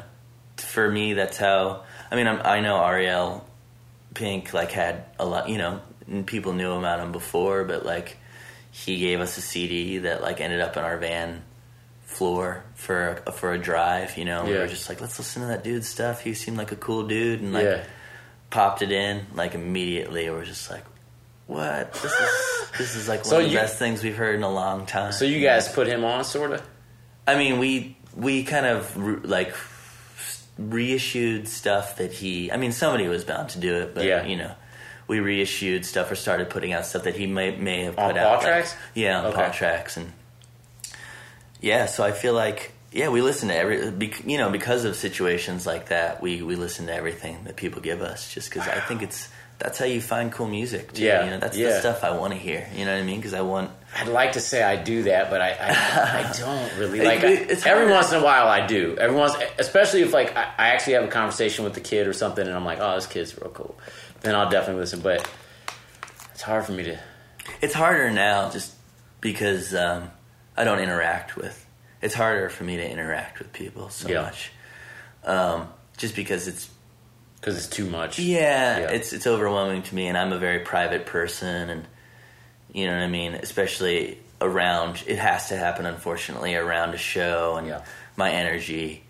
For 0.56 0.90
me 0.90 1.12
that's 1.14 1.36
how 1.36 1.84
I 2.10 2.16
mean 2.16 2.26
I'm, 2.26 2.40
I 2.44 2.60
know 2.60 2.82
Ariel 2.84 3.46
Pink 4.14 4.52
like 4.52 4.72
had 4.72 5.04
a 5.18 5.24
lot 5.24 5.48
you 5.48 5.58
know 5.58 5.80
people 6.26 6.52
knew 6.52 6.72
about 6.72 6.98
him 7.00 7.12
before 7.12 7.62
but 7.64 7.84
like 7.86 8.16
he 8.72 8.98
gave 8.98 9.20
us 9.20 9.36
a 9.38 9.40
CD 9.40 9.98
that 9.98 10.20
like 10.22 10.40
ended 10.40 10.60
up 10.60 10.76
in 10.76 10.82
our 10.82 10.96
van 10.98 11.42
floor 12.02 12.64
for 12.74 13.22
a, 13.26 13.32
for 13.32 13.52
a 13.52 13.58
drive 13.58 14.16
you 14.18 14.24
know? 14.24 14.44
We 14.44 14.52
were 14.52 14.66
just 14.66 14.88
like 14.88 15.00
let's 15.00 15.18
listen 15.18 15.42
to 15.42 15.48
that 15.48 15.62
dude's 15.62 15.88
stuff. 15.88 16.22
He 16.22 16.34
seemed 16.34 16.56
like 16.56 16.72
a 16.72 16.76
cool 16.76 17.06
dude. 17.06 17.40
And 17.40 17.52
like 17.52 17.64
yeah, 17.64 17.84
popped 18.50 18.82
it 18.82 18.90
in 18.90 19.26
like 19.34 19.54
immediately. 19.54 20.28
We're 20.30 20.44
just 20.44 20.70
like 20.70 20.84
what 21.48 21.92
this 21.94 22.04
is 22.12 22.70
this 22.78 22.94
is 22.94 23.08
like 23.08 23.20
one 23.24 23.24
So 23.30 23.38
of 23.38 23.44
the 23.44 23.48
you- 23.50 23.56
best 23.58 23.76
things 23.78 24.02
we've 24.04 24.16
heard 24.16 24.36
in 24.36 24.42
a 24.44 24.50
long 24.50 24.86
time 24.86 25.10
so 25.12 25.24
you 25.24 25.40
guys 25.40 25.68
put 25.68 25.86
him 25.88 26.04
on, 26.04 26.22
sort 26.24 26.52
of. 26.52 26.62
I 27.26 27.36
mean, 27.36 27.58
we 27.58 27.96
we 28.14 28.44
kind 28.44 28.64
of 28.66 28.96
re- 28.96 29.20
like 29.22 29.54
reissued 30.58 31.48
stuff 31.48 31.96
that 31.96 32.12
he. 32.12 32.50
I 32.50 32.56
mean, 32.56 32.72
somebody 32.72 33.06
was 33.08 33.24
bound 33.24 33.50
to 33.50 33.58
do 33.60 33.76
it, 33.76 33.94
but 33.94 34.04
Yeah. 34.04 34.24
you 34.24 34.36
know, 34.36 34.52
we 35.06 35.20
reissued 35.20 35.84
stuff 35.84 36.10
or 36.10 36.14
started 36.16 36.50
putting 36.50 36.72
out 36.72 36.86
stuff 36.86 37.04
that 37.04 37.16
he 37.16 37.26
may 37.26 37.56
may 37.56 37.84
have 37.84 37.98
On 37.98 38.10
put 38.12 38.18
out. 38.20 38.32
like- 38.38 38.42
Tracks? 38.46 38.74
yeah, 38.94 39.18
on 39.20 39.26
Okay. 39.26 39.36
Paw 39.36 39.50
tracks, 39.50 39.96
and 39.96 40.12
yeah. 41.60 41.86
So 41.86 42.04
I 42.04 42.12
feel 42.12 42.34
like 42.34 42.72
yeah, 42.92 43.08
we 43.08 43.20
listen 43.22 43.48
to 43.48 43.56
every. 43.56 43.78
You 44.26 44.38
know, 44.38 44.50
because 44.50 44.84
of 44.84 44.96
situations 44.96 45.66
like 45.66 45.88
that, 45.88 46.22
we 46.22 46.42
we 46.42 46.56
listen 46.56 46.86
to 46.86 46.94
everything 46.94 47.44
that 47.44 47.56
people 47.56 47.80
give 47.80 48.00
us, 48.02 48.32
just 48.32 48.50
because 48.50 48.66
I 48.68 48.80
think 48.80 49.02
it's 49.02 49.28
that's 49.58 49.78
how 49.78 49.84
you 49.86 50.00
find 50.00 50.30
cool 50.30 50.46
music. 50.46 50.92
Too. 50.92 51.02
Yeah, 51.02 51.24
you 51.24 51.30
know, 51.30 51.38
that's 51.38 51.56
yeah. 51.56 51.70
the 51.70 51.80
stuff 51.80 52.04
I 52.04 52.10
want 52.16 52.32
to 52.32 52.38
hear. 52.38 52.68
You 52.74 52.84
know 52.84 52.92
what 52.94 53.00
I 53.00 53.04
mean? 53.04 53.16
Because 53.16 53.34
I 53.34 53.40
want. 53.40 53.70
I'd 53.96 54.08
like 54.08 54.32
to 54.32 54.40
say 54.40 54.62
I 54.62 54.76
do 54.76 55.04
that, 55.04 55.30
but 55.30 55.40
I 55.40 55.50
I, 55.50 56.28
I 56.28 56.32
don't 56.38 56.78
really 56.78 57.00
like. 57.00 57.22
It- 57.24 57.50
it's 57.50 57.66
every 57.66 57.90
once 57.90 58.12
in 58.12 58.20
a 58.20 58.24
while, 58.24 58.46
I 58.48 58.66
do. 58.66 58.96
Every 58.98 59.16
once, 59.16 59.34
especially 59.58 60.02
if 60.02 60.12
like 60.12 60.36
I, 60.36 60.42
I 60.56 60.68
actually 60.70 60.92
have 60.94 61.04
a 61.04 61.08
conversation 61.08 61.64
with 61.64 61.74
the 61.74 61.80
kid 61.80 62.06
or 62.06 62.12
something, 62.12 62.46
and 62.46 62.54
I'm 62.54 62.64
like, 62.64 62.78
oh, 62.80 62.94
this 62.94 63.06
kid's 63.06 63.36
real 63.40 63.50
cool. 63.50 63.78
Then 64.20 64.34
I'll 64.34 64.50
definitely 64.50 64.80
listen. 64.80 65.00
But 65.00 65.28
it's 66.32 66.42
hard 66.42 66.64
for 66.64 66.72
me 66.72 66.84
to. 66.84 66.98
It's 67.60 67.74
harder 67.74 68.10
now, 68.10 68.50
just 68.50 68.74
because 69.20 69.74
um, 69.74 70.10
I 70.56 70.64
don't 70.64 70.78
interact 70.80 71.36
with. 71.36 71.64
It's 72.00 72.14
harder 72.14 72.48
for 72.48 72.62
me 72.62 72.76
to 72.76 72.88
interact 72.88 73.40
with 73.40 73.52
people 73.52 73.88
so 73.88 74.08
Yeah. 74.08 74.22
much, 74.22 74.52
um, 75.24 75.68
just 75.96 76.14
because 76.14 76.46
it's 76.46 76.68
Because 77.48 77.64
it's 77.66 77.74
too 77.74 77.86
much. 77.88 78.18
Yeah, 78.18 78.78
Yeah. 78.78 78.90
it's 78.90 79.12
it's 79.14 79.26
overwhelming 79.26 79.82
to 79.84 79.94
me, 79.94 80.06
and 80.08 80.18
I'm 80.18 80.32
a 80.32 80.38
very 80.38 80.58
private 80.60 81.06
person, 81.06 81.70
and 81.70 81.86
you 82.74 82.86
know 82.86 82.92
what 82.94 83.02
I 83.02 83.06
mean. 83.06 83.34
Especially 83.34 84.18
around, 84.40 85.02
it 85.06 85.18
has 85.18 85.48
to 85.48 85.56
happen, 85.56 85.86
unfortunately, 85.86 86.54
around 86.54 86.92
a 86.94 86.98
show, 86.98 87.56
and 87.56 87.66
Yeah. 87.66 87.80
my 88.16 88.30
energy. 88.30 89.02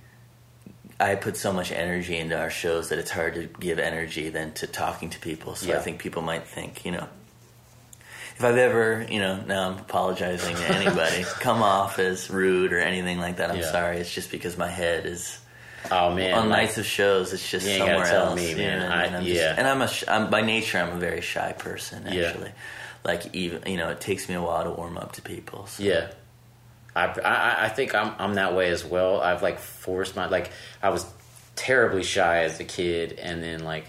I 1.01 1.15
put 1.17 1.37
so 1.37 1.53
much 1.53 1.71
energy 1.73 2.17
into 2.17 2.37
our 2.39 2.51
shows 2.51 2.89
that 2.91 2.99
it's 2.99 3.11
hard 3.11 3.35
to 3.35 3.45
give 3.61 3.79
energy 3.81 4.29
than 4.31 4.53
to 4.55 4.67
talking 4.69 5.11
to 5.11 5.19
people. 5.21 5.55
So 5.57 5.73
I 5.77 5.79
think 5.81 5.99
people 6.01 6.23
might 6.23 6.47
think, 6.47 6.85
you 6.85 6.91
know, 6.93 7.07
if 8.37 8.43
I've 8.45 8.57
ever, 8.57 9.07
you 9.09 9.21
know, 9.21 9.37
now 9.47 9.69
I'm 9.71 9.79
apologizing 9.79 10.55
to 10.57 10.65
anybody, 10.75 11.23
come 11.41 11.63
off 11.63 11.99
as 12.01 12.31
rude 12.31 12.73
or 12.73 12.79
anything 12.81 13.19
like 13.19 13.37
that. 13.37 13.51
I'm 13.51 13.59
Yeah. 13.59 13.71
sorry. 13.71 13.99
It's 13.99 14.13
just 14.13 14.31
because 14.33 14.57
my 14.57 14.69
head 14.69 15.07
is 15.07 15.39
Oh 15.91 16.15
man. 16.15 16.35
on 16.35 16.49
like- 16.49 16.63
nights 16.63 16.79
of 16.79 16.87
shows, 16.87 17.33
it's 17.33 17.49
just 17.51 17.67
You 17.67 17.73
ain't 17.73 17.79
gotta 17.81 17.91
somewhere 17.93 18.07
tell 18.11 18.27
else. 18.29 18.37
me, 18.41 18.51
you 18.51 18.57
man. 18.57 18.79
know 18.81 18.87
I? 18.95 19.03
I- 19.03 19.05
I'm 19.07 19.23
yeah. 19.25 19.35
just, 19.35 19.59
and 19.59 19.67
I'm 19.69 19.83
a 19.83 19.89
sh- 19.89 20.05
I'm, 20.09 20.31
by 20.31 20.41
nature 20.43 20.79
I'm 20.79 20.97
a 20.97 20.99
very 21.01 21.21
shy 21.21 21.53
person. 21.53 22.05
Yeah. 22.11 22.27
Actually, 22.29 22.53
like 23.05 23.35
even 23.35 23.63
you 23.71 23.77
know, 23.79 23.89
it 23.91 24.01
takes 24.01 24.29
me 24.29 24.35
a 24.35 24.43
while 24.43 24.65
to 24.65 24.71
warm 24.71 24.99
up 24.99 25.13
to 25.13 25.23
people. 25.23 25.67
So. 25.67 25.83
Yeah. 25.83 26.09
I, 26.97 27.07
I, 27.25 27.65
I 27.67 27.69
think 27.69 27.95
I'm, 27.95 28.13
I'm 28.19 28.35
that 28.35 28.57
way 28.57 28.71
as 28.71 28.85
well. 28.85 29.21
I've 29.21 29.41
like 29.43 29.61
forced 29.61 30.17
my, 30.17 30.27
like, 30.27 30.51
I 30.83 30.89
was 30.89 31.07
terribly 31.55 32.03
shy 32.03 32.43
as 32.43 32.59
a 32.59 32.65
kid 32.65 33.13
and 33.23 33.41
then 33.41 33.63
like 33.63 33.85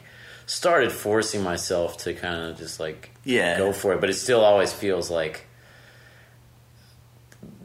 started 0.45 0.91
forcing 0.91 1.41
myself 1.43 1.97
to 1.99 2.13
kind 2.13 2.39
of 2.43 2.57
just 2.59 2.79
like 2.79 3.09
Yeah. 3.23 3.57
go 3.57 3.71
for 3.71 3.93
it. 3.93 4.01
But 4.01 4.11
it 4.11 4.13
still 4.13 4.41
always 4.41 4.71
feels 4.71 5.09
like, 5.09 5.47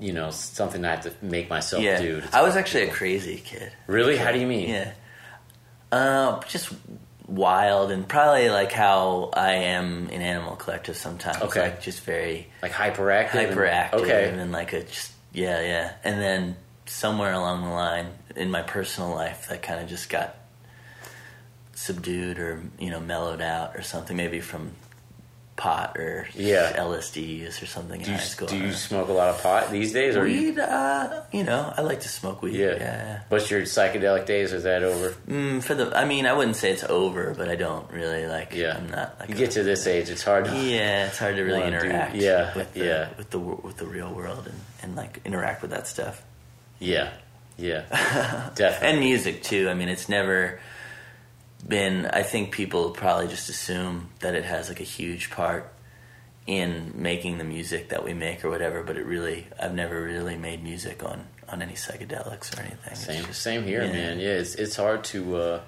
you 0.00 0.12
know, 0.12 0.30
something 0.30 0.84
I 0.84 0.90
have 0.90 1.02
to 1.02 1.12
make 1.22 1.48
myself 1.48 1.82
yeah. 1.82 2.00
do. 2.00 2.22
I 2.32 2.42
was 2.42 2.56
actually 2.56 2.84
a 2.84 2.90
crazy 2.92 3.36
kid. 3.44 3.72
Really? 3.86 4.16
How 4.16 4.32
do 4.32 4.38
you 4.38 4.46
mean? 4.46 4.68
Yeah. 4.68 4.92
Uh, 5.92 6.40
just 6.48 6.72
wild 7.26 7.90
and 7.90 8.06
probably 8.06 8.50
like 8.50 8.72
how 8.72 9.30
I 9.32 9.52
am 9.52 10.08
in 10.08 10.20
Animal 10.20 10.56
Collective 10.56 10.96
sometimes. 10.96 11.40
Okay. 11.42 11.62
Like 11.62 11.82
just 11.82 12.00
very 12.00 12.48
Like 12.62 12.72
hyperactive? 12.72 13.34
and- 13.34 13.56
hyperactive 13.56 13.94
okay. 13.94 14.28
and 14.28 14.52
like 14.52 14.72
a 14.72 14.82
just 14.82 15.12
yeah 15.32 15.60
yeah 15.60 15.92
and 16.04 16.20
then 16.20 16.56
somewhere 16.86 17.32
along 17.32 17.62
the 17.62 17.70
line 17.70 18.06
in 18.36 18.50
my 18.50 18.62
personal 18.62 19.10
life 19.10 19.48
that 19.48 19.62
kind 19.62 19.80
of 19.80 19.88
just 19.88 20.08
got 20.08 20.36
subdued 21.74 22.38
or 22.38 22.62
you 22.78 22.90
know 22.90 23.00
mellowed 23.00 23.40
out 23.40 23.74
or 23.76 23.82
something 23.82 24.16
maybe 24.16 24.40
from 24.40 24.72
pot 25.56 25.96
or 25.98 26.26
Yeah. 26.34 26.72
LSD 26.76 27.38
use 27.38 27.62
or 27.62 27.66
something 27.66 28.00
in 28.00 28.04
Do 28.06 28.10
you, 28.10 28.16
high 28.16 28.22
school 28.24 28.48
do 28.48 28.56
you 28.58 28.72
smoke 28.72 29.08
a 29.08 29.12
lot 29.12 29.28
of 29.28 29.40
pot 29.40 29.70
these 29.70 29.92
days? 29.92 30.16
Or 30.16 30.26
you, 30.26 30.48
weed 30.52 30.58
uh, 30.58 31.22
you 31.32 31.44
know 31.44 31.72
I 31.76 31.82
like 31.82 32.00
to 32.00 32.08
smoke 32.08 32.42
weed 32.42 32.54
yeah. 32.56 32.74
yeah. 32.74 33.20
What's 33.28 33.50
your 33.52 33.62
psychedelic 33.62 34.26
days? 34.26 34.52
Is 34.52 34.64
that 34.64 34.82
over? 34.82 35.10
Mm, 35.28 35.62
for 35.62 35.74
the 35.76 35.96
I 35.96 36.06
mean 36.06 36.26
I 36.26 36.32
wouldn't 36.32 36.56
say 36.56 36.72
it's 36.72 36.82
over 36.82 37.34
but 37.36 37.48
I 37.48 37.54
don't 37.54 37.88
really 37.92 38.26
like 38.26 38.52
Yeah. 38.52 38.76
I'm 38.76 38.90
not 38.90 39.20
like 39.20 39.28
You 39.28 39.36
a- 39.36 39.38
get 39.38 39.52
to 39.52 39.62
this 39.62 39.86
age, 39.86 40.10
it's 40.10 40.24
hard 40.24 40.46
to. 40.46 40.50
yeah, 40.56 41.06
it's 41.06 41.18
hard 41.18 41.36
to 41.36 41.42
really 41.42 41.60
Wanna 41.60 41.78
do- 41.80 41.86
interact. 41.86 42.16
yeah, 42.16 42.56
with 42.56 42.74
the, 42.74 42.84
yeah. 42.84 43.08
with 43.16 43.30
the 43.30 43.38
with 43.38 43.76
the 43.76 43.86
real 43.86 44.12
world 44.12 44.46
and, 44.46 44.60
and 44.82 44.96
like 44.96 45.20
interact 45.24 45.62
with 45.62 45.70
that 45.70 45.86
stuff. 45.86 46.20
Yeah. 46.80 47.10
Yeah. 47.56 47.82
Definitely. 48.56 48.88
and 48.88 48.98
music 48.98 49.42
too. 49.44 49.68
I 49.70 49.74
mean, 49.74 49.88
it's 49.88 50.08
never 50.08 50.58
been. 51.66 52.06
I 52.06 52.22
think 52.22 52.52
people 52.52 52.90
probably 52.90 53.28
just 53.28 53.48
assume 53.48 54.10
that 54.20 54.34
it 54.34 54.44
has 54.44 54.68
like 54.68 54.80
a 54.80 54.84
huge 54.84 55.30
part 55.30 55.72
in 56.46 56.92
making 56.94 57.38
the 57.38 57.44
music 57.44 57.88
that 57.88 58.04
we 58.04 58.12
make 58.14 58.44
or 58.44 58.50
whatever. 58.50 58.82
But 58.82 58.96
it 58.96 59.06
really, 59.06 59.46
I've 59.60 59.74
never 59.74 60.00
really 60.02 60.36
made 60.36 60.62
music 60.62 61.02
on 61.04 61.26
on 61.48 61.62
any 61.62 61.74
psychedelics 61.74 62.56
or 62.56 62.62
anything. 62.62 62.94
Same, 62.94 63.24
just- 63.26 63.42
same 63.42 63.64
here, 63.64 63.82
yeah. 63.84 63.92
man. 63.92 64.18
Yeah, 64.20 64.28
it's 64.28 64.54
it's 64.54 64.76
hard 64.76 65.04
to. 65.04 65.36
Uh, 65.36 65.60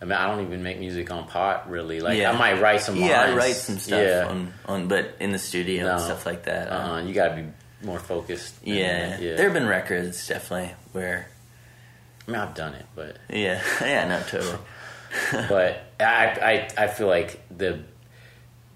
I 0.00 0.04
mean, 0.04 0.12
I 0.12 0.28
don't 0.28 0.44
even 0.46 0.62
make 0.62 0.78
music 0.78 1.10
on 1.10 1.26
pot 1.26 1.68
really. 1.68 2.00
Like, 2.00 2.16
Yeah. 2.18 2.30
I 2.30 2.36
might 2.38 2.60
write 2.62 2.82
some. 2.82 2.94
Yeah, 2.96 3.20
I 3.22 3.34
write 3.34 3.56
some 3.56 3.78
stuff 3.78 3.98
Yeah, 4.00 4.26
on 4.28 4.54
on, 4.66 4.88
but 4.88 5.16
in 5.18 5.32
the 5.32 5.38
studio 5.40 5.88
and 5.90 6.00
stuff 6.00 6.24
like 6.24 6.44
that. 6.44 6.70
um, 6.70 6.90
uh-uh, 6.90 7.02
you 7.02 7.14
got 7.14 7.34
to 7.34 7.42
be 7.42 7.48
more 7.84 7.98
focused. 7.98 8.54
yeah, 8.62 9.18
yeah. 9.18 9.34
there 9.36 9.44
have 9.46 9.54
been 9.54 9.66
records 9.66 10.26
definitely 10.28 10.72
where. 10.92 11.26
I 12.26 12.30
mean, 12.30 12.40
I've 12.40 12.54
done 12.54 12.74
it, 12.74 12.84
but 12.94 13.16
Yeah, 13.30 13.60
yeah, 13.80 14.06
no, 14.06 14.20
totally. 14.28 14.58
But 15.32 15.84
I, 16.00 16.68
I 16.76 16.84
I 16.84 16.86
feel 16.88 17.06
like 17.08 17.40
the 17.56 17.80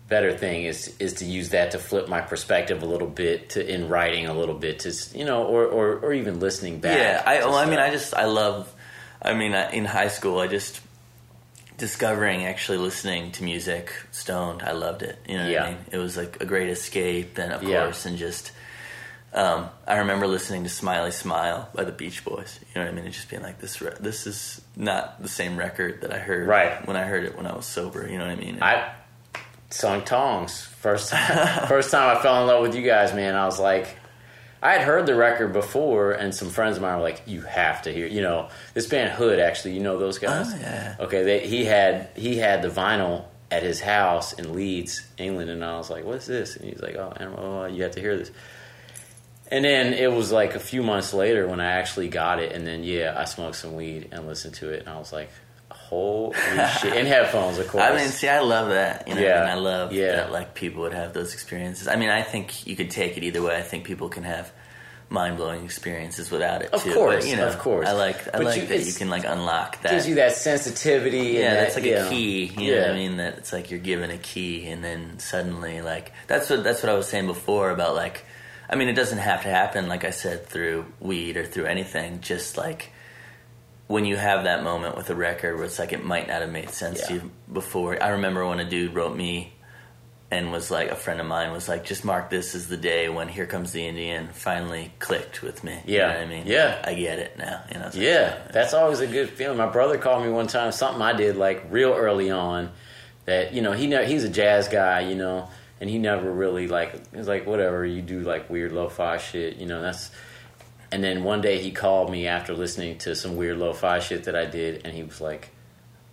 better 0.09 0.37
thing 0.37 0.65
is 0.65 0.95
is 0.99 1.15
to 1.15 1.25
use 1.25 1.51
that 1.51 1.71
to 1.71 1.79
flip 1.79 2.09
my 2.09 2.21
perspective 2.21 2.83
a 2.83 2.87
little 2.87 3.09
bit 3.09 3.51
to 3.51 3.67
in 3.67 3.89
writing 3.89 4.27
a 4.27 4.35
little 4.35 4.55
bit 4.55 4.81
to 4.81 4.93
you 5.15 5.25
know 5.25 5.45
or 5.45 5.65
or, 5.67 5.99
or 5.99 6.13
even 6.13 6.41
listening 6.41 6.81
back. 6.81 6.99
Yeah, 6.99 7.23
I 7.25 7.39
well, 7.47 7.55
I 7.55 7.67
mean. 7.67 7.79
I 7.79 7.91
just 7.91 8.13
I 8.15 8.27
love. 8.27 8.73
I 9.25 9.35
mean, 9.35 9.55
in 9.55 9.85
high 9.85 10.09
school, 10.09 10.39
I 10.41 10.49
just 10.49 10.81
discovering 11.79 12.45
actually 12.45 12.79
listening 12.79 13.33
to 13.33 13.45
music 13.45 13.93
stoned. 14.11 14.63
I 14.63 14.73
loved 14.73 15.03
it. 15.03 15.19
You 15.29 15.37
know 15.39 15.45
what 15.45 15.53
Yeah. 15.53 15.65
I 15.65 15.69
mean? 15.71 15.79
It 15.93 15.99
was 15.99 16.17
like 16.17 16.41
a 16.41 16.45
great 16.45 16.69
escape, 16.69 17.39
and 17.39 17.53
of 17.53 17.63
Yeah. 17.63 17.85
course, 17.85 18.05
and 18.07 18.19
just. 18.19 18.53
Um, 19.35 19.71
I 19.87 19.99
remember 19.99 20.27
listening 20.27 20.65
to 20.65 20.69
"Smiley 20.69 21.11
Smile" 21.11 21.69
by 21.75 21.85
the 21.85 21.93
Beach 21.93 22.23
Boys. 22.25 22.59
You 22.61 22.81
know 22.81 22.87
what 22.87 22.93
I 22.93 22.95
mean? 22.97 23.05
And 23.07 23.15
just 23.15 23.31
being 23.31 23.43
like, 23.43 23.61
"This, 23.61 23.81
re- 23.81 23.95
this 23.99 24.27
is 24.27 24.61
not 24.77 25.23
the 25.23 25.29
same 25.29 25.57
record 25.57 26.03
that 26.03 26.13
I 26.13 26.19
heard 26.19 26.47
Right. 26.47 26.87
when 26.87 26.97
I 26.97 27.05
heard 27.05 27.25
it 27.25 27.37
when 27.37 27.47
I 27.47 27.55
was 27.57 27.65
sober." 27.65 28.07
You 28.09 28.19
know 28.19 28.27
what 28.27 28.33
I 28.33 28.37
mean? 28.37 28.59
I 28.61 28.93
Sung 29.71 30.03
Tongs 30.03 30.63
first 30.63 31.11
time. 31.11 31.67
first 31.69 31.91
time 31.91 32.15
I 32.17 32.21
fell 32.21 32.41
in 32.43 32.47
love 32.47 32.61
with 32.63 32.75
you 32.75 32.83
guys, 32.83 33.15
man. 33.15 33.35
I 33.35 33.47
was 33.47 33.59
like, 33.59 33.97
I 34.63 34.73
had 34.73 34.83
heard 34.83 35.07
the 35.07 35.15
record 35.15 35.55
before, 35.55 36.13
and 36.13 36.35
some 36.35 36.51
friends 36.51 36.77
of 36.77 36.83
mine 36.83 36.97
were 36.97 37.03
like, 37.03 37.23
"You 37.27 37.41
have 37.41 37.81
to 37.83 37.91
hear." 37.93 38.07
You 38.07 38.21
know, 38.21 38.51
this 38.75 38.87
band 38.87 39.13
Hood. 39.13 39.39
Actually, 39.41 39.75
you 39.75 39.81
know 39.81 39.99
those 39.99 40.19
guys. 40.19 40.53
Oh, 40.53 40.59
yeah. 40.61 40.97
Okay, 41.01 41.23
they, 41.23 41.47
he 41.47 41.65
had 41.65 42.11
he 42.17 42.37
had 42.37 42.61
the 42.61 42.69
vinyl 42.69 43.25
at 43.51 43.63
his 43.63 43.81
house 43.81 44.35
in 44.35 44.55
Leeds, 44.55 45.07
England, 45.17 45.49
and 45.51 45.65
I 45.65 45.79
was 45.79 45.89
like, 45.89 46.05
"What's 46.05 46.27
this?" 46.27 46.55
And 46.57 46.69
he's 46.69 46.83
like, 46.83 46.97
"Oh, 46.97 47.15
Animal, 47.17 47.39
oh, 47.43 47.65
you 47.67 47.83
have 47.83 47.93
to 47.93 48.01
hear 48.01 48.17
this." 48.19 48.31
And 49.53 49.65
then 49.65 49.93
it 49.93 50.11
was 50.11 50.33
like 50.33 50.55
a 50.55 50.59
few 50.61 50.83
months 50.83 51.13
later 51.13 51.47
when 51.47 51.61
I 51.61 51.73
actually 51.73 52.09
got 52.09 52.41
it, 52.41 52.53
and 52.53 52.67
then 52.67 52.83
yeah, 52.85 53.15
I 53.17 53.25
smoked 53.27 53.57
some 53.57 53.75
weed 53.77 54.09
and 54.11 54.27
listened 54.27 54.55
to 54.55 54.71
it, 54.71 54.81
and 54.81 54.89
I 54.89 54.99
was 54.99 55.13
like, 55.13 55.29
"Holy 55.71 56.35
shit!" 56.81 56.97
In 56.97 57.05
headphones, 57.07 57.59
of 57.59 57.69
course. 57.69 57.85
I 57.85 57.95
mean, 57.95 58.09
see, 58.09 58.29
I 58.29 58.41
love 58.41 58.71
that. 58.71 59.07
You 59.07 59.15
know, 59.15 59.21
Yeah. 59.21 59.43
and 59.43 59.51
I 59.51 59.55
love 59.55 59.93
Yeah. 59.93 60.17
that 60.17 60.33
like 60.33 60.55
people 60.55 60.83
would 60.83 60.95
have 60.95 61.13
those 61.13 61.35
experiences. 61.35 61.87
I 61.87 61.97
mean, 61.97 62.09
I 62.09 62.23
think 62.23 62.67
you 62.67 62.77
could 62.77 62.91
take 62.91 63.17
it 63.19 63.25
either 63.25 63.43
way. 63.43 63.55
I 63.57 63.63
think 63.63 63.85
people 63.85 64.09
can 64.09 64.23
have 64.25 64.51
mind 65.11 65.37
blowing 65.37 65.63
experiences 65.67 66.31
without 66.31 66.63
it 66.63 66.71
Of 66.73 66.85
too. 66.85 66.95
course, 66.95 67.25
but, 67.25 67.31
you 67.31 67.37
know, 67.37 67.47
of 67.47 67.59
course. 67.59 67.87
I 67.87 67.93
like 67.93 68.29
I 68.29 68.39
But 68.39 68.45
like 68.45 68.61
you- 68.63 68.67
that 68.69 68.87
you 68.87 68.95
can 68.95 69.11
like 69.11 69.25
unlock 69.27 69.83
that. 69.83 69.93
gives 69.93 70.09
you 70.09 70.15
that 70.15 70.33
sensitivity. 70.35 71.19
yeah, 71.37 71.49
and 71.49 71.57
that's 71.59 71.75
that, 71.75 71.85
like 71.85 72.07
a 72.07 72.09
key. 72.09 72.45
You 72.57 72.71
know 72.73 72.79
what 72.79 72.87
Yeah. 72.87 72.93
I 72.93 72.97
mean? 72.97 73.17
That 73.19 73.37
it's 73.37 73.53
like 73.53 73.71
you're 73.71 73.81
given 73.81 74.11
a 74.11 74.17
key, 74.17 74.67
and 74.71 74.83
then 74.83 75.19
suddenly, 75.19 75.83
like 75.83 76.13
that's 76.27 76.49
what 76.49 76.65
that's 76.65 76.83
what 76.83 76.91
I 76.91 76.95
was 76.95 77.07
saying 77.07 77.27
before 77.27 77.69
about 77.71 77.95
like. 77.95 78.25
I 78.69 78.77
mean, 78.77 78.89
it 78.89 78.95
doesn't 78.95 79.19
have 79.19 79.43
to 79.43 79.49
happen, 79.49 79.89
like 79.89 80.05
I 80.05 80.11
said, 80.11 80.47
through 80.47 80.87
weed 81.01 81.37
or 81.37 81.45
through 81.45 81.67
anything. 81.67 82.21
Just 82.21 82.57
like 82.57 82.91
when 83.89 84.05
you 84.05 84.17
have 84.17 84.45
that 84.45 84.63
moment 84.63 84.97
with 84.97 85.11
a 85.11 85.15
record 85.15 85.57
where 85.57 85.65
it's 85.67 85.79
like 85.79 85.93
it 85.93 86.05
might 86.05 86.29
not 86.29 86.41
have 86.41 86.51
made 86.51 86.71
sense 86.71 87.07
to 87.09 87.15
you 87.15 87.31
before. 87.53 88.03
I 88.03 88.09
remember 88.11 88.47
when 88.47 88.61
a 88.61 88.69
dude 88.69 88.95
wrote 88.95 89.15
me 89.15 89.53
and 90.31 90.51
was 90.51 90.71
like, 90.71 90.89
a 90.91 90.95
friend 90.97 91.21
of 91.21 91.27
mine 91.27 91.53
was 91.53 91.69
like, 91.69 91.85
just 91.85 92.07
mark 92.07 92.31
this 92.31 92.55
as 92.55 92.67
the 92.69 92.79
day 92.79 93.11
when 93.11 93.29
Here 93.29 93.45
Comes 93.45 93.73
the 93.73 93.87
Indian 93.87 94.29
finally 94.29 94.91
clicked 94.99 95.43
with 95.43 95.63
me. 95.63 95.79
You 95.85 95.99
Yeah. 95.99 96.07
know 96.07 96.15
what 96.15 96.21
I 96.23 96.27
mean? 96.27 96.47
Yeah. 96.47 96.83
I 96.83 96.95
get 96.95 97.19
it 97.19 97.37
now. 97.37 97.61
You 97.71 97.79
know, 97.81 97.85
like, 97.87 97.95
Yeah, 97.95 98.39
that's 98.51 98.73
always 98.73 99.01
a 99.01 99.07
good 99.07 99.29
feeling. 99.29 99.59
My 99.59 99.67
brother 99.69 99.99
called 99.99 100.25
me 100.25 100.31
one 100.31 100.47
time, 100.47 100.73
something 100.73 101.03
I 101.03 101.13
did 101.13 101.37
like 101.37 101.65
real 101.71 101.93
early 101.93 102.31
on. 102.31 102.71
That 103.27 103.53
you 103.53 103.61
know 103.63 103.71
he 103.73 103.87
ne- 103.87 104.07
he's 104.07 104.25
a 104.25 104.29
jazz 104.29 104.67
guy, 104.69 105.01
you 105.01 105.15
know, 105.15 105.49
and 105.83 105.91
he 105.91 105.99
never 105.99 106.33
really 106.33 106.67
like 106.69 106.95
it's 107.13 107.29
like 107.29 107.45
whatever 107.45 107.85
you 107.85 108.01
do 108.01 108.21
like 108.21 108.49
weird 108.49 108.73
lo-fi 108.73 109.19
shit, 109.19 109.57
you 109.57 109.67
know. 109.67 109.83
That's 109.83 110.11
and 110.91 111.03
then 111.05 111.25
one 111.25 111.41
day 111.43 111.61
he 111.61 111.73
called 111.73 112.11
me 112.11 112.27
after 112.27 112.55
listening 112.55 112.99
to 112.99 113.15
some 113.15 113.37
weird 113.37 113.59
lo-fi 113.59 113.99
shit 113.99 114.25
that 114.25 114.37
I 114.37 114.47
did, 114.47 114.83
and 114.87 114.95
he 114.95 115.03
was 115.03 115.21
like, 115.21 115.51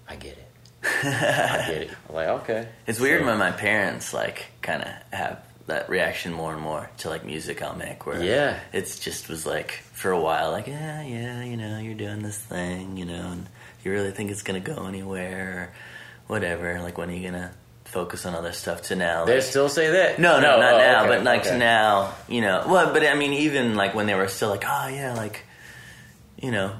"I 0.07 0.15
get 0.15 0.37
it, 0.37 0.51
I 0.83 1.63
get 1.67 1.81
it." 1.83 1.89
I'm 2.09 2.15
like, 2.15 2.27
okay, 2.41 2.67
It's 2.87 2.99
weird 2.99 3.21
So- 3.21 3.27
when 3.27 3.37
my 3.37 3.51
parents 3.51 4.13
like 4.13 4.47
kind 4.61 4.81
of 4.81 4.89
have 5.11 5.43
that 5.67 5.87
reaction 5.87 6.33
more 6.33 6.51
and 6.53 6.61
more 6.63 6.89
to 6.97 7.09
like 7.11 7.23
music 7.23 7.61
I'll 7.61 7.75
make. 7.75 8.07
Where 8.07 8.23
Yeah. 8.23 8.59
it's 8.73 8.97
just 8.97 9.29
was 9.29 9.45
like 9.45 9.71
for 9.93 10.09
a 10.09 10.19
while, 10.19 10.49
like 10.51 10.65
yeah, 10.65 11.03
yeah, 11.03 11.43
you 11.43 11.57
know, 11.57 11.77
you're 11.77 11.93
doing 11.93 12.23
this 12.23 12.39
thing, 12.39 12.97
you 12.97 13.05
know, 13.05 13.33
and 13.33 13.45
you 13.83 13.91
really 13.91 14.09
think 14.09 14.31
it's 14.31 14.41
gonna 14.41 14.59
go 14.61 14.87
anywhere 14.87 15.45
or 15.47 15.73
whatever. 16.33 16.81
Like 16.81 16.97
when 16.97 17.11
are 17.11 17.13
you 17.13 17.29
gonna 17.29 17.51
focus 17.89 18.25
on 18.25 18.35
other 18.35 18.51
stuff 18.51 18.83
to 18.83 18.95
now. 18.95 19.25
They 19.25 19.35
like- 19.35 19.43
still 19.43 19.69
say 19.69 19.91
that? 19.91 20.19
no, 20.19 20.39
no, 20.39 20.59
not 20.59 20.73
oh, 20.75 20.77
now, 20.77 20.99
okay, 21.01 21.09
but 21.09 21.23
like 21.23 21.45
okay. 21.45 21.57
now, 21.57 22.13
you 22.27 22.41
know. 22.41 22.65
Well, 22.67 22.93
but 22.93 23.03
I 23.05 23.15
mean, 23.15 23.33
even 23.33 23.75
like 23.75 23.93
when 23.95 24.05
they 24.07 24.15
were 24.15 24.27
still 24.27 24.49
like, 24.49 24.63
oh 24.65 24.87
yeah, 24.87 25.13
like, 25.15 25.43
you 26.41 26.51
know, 26.51 26.73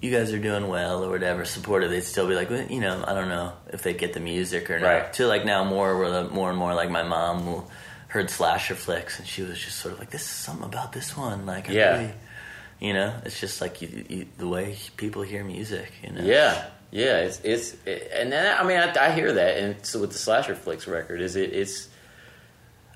you 0.00 0.10
guys 0.10 0.32
are 0.32 0.38
doing 0.38 0.68
well 0.68 1.04
or 1.04 1.10
whatever, 1.10 1.44
supportive. 1.44 1.90
They'd 1.90 2.02
still 2.04 2.28
be 2.28 2.34
like, 2.34 2.50
well, 2.50 2.66
you 2.66 2.80
know, 2.80 3.02
I 3.06 3.14
don't 3.14 3.28
know 3.28 3.52
if 3.72 3.82
they 3.82 3.94
get 3.94 4.12
the 4.12 4.20
music 4.20 4.70
or 4.70 4.78
not. 4.78 4.86
Right. 4.86 5.12
To 5.14 5.26
like 5.26 5.44
now, 5.44 5.64
more 5.64 5.96
where 5.98 6.10
the 6.10 6.28
more 6.28 6.50
and 6.50 6.58
more 6.58 6.74
like 6.74 6.90
my 6.90 7.02
mom 7.02 7.46
will 7.46 7.70
heard 8.08 8.28
Slasher 8.30 8.74
Flicks, 8.74 9.18
and 9.18 9.26
she 9.26 9.42
was 9.42 9.58
just 9.58 9.78
sort 9.78 9.94
of 9.94 9.98
like, 10.00 10.10
this 10.10 10.22
is 10.22 10.28
something 10.28 10.64
about 10.64 10.92
this 10.92 11.16
one, 11.16 11.44
like, 11.46 11.68
I 11.68 11.72
Yeah. 11.72 11.96
really, 11.98 12.12
you 12.80 12.92
know, 12.94 13.12
it's 13.24 13.40
just 13.40 13.60
like 13.60 13.82
you, 13.82 14.04
you, 14.08 14.26
the 14.38 14.46
way 14.46 14.76
people 14.96 15.22
hear 15.22 15.42
music, 15.44 15.90
you 16.02 16.12
know. 16.12 16.22
Yeah, 16.22 16.64
yeah, 16.90 17.18
it's 17.18 17.40
it's 17.44 17.74
it, 17.84 18.10
and 18.14 18.30
then 18.32 18.56
I 18.58 18.64
mean 18.66 18.78
I, 18.78 19.06
I 19.08 19.12
hear 19.12 19.32
that, 19.34 19.58
and 19.58 19.84
so 19.86 20.00
with 20.00 20.12
the 20.12 20.18
Slasher 20.18 20.54
Flicks 20.54 20.86
record, 20.86 21.20
is 21.20 21.36
it 21.36 21.52
it's 21.52 21.88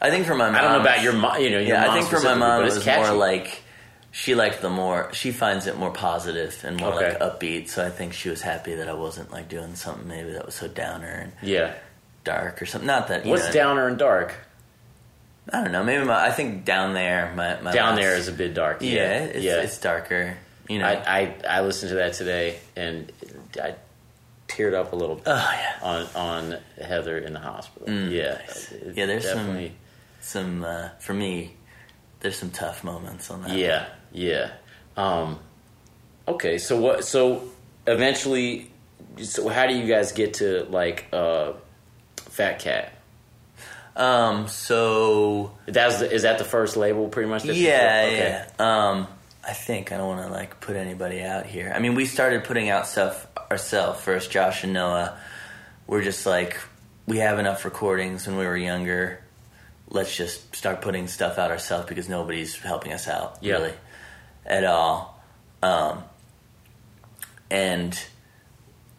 I 0.01 0.11
think 0.11 0.27
for 0.27 0.35
my 0.35 0.47
mom, 0.47 0.55
I 0.57 0.61
don't 0.63 0.73
know 0.73 0.81
about 0.81 1.03
your 1.03 1.13
mom, 1.13 1.41
you 1.41 1.51
know, 1.51 1.59
yeah, 1.59 1.91
I 1.91 1.95
think 1.95 2.07
for 2.09 2.21
my 2.21 2.35
mom 2.35 2.63
it 2.65 2.69
it's 2.75 2.87
more 2.87 3.13
like 3.13 3.63
she 4.13 4.35
liked 4.35 4.63
the 4.63 4.71
more 4.71 5.11
she 5.13 5.31
finds 5.31 5.67
it 5.67 5.77
more 5.77 5.91
positive 5.91 6.59
and 6.65 6.79
more 6.81 6.95
Okay. 6.95 7.11
like 7.11 7.21
upbeat. 7.21 7.69
So 7.69 7.85
I 7.87 7.91
think 7.91 8.13
she 8.15 8.29
was 8.29 8.41
happy 8.43 8.75
that 8.77 8.89
I 8.89 8.95
wasn't 8.95 9.31
like 9.31 9.49
doing 9.49 9.75
something 9.77 10.09
maybe 10.09 10.33
that 10.33 10.47
was 10.47 10.55
so 10.55 10.69
downer 10.69 11.07
and 11.09 11.33
yeah. 11.43 11.75
dark 12.25 12.61
or 12.63 12.67
something. 12.67 12.87
Not 12.87 13.09
that 13.09 13.25
you 13.25 13.31
What's 13.33 13.47
know, 13.49 13.53
downer 13.53 13.87
and 13.89 13.99
dark? 13.99 14.35
I 15.53 15.63
don't 15.63 15.73
know. 15.73 15.83
Maybe 15.85 16.05
my 16.05 16.27
I 16.27 16.31
think 16.33 16.65
down 16.65 16.95
there 16.95 17.33
my, 17.37 17.61
my 17.61 17.73
Down 17.73 17.91
last- 17.97 18.01
there 18.01 18.17
is 18.17 18.29
a 18.29 18.33
bit 18.33 18.55
dark. 18.55 18.83
yeah, 18.83 18.89
Yeah, 18.91 19.25
it's, 19.25 19.45
yeah. 19.45 19.61
it's 19.63 19.79
darker. 19.79 20.37
You 20.69 20.79
know. 20.79 20.87
I, 20.87 21.21
I 21.21 21.35
I 21.59 21.61
listened 21.63 21.91
to 21.91 21.97
that 21.97 22.13
today, 22.15 22.59
and 22.77 23.11
I 23.61 23.75
teared 24.49 24.75
up 24.75 24.93
a 24.93 24.97
little 24.97 25.17
bit 25.17 25.25
oh 25.27 25.53
yeah, 25.55 25.79
on 25.83 26.07
on 26.17 26.59
Heather 26.81 27.19
in 27.19 27.33
the 27.33 27.41
hospital. 27.41 27.89
Yeah, 27.91 28.39
it's 28.45 28.67
Mm. 28.71 28.97
Yeah, 28.97 29.07
there's 29.07 29.25
some- 29.29 29.37
definitely. 29.39 29.73
some 30.21 30.65
uh, 30.65 30.89
for 30.99 31.15
me. 31.15 31.55
There's 32.21 32.37
some 32.39 32.51
tough 32.51 32.85
moments 32.85 33.31
on 33.31 33.43
that. 33.45 33.57
Yeah, 33.57 33.87
yeah. 34.13 34.51
Um, 34.97 35.39
okay, 36.29 36.59
so 36.59 36.79
what? 36.79 37.05
So 37.05 37.45
eventually, 37.87 38.71
so 39.23 39.49
how 39.49 39.67
do 39.67 39.75
you 39.75 39.87
guys 39.87 40.13
get 40.13 40.35
to 40.35 40.65
like 40.65 41.07
uh, 41.13 41.53
Fat 42.17 42.59
Cat? 42.59 42.93
Um. 43.97 44.49
So 44.49 45.53
That's 45.67 45.99
the, 46.01 46.13
is 46.13 46.23
that 46.23 46.39
the 46.39 46.45
first 46.45 46.77
label, 46.77 47.09
pretty 47.09 47.29
much? 47.31 47.43
that 47.45 47.55
Yeah. 47.57 48.03
Okay. 48.07 48.45
yeah. 48.59 48.89
Um, 48.91 49.09
I 49.47 49.53
think 49.53 49.91
I 49.93 49.97
don't 49.97 50.07
want 50.09 50.27
to 50.27 50.33
like 50.33 50.61
put 50.61 50.77
anybody 50.77 51.23
out 51.23 51.47
here. 51.47 51.73
I 51.75 51.79
mean, 51.79 51.95
we 51.95 52.05
started 52.05 52.45
putting 52.45 52.69
out 52.69 52.87
stuff 52.87 53.27
ourselves 53.51 54.01
first. 54.01 54.31
Josh 54.31 54.65
and 54.65 54.73
Noah. 54.73 55.19
We're 55.87 56.03
just 56.03 56.27
like 56.27 56.59
we 57.07 57.19
have 57.19 57.39
enough 57.39 57.65
recordings 57.65 58.27
when 58.27 58.37
we 58.37 58.47
were 58.47 58.57
younger. 58.57 59.25
Let's 59.89 60.15
just 60.17 60.55
start 60.55 60.83
putting 60.83 61.09
stuff 61.09 61.39
out 61.39 61.51
ourselves 61.51 61.89
because 61.89 62.09
nobody's 62.09 62.57
helping 62.59 62.93
us 62.93 63.09
out 63.09 63.39
Yeah. 63.41 63.55
really 63.55 63.73
at 64.47 64.65
all. 64.65 65.21
Um, 65.63 66.05
and 67.51 67.99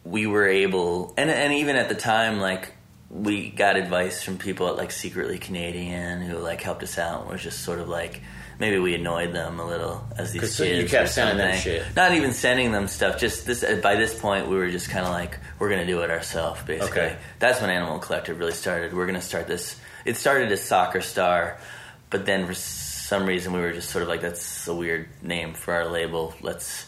we 0.04 0.26
were 0.28 0.48
able, 0.48 1.14
and 1.18 1.30
and 1.30 1.54
even 1.54 1.76
at 1.76 1.88
the 1.88 1.96
time, 1.96 2.40
like 2.40 2.74
we 3.10 3.50
got 3.50 3.76
advice 3.78 4.24
from 4.24 4.38
people 4.38 4.68
at 4.68 4.76
like 4.76 4.92
Secretly 4.92 5.38
Canadian 5.38 6.22
who 6.22 6.38
like 6.40 6.62
helped 6.62 6.84
us 6.84 6.98
out. 6.98 7.22
and 7.22 7.30
was 7.32 7.44
just 7.44 7.62
sort 7.62 7.80
of 7.80 7.88
like 7.88 8.22
maybe 8.62 8.78
we 8.80 8.94
annoyed 8.96 9.34
them 9.34 9.60
a 9.60 9.66
little 9.68 10.02
as 10.16 10.32
these 10.32 10.42
kids. 10.42 10.56
so 10.56 10.64
you 10.64 10.88
kept 10.88 11.10
sending 11.10 11.38
them 11.38 11.58
shit. 11.58 11.84
Not 11.96 12.14
even 12.14 12.32
sending 12.32 12.72
them 12.72 12.88
stuff. 12.88 13.20
Just 13.20 13.46
this. 13.46 13.64
Uh, 13.64 13.80
by 13.84 13.96
this 13.96 14.18
point, 14.18 14.48
we 14.48 14.56
were 14.56 14.70
just 14.70 14.90
kind 14.90 15.04
of 15.06 15.12
like 15.12 15.38
we're 15.60 15.70
gonna 15.70 15.86
do 15.86 16.00
it 16.02 16.10
ourselves. 16.12 16.62
Basically, 16.64 17.02
Okay. 17.02 17.18
that's 17.40 17.60
when 17.60 17.70
Animal 17.72 18.00
Collective 18.00 18.40
really 18.40 18.54
started. 18.54 18.94
We're 18.94 19.08
gonna 19.08 19.22
start 19.22 19.48
this. 19.48 19.76
It 20.06 20.16
started 20.16 20.52
as 20.52 20.62
Soccer 20.64 21.02
Star, 21.02 21.58
but 22.10 22.26
then 22.26 22.46
for 22.48 22.54
some 22.54 23.26
reason 23.26 23.52
we 23.52 23.60
were 23.60 23.74
just 23.74 23.90
sort 23.90 24.04
of 24.04 24.08
like 24.08 24.22
that's 24.22 24.68
a 24.68 24.74
weird 24.74 25.10
name 25.22 25.54
for 25.54 25.74
our 25.74 25.88
label. 25.90 26.34
Let's 26.42 26.86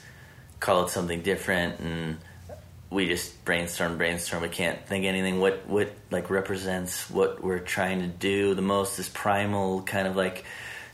call 0.59 0.85
it 0.85 0.89
something 0.91 1.21
different 1.23 1.79
and 1.81 2.17
we 2.89 3.07
just 3.07 3.43
brainstorm 3.43 3.97
brainstorm 3.97 4.41
we 4.43 4.47
can't 4.47 4.85
think 4.87 5.03
anything 5.03 5.39
what 5.39 5.67
what 5.67 5.91
like 6.11 6.29
represents 6.29 7.09
what 7.09 7.43
we're 7.43 7.59
trying 7.59 7.99
to 7.99 8.07
do 8.07 8.53
the 8.53 8.61
most 8.61 8.95
this 8.95 9.09
primal 9.09 9.81
kind 9.81 10.07
of 10.07 10.15
like 10.15 10.45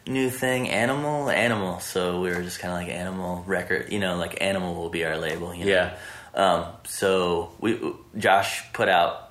new 0.08 0.30
thing 0.30 0.70
animal 0.70 1.30
animal 1.30 1.80
so 1.80 2.22
we 2.22 2.30
were 2.30 2.42
just 2.42 2.60
kind 2.60 2.74
of 2.74 2.80
like 2.80 2.90
animal 2.90 3.44
record 3.46 3.92
you 3.92 4.00
know 4.00 4.16
like 4.16 4.42
animal 4.42 4.76
will 4.76 4.90
be 4.90 5.06
our 5.06 5.18
label 5.18 5.54
you 5.54 5.66
know? 5.66 5.72
Yeah. 5.72 5.98
um, 6.34 6.66
so 6.86 7.52
we 7.60 7.80
josh 8.18 8.72
put 8.74 8.90
out 8.90 9.30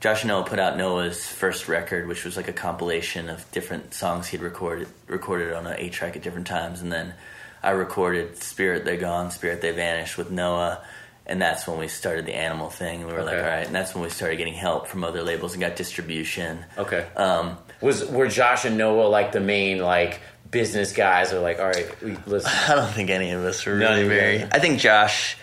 Josh 0.00 0.20
and 0.20 0.28
Noah 0.28 0.44
put 0.44 0.58
out 0.58 0.76
Noah's 0.76 1.26
first 1.26 1.66
record, 1.66 2.06
which 2.06 2.26
was 2.26 2.36
like 2.36 2.46
a 2.46 2.52
compilation 2.52 3.30
of 3.30 3.50
different 3.52 3.94
songs 3.94 4.26
he'd 4.26 4.42
recorded 4.42 4.86
recorded 5.06 5.54
on 5.54 5.66
an 5.66 5.76
eight 5.78 5.94
track 5.94 6.14
at 6.14 6.22
different 6.22 6.46
times, 6.46 6.82
and 6.82 6.92
then 6.92 7.14
I 7.62 7.70
recorded 7.70 8.36
"Spirit 8.36 8.84
They're 8.84 8.98
Gone, 8.98 9.30
Spirit 9.30 9.62
They 9.62 9.70
Vanished" 9.70 10.18
with 10.18 10.30
Noah, 10.30 10.84
and 11.24 11.40
that's 11.40 11.66
when 11.66 11.78
we 11.78 11.88
started 11.88 12.26
the 12.26 12.34
Animal 12.34 12.68
thing. 12.68 13.00
And 13.00 13.06
we 13.08 13.14
were 13.14 13.24
like, 13.24 13.38
all 13.38 13.44
right, 13.44 13.64
and 13.64 13.74
that's 13.74 13.94
when 13.94 14.04
we 14.04 14.10
started 14.10 14.36
getting 14.36 14.52
help 14.52 14.88
from 14.88 15.04
other 15.04 15.22
labels 15.22 15.54
and 15.54 15.62
got 15.62 15.74
distribution. 15.74 16.62
Okay. 16.76 17.06
Um, 17.16 17.56
Was 17.84 18.04
were 18.06 18.28
Josh 18.28 18.64
and 18.64 18.78
Noah 18.78 19.08
like 19.08 19.32
the 19.32 19.40
main 19.40 19.78
like 19.78 20.20
business 20.50 20.92
guys? 20.92 21.32
Or 21.34 21.40
like, 21.40 21.58
all 21.58 21.66
right, 21.66 22.02
we. 22.02 22.12
I 22.46 22.74
don't 22.74 22.90
think 22.92 23.10
any 23.10 23.30
of 23.32 23.44
us 23.44 23.64
were 23.66 23.76
really 23.76 24.08
very. 24.08 24.42
I 24.44 24.58
think 24.58 24.78
Josh, 24.80 25.36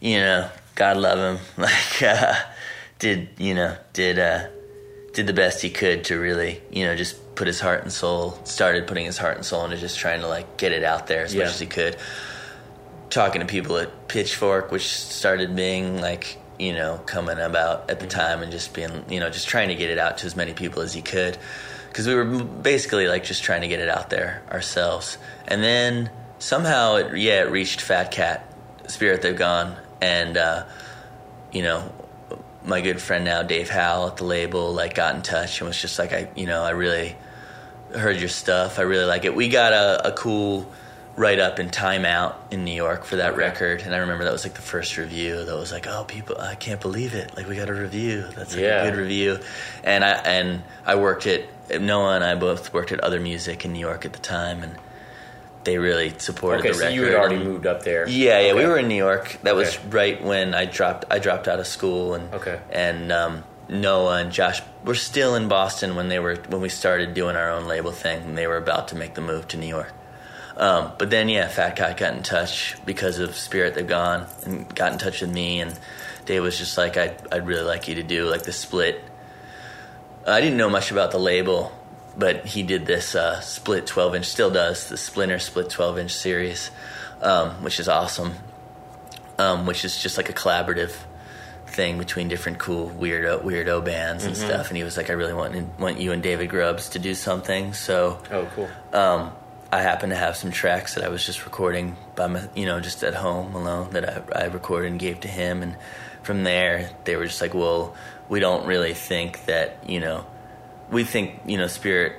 you 0.00 0.18
know, 0.18 0.48
God 0.76 0.96
love 0.96 1.18
him, 1.18 1.44
like 1.58 2.02
uh, 2.02 2.34
did 3.00 3.30
you 3.38 3.54
know 3.54 3.76
did 3.92 4.18
uh, 4.20 4.46
did 5.12 5.26
the 5.26 5.32
best 5.32 5.60
he 5.60 5.70
could 5.70 6.04
to 6.04 6.18
really 6.20 6.62
you 6.70 6.84
know 6.86 6.94
just 6.94 7.34
put 7.34 7.48
his 7.48 7.58
heart 7.58 7.82
and 7.82 7.92
soul. 7.92 8.38
Started 8.44 8.86
putting 8.86 9.04
his 9.04 9.18
heart 9.18 9.34
and 9.36 9.44
soul 9.44 9.64
into 9.64 9.76
just 9.76 9.98
trying 9.98 10.20
to 10.20 10.28
like 10.28 10.56
get 10.56 10.70
it 10.70 10.84
out 10.84 11.08
there 11.08 11.24
as 11.24 11.34
Yeah. 11.34 11.44
much 11.44 11.54
as 11.54 11.58
he 11.60 11.66
could. 11.66 11.96
Talking 13.10 13.40
to 13.40 13.46
people 13.46 13.76
at 13.76 14.06
Pitchfork, 14.06 14.70
which 14.70 14.86
started 14.88 15.56
being 15.56 16.00
like 16.00 16.38
you 16.60 16.74
know 16.74 16.98
coming 17.06 17.38
about 17.38 17.90
at 17.90 17.98
the 17.98 18.06
time 18.06 18.40
and 18.42 18.52
just 18.52 18.72
being 18.72 19.04
you 19.08 19.18
know 19.18 19.30
just 19.30 19.48
trying 19.48 19.68
to 19.68 19.74
get 19.74 19.90
it 19.90 19.98
out 19.98 20.18
to 20.18 20.26
as 20.26 20.36
many 20.36 20.52
people 20.52 20.80
as 20.82 20.92
he 20.94 21.02
could 21.02 21.36
because 21.92 22.06
we 22.06 22.14
were 22.14 22.24
basically 22.24 23.06
like 23.06 23.22
just 23.24 23.42
trying 23.42 23.60
to 23.60 23.68
get 23.68 23.78
it 23.80 23.88
out 23.90 24.08
there 24.10 24.42
ourselves. 24.50 25.18
And 25.46 25.62
then 25.62 26.10
somehow 26.38 26.96
it 26.96 27.16
yeah 27.18 27.42
it 27.42 27.50
reached 27.50 27.80
Fat 27.82 28.10
Cat 28.10 28.44
spirit 28.88 29.22
they've 29.22 29.36
gone 29.36 29.76
and 30.00 30.36
uh, 30.36 30.64
you 31.52 31.62
know 31.62 31.90
my 32.64 32.80
good 32.80 33.00
friend 33.00 33.24
now 33.24 33.42
dave 33.42 33.68
howell 33.70 34.08
at 34.08 34.16
the 34.16 34.24
label 34.24 34.72
like 34.72 34.94
got 34.94 35.14
in 35.14 35.22
touch 35.22 35.60
and 35.60 35.68
was 35.68 35.80
just 35.80 35.98
like 35.98 36.12
i 36.12 36.28
you 36.36 36.46
know 36.46 36.62
i 36.62 36.70
really 36.70 37.16
heard 37.94 38.16
your 38.18 38.28
stuff. 38.28 38.78
I 38.78 38.82
really 38.82 39.04
like 39.04 39.26
it. 39.26 39.34
We 39.34 39.48
got 39.50 39.72
a, 39.74 40.08
a 40.08 40.12
cool 40.12 40.70
write 41.14 41.38
up 41.38 41.58
in 41.58 41.68
time 41.68 42.06
out 42.06 42.40
in 42.50 42.64
new 42.64 42.72
york 42.74 43.04
for 43.04 43.16
that 43.16 43.36
record 43.36 43.82
and 43.82 43.94
i 43.94 43.98
remember 43.98 44.24
that 44.24 44.32
was 44.32 44.44
like 44.46 44.54
the 44.54 44.62
first 44.62 44.96
review 44.96 45.44
that 45.44 45.54
was 45.54 45.70
like 45.70 45.86
oh 45.86 46.04
people 46.04 46.38
i 46.38 46.54
can't 46.54 46.80
believe 46.80 47.14
it. 47.14 47.36
Like 47.36 47.46
we 47.46 47.54
got 47.54 47.68
a 47.68 47.74
review. 47.74 48.22
That's 48.34 48.54
like 48.54 48.64
Yeah. 48.64 48.82
a 48.82 48.90
good 48.90 48.98
review. 48.98 49.38
And 49.84 50.02
i 50.04 50.12
and 50.12 50.62
i 50.86 50.94
worked 50.96 51.26
at 51.26 51.42
noah 51.80 52.14
and 52.14 52.24
i 52.24 52.34
both 52.34 52.72
worked 52.72 52.92
at 52.92 53.00
other 53.00 53.20
music 53.20 53.64
in 53.64 53.72
new 53.72 53.78
york 53.80 54.04
at 54.04 54.12
the 54.12 54.18
time 54.18 54.62
and 54.62 54.76
they 55.64 55.78
really 55.78 56.12
supported 56.18 56.58
Okay, 56.58 56.68
the 56.70 56.74
so 56.74 56.80
record 56.80 56.94
you 56.94 57.02
had 57.04 57.14
already 57.14 57.36
and- 57.36 57.44
moved 57.44 57.66
up 57.68 57.84
there. 57.84 58.08
yeah, 58.08 58.40
yeah, 58.40 58.52
we 58.54 58.66
were 58.66 58.78
in 58.78 58.88
New 58.88 58.96
York. 58.96 59.38
That 59.44 59.54
was 59.54 59.78
right 59.84 60.20
when 60.20 60.54
I 60.54 60.64
dropped. 60.64 61.04
I 61.08 61.20
dropped 61.20 61.46
out 61.46 61.60
of 61.60 61.68
school, 61.68 62.14
and 62.14 62.34
Okay. 62.34 62.58
and 62.72 63.12
um, 63.12 63.44
Noah 63.68 64.16
and 64.22 64.32
Josh 64.32 64.60
were 64.84 64.96
still 64.96 65.36
in 65.36 65.46
Boston 65.46 65.94
when 65.94 66.08
they 66.08 66.18
were 66.18 66.34
when 66.48 66.60
we 66.62 66.68
started 66.68 67.14
doing 67.14 67.36
our 67.36 67.48
own 67.48 67.66
label 67.66 67.92
thing. 67.92 68.22
And 68.24 68.36
they 68.36 68.48
were 68.48 68.56
about 68.56 68.88
to 68.88 68.96
make 68.96 69.14
the 69.14 69.20
move 69.20 69.46
to 69.48 69.56
New 69.56 69.68
York. 69.68 69.92
Um, 70.56 70.94
but 70.98 71.10
then, 71.10 71.28
yeah, 71.28 71.46
Fat 71.46 71.76
Cat 71.76 71.96
got 71.96 72.12
in 72.12 72.24
touch 72.24 72.74
because 72.84 73.20
of 73.20 73.36
Spirit 73.36 73.74
They've 73.76 73.86
Gone, 73.86 74.26
and 74.44 74.74
got 74.74 74.90
in 74.92 74.98
touch 74.98 75.20
with 75.20 75.30
me. 75.32 75.60
And 75.60 75.78
Dave 76.26 76.42
was 76.42 76.58
just 76.58 76.76
like, 76.76 76.96
"I'd, 76.96 77.14
I'd 77.32 77.46
really 77.46 77.62
like 77.62 77.86
you 77.86 77.94
to 77.94 78.02
do 78.02 78.28
like 78.28 78.42
the 78.42 78.52
split." 78.52 79.00
I 80.26 80.40
didn't 80.40 80.56
know 80.56 80.70
much 80.70 80.90
about 80.90 81.10
the 81.10 81.18
label, 81.18 81.72
but 82.16 82.46
he 82.46 82.62
did 82.62 82.86
this 82.86 83.14
uh, 83.14 83.40
split 83.40 83.86
12 83.86 84.16
inch, 84.16 84.26
still 84.26 84.50
does 84.50 84.88
the 84.88 84.96
Splinter 84.96 85.38
split 85.38 85.68
12 85.70 85.98
inch 85.98 86.10
series, 86.14 86.70
um, 87.20 87.62
which 87.62 87.80
is 87.80 87.88
awesome. 87.88 88.34
Um, 89.38 89.66
which 89.66 89.84
is 89.84 90.00
just 90.00 90.16
like 90.18 90.28
a 90.28 90.32
collaborative 90.32 90.92
thing 91.66 91.96
between 91.98 92.28
different 92.28 92.58
cool 92.58 92.90
weirdo 92.90 93.42
weirdo 93.42 93.82
bands 93.82 94.24
and 94.24 94.36
stuff. 94.36 94.68
And 94.68 94.76
he 94.76 94.84
was 94.84 94.96
like, 94.98 95.08
"I 95.08 95.14
really 95.14 95.32
want 95.32 95.78
want 95.80 95.98
you 95.98 96.12
and 96.12 96.22
David 96.22 96.50
Grubbs 96.50 96.90
to 96.90 96.98
do 96.98 97.14
something." 97.14 97.72
So 97.72 98.20
Oh, 98.30 98.46
cool. 98.54 98.68
um, 98.92 99.32
I 99.72 99.80
happened 99.80 100.10
to 100.12 100.16
have 100.16 100.36
some 100.36 100.50
tracks 100.52 100.94
that 100.94 101.02
I 101.02 101.08
was 101.08 101.24
just 101.24 101.46
recording 101.46 101.96
by 102.14 102.26
my, 102.26 102.42
you 102.54 102.66
know, 102.66 102.78
just 102.78 103.02
at 103.02 103.14
home 103.14 103.54
alone 103.54 103.90
that 103.92 104.28
I, 104.36 104.42
I 104.42 104.44
recorded 104.48 104.90
and 104.90 105.00
gave 105.00 105.20
to 105.20 105.28
him. 105.28 105.62
And 105.62 105.76
from 106.22 106.44
there, 106.44 106.90
they 107.04 107.16
were 107.16 107.24
just 107.24 107.40
like, 107.40 107.54
well, 107.54 107.94
we 108.32 108.40
don't 108.40 108.64
really 108.64 108.94
think 108.94 109.44
that, 109.44 109.76
you 109.86 110.00
know, 110.00 110.24
we 110.90 111.04
think, 111.04 111.38
you 111.44 111.58
know, 111.58 111.66
Spirit 111.66 112.14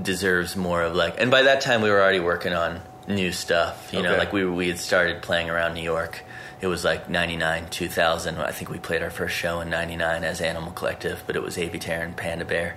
deserves 0.00 0.54
more 0.54 0.82
of 0.82 0.94
like, 0.94 1.18
and 1.18 1.30
by 1.30 1.44
that 1.44 1.62
time 1.62 1.80
we 1.80 1.88
were 1.88 1.98
already 1.98 2.20
working 2.20 2.52
on 2.52 2.82
new 3.08 3.32
stuff, 3.32 3.88
you 3.90 4.02
know, 4.02 4.18
like 4.18 4.34
we, 4.34 4.44
we 4.44 4.68
had 4.68 4.78
started 4.78 5.22
playing 5.22 5.48
around 5.48 5.72
New 5.72 5.82
York. 5.82 6.22
It 6.60 6.66
was 6.66 6.84
like 6.84 7.08
99 7.08 7.68
2000 7.70 8.38
i 8.38 8.50
think 8.50 8.70
we 8.70 8.78
played 8.78 9.02
our 9.02 9.10
first 9.10 9.34
show 9.34 9.60
in 9.60 9.68
99 9.68 10.24
as 10.24 10.40
animal 10.40 10.72
collective 10.72 11.22
but 11.26 11.36
it 11.36 11.42
was 11.42 11.56
Avey 11.56 11.78
Tare 11.78 12.02
and 12.02 12.16
panda 12.16 12.44
bear. 12.44 12.76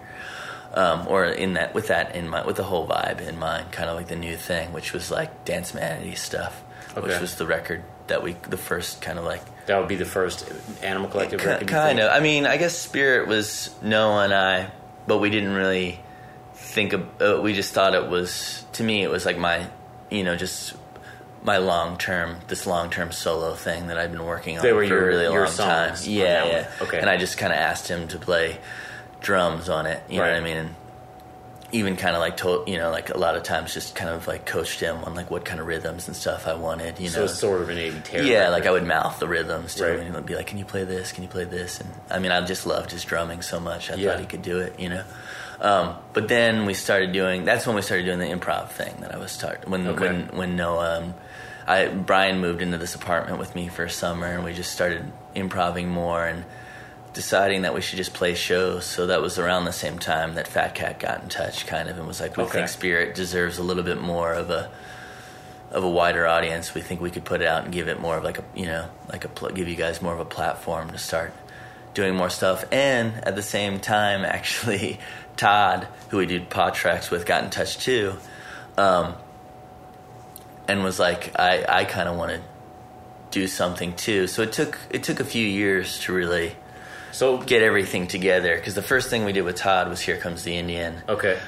Um, 0.73 1.07
or 1.07 1.25
in 1.25 1.53
that 1.53 1.73
with 1.73 1.87
that 1.87 2.15
in 2.15 2.29
mind 2.29 2.45
with 2.45 2.55
the 2.55 2.63
whole 2.63 2.87
vibe 2.87 3.19
in 3.19 3.39
mind 3.39 3.73
kind 3.73 3.89
of 3.89 3.97
like 3.97 4.07
the 4.07 4.15
new 4.15 4.37
thing 4.37 4.71
which 4.71 4.93
was 4.93 5.11
like 5.11 5.43
Danse 5.43 5.73
Manatee 5.73 6.15
stuff 6.15 6.63
which 6.95 7.19
was 7.19 7.35
the 7.35 7.45
record 7.45 7.83
that 8.07 8.23
we 8.23 8.33
the 8.33 8.57
first 8.57 9.01
kind 9.01 9.17
of 9.19 9.25
like 9.25 9.41
That 9.69 9.77
would 9.77 9.87
be 9.87 9.95
the 9.97 10.03
first 10.05 10.51
Animal 10.81 11.09
Collective 11.09 11.45
record. 11.45 11.67
kind 11.67 11.99
of 11.99 12.11
i 12.11 12.19
mean 12.19 12.47
i 12.47 12.57
guess 12.57 12.75
spirit 12.75 13.27
was 13.27 13.69
noah 13.83 14.23
and 14.23 14.33
i 14.33 14.71
but 15.05 15.19
we 15.19 15.29
didn't 15.29 15.53
really 15.53 15.99
think 16.55 16.93
of 16.93 17.21
uh, 17.21 17.39
we 17.39 17.53
just 17.53 17.71
thought 17.71 17.93
it 17.93 18.09
was 18.09 18.65
to 18.73 18.83
me 18.83 19.03
it 19.03 19.11
was 19.11 19.27
like 19.27 19.37
my 19.37 19.67
you 20.09 20.23
know 20.23 20.35
just 20.35 20.73
my 21.43 21.57
long 21.59 21.97
term 21.99 22.37
this 22.47 22.65
long 22.65 22.89
term 22.89 23.11
solo 23.11 23.53
thing 23.53 23.87
that 23.87 23.97
I've 23.99 24.11
been 24.11 24.25
working 24.25 24.57
on 24.57 24.63
They 24.63 24.73
were 24.73 24.81
for 24.87 24.93
your- 24.95 25.03
a 25.03 25.07
really 25.07 25.23
your 25.31 25.45
long 25.45 25.55
time. 25.55 25.95
Yeah, 26.03 26.45
yeah. 26.45 26.71
Okay. 26.81 26.99
And 26.99 27.07
I 27.09 27.15
just 27.17 27.37
kind 27.37 27.53
of 27.53 27.59
asked 27.59 27.87
him 27.87 28.07
to 28.09 28.17
play 28.17 28.57
drums 29.21 29.69
on 29.69 29.85
it. 29.85 30.01
You 30.09 30.17
know 30.17 30.23
what 30.23 30.33
I 30.33 30.39
mean? 30.41 30.57
And 30.57 30.75
even 31.71 31.95
kind 31.95 32.15
of 32.15 32.19
like 32.21 32.35
told 32.37 32.67
you 32.67 32.77
know 32.77 32.89
like 32.91 33.09
a 33.09 33.17
lot 33.17 33.35
of 33.35 33.43
times 33.43 33.73
just 33.73 33.95
kind 33.95 34.09
of 34.09 34.27
like 34.27 34.45
coached 34.45 34.79
him 34.79 35.03
on 35.03 35.15
like 35.15 35.29
what 35.29 35.45
kind 35.45 35.59
of 35.59 35.67
rhythms 35.67 36.07
and 36.07 36.15
stuff 36.15 36.47
I 36.47 36.53
wanted. 36.55 36.99
You 36.99 37.09
So 37.09 37.19
know, 37.19 37.25
it's 37.25 37.39
sort 37.39 37.61
of 37.61 37.69
an 37.69 37.77
Avey 37.77 38.03
Tare. 38.03 38.23
yeah, 38.23 38.39
record. 38.39 38.51
like 38.51 38.65
I 38.65 38.71
would 38.71 38.85
mouth 38.87 39.19
the 39.19 39.27
rhythms 39.27 39.75
to 39.75 39.85
Right. 39.85 39.99
him 39.99 40.15
and 40.15 40.25
be 40.25 40.35
like, 40.35 40.47
"Can 40.47 40.57
you 40.57 40.65
play 40.65 40.83
this? 40.83 41.11
Can 41.11 41.23
you 41.23 41.29
play 41.29 41.43
this?" 41.45 41.79
And 41.79 41.89
I 42.09 42.19
mean, 42.19 42.31
I 42.31 42.41
just 42.45 42.65
loved 42.65 42.91
his 42.91 43.03
drumming 43.03 43.41
so 43.41 43.59
much. 43.59 43.91
I 43.91 43.95
Yeah. 43.95 44.11
thought 44.11 44.19
he 44.19 44.25
could 44.25 44.41
do 44.41 44.59
it, 44.59 44.79
you 44.79 44.89
know. 44.89 45.03
Um, 45.61 45.95
but 46.13 46.27
then 46.29 46.65
we 46.65 46.73
started 46.73 47.11
doing. 47.11 47.43
That's 47.45 47.67
when 47.67 47.75
we 47.75 47.81
started 47.81 48.05
doing 48.05 48.19
the 48.19 48.27
improv 48.29 48.69
thing 48.69 48.95
that 49.01 49.13
I 49.13 49.17
was 49.17 49.31
start 49.31 49.67
when 49.67 49.87
Okay. 49.87 50.07
when 50.07 50.27
when 50.33 50.55
Noah, 50.55 50.99
um, 50.99 51.13
I 51.67 51.87
Brian 51.87 52.39
moved 52.39 52.61
into 52.61 52.77
this 52.77 52.95
apartment 52.95 53.39
with 53.39 53.53
me 53.55 53.67
for 53.67 53.83
a 53.83 53.89
summer, 53.89 54.27
and 54.27 54.43
we 54.43 54.53
just 54.53 54.71
started 54.71 55.11
improving 55.35 55.89
more 55.89 56.25
and 56.25 56.45
deciding 57.13 57.63
that 57.63 57.73
we 57.73 57.81
should 57.81 57.97
just 57.97 58.13
play 58.13 58.35
shows. 58.35 58.85
So 58.85 59.07
that 59.07 59.21
was 59.21 59.39
around 59.39 59.65
the 59.65 59.73
same 59.73 59.97
time 59.99 60.35
that 60.35 60.47
Fat 60.47 60.75
Cat 60.75 60.99
got 60.99 61.23
in 61.23 61.29
touch, 61.29 61.65
kind 61.67 61.89
of, 61.89 61.97
and 61.97 62.07
was 62.07 62.19
like, 62.21 62.37
"We 62.37 62.43
Okay. 62.43 62.53
think 62.59 62.69
Spirit 62.69 63.15
deserves 63.15 63.57
a 63.57 63.63
little 63.63 63.83
bit 63.83 63.99
more 64.01 64.33
of 64.33 64.49
a." 64.49 64.69
of 65.71 65.83
a 65.83 65.87
wider 65.89 66.25
audience, 66.25 66.73
we 66.73 66.81
think 66.81 66.99
we 66.99 67.11
could 67.11 67.23
put 67.23 67.41
it 67.41 67.47
out 67.47 67.63
and 67.63 67.71
give 67.71 67.87
it 67.87 67.99
more 67.99 68.17
of 68.17 68.23
like 68.23 68.39
a 68.39 68.43
you 68.55 68.65
know 68.65 68.89
like 69.11 69.23
a 69.23 69.27
pl- 69.27 69.49
give 69.51 69.67
you 69.67 69.75
guys 69.75 70.01
more 70.01 70.11
of 70.15 70.19
a 70.19 70.25
platform 70.25 70.89
to 70.89 70.97
start 70.97 71.31
doing 71.93 72.15
more 72.15 72.31
stuff. 72.31 72.65
And 72.71 73.13
at 73.23 73.35
the 73.35 73.43
same 73.43 73.79
time, 73.79 74.25
actually, 74.25 74.99
Todd, 75.37 75.87
who 76.09 76.17
we 76.17 76.25
did 76.25 76.49
Paw 76.49 76.71
Tracks 76.71 77.11
with, 77.11 77.23
got 77.27 77.43
in 77.43 77.51
touch 77.51 77.77
too, 77.77 78.13
um, 78.79 79.13
and 80.67 80.83
was 80.83 80.97
like, 80.99 81.37
I 81.39 81.63
I 81.69 81.85
kind 81.85 82.09
of 82.09 82.17
want 82.17 82.31
to 82.31 82.41
do 83.29 83.45
something 83.45 83.95
too. 83.95 84.25
So 84.25 84.41
it 84.41 84.51
took 84.51 84.75
it 84.89 85.03
took 85.03 85.19
a 85.19 85.23
few 85.25 85.45
years 85.45 85.99
to 85.99 86.13
really 86.13 86.55
So 87.11 87.37
get 87.37 87.63
everything 87.63 88.07
together 88.07 88.55
because 88.55 88.75
the 88.75 88.81
first 88.81 89.09
thing 89.09 89.25
we 89.25 89.33
did 89.33 89.43
with 89.43 89.55
Todd 89.55 89.89
was 89.89 89.99
Here 89.99 90.17
Comes 90.17 90.43
the 90.43 90.55
Indian 90.55 91.01
okay. 91.07 91.39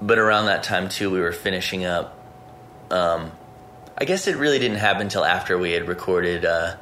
but 0.00 0.18
around 0.18 0.46
that 0.46 0.62
time 0.62 0.88
too, 0.88 1.10
we 1.10 1.20
were 1.20 1.32
finishing 1.32 1.84
up. 1.84 2.18
Um, 2.90 3.32
I 3.96 4.04
guess 4.04 4.26
it 4.26 4.36
really 4.36 4.58
didn't 4.58 4.78
happen 4.78 5.02
until 5.02 5.24
after 5.24 5.56
we 5.56 5.72
had 5.72 5.86
recorded 5.86 6.44
uh, 6.44 6.76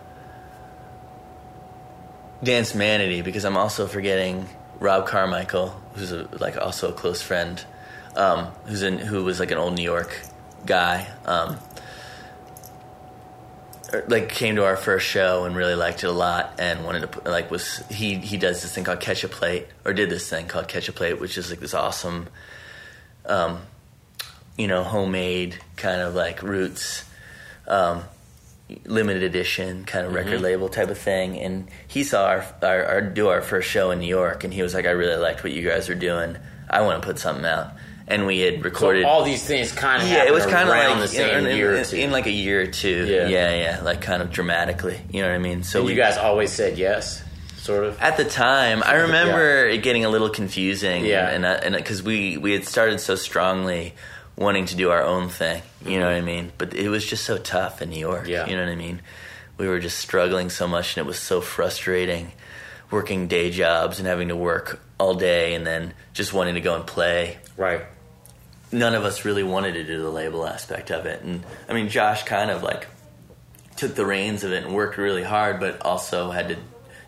Danse 2.43 2.75
Manatee 2.75 3.23
because 3.23 3.45
I'm 3.45 3.57
also 3.57 3.87
forgetting 3.87 4.49
Rob 4.79 5.07
Carmichael, 5.07 5.69
who's 5.95 6.12
a, 6.12 6.27
like 6.39 6.57
also 6.57 6.89
a 6.89 6.93
close 6.93 7.21
friend, 7.21 7.62
um, 8.17 8.47
who's 8.65 8.83
in 8.83 8.99
who 8.99 9.25
was 9.25 9.39
like 9.39 9.51
an 9.51 9.59
old 9.59 9.75
New 9.75 9.83
York 9.83 10.19
guy. 10.65 11.07
Like 14.09 14.29
came 14.29 14.57
to 14.57 14.65
our 14.65 14.77
first 14.77 15.07
show 15.07 15.45
and 15.45 15.57
really 15.57 15.75
liked 15.75 16.05
it 16.05 16.07
a 16.07 16.12
lot 16.12 16.55
and 16.59 16.85
wanted 16.85 17.12
to 17.12 17.31
like 17.31 17.51
was 17.51 17.79
he 17.91 18.17
he 18.17 18.37
does 18.37 18.62
this 18.62 18.75
thing 18.75 18.85
called 18.85 19.01
Catsup 19.01 19.31
Plate 19.31 19.67
or 19.85 19.93
did 19.93 20.11
this 20.11 20.29
thing 20.29 20.47
called 20.47 20.69
Catsup 20.69 20.95
Plate 20.95 21.19
which 21.19 21.37
is 21.37 21.51
like 21.51 21.61
this 21.61 21.75
awesome 21.75 22.29
um, 23.27 23.61
you 24.57 24.67
know, 24.67 24.85
homemade 24.85 25.57
kind 25.77 26.01
of 26.01 26.15
like 26.15 26.43
roots, 26.43 27.05
um, 27.67 28.03
limited 28.85 29.23
edition 29.23 29.85
kind 29.85 30.07
of 30.07 30.12
record 30.12 30.41
label 30.41 30.69
type 30.69 30.91
of 30.91 30.99
thing. 30.99 31.39
And 31.39 31.69
he 31.89 32.05
saw 32.05 32.27
our, 32.27 32.47
our, 32.62 32.85
our 32.85 33.01
do 33.01 33.29
our 33.29 33.41
first 33.41 33.69
show 33.69 33.91
in 33.91 34.01
New 34.01 34.07
York, 34.07 34.45
and 34.45 34.53
he 34.53 34.62
was 34.62 34.75
like, 34.75 34.87
"I 34.87 34.91
really 34.91 35.17
liked 35.17 35.43
what 35.43 35.53
you 35.53 35.67
guys 35.67 35.89
are 35.89 35.95
doing. 35.95 36.37
I 36.69 36.83
want 36.83 37.01
to 37.01 37.07
put 37.07 37.19
something 37.19 37.45
out." 37.45 37.73
And 38.11 38.27
we 38.27 38.41
had 38.41 38.55
So 38.57 38.61
recorded. 38.62 39.05
all 39.05 39.23
these 39.24 39.43
things 39.45 39.70
kind 39.73 40.03
of 40.03 40.09
yeah, 40.09 40.24
it 40.24 40.32
was 40.32 40.45
kind 40.47 40.69
of 40.69 40.74
like 40.74 40.99
the 41.01 41.09
same 41.09 41.39
in, 41.39 41.47
in- 41.47 41.57
year 41.57 41.74
in- 41.77 41.95
in 41.97 42.11
like 42.11 42.27
a 42.27 42.31
year 42.32 42.62
or 42.62 42.66
two. 42.66 43.07
Yeah. 43.07 43.28
yeah, 43.28 43.55
yeah, 43.55 43.81
like 43.82 44.01
kind 44.01 44.20
of 44.23 44.31
dramatically. 44.31 45.01
You 45.11 45.23
know 45.23 45.28
what 45.28 45.35
I 45.35 45.39
mean? 45.39 45.62
So 45.62 45.78
and 45.81 45.87
we 45.87 45.93
you 45.95 45.99
guys 45.99 46.16
always 46.19 46.51
said 46.53 46.77
yes, 46.77 47.23
sort 47.59 47.85
of. 47.85 48.01
at 48.01 48.16
the 48.16 48.24
time, 48.24 48.82
I 48.85 48.95
remember 49.07 49.66
it 49.66 49.82
getting 49.82 50.05
a 50.05 50.09
little 50.11 50.28
confusing. 50.31 51.05
Yeah. 51.05 51.28
and 51.31 51.45
uh, 51.45 51.61
and 51.62 51.74
uh, 51.74 51.78
because 51.78 52.03
we 52.03 52.37
we 52.37 52.53
had 52.53 52.65
started 52.66 52.99
so 53.01 53.15
strongly 53.15 53.95
wanting 54.37 54.66
to 54.66 54.77
do 54.77 54.91
our 54.91 55.03
own 55.03 55.28
thing, 55.28 55.62
you 55.87 55.99
know 56.01 56.07
what 56.07 56.15
I 56.16 56.20
mean. 56.23 56.51
But 56.59 56.74
it 56.74 56.89
was 56.89 57.05
just 57.07 57.24
so 57.24 57.39
tough 57.39 57.81
in 57.82 57.91
New 57.91 58.01
York. 58.01 58.27
Yeah. 58.27 58.47
you 58.49 58.57
know 58.57 58.65
what 58.65 58.73
I 58.73 58.77
mean. 58.77 59.01
We 59.59 59.69
were 59.69 59.78
just 59.78 59.99
struggling 59.99 60.49
so 60.51 60.66
much, 60.66 60.97
and 60.97 61.05
it 61.05 61.07
was 61.07 61.19
so 61.19 61.41
frustrating, 61.43 62.32
working 62.91 63.28
day 63.28 63.51
jobs 63.51 63.99
and 63.99 64.09
having 64.09 64.28
to 64.28 64.37
work 64.37 64.81
all 64.99 65.15
day, 65.15 65.55
and 65.55 65.66
then 65.66 65.93
just 66.15 66.32
wanting 66.32 66.55
to 66.55 66.61
go 66.61 66.74
and 66.74 66.87
play 66.87 67.39
Right. 67.59 67.82
None 68.73 68.95
of 68.95 69.05
us 69.05 69.25
really 69.25 69.43
wanted 69.43 69.73
to 69.73 69.85
do 69.85 70.01
the 70.01 70.11
label 70.11 70.47
aspect 70.47 70.91
of 70.91 71.07
it. 71.07 71.23
And 71.23 71.45
I 71.69 71.73
mean, 71.73 71.89
Josh 71.89 72.23
kind 72.25 72.51
of 72.51 72.63
like 72.63 72.87
took 73.77 73.95
the 73.95 74.07
reins 74.07 74.45
of 74.45 74.53
it 74.53 74.65
and 74.65 74.75
worked 74.75 74.97
really 74.97 75.23
hard, 75.23 75.61
but 75.61 75.83
also 75.83 76.31
had 76.31 76.49
to, 76.51 76.57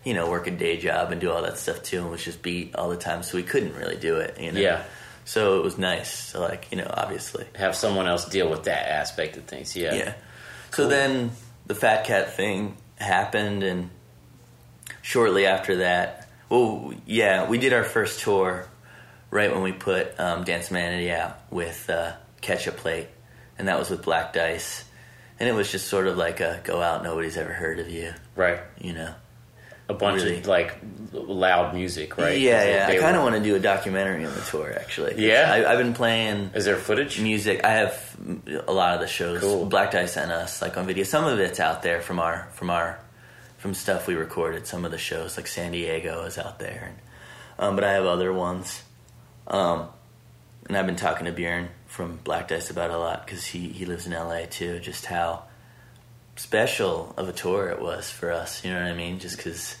you 0.03 0.13
know, 0.13 0.29
work 0.29 0.47
a 0.47 0.51
day 0.51 0.77
job 0.77 1.11
and 1.11 1.21
do 1.21 1.31
all 1.31 1.43
that 1.43 1.57
stuff 1.57 1.83
too, 1.83 1.99
and 2.01 2.11
was 2.11 2.23
just 2.23 2.41
beat 2.41 2.75
all 2.75 2.89
the 2.89 2.97
time. 2.97 3.23
So 3.23 3.37
we 3.37 3.43
couldn't 3.43 3.75
really 3.75 3.95
do 3.95 4.17
it, 4.17 4.39
you 4.39 4.51
know. 4.51 4.59
Yeah. 4.59 4.83
So 5.25 5.59
it 5.59 5.63
was 5.63 5.77
nice 5.77 6.31
to 6.31 6.39
like, 6.39 6.67
you 6.71 6.77
know, 6.77 6.91
obviously. 6.91 7.45
Have 7.55 7.75
someone 7.75 8.07
else 8.07 8.25
deal 8.25 8.49
with 8.49 8.63
that 8.63 8.89
aspect 8.89 9.37
of 9.37 9.45
things. 9.45 9.75
Yeah. 9.75 9.93
Yeah. 9.93 10.13
So 10.71 10.87
then 10.87 11.31
the 11.65 11.75
Fat 11.75 12.05
Cat 12.05 12.33
thing 12.33 12.75
happened, 12.97 13.63
and 13.63 13.89
shortly 15.01 15.45
after 15.45 15.77
that, 15.77 16.27
well, 16.49 16.93
yeah, 17.05 17.47
we 17.47 17.57
did 17.57 17.71
our 17.71 17.83
first 17.83 18.19
tour 18.19 18.67
right 19.33 19.51
when 19.51 19.63
we 19.63 19.71
put 19.71 20.19
um, 20.19 20.43
Danse 20.43 20.69
Manatee 20.71 21.11
out 21.11 21.39
with 21.51 21.89
uh, 21.89 22.13
Catsup 22.41 22.77
Plate, 22.77 23.07
and 23.57 23.67
that 23.67 23.79
was 23.79 23.89
with 23.89 24.03
Black 24.03 24.33
Dice. 24.33 24.85
And 25.39 25.49
it 25.49 25.53
was 25.53 25.71
just 25.71 25.87
sort 25.87 26.07
of 26.07 26.15
like 26.17 26.39
a 26.39 26.61
go 26.63 26.81
out, 26.81 27.03
nobody's 27.03 27.35
ever 27.37 27.51
heard 27.51 27.79
of 27.79 27.89
you, 27.89 28.13
Right. 28.35 28.59
you 28.79 28.93
know? 28.93 29.13
A 29.89 29.93
bunch 29.93 30.21
Really. 30.21 30.37
of 30.39 30.47
like 30.47 30.77
loud 31.11 31.73
music, 31.73 32.17
right? 32.17 32.39
Yeah, 32.39 32.63
yeah. 32.63 32.87
I 32.87 32.97
kind 32.99 33.17
of 33.17 33.23
want 33.23 33.35
to 33.35 33.41
do 33.41 33.55
a 33.55 33.59
documentary 33.59 34.23
on 34.25 34.33
the 34.33 34.41
tour, 34.41 34.71
actually. 34.73 35.15
Yeah? 35.27 35.51
I, 35.51 35.69
I've 35.71 35.79
been 35.79 35.93
playing 35.93 36.51
Is 36.53 36.63
there 36.65 36.77
footage? 36.77 37.19
music. 37.19 37.65
I 37.65 37.71
have 37.71 38.15
a 38.67 38.71
lot 38.71 38.93
of 38.93 39.01
the 39.01 39.07
shows. 39.07 39.41
Cool. 39.41 39.65
Black 39.65 39.91
Dice 39.91 40.15
and 40.15 40.31
us, 40.31 40.61
like 40.61 40.77
on 40.77 40.85
video. 40.85 41.03
Some 41.03 41.25
of 41.25 41.37
it's 41.39 41.59
out 41.59 41.81
there 41.81 41.99
from 41.99 42.19
our 42.19 42.47
from 42.53 42.69
our 42.69 42.97
from 43.57 43.73
stuff 43.73 44.07
we 44.07 44.13
recorded. 44.15 44.67
Some 44.67 44.85
of 44.85 44.91
the 44.91 44.97
shows, 44.97 45.35
like 45.35 45.47
San 45.47 45.71
Diego, 45.73 46.23
is 46.25 46.37
out 46.37 46.59
there, 46.59 46.93
and, 46.93 46.97
um, 47.59 47.75
but 47.75 47.83
I 47.83 47.91
have 47.93 48.05
other 48.05 48.31
ones. 48.31 48.83
Um, 49.47 49.87
and 50.67 50.77
I've 50.77 50.85
been 50.85 50.95
talking 50.95 51.25
to 51.25 51.31
Bjorn 51.31 51.69
from 51.87 52.17
Black 52.23 52.47
Dice 52.47 52.69
about 52.69 52.91
a 52.91 52.97
lot 52.97 53.25
because 53.25 53.45
he 53.45 53.67
he 53.69 53.85
lives 53.85 54.07
in 54.07 54.13
LA 54.13 54.45
too. 54.49 54.79
Just 54.79 55.05
how 55.05 55.43
special 56.35 57.13
of 57.17 57.29
a 57.29 57.33
tour 57.33 57.69
it 57.69 57.81
was 57.81 58.09
for 58.09 58.31
us. 58.31 58.63
You 58.63 58.71
know 58.71 58.81
what 58.81 58.89
I 58.89 58.95
mean? 58.95 59.19
Just 59.19 59.37
because 59.37 59.75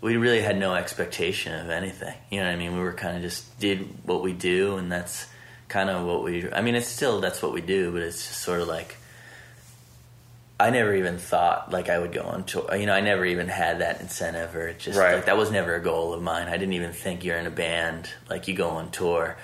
we 0.00 0.16
really 0.16 0.40
had 0.40 0.58
no 0.58 0.74
expectation 0.74 1.54
of 1.54 1.70
anything. 1.70 2.14
You 2.30 2.40
know 2.40 2.46
what 2.46 2.52
I 2.52 2.56
mean? 2.56 2.74
We 2.74 2.80
were 2.80 2.92
kind 2.92 3.16
of 3.16 3.22
just 3.22 3.58
did 3.58 3.88
what 4.04 4.22
we 4.22 4.32
do, 4.32 4.76
and 4.76 4.90
that's 4.90 5.26
kind 5.68 5.88
of 5.88 6.04
what 6.04 6.22
we. 6.22 6.52
I 6.52 6.60
mean, 6.60 6.74
it's 6.74 6.88
still 6.88 7.20
that's 7.20 7.42
what 7.42 7.52
we 7.52 7.60
do, 7.60 7.92
but 7.92 8.02
it's 8.02 8.28
just 8.28 8.40
sort 8.42 8.60
of 8.60 8.68
like 8.68 8.96
I 10.60 10.70
never 10.70 10.94
even 10.94 11.18
thought 11.18 11.72
like 11.72 11.88
I 11.88 11.98
would 11.98 12.12
go 12.12 12.22
on 12.22 12.44
tour. 12.44 12.74
You 12.76 12.86
know, 12.86 12.94
I 12.94 13.00
never 13.00 13.24
even 13.24 13.48
had 13.48 13.80
that 13.80 14.00
incentive, 14.00 14.54
or 14.54 14.68
it 14.68 14.78
just 14.78 14.98
Right. 14.98 15.14
like 15.16 15.26
that 15.26 15.36
was 15.36 15.50
never 15.50 15.74
a 15.74 15.80
goal 15.80 16.12
of 16.14 16.22
mine. 16.22 16.48
I 16.48 16.52
didn't 16.56 16.74
even 16.74 16.92
think 16.92 17.24
you're 17.24 17.38
in 17.38 17.46
a 17.46 17.50
band 17.50 18.08
like 18.30 18.46
you 18.48 18.54
go 18.54 18.68
on 18.70 18.90
tour 18.90 19.36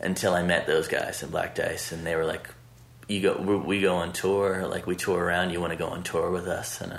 until 0.00 0.34
I 0.34 0.42
met 0.42 0.66
those 0.66 0.88
guys 0.88 1.22
in 1.22 1.30
Black 1.30 1.54
Dice, 1.54 1.92
and 1.92 2.06
they 2.06 2.16
were 2.16 2.24
like. 2.26 2.48
You 3.10 3.22
go, 3.22 3.62
we 3.64 3.80
go 3.80 3.94
on 3.96 4.12
tour, 4.12 4.66
like 4.66 4.86
we 4.86 4.94
tour 4.94 5.18
around. 5.18 5.48
You 5.48 5.62
want 5.62 5.72
to 5.72 5.78
go 5.78 5.86
on 5.86 6.02
tour 6.02 6.30
with 6.30 6.46
us? 6.46 6.82
And 6.82 6.92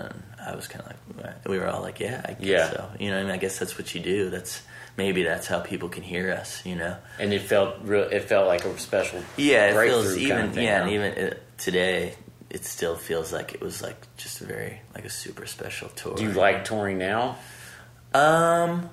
I 0.44 0.56
was 0.56 0.68
kind 0.68 0.84
of 0.84 1.24
like, 1.24 1.48
we 1.48 1.60
were 1.60 1.68
all 1.68 1.84
like, 1.84 2.00
yeah, 2.00 2.20
I 2.26 2.32
guess 2.34 2.42
Yeah. 2.42 2.68
so. 2.72 2.90
You 3.00 3.12
know, 3.12 3.20
I 3.20 3.22
mean, 3.22 3.32
I 3.32 3.38
guess 3.38 3.60
that's 3.60 3.78
what 3.78 3.94
you 3.94 4.02
do. 4.02 4.32
That's 4.32 4.64
maybe 4.98 5.22
that's 5.22 5.46
how 5.46 5.60
people 5.60 5.88
can 5.88 6.02
hear 6.02 6.32
us. 6.32 6.66
You 6.66 6.78
know, 6.78 6.98
and 7.20 7.32
it 7.32 7.44
felt 7.44 7.76
real. 7.84 8.06
It 8.06 8.24
felt 8.24 8.48
like 8.48 8.66
a 8.66 8.76
special. 8.80 9.22
yeah, 9.38 9.68
it 9.68 9.88
feels 9.88 10.18
even 10.18 10.52
thing, 10.52 10.64
yeah, 10.66 10.80
huh? 10.80 10.84
and 10.86 10.94
even 10.94 11.28
uh, 11.28 11.34
today, 11.60 12.16
it 12.50 12.66
still 12.66 12.96
feels 12.96 13.32
like 13.32 13.54
it 13.54 13.62
was 13.62 13.82
like 13.82 13.96
just 14.18 14.42
a 14.42 14.46
very 14.46 14.82
like 14.96 15.06
a 15.06 15.10
super 15.10 15.46
special 15.46 15.90
tour. 15.90 16.16
Do 16.16 16.24
you 16.24 16.32
like 16.32 16.66
touring 16.66 16.98
now? 16.98 17.38
Um, 18.14 18.90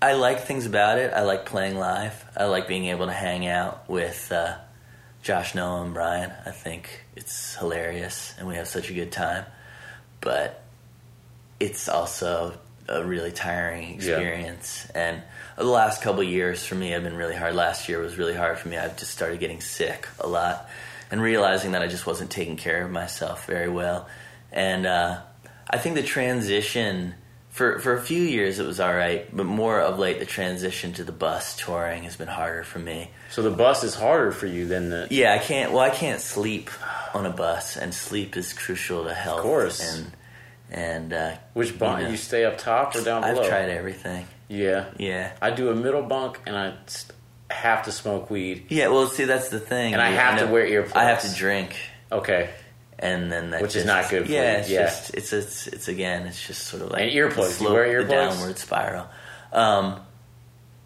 I 0.00 0.14
like 0.14 0.40
things 0.46 0.66
about 0.66 0.98
it. 0.98 1.12
I 1.14 1.22
like 1.22 1.46
playing 1.46 1.76
live. 1.78 2.24
I 2.36 2.44
like 2.46 2.66
being 2.66 2.86
able 2.86 3.06
to 3.06 3.12
hang 3.12 3.46
out 3.46 3.88
with 3.88 4.32
uh, 4.32 4.56
Josh, 5.22 5.54
Noah, 5.54 5.82
and 5.84 5.94
Brian. 5.94 6.32
I 6.44 6.50
think 6.50 7.04
it's 7.14 7.54
hilarious, 7.54 8.34
and 8.38 8.48
we 8.48 8.56
have 8.56 8.66
such 8.68 8.90
a 8.90 8.94
good 8.94 9.12
time. 9.12 9.44
but 10.20 10.62
it's 11.60 11.88
also 11.88 12.58
a 12.88 13.04
really 13.04 13.30
tiring 13.30 13.94
experience. 13.94 14.88
And 14.94 15.22
the 15.56 15.62
last 15.64 16.02
couple 16.02 16.20
of 16.22 16.26
years 16.28 16.66
for 16.66 16.74
me 16.74 16.90
have 16.90 17.04
been 17.04 17.16
really 17.16 17.36
hard. 17.36 17.54
Last 17.54 17.88
year 17.88 18.00
was 18.00 18.18
really 18.18 18.34
hard 18.34 18.58
for 18.58 18.68
me. 18.68 18.76
I've 18.76 18.96
just 18.98 19.12
started 19.12 19.38
getting 19.38 19.60
sick 19.60 20.08
a 20.18 20.26
lot 20.26 20.68
and 21.12 21.20
realizing 21.22 21.72
that 21.72 21.82
I 21.82 21.86
just 21.86 22.06
wasn't 22.06 22.30
taking 22.30 22.56
care 22.56 22.82
of 22.84 22.90
myself 22.90 23.46
very 23.46 23.68
well. 23.68 24.08
And 24.50 24.86
uh, 24.86 25.20
I 25.70 25.78
think 25.78 25.94
the 25.94 26.02
transition 26.02 27.14
for 27.50 27.78
for 27.80 27.92
a 27.94 28.00
few 28.00 28.22
years 28.22 28.58
it 28.58 28.66
was 28.66 28.80
all 28.80 28.92
right, 28.94 29.28
but 29.36 29.44
more 29.44 29.78
of 29.78 29.98
late 29.98 30.18
the 30.18 30.26
transition 30.26 30.94
to 30.94 31.04
the 31.04 31.12
bus 31.12 31.54
touring 31.56 32.04
has 32.04 32.16
been 32.16 32.28
harder 32.28 32.64
for 32.64 32.78
me. 32.78 33.10
So 33.30 33.42
the 33.42 33.50
bus 33.50 33.84
is 33.84 33.94
harder 33.94 34.32
for 34.32 34.46
you 34.46 34.66
than 34.66 34.88
the. 34.88 35.06
Yeah, 35.10 35.34
I 35.34 35.38
can't. 35.38 35.70
Well, 35.72 35.82
I 35.82 35.90
can't 35.90 36.20
sleep 36.20 36.70
on 37.14 37.26
a 37.26 37.30
bus, 37.30 37.76
and 37.76 37.92
sleep 37.92 38.36
is 38.38 38.54
crucial 38.54 39.04
to 39.04 39.12
health. 39.14 39.38
Of 39.38 39.44
course. 39.44 39.94
And 39.96 40.12
and 40.70 41.12
uh, 41.12 41.36
Which 41.52 41.78
bunk? 41.78 42.02
you 42.04 42.08
You, 42.12 42.16
stay 42.16 42.46
up 42.46 42.56
top 42.56 42.96
or 42.96 43.02
down 43.04 43.20
below? 43.20 43.42
I've 43.42 43.48
tried 43.48 43.68
everything. 43.68 44.26
Yeah. 44.48 44.86
Yeah. 44.98 45.32
I 45.42 45.50
do 45.50 45.68
a 45.68 45.74
middle 45.74 46.02
bunk 46.02 46.40
and 46.46 46.56
I 46.56 46.72
have 47.52 47.84
to 47.84 47.92
smoke 47.92 48.30
weed. 48.30 48.66
Yeah. 48.68 48.88
Well, 48.88 49.06
see, 49.06 49.24
that's 49.24 49.48
the 49.48 49.60
thing. 49.60 49.92
And 49.92 50.02
I 50.02 50.10
have 50.10 50.38
to 50.40 50.46
wear 50.46 50.66
earplugs. 50.66 50.96
I 50.96 51.04
have 51.04 51.22
to 51.22 51.34
drink, 51.34 51.76
Okay. 52.10 52.50
and 52.98 53.30
then 53.32 53.50
that 53.50 53.62
Which 53.62 53.76
is 53.76 53.84
not 53.84 54.10
good 54.10 54.26
for 54.26 54.32
yeah, 54.32 54.52
you, 54.54 54.58
it's 54.58 54.70
yeah. 54.70 54.82
just 54.84 55.14
it's 55.14 55.32
it's 55.32 55.66
it's 55.68 55.88
again, 55.88 56.26
it's 56.26 56.44
just 56.46 56.64
sort 56.66 56.82
of 56.82 56.90
like 56.90 57.02
And 57.02 57.10
earplugs. 57.12 57.58
the 57.58 57.64
You 57.64 57.72
wear 57.72 58.04
the 58.04 58.12
earplugs? 58.12 58.30
downward 58.36 58.58
spiral. 58.58 59.06
Um, 59.52 60.00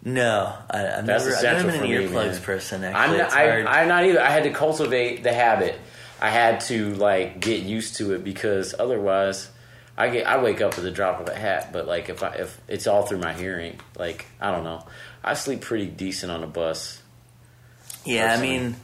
no, 0.03 0.53
I, 0.69 1.01
That's 1.01 1.25
never 1.25 1.35
I've 1.35 1.43
never 1.65 1.71
been 1.71 1.83
an 1.83 1.89
earplugs 2.09 2.33
man. 2.33 2.41
person. 2.41 2.83
I'm 2.85 3.17
not. 3.17 3.33
I, 3.33 3.63
I'm 3.63 3.87
not 3.87 4.05
either. 4.05 4.21
I 4.21 4.29
had 4.29 4.43
to 4.43 4.51
cultivate 4.51 5.23
the 5.23 5.33
habit. 5.33 5.79
I 6.21 6.29
had 6.29 6.61
to 6.61 6.93
like 6.95 7.39
get 7.39 7.63
used 7.63 7.97
to 7.97 8.13
it 8.13 8.23
because 8.23 8.73
otherwise, 8.77 9.49
I 9.97 10.09
get 10.09 10.25
I 10.27 10.41
wake 10.41 10.61
up 10.61 10.75
with 10.75 10.85
the 10.85 10.91
drop 10.91 11.19
of 11.19 11.27
a 11.27 11.35
hat. 11.35 11.73
But 11.73 11.87
like 11.87 12.09
if 12.09 12.23
I 12.23 12.35
if 12.35 12.59
it's 12.67 12.87
all 12.87 13.03
through 13.05 13.19
my 13.19 13.33
hearing, 13.33 13.79
like 13.97 14.25
I 14.39 14.51
don't 14.51 14.63
know, 14.63 14.85
I 15.23 15.33
sleep 15.33 15.61
pretty 15.61 15.87
decent 15.87 16.31
on 16.31 16.43
a 16.43 16.47
bus. 16.47 17.01
yeah, 18.05 18.33
I 18.33 18.41
mean, 18.41 18.75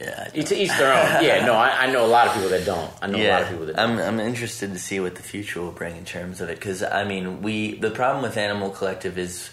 yeah, 0.00 0.30
I 0.34 0.40
To 0.40 0.56
each 0.56 0.68
their 0.70 0.92
own. 0.92 1.24
Yeah, 1.24 1.46
no, 1.46 1.54
I, 1.54 1.84
I 1.84 1.92
know 1.92 2.04
a 2.04 2.08
lot 2.08 2.26
of 2.26 2.34
people 2.34 2.48
that 2.50 2.64
don't. 2.66 2.90
I 3.00 3.06
know 3.06 3.18
a 3.18 3.30
lot 3.30 3.42
of 3.42 3.48
people 3.48 3.66
that 3.66 3.76
don't. 3.76 3.98
I'm 3.98 3.98
I'm 3.98 4.20
interested 4.20 4.72
to 4.72 4.78
see 4.78 4.98
what 5.00 5.14
the 5.14 5.22
future 5.22 5.60
will 5.60 5.72
bring 5.72 5.96
in 5.96 6.04
terms 6.04 6.40
of 6.40 6.48
it 6.50 6.56
because 6.56 6.82
I 6.82 7.04
mean 7.04 7.42
we 7.42 7.74
the 7.74 7.90
problem 7.90 8.22
with 8.22 8.36
Animal 8.36 8.70
Collective 8.70 9.18
is 9.18 9.50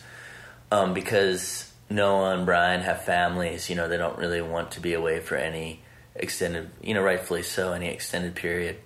um, 0.71 0.93
because 0.93 1.71
Noah 1.89 2.35
and 2.35 2.45
Brian 2.45 2.81
have 2.81 3.03
families. 3.03 3.69
You 3.69 3.75
know 3.75 3.88
they 3.88 3.97
don't 3.97 4.17
really 4.17 4.41
want 4.41 4.71
to 4.71 4.79
be 4.79 4.93
away 4.93 5.19
for 5.19 5.35
any 5.35 5.81
extended. 6.15 6.71
You 6.81 6.95
know 6.95 7.01
rightfully 7.01 7.43
so 7.43 7.73
any 7.73 7.89
extended 7.89 8.35
period 8.35 8.77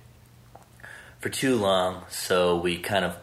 for 1.19 1.29
too 1.29 1.55
long. 1.55 2.03
So 2.09 2.57
we 2.57 2.79
kind 2.79 3.05
of 3.05 3.15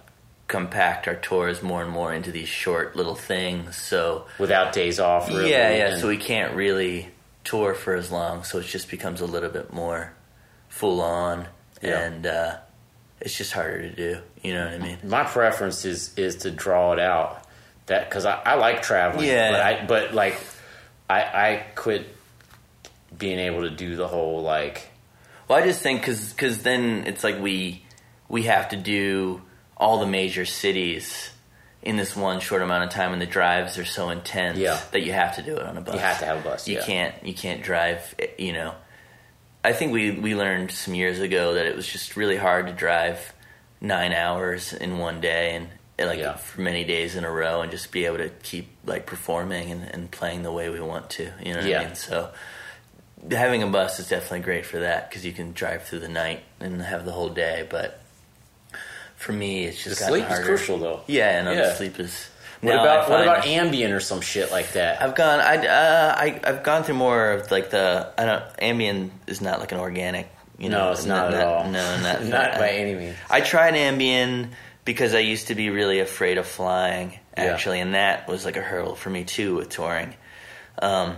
compact 0.48 1.08
our 1.08 1.14
tours 1.14 1.62
more 1.62 1.82
and 1.82 1.90
more 1.90 2.12
into 2.12 2.30
these 2.30 2.48
short 2.48 2.94
little 2.96 3.14
things. 3.14 3.76
So 3.76 4.26
Without 4.38 4.72
days 4.72 5.00
off. 5.00 5.28
Really, 5.28 5.50
yeah, 5.50 5.70
yeah. 5.70 5.88
and- 5.92 6.00
So 6.00 6.08
we 6.08 6.18
can't 6.18 6.54
really 6.54 7.08
tour 7.44 7.74
for 7.74 7.94
as 7.94 8.10
long, 8.10 8.44
so 8.44 8.58
it 8.58 8.66
just 8.66 8.90
becomes 8.90 9.20
a 9.20 9.26
little 9.26 9.48
bit 9.50 9.72
more 9.72 10.12
full 10.68 11.00
on, 11.00 11.48
Yeah. 11.80 11.98
and 12.00 12.26
uh, 12.26 12.56
it's 13.20 13.36
just 13.36 13.52
harder 13.52 13.82
to 13.82 13.90
do. 13.94 14.18
You 14.42 14.54
know 14.54 14.64
what 14.64 14.74
I 14.74 14.78
mean? 14.78 14.98
my 15.04 15.24
preference 15.24 15.84
is 15.84 16.12
is 16.16 16.36
to 16.38 16.50
draw 16.50 16.92
it 16.92 16.98
out 17.00 17.44
that 17.86 18.08
because 18.08 18.26
I, 18.26 18.40
I 18.44 18.54
like 18.54 18.82
traveling 18.82 19.26
Yeah. 19.26 19.50
but 19.52 19.60
I 19.60 19.86
but 19.86 20.14
like 20.14 20.38
I 21.08 21.20
I 21.20 21.66
quit 21.74 22.06
being 23.16 23.38
able 23.38 23.62
to 23.62 23.70
do 23.70 23.96
the 23.96 24.08
whole 24.08 24.42
like 24.42 24.88
Well, 25.48 25.58
I 25.58 25.64
just 25.66 25.80
think 25.82 26.00
because 26.02 26.62
then 26.62 27.04
it's 27.06 27.22
like 27.24 27.38
we 27.40 27.84
we 28.28 28.44
have 28.44 28.68
to 28.70 28.76
do 28.76 29.42
all 29.82 29.98
the 29.98 30.06
major 30.06 30.44
cities 30.46 31.30
in 31.82 31.96
this 31.96 32.14
one 32.14 32.38
short 32.40 32.62
amount 32.62 32.84
of 32.84 32.90
time, 32.90 33.12
and 33.12 33.20
the 33.20 33.26
drives 33.26 33.76
are 33.78 33.84
so 33.84 34.10
intense 34.10 34.56
Yeah. 34.58 34.78
that 34.92 35.02
you 35.02 35.12
have 35.12 35.34
to 35.36 35.42
do 35.42 35.56
it 35.56 35.62
on 35.64 35.76
a 35.76 35.80
bus. 35.80 35.94
You 35.94 36.00
have 36.00 36.18
to 36.20 36.24
have 36.26 36.38
a 36.38 36.48
bus, 36.48 36.68
You 36.68 36.76
yeah. 36.76 36.84
can't 36.86 37.14
you 37.26 37.34
can't 37.34 37.62
drive. 37.62 38.14
You 38.38 38.52
know, 38.52 38.74
I 39.64 39.72
think 39.72 39.92
we 39.92 40.12
we 40.12 40.34
learned 40.34 40.70
some 40.70 40.94
years 40.94 41.18
ago 41.20 41.54
that 41.54 41.66
it 41.66 41.74
was 41.76 41.86
just 41.86 42.16
really 42.16 42.36
hard 42.36 42.66
to 42.68 42.72
drive 42.72 43.32
nine 43.80 44.12
hours 44.12 44.72
in 44.72 44.98
one 44.98 45.20
day 45.20 45.56
and. 45.56 45.66
and, 45.98 46.08
Like 46.08 46.20
Yeah. 46.20 46.36
for 46.36 46.60
many 46.62 46.84
days 46.84 47.16
in 47.16 47.24
a 47.24 47.30
row, 47.30 47.62
and 47.62 47.70
just 47.70 47.90
be 47.92 48.06
able 48.06 48.18
to 48.18 48.30
keep 48.42 48.66
like 48.86 49.04
performing 49.06 49.70
and, 49.72 49.82
and 49.94 50.10
playing 50.10 50.42
the 50.44 50.52
way 50.52 50.68
we 50.70 50.80
want 50.80 51.10
to, 51.18 51.24
you 51.44 51.52
know 51.52 51.60
what 51.60 51.68
Yeah. 51.68 51.80
I 51.80 51.84
mean? 51.86 51.94
So 51.96 52.30
having 53.30 53.62
a 53.62 53.66
bus 53.68 54.00
is 54.00 54.08
definitely 54.08 54.40
great 54.40 54.66
for 54.66 54.78
that 54.80 55.08
because 55.08 55.24
you 55.24 55.32
can 55.32 55.52
drive 55.52 55.84
through 55.84 56.00
the 56.00 56.08
night 56.08 56.42
and 56.60 56.80
have 56.82 57.04
the 57.04 57.12
whole 57.12 57.28
day. 57.28 57.66
But 57.68 58.01
for 59.22 59.32
me, 59.32 59.64
it's 59.64 59.82
just 59.82 60.00
gotten 60.00 60.14
sleep 60.14 60.24
harder. 60.26 60.42
is 60.42 60.46
crucial 60.48 60.78
though 60.78 61.00
Yeah, 61.06 61.38
and 61.38 61.58
Yeah. 61.58 61.74
sleep 61.74 61.98
is. 62.00 62.28
what 62.60 62.74
about 62.74 63.08
what 63.10 63.22
about 63.22 63.44
Ambien 63.44 63.92
or 63.94 64.00
some 64.00 64.20
shit 64.20 64.50
like 64.52 64.72
that 64.72 65.00
I've 65.02 65.14
gone. 65.14 65.40
I, 65.40 65.56
uh, 65.66 66.14
I 66.16 66.40
I've 66.44 66.62
gone 66.62 66.82
through 66.84 66.94
more 66.96 67.30
of 67.32 67.50
like 67.50 67.70
the. 67.70 68.12
I 68.18 68.24
don't. 68.24 68.44
Ambien 68.58 69.10
is 69.26 69.40
not 69.40 69.58
like 69.60 69.72
an 69.72 69.78
organic. 69.80 70.28
You 70.58 70.68
know, 70.68 70.86
no 70.86 70.92
it's 70.92 71.04
not, 71.06 71.34
at 71.34 71.44
all 71.46 71.64
No, 71.70 71.96
not 72.02 72.24
not 72.36 72.58
by 72.58 72.70
any 72.70 72.94
means 72.94 73.16
I 73.28 73.40
tried 73.40 73.74
Ambien 73.74 74.50
because 74.84 75.12
I 75.14 75.18
used 75.20 75.48
to 75.48 75.54
be 75.56 75.70
really 75.70 75.98
afraid 76.00 76.38
of 76.38 76.46
flying, 76.46 77.18
Yeah. 77.36 77.44
actually, 77.54 77.80
and 77.80 77.94
that 77.94 78.28
was 78.28 78.44
like 78.44 78.56
a 78.56 78.60
hurdle 78.62 78.94
for 78.94 79.10
me 79.10 79.24
too 79.24 79.56
with 79.56 79.70
touring, 79.70 80.14
um, 80.80 81.16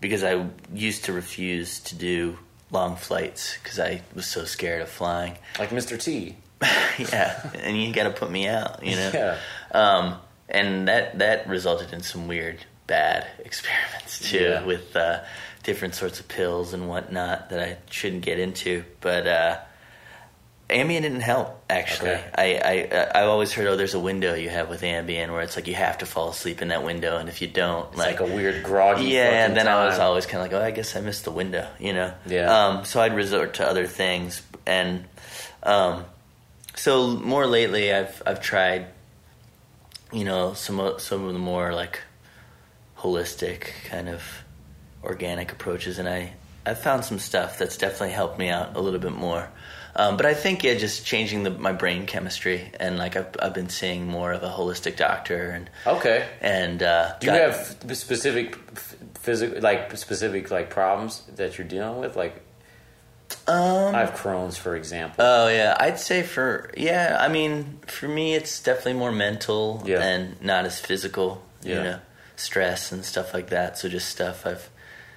because 0.00 0.22
I 0.22 0.46
used 0.72 1.04
to 1.06 1.12
refuse 1.12 1.80
to 1.80 1.94
do 1.96 2.38
long 2.70 2.94
flights 2.96 3.56
because 3.62 3.78
I 3.80 4.02
was 4.14 4.26
so 4.26 4.44
scared 4.44 4.82
of 4.82 4.88
flying. 4.88 5.36
like 5.58 5.70
Mr. 5.70 6.00
T 6.00 6.36
yeah, 6.98 7.50
and 7.62 7.76
you 7.80 7.92
got 7.92 8.04
to 8.04 8.10
put 8.10 8.30
me 8.30 8.46
out, 8.48 8.82
you 8.84 8.96
know. 8.96 9.10
yeah 9.12 9.38
Um, 9.72 10.16
and 10.48 10.88
that 10.88 11.18
that 11.18 11.48
resulted 11.48 11.92
in 11.92 12.02
some 12.02 12.28
weird 12.28 12.64
bad 12.86 13.26
experiments 13.44 14.30
too 14.30 14.38
Yeah. 14.38 14.64
with 14.64 14.94
uh, 14.96 15.20
different 15.64 15.94
sorts 15.94 16.20
of 16.20 16.28
pills 16.28 16.72
and 16.72 16.88
whatnot 16.88 17.50
that 17.50 17.60
I 17.60 17.76
shouldn't 17.90 18.22
get 18.22 18.38
into. 18.38 18.84
But 19.00 19.26
uh, 19.26 19.58
Ambien 20.70 21.02
didn't 21.02 21.20
help. 21.20 21.62
Actually, 21.68 22.10
Okay. 22.10 22.24
I 22.34 22.88
I 22.94 23.20
I 23.20 23.22
always 23.26 23.52
heard 23.52 23.66
oh 23.66 23.76
there's 23.76 23.94
a 23.94 24.00
window 24.00 24.34
you 24.34 24.48
have 24.48 24.68
with 24.68 24.82
Ambien 24.82 25.30
where 25.32 25.42
it's 25.42 25.56
like 25.56 25.66
you 25.68 25.74
have 25.74 25.98
to 25.98 26.06
fall 26.06 26.30
asleep 26.30 26.62
in 26.62 26.68
that 26.68 26.82
window, 26.84 27.18
and 27.18 27.28
if 27.28 27.42
you 27.42 27.48
don't, 27.48 27.88
it's 27.90 27.98
like, 27.98 28.20
a 28.20 28.24
weird 28.24 28.64
groggy 28.64 29.04
yeah, 29.06 29.44
and 29.46 29.56
then 29.56 29.68
I 29.68 29.84
was 29.86 29.98
always 29.98 30.26
kind 30.26 30.44
of 30.44 30.50
like, 30.52 30.60
oh, 30.60 30.64
I 30.64 30.70
guess 30.70 30.96
I 30.96 31.00
missed 31.02 31.24
the 31.24 31.30
window, 31.32 31.68
you 31.78 31.92
know. 31.92 32.14
Yeah. 32.26 32.46
Um, 32.68 32.84
so 32.84 33.00
I'd 33.00 33.14
resort 33.14 33.54
to 33.54 33.66
other 33.68 33.86
things, 33.86 34.42
and 34.64 35.04
um, 35.62 36.04
so 36.76 37.08
more 37.08 37.46
lately, 37.46 37.92
I've 37.92 38.22
I've 38.24 38.40
tried, 38.40 38.86
you 40.12 40.24
know, 40.24 40.54
some 40.54 40.94
some 40.98 41.24
of 41.24 41.32
the 41.32 41.38
more 41.38 41.72
like 41.74 42.00
holistic 42.98 43.68
kind 43.86 44.08
of 44.08 44.22
organic 45.02 45.52
approaches, 45.52 45.98
and 45.98 46.08
I 46.08 46.32
I've 46.64 46.80
found 46.80 47.04
some 47.04 47.18
stuff 47.18 47.58
that's 47.58 47.76
definitely 47.76 48.10
helped 48.10 48.38
me 48.38 48.48
out 48.48 48.76
a 48.76 48.80
little 48.80 49.00
bit 49.00 49.12
more. 49.12 49.48
Um, 49.98 50.18
but 50.18 50.26
I 50.26 50.34
think 50.34 50.62
yeah, 50.62 50.74
just 50.74 51.06
changing 51.06 51.44
the, 51.44 51.50
my 51.50 51.72
brain 51.72 52.04
chemistry, 52.04 52.70
and 52.78 52.98
like 52.98 53.16
I've 53.16 53.34
I've 53.40 53.54
been 53.54 53.70
seeing 53.70 54.06
more 54.06 54.32
of 54.32 54.42
a 54.42 54.50
holistic 54.50 54.96
doctor, 54.96 55.50
and 55.50 55.70
okay 55.86 56.28
and 56.42 56.82
uh, 56.82 57.14
do 57.18 57.26
you 57.28 57.32
got- 57.32 57.40
have 57.50 57.96
specific 57.96 58.56
physical 59.14 59.60
like 59.60 59.96
specific 59.96 60.50
like 60.50 60.68
problems 60.70 61.22
that 61.36 61.56
you're 61.56 61.66
dealing 61.66 61.98
with 62.00 62.14
like 62.14 62.42
um, 63.48 63.94
I 63.94 64.00
have 64.00 64.12
Crohn's 64.14 64.56
for 64.56 64.74
example 64.76 65.16
Oh 65.24 65.48
yeah, 65.48 65.76
I'd 65.78 65.98
say 65.98 66.22
for 66.22 66.70
yeah. 66.76 67.16
I 67.20 67.28
mean, 67.28 67.78
for 67.86 68.08
me, 68.08 68.34
it's 68.34 68.62
definitely 68.62 68.94
more 68.94 69.12
mental 69.12 69.82
Yeah. 69.86 70.00
and 70.02 70.40
not 70.42 70.64
as 70.64 70.80
physical. 70.80 71.42
Yeah. 71.62 71.76
You 71.76 71.82
know, 71.84 71.98
stress 72.36 72.92
and 72.92 73.04
stuff 73.04 73.32
like 73.34 73.48
that. 73.50 73.78
So 73.78 73.88
just 73.88 74.08
stuff 74.08 74.46
I've. 74.46 74.68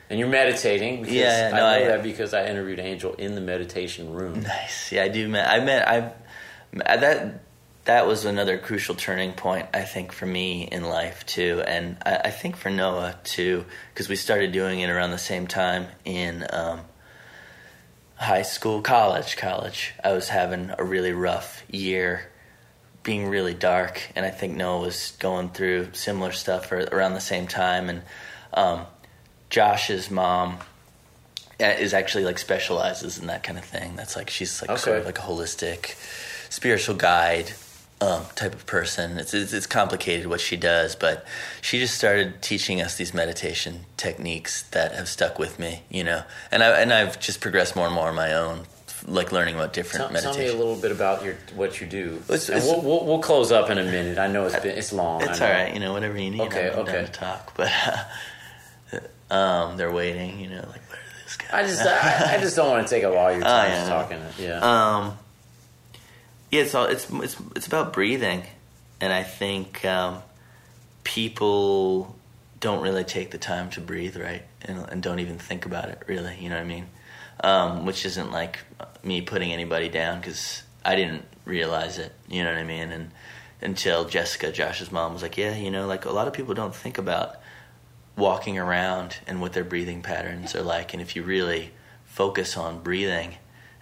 And 0.10 0.18
you're 0.20 0.28
meditating. 0.30 1.02
Because 1.02 1.16
Yeah, 1.16 1.40
yeah, 1.40 1.48
I 1.48 1.52
no, 1.52 1.58
know 1.58 1.66
I- 1.86 1.88
that 1.98 2.04
because 2.04 2.34
I 2.34 2.46
interviewed 2.48 2.80
Angel 2.80 3.14
in 3.16 3.36
the 3.36 3.42
meditation 3.42 4.12
room. 4.14 4.42
Nice. 4.42 4.92
Yeah, 4.92 5.04
I 5.04 5.10
do. 5.10 5.26
I 5.36 5.60
met. 5.60 5.88
I 5.88 6.12
that 6.74 7.42
that 7.86 8.06
was 8.08 8.26
another 8.26 8.58
crucial 8.58 8.96
turning 8.96 9.34
point. 9.34 9.68
I 9.74 9.82
think 9.82 10.12
for 10.12 10.26
me 10.26 10.64
in 10.64 10.84
life 10.84 11.26
too, 11.26 11.64
and 11.66 11.98
I, 12.06 12.18
I 12.26 12.30
think 12.32 12.56
for 12.56 12.70
Noah 12.70 13.16
too, 13.24 13.66
because 13.94 14.10
we 14.10 14.16
started 14.16 14.52
doing 14.52 14.80
it 14.80 14.90
around 14.90 15.12
the 15.12 15.18
same 15.18 15.48
time 15.48 15.88
in. 16.06 16.46
Um, 16.52 16.82
high 18.20 18.42
school, 18.42 18.82
college, 18.82 19.38
college. 19.38 19.94
I 20.04 20.12
was 20.12 20.30
having 20.30 20.72
a 20.78 20.84
really 20.84 21.14
rough 21.14 21.64
year, 21.72 22.30
being 23.02 23.30
really 23.30 23.54
dark, 23.54 24.12
and 24.16 24.26
I 24.26 24.30
think 24.30 24.56
Noah 24.56 24.82
was 24.82 25.14
going 25.20 25.50
through 25.50 25.94
similar 25.94 26.34
stuff 26.34 26.72
ar- 26.72 26.90
around 26.92 27.14
the 27.14 27.22
same 27.22 27.48
time. 27.48 27.90
And 27.90 28.02
um, 28.54 28.86
Josh's 29.50 30.12
mom 30.12 30.60
uh, 31.62 31.66
is 31.66 31.94
actually 31.94 32.26
like 32.26 32.38
specializes 32.38 33.18
in 33.18 33.28
that 33.28 33.42
kind 33.42 33.58
of 33.58 33.64
thing. 33.64 33.96
That's 33.96 34.18
like 34.18 34.30
she's 34.30 34.62
like 34.62 34.78
sort 34.78 34.98
of 34.98 35.06
like 35.06 35.18
a 35.18 35.22
holistic 35.22 35.96
spiritual 36.50 36.96
guide 36.96 37.54
um, 38.02 38.24
type 38.36 38.54
of 38.54 38.66
person. 38.66 39.18
It's, 39.18 39.34
it's 39.34 39.52
it's 39.54 39.66
complicated 39.68 40.28
what 40.28 40.40
she 40.42 40.56
does, 40.58 40.96
but 40.96 41.26
she 41.62 41.80
just 41.80 41.96
started 41.96 42.42
teaching 42.42 42.82
us 42.82 42.96
these 42.96 43.14
meditation 43.14 43.82
techniques 43.98 44.64
that 44.72 44.94
have 44.94 45.08
stuck 45.10 45.38
with 45.40 45.60
me, 45.60 45.84
you 45.90 46.04
know. 46.04 46.24
And 46.52 46.64
I 46.64 46.80
and 46.82 46.94
I've 46.94 47.20
just 47.20 47.42
progressed 47.42 47.76
more 47.76 47.86
and 47.86 47.94
more 47.96 48.08
on 48.08 48.16
my 48.16 48.34
own 48.34 48.66
like 49.08 49.32
learning 49.32 49.56
about 49.56 49.72
different 49.72 50.12
Tell, 50.12 50.22
tell 50.22 50.32
meditation. 50.34 50.42
me 50.58 50.62
a 50.62 50.66
little 50.66 50.82
bit 50.82 50.92
about 50.92 51.24
your 51.24 51.36
what 51.56 51.80
you 51.82 51.88
do, 51.88 52.16
It's- 52.28 52.50
and 52.50 52.58
it's- 52.58 52.66
we'll, 52.72 52.82
we'll 52.82 53.06
we'll 53.06 53.20
close 53.20 53.52
up 53.52 53.70
in 53.70 53.78
a 53.78 53.84
minute. 53.84 54.18
I 54.18 54.28
know 54.28 54.46
it's 54.46 54.60
been 54.60 54.78
it's 54.78 54.92
long. 54.94 55.22
It's 55.22 55.40
all 55.42 55.50
right, 55.50 55.74
you 55.74 55.80
know, 55.80 55.94
whatever 55.94 56.18
you 56.20 56.32
need. 56.32 56.42
Okay, 56.42 56.70
I'm, 56.72 56.80
okay. 56.80 57.06
to 57.06 57.12
talk, 57.12 57.54
but 57.58 57.72
uh, 58.94 59.34
um, 59.34 59.78
they're 59.78 59.92
waiting. 59.92 60.40
You 60.40 60.50
know, 60.50 60.56
like 60.70 60.82
where 60.90 61.00
did 61.00 61.26
this 61.26 61.38
guy? 61.38 61.60
I 61.60 61.64
just 61.64 61.82
I, 61.86 62.36
I 62.36 62.40
just 62.40 62.56
don't 62.56 62.70
want 62.70 62.88
to 62.88 62.94
take 62.94 63.04
up 63.04 63.14
all 63.16 63.32
your 63.32 63.42
time 63.44 63.66
Oh, 63.66 63.68
yeah. 63.68 63.76
just 63.80 63.90
talking. 63.90 64.20
Yeah. 64.38 64.60
Um, 64.60 65.18
yeah, 66.52 66.62
it's 66.62 66.74
all 66.74 66.86
it's 66.86 67.10
it's 67.10 67.38
it's 67.56 67.68
about 67.68 67.94
breathing, 67.94 68.44
and 69.00 69.14
I 69.14 69.24
think 69.24 69.86
um, 69.86 70.22
people 71.04 72.16
don't 72.60 72.82
really 72.82 73.04
take 73.04 73.32
the 73.32 73.38
time 73.38 73.70
to 73.72 73.82
breathe 73.82 74.18
right, 74.18 74.44
and, 74.64 74.80
and 74.90 75.04
don't 75.04 75.20
even 75.20 75.38
think 75.38 75.66
about 75.66 75.90
it 75.90 76.02
really. 76.08 76.36
You 76.40 76.50
know 76.50 76.56
what 76.56 76.64
I 76.64 76.68
mean? 76.68 76.88
Um, 77.44 77.86
which 77.86 78.06
isn't 78.06 78.32
like 78.32 78.60
me 79.04 79.22
putting 79.22 79.54
anybody 79.54 79.90
down 79.90 80.20
because 80.20 80.64
I 80.84 80.96
didn't 80.96 81.26
realize 81.46 81.98
it. 81.98 82.14
You 82.28 82.44
know 82.44 82.52
what 82.52 82.60
I 82.60 82.64
mean? 82.64 82.92
And 82.92 83.12
until 83.62 84.06
Jessica, 84.06 84.52
Josh's 84.52 84.92
mom, 84.92 85.14
was 85.14 85.22
like, 85.22 85.38
"Yeah, 85.38 85.56
you 85.56 85.72
know, 85.72 85.86
like 85.86 86.06
a 86.06 86.12
lot 86.12 86.28
of 86.28 86.34
people 86.34 86.54
don't 86.54 86.76
think 86.76 86.98
about." 86.98 87.36
walking 88.18 88.60
around 88.60 89.18
and 89.28 89.40
what 89.40 89.54
their 89.54 89.64
breathing 89.64 90.02
patterns 90.02 90.54
are 90.54 90.62
like 90.62 90.92
and 90.92 91.02
if 91.02 91.16
you 91.16 91.24
really 91.24 91.72
focus 92.04 92.58
on 92.58 92.82
breathing 92.82 93.34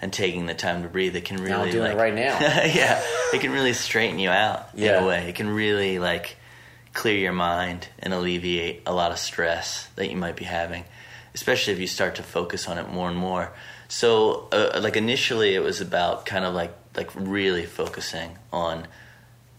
and 0.02 0.14
taking 0.14 0.46
the 0.46 0.54
time 0.54 0.84
to 0.84 0.88
breathe 0.90 1.16
it 1.16 1.26
can 1.26 1.38
really 1.38 1.50
Now 1.50 1.64
I'm 1.64 1.72
doing 1.72 1.86
it 1.86 1.90
like, 1.90 1.98
right 1.98 2.14
now. 2.14 2.40
yeah 2.40 3.02
it 3.34 3.42
can 3.42 3.52
really 3.52 3.74
straighten 3.74 4.20
you 4.20 4.30
out 4.30 4.70
Yeah. 4.76 4.98
in 5.00 5.04
a 5.04 5.08
way 5.08 5.30
it 5.30 5.36
can 5.36 5.50
really 5.50 6.00
like 6.00 6.38
clear 6.94 7.18
your 7.18 7.34
mind 7.34 7.88
and 8.00 8.14
alleviate 8.14 8.82
a 8.86 8.94
lot 8.94 9.12
of 9.12 9.20
stress 9.20 9.88
that 9.96 10.10
you 10.10 10.16
might 10.18 10.36
be 10.36 10.46
having 10.46 10.84
especially 11.36 11.74
if 11.74 11.80
you 11.80 11.88
start 11.88 12.16
to 12.16 12.24
focus 12.24 12.68
on 12.68 12.78
it 12.78 12.90
more 12.90 13.08
and 13.10 13.18
more 13.18 13.52
so 13.88 14.48
uh, 14.52 14.80
like 14.82 14.96
initially 14.98 15.54
it 15.56 15.62
was 15.64 15.80
about 15.82 16.26
kind 16.26 16.44
of 16.46 16.54
like 16.54 16.74
like 16.96 17.10
really 17.16 17.66
focusing 17.66 18.38
on 18.52 18.88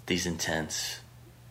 these 0.07 0.27
intense 0.27 0.99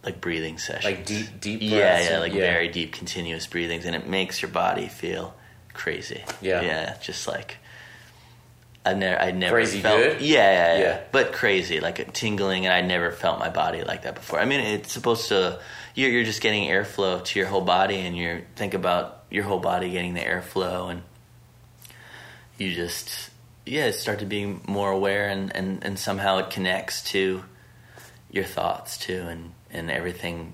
like 0.03 0.19
breathing 0.21 0.57
sessions 0.57 0.85
like 0.85 1.05
deep 1.05 1.27
deep. 1.39 1.61
yeah, 1.61 1.77
breaths 1.79 2.05
yeah, 2.09 2.11
and- 2.13 2.21
like 2.21 2.33
very 2.33 2.67
deep, 2.69 2.93
continuous 2.93 3.45
breathings, 3.47 3.85
and 3.85 3.95
it 3.95 4.07
makes 4.07 4.41
your 4.41 4.51
body 4.51 4.87
feel 4.87 5.33
crazy. 5.73 6.23
Yeah. 6.41 6.61
yeah, 6.61 6.97
just 7.01 7.27
like 7.27 7.57
I 8.87 8.93
never, 8.93 9.21
I 9.21 9.31
never 9.31 9.55
Crazy 9.55 9.81
felt, 9.81 9.97
good? 9.99 10.21
Yeah, 10.21 10.37
yeah, 10.37 10.73
yeah, 10.75 10.79
Yeah. 10.81 10.99
but 11.11 11.33
crazy, 11.33 11.79
like 11.79 11.99
a 11.99 12.05
tingling, 12.05 12.65
and 12.65 12.73
I 12.73 12.81
never 12.81 13.11
felt 13.11 13.39
my 13.39 13.49
body 13.49 13.83
like 13.83 14.03
that 14.03 14.15
before. 14.15 14.39
I 14.39 14.45
mean, 14.45 14.59
it's 14.61 14.91
supposed 14.91 15.27
to. 15.29 15.59
You're, 15.95 16.11
you're 16.11 16.23
just 16.23 16.41
getting 16.41 16.69
airflow 16.69 17.23
to 17.23 17.39
your 17.39 17.47
whole 17.47 17.61
body, 17.61 17.97
and 17.99 18.15
you 18.15 18.43
think 18.55 18.73
about 18.73 19.23
your 19.29 19.43
whole 19.43 19.59
body 19.59 19.89
getting 19.91 20.13
the 20.13 20.21
airflow, 20.21 20.89
and 20.91 21.01
you 22.57 22.73
just 22.73 23.29
yeah 23.65 23.91
start 23.91 24.19
to 24.19 24.25
be 24.25 24.45
more 24.67 24.91
aware, 24.91 25.27
and 25.29 25.55
and 25.55 25.83
and 25.83 25.99
somehow 25.99 26.37
it 26.37 26.49
connects 26.49 27.03
to 27.11 27.43
your 28.31 28.45
thoughts 28.45 28.97
too, 28.97 29.25
and 29.27 29.51
and 29.71 29.91
everything 29.91 30.53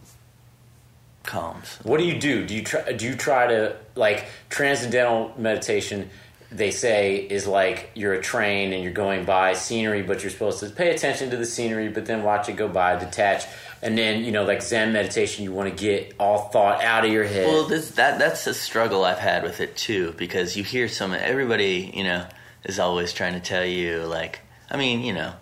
calms. 1.24 1.80
What 1.84 2.00
do 2.00 2.06
you 2.06 2.20
do? 2.20 2.46
Do 2.46 2.54
you 2.56 2.64
try? 2.64 2.92
Do 2.94 3.06
you 3.06 3.16
try 3.16 3.48
to 3.48 3.76
like 3.96 4.26
transcendental 4.50 5.34
meditation? 5.38 6.10
They 6.56 6.70
say 6.72 7.16
is 7.16 7.48
like 7.48 7.90
you're 7.96 8.14
a 8.14 8.22
train 8.22 8.74
and 8.74 8.84
you're 8.84 8.94
going 8.94 9.26
by 9.26 9.54
scenery, 9.54 10.04
but 10.04 10.22
you're 10.22 10.30
supposed 10.30 10.60
to 10.60 10.70
pay 10.70 10.92
attention 10.94 11.32
to 11.32 11.38
the 11.38 11.46
scenery, 11.46 11.90
but 11.90 12.06
then 12.06 12.22
watch 12.24 12.48
it 12.48 12.54
go 12.58 12.68
by, 12.68 12.96
detach, 12.98 13.46
and 13.82 13.98
then 13.98 14.24
you 14.24 14.32
know 14.32 14.44
like 14.44 14.62
Zen 14.62 14.94
meditation, 14.94 15.44
you 15.44 15.52
want 15.52 15.76
to 15.76 15.76
get 15.76 16.14
all 16.20 16.50
thought 16.50 16.84
out 16.84 17.06
of 17.06 17.12
your 17.12 17.24
head. 17.24 17.48
Well, 17.48 17.64
this, 17.68 17.92
that 17.92 18.20
that's 18.20 18.46
a 18.46 18.54
struggle 18.54 19.04
I've 19.04 19.18
had 19.18 19.42
with 19.44 19.62
it 19.62 19.76
too, 19.76 20.14
because 20.18 20.56
you 20.56 20.64
hear 20.64 20.88
some 20.88 21.14
everybody, 21.14 21.92
you 21.94 22.04
know, 22.04 22.26
is 22.66 22.78
always 22.80 23.14
trying 23.14 23.34
to 23.34 23.40
tell 23.40 23.66
you 23.66 24.04
like, 24.06 24.40
I 24.70 24.78
mean, 24.78 25.02
you 25.02 25.14
know, 25.14 25.34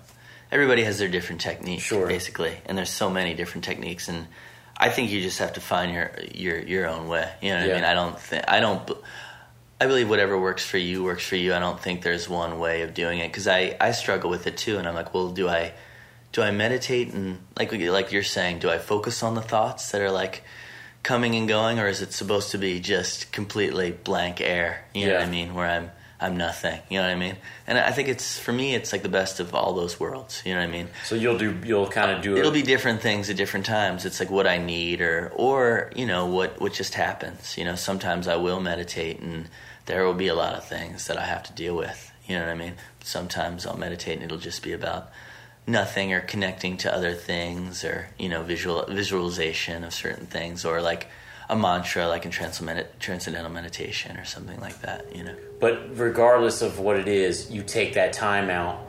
everybody 0.52 0.84
has 0.86 0.98
their 0.98 1.10
different 1.10 1.42
techniques, 1.42 1.84
Sure. 1.84 2.08
basically, 2.08 2.54
and 2.68 2.78
there's 2.78 2.90
so 2.90 3.10
many 3.10 3.34
different 3.34 3.66
techniques, 3.66 4.08
and 4.08 4.28
I 4.78 4.90
think 4.90 5.12
you 5.12 5.22
just 5.22 5.40
have 5.40 5.54
to 5.54 5.62
find 5.62 5.92
your 5.94 6.12
your 6.34 6.58
your 6.60 6.88
own 6.88 7.10
way. 7.10 7.30
You 7.42 7.50
know 7.50 7.58
what 7.60 7.68
Yeah. 7.68 7.74
I 7.74 7.76
mean? 7.76 7.84
I 7.86 7.94
don't 7.96 8.18
think 8.20 8.44
I 8.48 8.60
don't. 8.62 8.90
I 9.82 9.88
believe 9.88 10.08
whatever 10.10 10.40
works 10.40 10.64
for 10.64 10.78
you 10.78 11.03
works 11.03 11.26
for 11.26 11.36
you. 11.36 11.53
I 11.56 11.60
don't 11.60 11.80
think 11.80 12.03
there's 12.03 12.30
one 12.30 12.60
way 12.60 12.84
of 12.84 12.94
doing 12.94 13.18
it 13.20 13.30
because 13.30 13.48
I, 13.48 13.76
I 13.82 13.91
struggle 13.94 14.30
with 14.30 14.45
it 14.45 14.56
too, 14.56 14.78
and 14.78 14.88
I'm 14.88 14.94
like, 14.94 15.14
well, 15.14 15.30
do 15.30 15.49
I 15.49 15.74
do 16.32 16.41
I 16.44 16.52
meditate 16.52 17.12
and 17.14 17.40
like 17.58 17.72
like 17.74 18.12
you're 18.12 18.24
saying, 18.24 18.60
do 18.60 18.70
I 18.70 18.78
focus 18.78 19.24
on 19.24 19.34
the 19.36 19.41
thoughts 19.41 19.91
that 19.91 20.02
are 20.02 20.12
like 20.12 20.44
coming 21.03 21.34
and 21.36 21.48
going, 21.48 21.80
or 21.80 21.88
is 21.88 22.02
it 22.03 22.14
supposed 22.14 22.52
to 22.52 22.60
be 22.60 22.80
just 22.80 23.32
completely 23.32 23.90
blank 23.91 24.40
air? 24.40 24.86
You 24.94 25.08
know 25.08 25.14
what 25.14 25.22
Yeah. 25.22 25.28
I 25.28 25.32
mean? 25.32 25.53
Where 25.56 25.68
I'm 25.68 25.91
I'm 26.24 26.38
nothing. 26.38 26.80
You 26.88 26.99
know 26.99 27.08
what 27.08 27.14
I 27.14 27.20
mean? 27.20 27.36
And 27.66 27.80
I 27.80 27.91
think 27.91 28.08
it's 28.08 28.38
for 28.38 28.53
me, 28.53 28.76
it's 28.76 28.91
like 28.94 29.02
the 29.02 29.10
best 29.10 29.40
of 29.40 29.56
all 29.56 29.74
those 29.74 29.99
worlds. 29.99 30.44
You 30.45 30.53
know 30.53 30.60
what 30.60 30.70
I 30.70 30.72
mean? 30.72 30.90
so 31.06 31.16
you'll 31.16 31.40
do 31.40 31.58
you'll 31.66 31.88
kind 31.90 32.12
of 32.12 32.22
do 32.22 32.38
It'll 32.38 32.52
it. 32.52 32.53
be 32.53 32.62
different 32.62 33.02
things 33.02 33.32
at 33.32 33.36
different 33.36 33.66
times. 33.66 34.06
It's 34.06 34.20
like 34.20 34.30
what 34.30 34.45
I 34.45 34.60
need, 34.60 35.02
or 35.02 35.32
or 35.36 35.91
you 35.95 36.06
know 36.06 36.28
what 36.28 36.62
what 36.62 36.74
just 36.74 36.94
happens. 36.94 37.58
You 37.58 37.66
know, 37.66 37.74
sometimes 37.74 38.28
I 38.28 38.36
will 38.36 38.60
meditate, 38.60 39.20
and 39.22 39.49
there 39.86 40.06
will 40.06 40.14
be 40.14 40.28
a 40.28 40.36
lot 40.36 40.53
of 40.53 40.66
things 40.66 41.08
that 41.08 41.18
I 41.18 41.26
have 41.26 41.44
to 41.44 41.53
deal 41.53 41.76
with. 41.76 42.12
You 42.28 42.38
know 42.38 42.45
what 42.45 42.52
I 42.52 42.56
mean? 42.56 42.76
Sometimes 43.03 43.66
I'll 43.66 43.78
meditate, 43.78 44.16
and 44.16 44.24
it'll 44.24 44.38
just 44.38 44.64
be 44.64 44.74
about 44.74 45.12
nothing, 45.68 46.14
or 46.14 46.22
connecting 46.22 46.78
to 46.78 46.94
other 46.94 47.14
things, 47.14 47.84
or 47.84 48.10
you 48.18 48.30
know, 48.30 48.44
visual 48.44 48.86
visualization 48.88 49.84
of 49.84 49.94
certain 49.94 50.28
things, 50.28 50.66
or 50.66 50.82
like 50.82 51.08
a 51.49 51.56
mantra, 51.56 52.08
like 52.08 52.26
in 52.26 52.32
transcendental 52.32 52.86
transcendental 52.99 53.52
meditation, 53.52 54.18
or 54.18 54.26
something 54.26 54.60
like 54.60 54.82
that. 54.82 55.16
You 55.16 55.24
know. 55.24 55.36
But 55.60 55.98
regardless 55.98 56.62
of 56.62 56.80
what 56.80 56.98
it 56.98 57.08
is, 57.08 57.52
you 57.52 57.64
take 57.64 57.94
that 57.95 58.14
time 58.14 58.49
out 58.49 58.88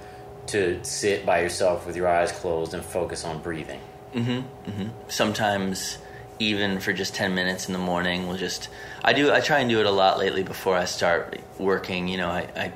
to 0.49 0.85
sit 0.85 1.25
by 1.25 1.41
yourself 1.41 1.87
with 1.87 1.97
your 1.97 2.09
eyes 2.09 2.33
closed 2.33 2.75
and 2.75 2.85
focus 2.85 3.25
on 3.25 3.41
breathing. 3.41 3.81
Mm-hmm, 4.15 4.71
mm-hmm. 4.71 4.89
sometimes 5.09 5.97
even 6.39 6.81
for 6.81 6.93
just 6.93 7.15
10 7.15 7.35
minutes 7.35 7.67
in 7.69 7.73
the 7.73 7.79
morning 7.79 8.27
we'll 8.27 8.37
just 8.37 8.69
i 9.05 9.13
do 9.13 9.33
i 9.33 9.41
try 9.41 9.59
and 9.61 9.69
do 9.71 9.81
it 9.81 9.87
a 9.87 9.91
lot 9.91 10.19
lately 10.19 10.43
before 10.43 10.77
i 10.77 10.85
start 10.85 11.39
working 11.59 12.09
you 12.09 12.17
know 12.17 12.29
i, 12.29 12.41
I 12.57 12.73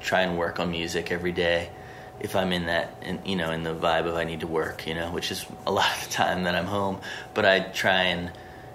try 0.00 0.22
and 0.22 0.38
work 0.38 0.58
on 0.60 0.70
music 0.70 1.10
every 1.12 1.32
day 1.32 1.68
if 2.20 2.34
i'm 2.36 2.52
in 2.52 2.66
that 2.66 2.94
in, 3.02 3.18
you 3.24 3.36
know 3.36 3.50
in 3.50 3.62
the 3.64 3.74
vibe 3.74 4.06
of 4.06 4.14
i 4.14 4.24
need 4.24 4.40
to 4.40 4.46
work 4.46 4.86
you 4.86 4.94
know 4.94 5.10
which 5.10 5.30
is 5.30 5.44
a 5.66 5.72
lot 5.72 5.90
of 5.96 6.04
the 6.04 6.10
time 6.12 6.44
that 6.44 6.54
i'm 6.54 6.66
home 6.66 7.00
but 7.34 7.44
i 7.44 7.60
try 7.60 8.04
and 8.04 8.30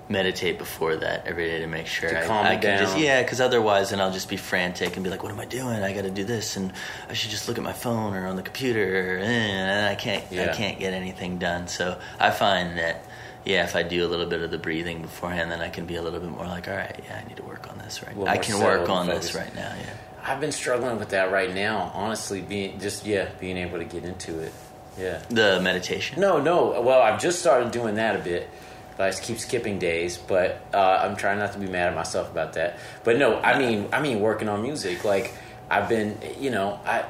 meditate 0.10 0.58
before 0.58 0.96
that 0.96 1.28
every 1.28 1.48
day 1.48 1.60
to 1.60 1.68
make 1.68 1.86
sure 1.86 2.10
To 2.10 2.24
I, 2.24 2.26
calm 2.28 2.46
I 2.46 2.56
can 2.56 2.80
just 2.80 2.94
down. 2.94 3.04
yeah 3.04 3.22
because 3.24 3.42
otherwise 3.42 3.90
then 3.90 4.00
i'll 4.00 4.12
just 4.14 4.30
be 4.30 4.38
frantic 4.38 4.96
and 4.96 5.04
be 5.04 5.10
like 5.10 5.22
what 5.22 5.34
am 5.34 5.40
i 5.40 5.46
doing? 5.46 5.84
I 5.84 5.94
gotta 5.94 6.10
do 6.12 6.24
this 6.24 6.56
and 6.56 6.72
i 7.10 7.14
should 7.14 7.30
just 7.30 7.48
look 7.50 7.58
at 7.58 7.64
my 7.64 7.74
phone 7.74 8.14
or 8.14 8.26
on 8.28 8.38
the 8.38 8.42
computer 8.42 9.18
and 9.18 9.70
eh, 9.88 9.92
i 9.92 9.96
can't 9.96 10.24
i 10.32 10.48
can't 10.54 10.80
get 10.80 10.94
anything 10.94 11.40
done. 11.40 11.68
So 11.68 12.00
i 12.20 12.30
find 12.32 12.78
that 12.78 13.04
yeah 13.48 13.64
if 13.64 13.76
i 13.76 13.84
do 13.84 14.06
a 14.06 14.10
little 14.10 14.26
bit 14.26 14.42
of 14.42 14.52
the 14.52 14.58
breathing 14.58 15.02
beforehand 15.02 15.52
then 15.52 15.62
i 15.62 15.70
can 15.70 15.86
be 15.86 15.96
a 15.96 16.02
little 16.02 16.20
bit 16.20 16.30
more 16.30 16.46
like 16.46 16.68
all 16.68 16.76
right 16.76 17.00
yeah 17.06 17.22
i 17.24 17.28
need 17.28 17.38
to 17.38 17.44
work 17.44 17.70
on 17.70 17.78
this 17.80 18.04
right 18.04 18.18
little 18.18 18.26
now 18.26 18.32
i 18.32 18.38
can 18.38 18.60
work 18.60 18.90
on 18.90 19.10
and 19.10 19.18
this 19.18 19.34
right 19.34 19.56
now 19.56 19.74
yeah 19.80 19.94
I've 20.28 20.42
been 20.42 20.52
struggling 20.52 21.00
with 21.00 21.10
that 21.10 21.32
right 21.32 21.54
now, 21.54 21.90
honestly. 21.94 22.42
Being 22.42 22.82
just 22.82 23.06
yeah, 23.06 23.30
being 23.40 23.56
able 23.56 23.78
to 23.78 23.86
get 23.86 24.04
into 24.04 24.40
it. 24.40 24.52
Yeah. 25.00 25.22
the 25.30 25.62
meditation 25.62 26.20
No, 26.20 26.42
no. 26.42 26.82
Well, 26.82 27.02
I've 27.02 27.22
just 27.22 27.40
started 27.40 27.72
doing 27.72 27.96
that 27.96 28.16
a 28.16 28.20
bit. 28.20 28.50
But 28.98 29.04
I 29.04 29.10
just 29.12 29.22
keep 29.22 29.38
skipping 29.38 29.78
days, 29.78 30.18
but 30.18 30.60
uh, 30.74 31.02
I'm 31.04 31.16
trying 31.16 31.38
not 31.38 31.54
to 31.54 31.60
be 31.60 31.68
mad 31.68 31.90
at 31.90 31.96
myself 31.96 32.32
about 32.32 32.54
that. 32.54 32.80
But 33.04 33.18
no, 33.18 33.40
I 33.40 33.60
mean, 33.60 33.90
I 33.94 34.02
mean, 34.02 34.20
working 34.20 34.50
on 34.50 34.64
music. 34.64 35.06
Like 35.06 35.34
I've 35.70 35.88
been, 35.88 36.18
you 36.40 36.50
know, 36.50 36.80
I 36.84 37.06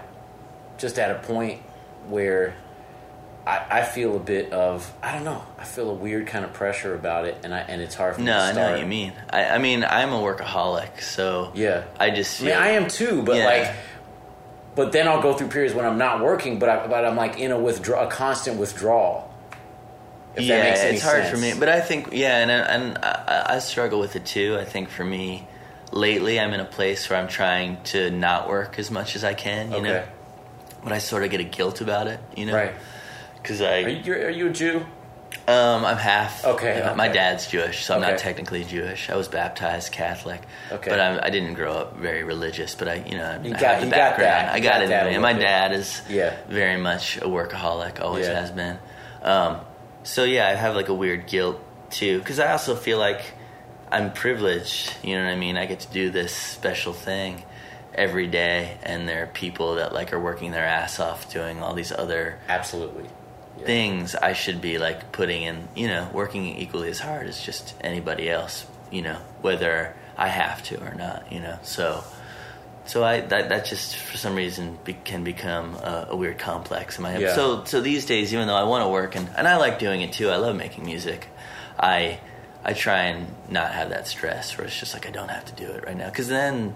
just 0.77 0.99
at 0.99 1.09
a 1.09 1.19
point 1.25 1.61
where 2.09 2.55
I, 3.47 3.79
I 3.79 3.83
feel 3.83 4.15
a 4.17 4.19
bit 4.19 4.51
of, 4.51 4.91
I 5.01 5.13
don't 5.13 5.23
know, 5.23 5.41
I 5.57 5.63
feel 5.63 5.89
a 5.89 5.93
weird 5.93 6.27
kind 6.27 6.43
of 6.43 6.51
pressure 6.51 6.93
about 6.93 7.25
it, 7.25 7.37
and 7.43 7.53
I 7.53 7.59
and 7.59 7.81
it's 7.81 7.95
hard 7.95 8.15
for 8.15 8.19
me 8.21 8.25
no 8.27 8.37
i 8.37 8.51
know 8.51 8.71
what 8.71 8.79
you 8.81 8.85
mean 8.85 9.13
I, 9.29 9.45
I 9.45 9.57
mean 9.57 9.85
i'm 9.85 10.11
a 10.11 10.19
workaholic 10.19 11.01
so 11.01 11.51
Yeah. 11.55 11.85
i 11.99 12.09
just 12.09 12.41
I 12.41 12.45
mean, 12.45 12.53
I 12.55 12.67
am 12.71 12.87
too, 12.89 13.21
but 13.23 13.37
Yeah. 13.37 13.45
like, 13.45 13.75
but 14.75 14.91
then 14.91 15.07
I'll 15.07 15.21
go 15.21 15.33
through 15.33 15.47
periods 15.47 15.73
when 15.73 15.85
I'm 15.85 15.97
not 15.97 16.21
working, 16.21 16.59
but 16.59 16.69
I, 16.69 16.85
but 16.87 17.05
I'm 17.05 17.15
like 17.15 17.39
in 17.39 17.51
a 17.51 17.59
withdraw, 17.59 18.05
a 18.05 18.11
constant 18.11 18.59
withdrawal. 18.59 19.33
If 20.35 20.43
yeah, 20.43 20.57
that 20.57 20.63
makes 20.69 20.79
any 20.81 20.95
it's 20.97 21.03
hard 21.03 21.23
sense. 21.23 21.31
for 21.31 21.37
me. 21.37 21.53
But 21.59 21.67
I 21.69 21.81
think, 21.81 22.09
yeah, 22.11 22.37
and 22.37 22.51
and 22.51 22.97
I, 22.99 23.55
I 23.55 23.59
struggle 23.59 23.99
with 23.99 24.15
it 24.15 24.23
too. 24.23 24.55
I 24.59 24.65
think 24.65 24.89
for 24.89 25.03
me, 25.03 25.47
lately, 25.91 26.39
I'm 26.39 26.53
in 26.53 26.59
a 26.59 26.65
place 26.65 27.09
where 27.09 27.17
I'm 27.17 27.27
trying 27.27 27.81
to 27.85 28.11
not 28.11 28.47
work 28.47 28.77
as 28.77 28.91
much 28.91 29.15
as 29.15 29.23
I 29.23 29.33
can. 29.33 29.71
You 29.71 29.81
know, 29.81 30.03
but 30.83 30.93
I 30.93 30.99
sort 30.99 31.23
of 31.23 31.31
get 31.31 31.39
a 31.39 31.43
guilt 31.43 31.81
about 31.81 32.05
it. 32.05 32.19
You 32.35 32.45
know, 32.45 32.53
Right. 32.53 32.73
Because 33.47 33.61
I, 33.61 33.83
Are 33.83 33.87
you, 33.89 34.13
are 34.13 34.29
you 34.29 34.47
a 34.47 34.49
Jew? 34.49 34.85
um, 35.47 35.85
I'm 35.85 35.95
half. 35.95 36.43
Okay, 36.43 36.81
uh, 36.81 36.93
My 36.95 37.05
okay. 37.05 37.13
dad's 37.13 37.47
Jewish, 37.47 37.85
so 37.85 37.95
I'm 37.95 38.01
not 38.01 38.17
technically 38.17 38.65
Jewish. 38.65 39.09
I 39.09 39.15
was 39.15 39.29
baptized 39.29 39.93
Catholic. 39.93 40.41
Okay. 40.69 40.89
But 40.89 40.99
I'm, 40.99 41.21
I 41.23 41.29
didn't 41.29 41.53
grow 41.53 41.71
up 41.71 41.95
very 41.95 42.25
religious. 42.25 42.75
But 42.75 42.89
I, 42.89 42.95
you 42.95 43.17
know, 43.17 43.23
I, 43.23 43.37
You 43.41 43.53
I 43.55 43.57
got- 43.57 43.75
have 43.75 43.83
the 43.85 43.89
background. 43.89 44.47
that. 44.49 44.53
I 44.53 44.59
got, 44.59 44.73
got 44.73 44.81
it. 44.83 44.89
that 44.89 45.03
a 45.03 45.05
in 45.05 45.09
me. 45.11 45.13
And 45.15 45.21
my 45.21 45.31
dad 45.31 45.71
is 45.71 46.01
Yeah. 46.09 46.35
very 46.49 46.75
much 46.75 47.15
a 47.19 47.21
workaholic. 47.21 48.01
Always 48.01 48.27
Yeah. 48.27 48.37
has 48.41 48.51
been. 48.51 48.77
Um, 49.21 49.61
so 50.03 50.25
yeah, 50.25 50.49
I 50.49 50.55
have 50.55 50.75
like 50.75 50.89
a 50.89 50.93
weird 50.93 51.25
guilt 51.27 51.61
too, 51.89 52.19
because 52.19 52.41
I 52.41 52.51
also 52.51 52.75
feel 52.75 52.97
like 52.99 53.21
I'm 53.89 54.11
privileged. 54.11 54.93
You 55.03 55.17
know 55.17 55.23
what 55.23 55.31
I 55.31 55.35
mean? 55.37 55.55
I 55.55 55.67
get 55.67 55.79
to 55.81 55.91
do 55.93 56.09
this 56.09 56.35
special 56.35 56.91
thing, 56.91 57.43
every 57.95 58.27
day, 58.27 58.77
and 58.83 59.07
there 59.07 59.23
are 59.23 59.27
people 59.27 59.75
that 59.75 59.93
like 59.93 60.11
are 60.11 60.19
working 60.19 60.51
their 60.51 60.65
ass 60.65 60.99
off 60.99 61.31
doing 61.31 61.61
all 61.63 61.73
these 61.73 61.93
other 61.93 62.39
Absolutely. 62.49 63.05
Things 63.65 64.15
I 64.15 64.33
should 64.33 64.61
be 64.61 64.77
like 64.77 65.11
putting 65.11 65.43
in, 65.43 65.67
you 65.75 65.87
know, 65.87 66.09
working 66.13 66.45
equally 66.57 66.89
as 66.89 66.99
hard 66.99 67.27
as 67.27 67.41
just 67.41 67.73
anybody 67.81 68.29
else, 68.29 68.65
you 68.91 69.01
know, 69.01 69.17
whether 69.41 69.95
I 70.17 70.27
have 70.27 70.63
to 70.63 70.79
or 70.81 70.93
not, 70.95 71.31
you 71.31 71.39
know. 71.39 71.57
So, 71.63 72.03
so 72.85 73.03
I 73.03 73.21
that 73.21 73.49
that 73.49 73.65
just 73.65 73.97
for 73.97 74.17
some 74.17 74.35
reason 74.35 74.77
be, 74.83 74.93
can 74.93 75.23
become 75.23 75.75
a, 75.75 76.07
a 76.11 76.15
weird 76.15 76.39
complex 76.39 76.97
in 76.97 77.03
my 77.03 77.11
head. 77.11 77.21
Yeah. 77.21 77.35
So 77.35 77.63
so 77.65 77.81
these 77.81 78.05
days, 78.05 78.33
even 78.33 78.47
though 78.47 78.55
I 78.55 78.63
want 78.63 78.83
to 78.85 78.89
work 78.89 79.15
and 79.15 79.29
and 79.35 79.47
I 79.47 79.57
like 79.57 79.79
doing 79.79 80.01
it 80.01 80.13
too, 80.13 80.29
I 80.29 80.37
love 80.37 80.55
making 80.55 80.85
music. 80.85 81.27
I 81.79 82.19
I 82.63 82.73
try 82.73 83.03
and 83.03 83.27
not 83.49 83.71
have 83.71 83.89
that 83.89 84.07
stress 84.07 84.57
where 84.57 84.65
it's 84.67 84.79
just 84.79 84.93
like 84.93 85.05
I 85.07 85.11
don't 85.11 85.29
have 85.29 85.45
to 85.45 85.53
do 85.53 85.71
it 85.71 85.85
right 85.85 85.97
now 85.97 86.09
because 86.09 86.27
then. 86.27 86.75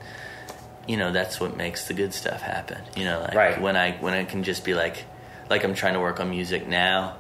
You 0.88 0.98
know 0.98 1.12
that's 1.12 1.40
what 1.40 1.56
makes 1.56 1.88
the 1.88 1.94
good 1.94 2.12
stuff 2.12 2.42
happen. 2.42 2.82
You 2.98 3.06
know, 3.06 3.20
like 3.22 3.36
Right. 3.36 3.62
when 3.62 3.76
I 3.78 3.92
when 3.98 4.16
I 4.16 4.24
can 4.26 4.42
just 4.44 4.66
be 4.66 4.74
like, 4.74 5.06
like 5.52 5.64
I'm 5.64 5.76
trying 5.76 5.94
to 5.94 6.00
work 6.00 6.20
on 6.20 6.32
music 6.32 6.68
now, 6.68 7.16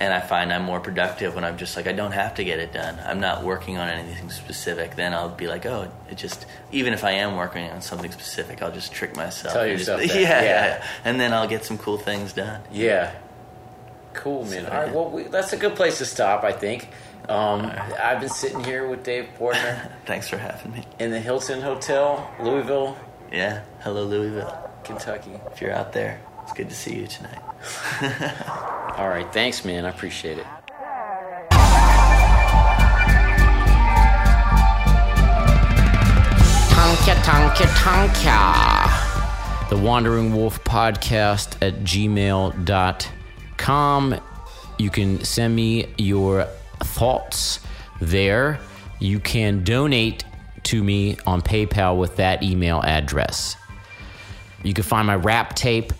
and 0.00 0.12
I 0.14 0.20
find 0.20 0.50
I'm 0.52 0.62
more 0.62 0.80
productive 0.80 1.34
when 1.34 1.44
I'm 1.44 1.58
just 1.58 1.76
like 1.76 1.86
I 1.86 1.92
don't 1.92 2.12
have 2.12 2.34
to 2.36 2.44
get 2.44 2.58
it 2.58 2.72
done. 2.72 2.98
I'm 3.04 3.20
not 3.20 3.42
working 3.44 3.76
on 3.76 3.88
anything 3.88 4.30
specific. 4.30 4.96
Then 4.96 5.12
I'll 5.12 5.28
be 5.28 5.46
like, 5.46 5.66
oh, 5.66 5.90
it 6.10 6.16
just 6.16 6.46
even 6.72 6.92
if 6.94 7.04
I 7.04 7.10
am 7.12 7.36
working 7.36 7.68
on 7.70 7.82
something 7.82 8.10
specific, 8.10 8.62
I'll 8.62 8.72
just 8.72 8.92
trick 8.92 9.14
myself. 9.16 9.52
Tell 9.52 9.66
yourself 9.66 10.00
just, 10.00 10.14
that, 10.14 10.20
yeah, 10.22 10.42
yeah. 10.42 10.66
yeah, 10.66 10.86
and 11.04 11.20
then 11.20 11.34
I'll 11.34 11.48
get 11.48 11.64
some 11.64 11.76
cool 11.76 11.98
things 11.98 12.32
done. 12.32 12.62
Yeah. 12.72 13.14
Cool, 14.14 14.44
man. 14.44 14.64
So, 14.64 14.70
All 14.70 14.76
right, 14.78 14.86
yeah. 14.86 14.92
well, 14.94 15.10
we, 15.10 15.22
that's 15.24 15.52
a 15.52 15.56
good 15.56 15.74
place 15.74 15.98
to 15.98 16.04
stop, 16.04 16.44
I 16.44 16.52
think. 16.52 16.88
Um, 17.28 17.72
I've 18.00 18.20
been 18.20 18.28
sitting 18.28 18.62
here 18.62 18.86
with 18.86 19.02
Dave 19.02 19.28
Portner 19.38 19.90
Thanks 20.06 20.28
for 20.28 20.36
having 20.36 20.72
me. 20.72 20.84
in 21.00 21.10
the 21.10 21.18
Hilton 21.18 21.60
Hotel, 21.62 22.30
Louisville, 22.40 22.96
Yeah, 23.32 23.62
hello 23.80 24.04
Louisville. 24.04 24.70
Kentucky. 24.84 25.32
If 25.50 25.60
you're 25.62 25.72
out 25.72 25.92
there, 25.94 26.20
it's 26.44 26.52
good 26.52 26.68
to 26.68 26.74
see 26.74 26.94
you 26.96 27.06
tonight. 27.06 27.40
All 28.98 29.08
right, 29.08 29.26
thanks, 29.32 29.64
man. 29.64 29.86
I 29.86 29.88
appreciate 29.88 30.36
it. 30.36 30.44
Tonka, 36.68 37.14
tonka, 37.24 37.64
tonka. 37.80 39.70
The 39.70 39.78
Wandering 39.78 40.36
Wolf 40.36 40.62
Podcast 40.64 41.56
at 41.66 41.82
gmail.com. 41.82 42.60
You 44.78 44.90
can 44.90 45.24
send 45.24 45.56
me 45.56 45.86
your 45.96 46.46
thoughts 46.80 47.60
there. 48.02 48.60
You 49.00 49.18
can 49.18 49.64
donate 49.64 50.26
to 50.64 50.84
me 50.84 51.16
on 51.26 51.40
PayPal 51.40 51.96
with 51.98 52.16
that 52.16 52.42
email 52.42 52.82
address. 52.82 53.56
You 54.62 54.74
can 54.74 54.84
find 54.84 55.06
my 55.06 55.16
rap 55.16 55.54
tape 55.54 55.94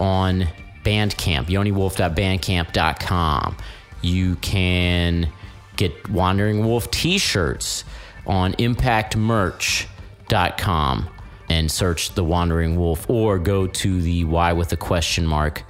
on 0.00 0.48
Bandcamp, 0.84 1.46
yoniwolf.bandcamp.com. 1.46 3.56
You 4.02 4.36
can 4.36 5.30
get 5.76 6.08
Wandering 6.10 6.64
Wolf 6.64 6.90
t 6.90 7.18
shirts 7.18 7.84
on 8.26 8.54
impactmerch.com 8.54 11.08
and 11.48 11.70
search 11.70 12.14
The 12.14 12.24
Wandering 12.24 12.76
Wolf 12.76 13.08
or 13.10 13.38
go 13.38 13.66
to 13.66 14.00
the 14.00 14.24
Y 14.24 14.52
with 14.52 14.72
a 14.72 14.76
question 14.76 15.26
mark 15.26 15.64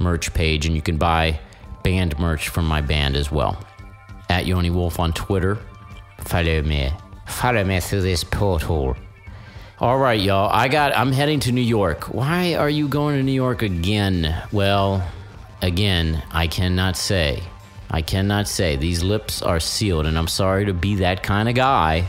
merch 0.00 0.34
page 0.34 0.66
and 0.66 0.74
you 0.74 0.82
can 0.82 0.96
buy 0.96 1.38
band 1.82 2.18
merch 2.18 2.48
from 2.48 2.66
my 2.66 2.80
band 2.80 3.14
as 3.16 3.30
well. 3.30 3.62
At 4.30 4.46
Yoni 4.46 4.70
Wolf 4.70 4.98
on 4.98 5.12
Twitter. 5.12 5.58
Follow 6.20 6.62
me. 6.62 6.90
Follow 7.26 7.64
me 7.64 7.80
through 7.80 8.00
this 8.02 8.24
portal. 8.24 8.96
All 9.80 9.98
right, 9.98 10.20
y'all. 10.20 10.48
I 10.52 10.68
got. 10.68 10.96
I'm 10.96 11.10
heading 11.10 11.40
to 11.40 11.52
New 11.52 11.60
York. 11.60 12.04
Why 12.14 12.54
are 12.54 12.70
you 12.70 12.86
going 12.86 13.16
to 13.16 13.24
New 13.24 13.32
York 13.32 13.60
again? 13.60 14.40
Well, 14.52 15.04
again, 15.62 16.22
I 16.30 16.46
cannot 16.46 16.96
say. 16.96 17.42
I 17.90 18.00
cannot 18.00 18.46
say. 18.46 18.76
These 18.76 19.02
lips 19.02 19.42
are 19.42 19.58
sealed, 19.58 20.06
and 20.06 20.16
I'm 20.16 20.28
sorry 20.28 20.66
to 20.66 20.72
be 20.72 20.94
that 20.96 21.24
kind 21.24 21.48
of 21.48 21.56
guy. 21.56 22.08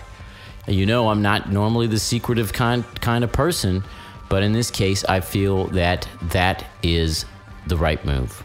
You 0.68 0.86
know, 0.86 1.10
I'm 1.10 1.24
not 1.24 1.52
normally 1.52 1.88
the 1.88 1.98
secretive 1.98 2.54
kind 2.54 2.86
kind 3.02 3.24
of 3.24 3.32
person, 3.32 3.84
but 4.30 4.44
in 4.44 4.54
this 4.54 4.70
case, 4.70 5.04
I 5.04 5.22
feel 5.22 5.66
that 5.70 6.08
that 6.22 6.66
is 6.84 7.26
the 7.66 7.78
right 7.78 8.04
move. 8.06 8.44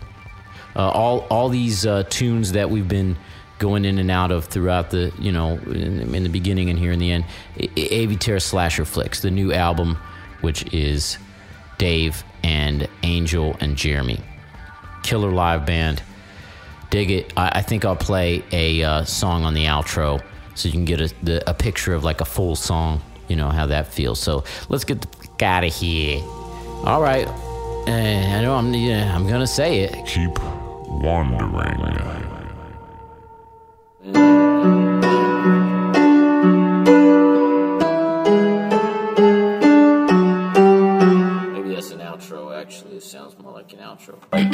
Uh, 0.74 0.88
all 0.88 1.26
all 1.28 1.50
these 1.50 1.84
uh, 1.84 2.04
tunes 2.04 2.52
that 2.52 2.70
we've 2.70 2.88
been 2.88 3.18
going 3.60 3.84
in 3.84 3.98
and 3.98 4.10
out 4.10 4.32
of 4.32 4.46
throughout 4.46 4.90
the 4.90 5.12
you 5.20 5.30
know 5.30 5.52
in, 5.66 6.12
in 6.14 6.22
the 6.24 6.28
beginning 6.28 6.68
and 6.68 6.78
here 6.78 6.90
in 6.90 6.98
the 6.98 7.12
end. 7.12 7.24
A- 7.56 7.70
A- 7.76 8.06
Avey 8.06 8.18
Tare 8.18 8.40
Slasher 8.40 8.84
Flicks 8.84 9.20
the 9.20 9.30
new 9.30 9.52
album 9.52 9.96
which 10.40 10.64
is 10.74 11.16
Dave 11.78 12.24
and 12.42 12.88
Angel 13.04 13.56
and 13.60 13.76
Jeremy. 13.76 14.20
Killer 15.04 15.30
live 15.30 15.64
band. 15.64 16.02
Dig 16.90 17.10
it. 17.10 17.32
I, 17.36 17.58
I 17.58 17.62
think 17.62 17.84
I'll 17.84 17.94
play 17.94 18.42
a 18.50 18.82
uh, 18.82 19.04
song 19.04 19.44
on 19.44 19.54
the 19.54 19.66
outro 19.66 20.20
so 20.54 20.66
you 20.68 20.72
can 20.72 20.84
get 20.84 21.00
a, 21.00 21.14
the, 21.22 21.48
a 21.48 21.54
picture 21.54 21.94
of 21.94 22.02
like 22.02 22.20
a 22.20 22.24
full 22.24 22.56
song 22.56 23.00
you 23.30 23.36
know 23.36 23.48
how 23.48 23.66
that 23.66 23.86
feels. 23.86 24.18
So 24.18 24.44
let's 24.68 24.84
get 24.84 25.00
the 25.00 25.46
out 25.46 25.64
of 25.64 25.72
here. 25.72 26.20
All 26.84 27.00
right. 27.00 27.26
Uh, 27.26 27.92
I 27.92 28.42
know 28.42 28.54
I'm 28.54 28.74
yeah, 28.74 29.14
I'm 29.14 29.26
gonna 29.26 29.46
say 29.46 29.80
it. 29.80 29.94
Keep 30.06 30.38
wandering. 30.88 32.39
Maybe 41.52 41.74
that's 41.74 41.90
an 41.90 42.00
outro. 42.00 42.58
Actually, 42.58 42.96
it 42.96 43.02
sounds 43.02 43.38
more 43.38 43.52
like 43.52 43.72
an 43.72 43.78
outro. 43.80 44.18
I'm 44.32 44.50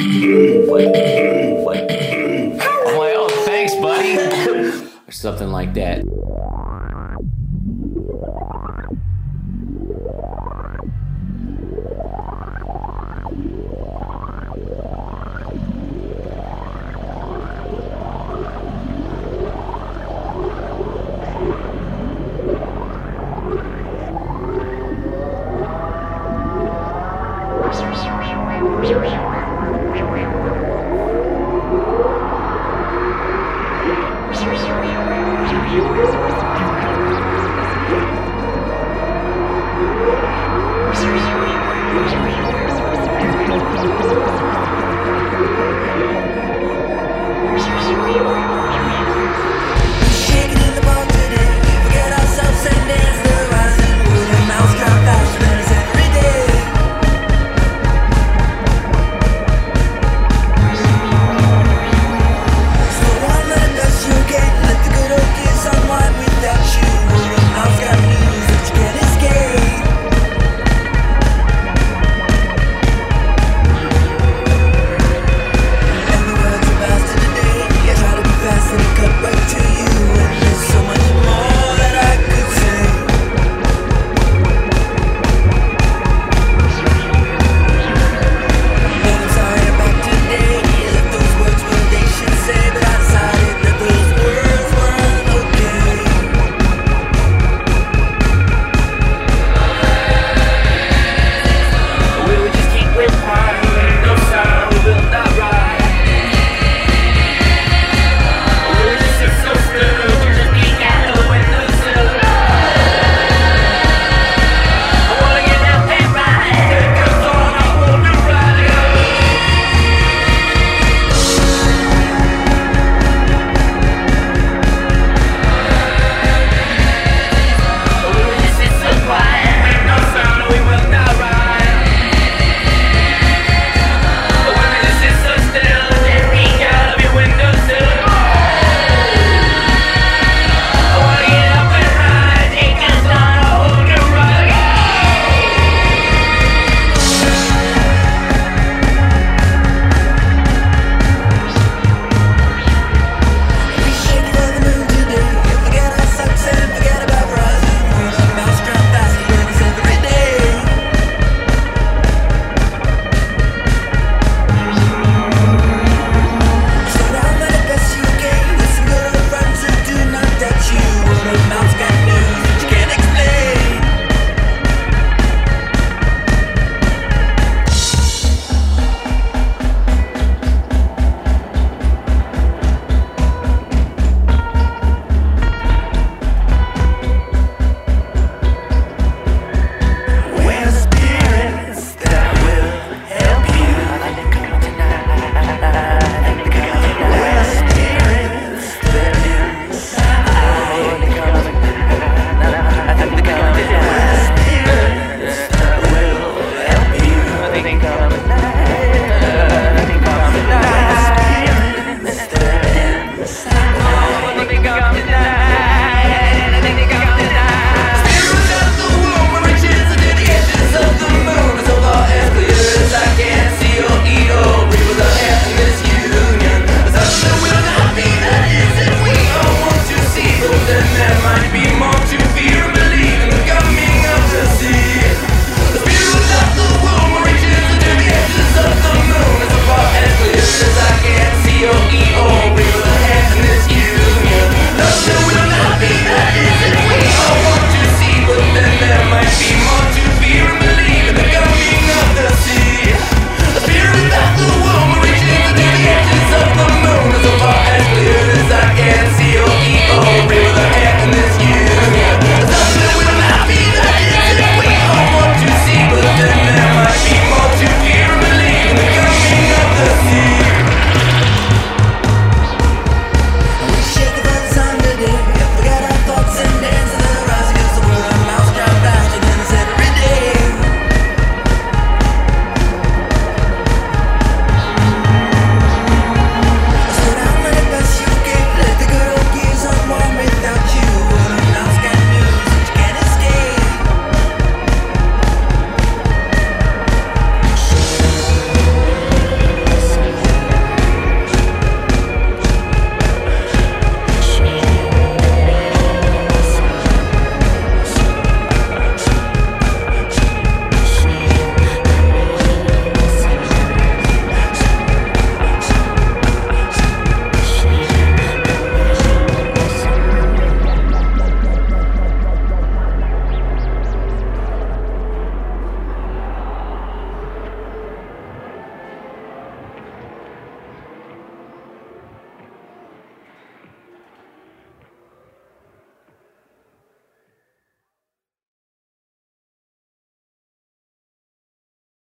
like, 2.97 3.13
oh, 3.15 3.43
thanks, 3.45 3.75
buddy. 3.75 4.17
or 5.07 5.11
something 5.11 5.49
like 5.49 5.73
that. 5.75 6.03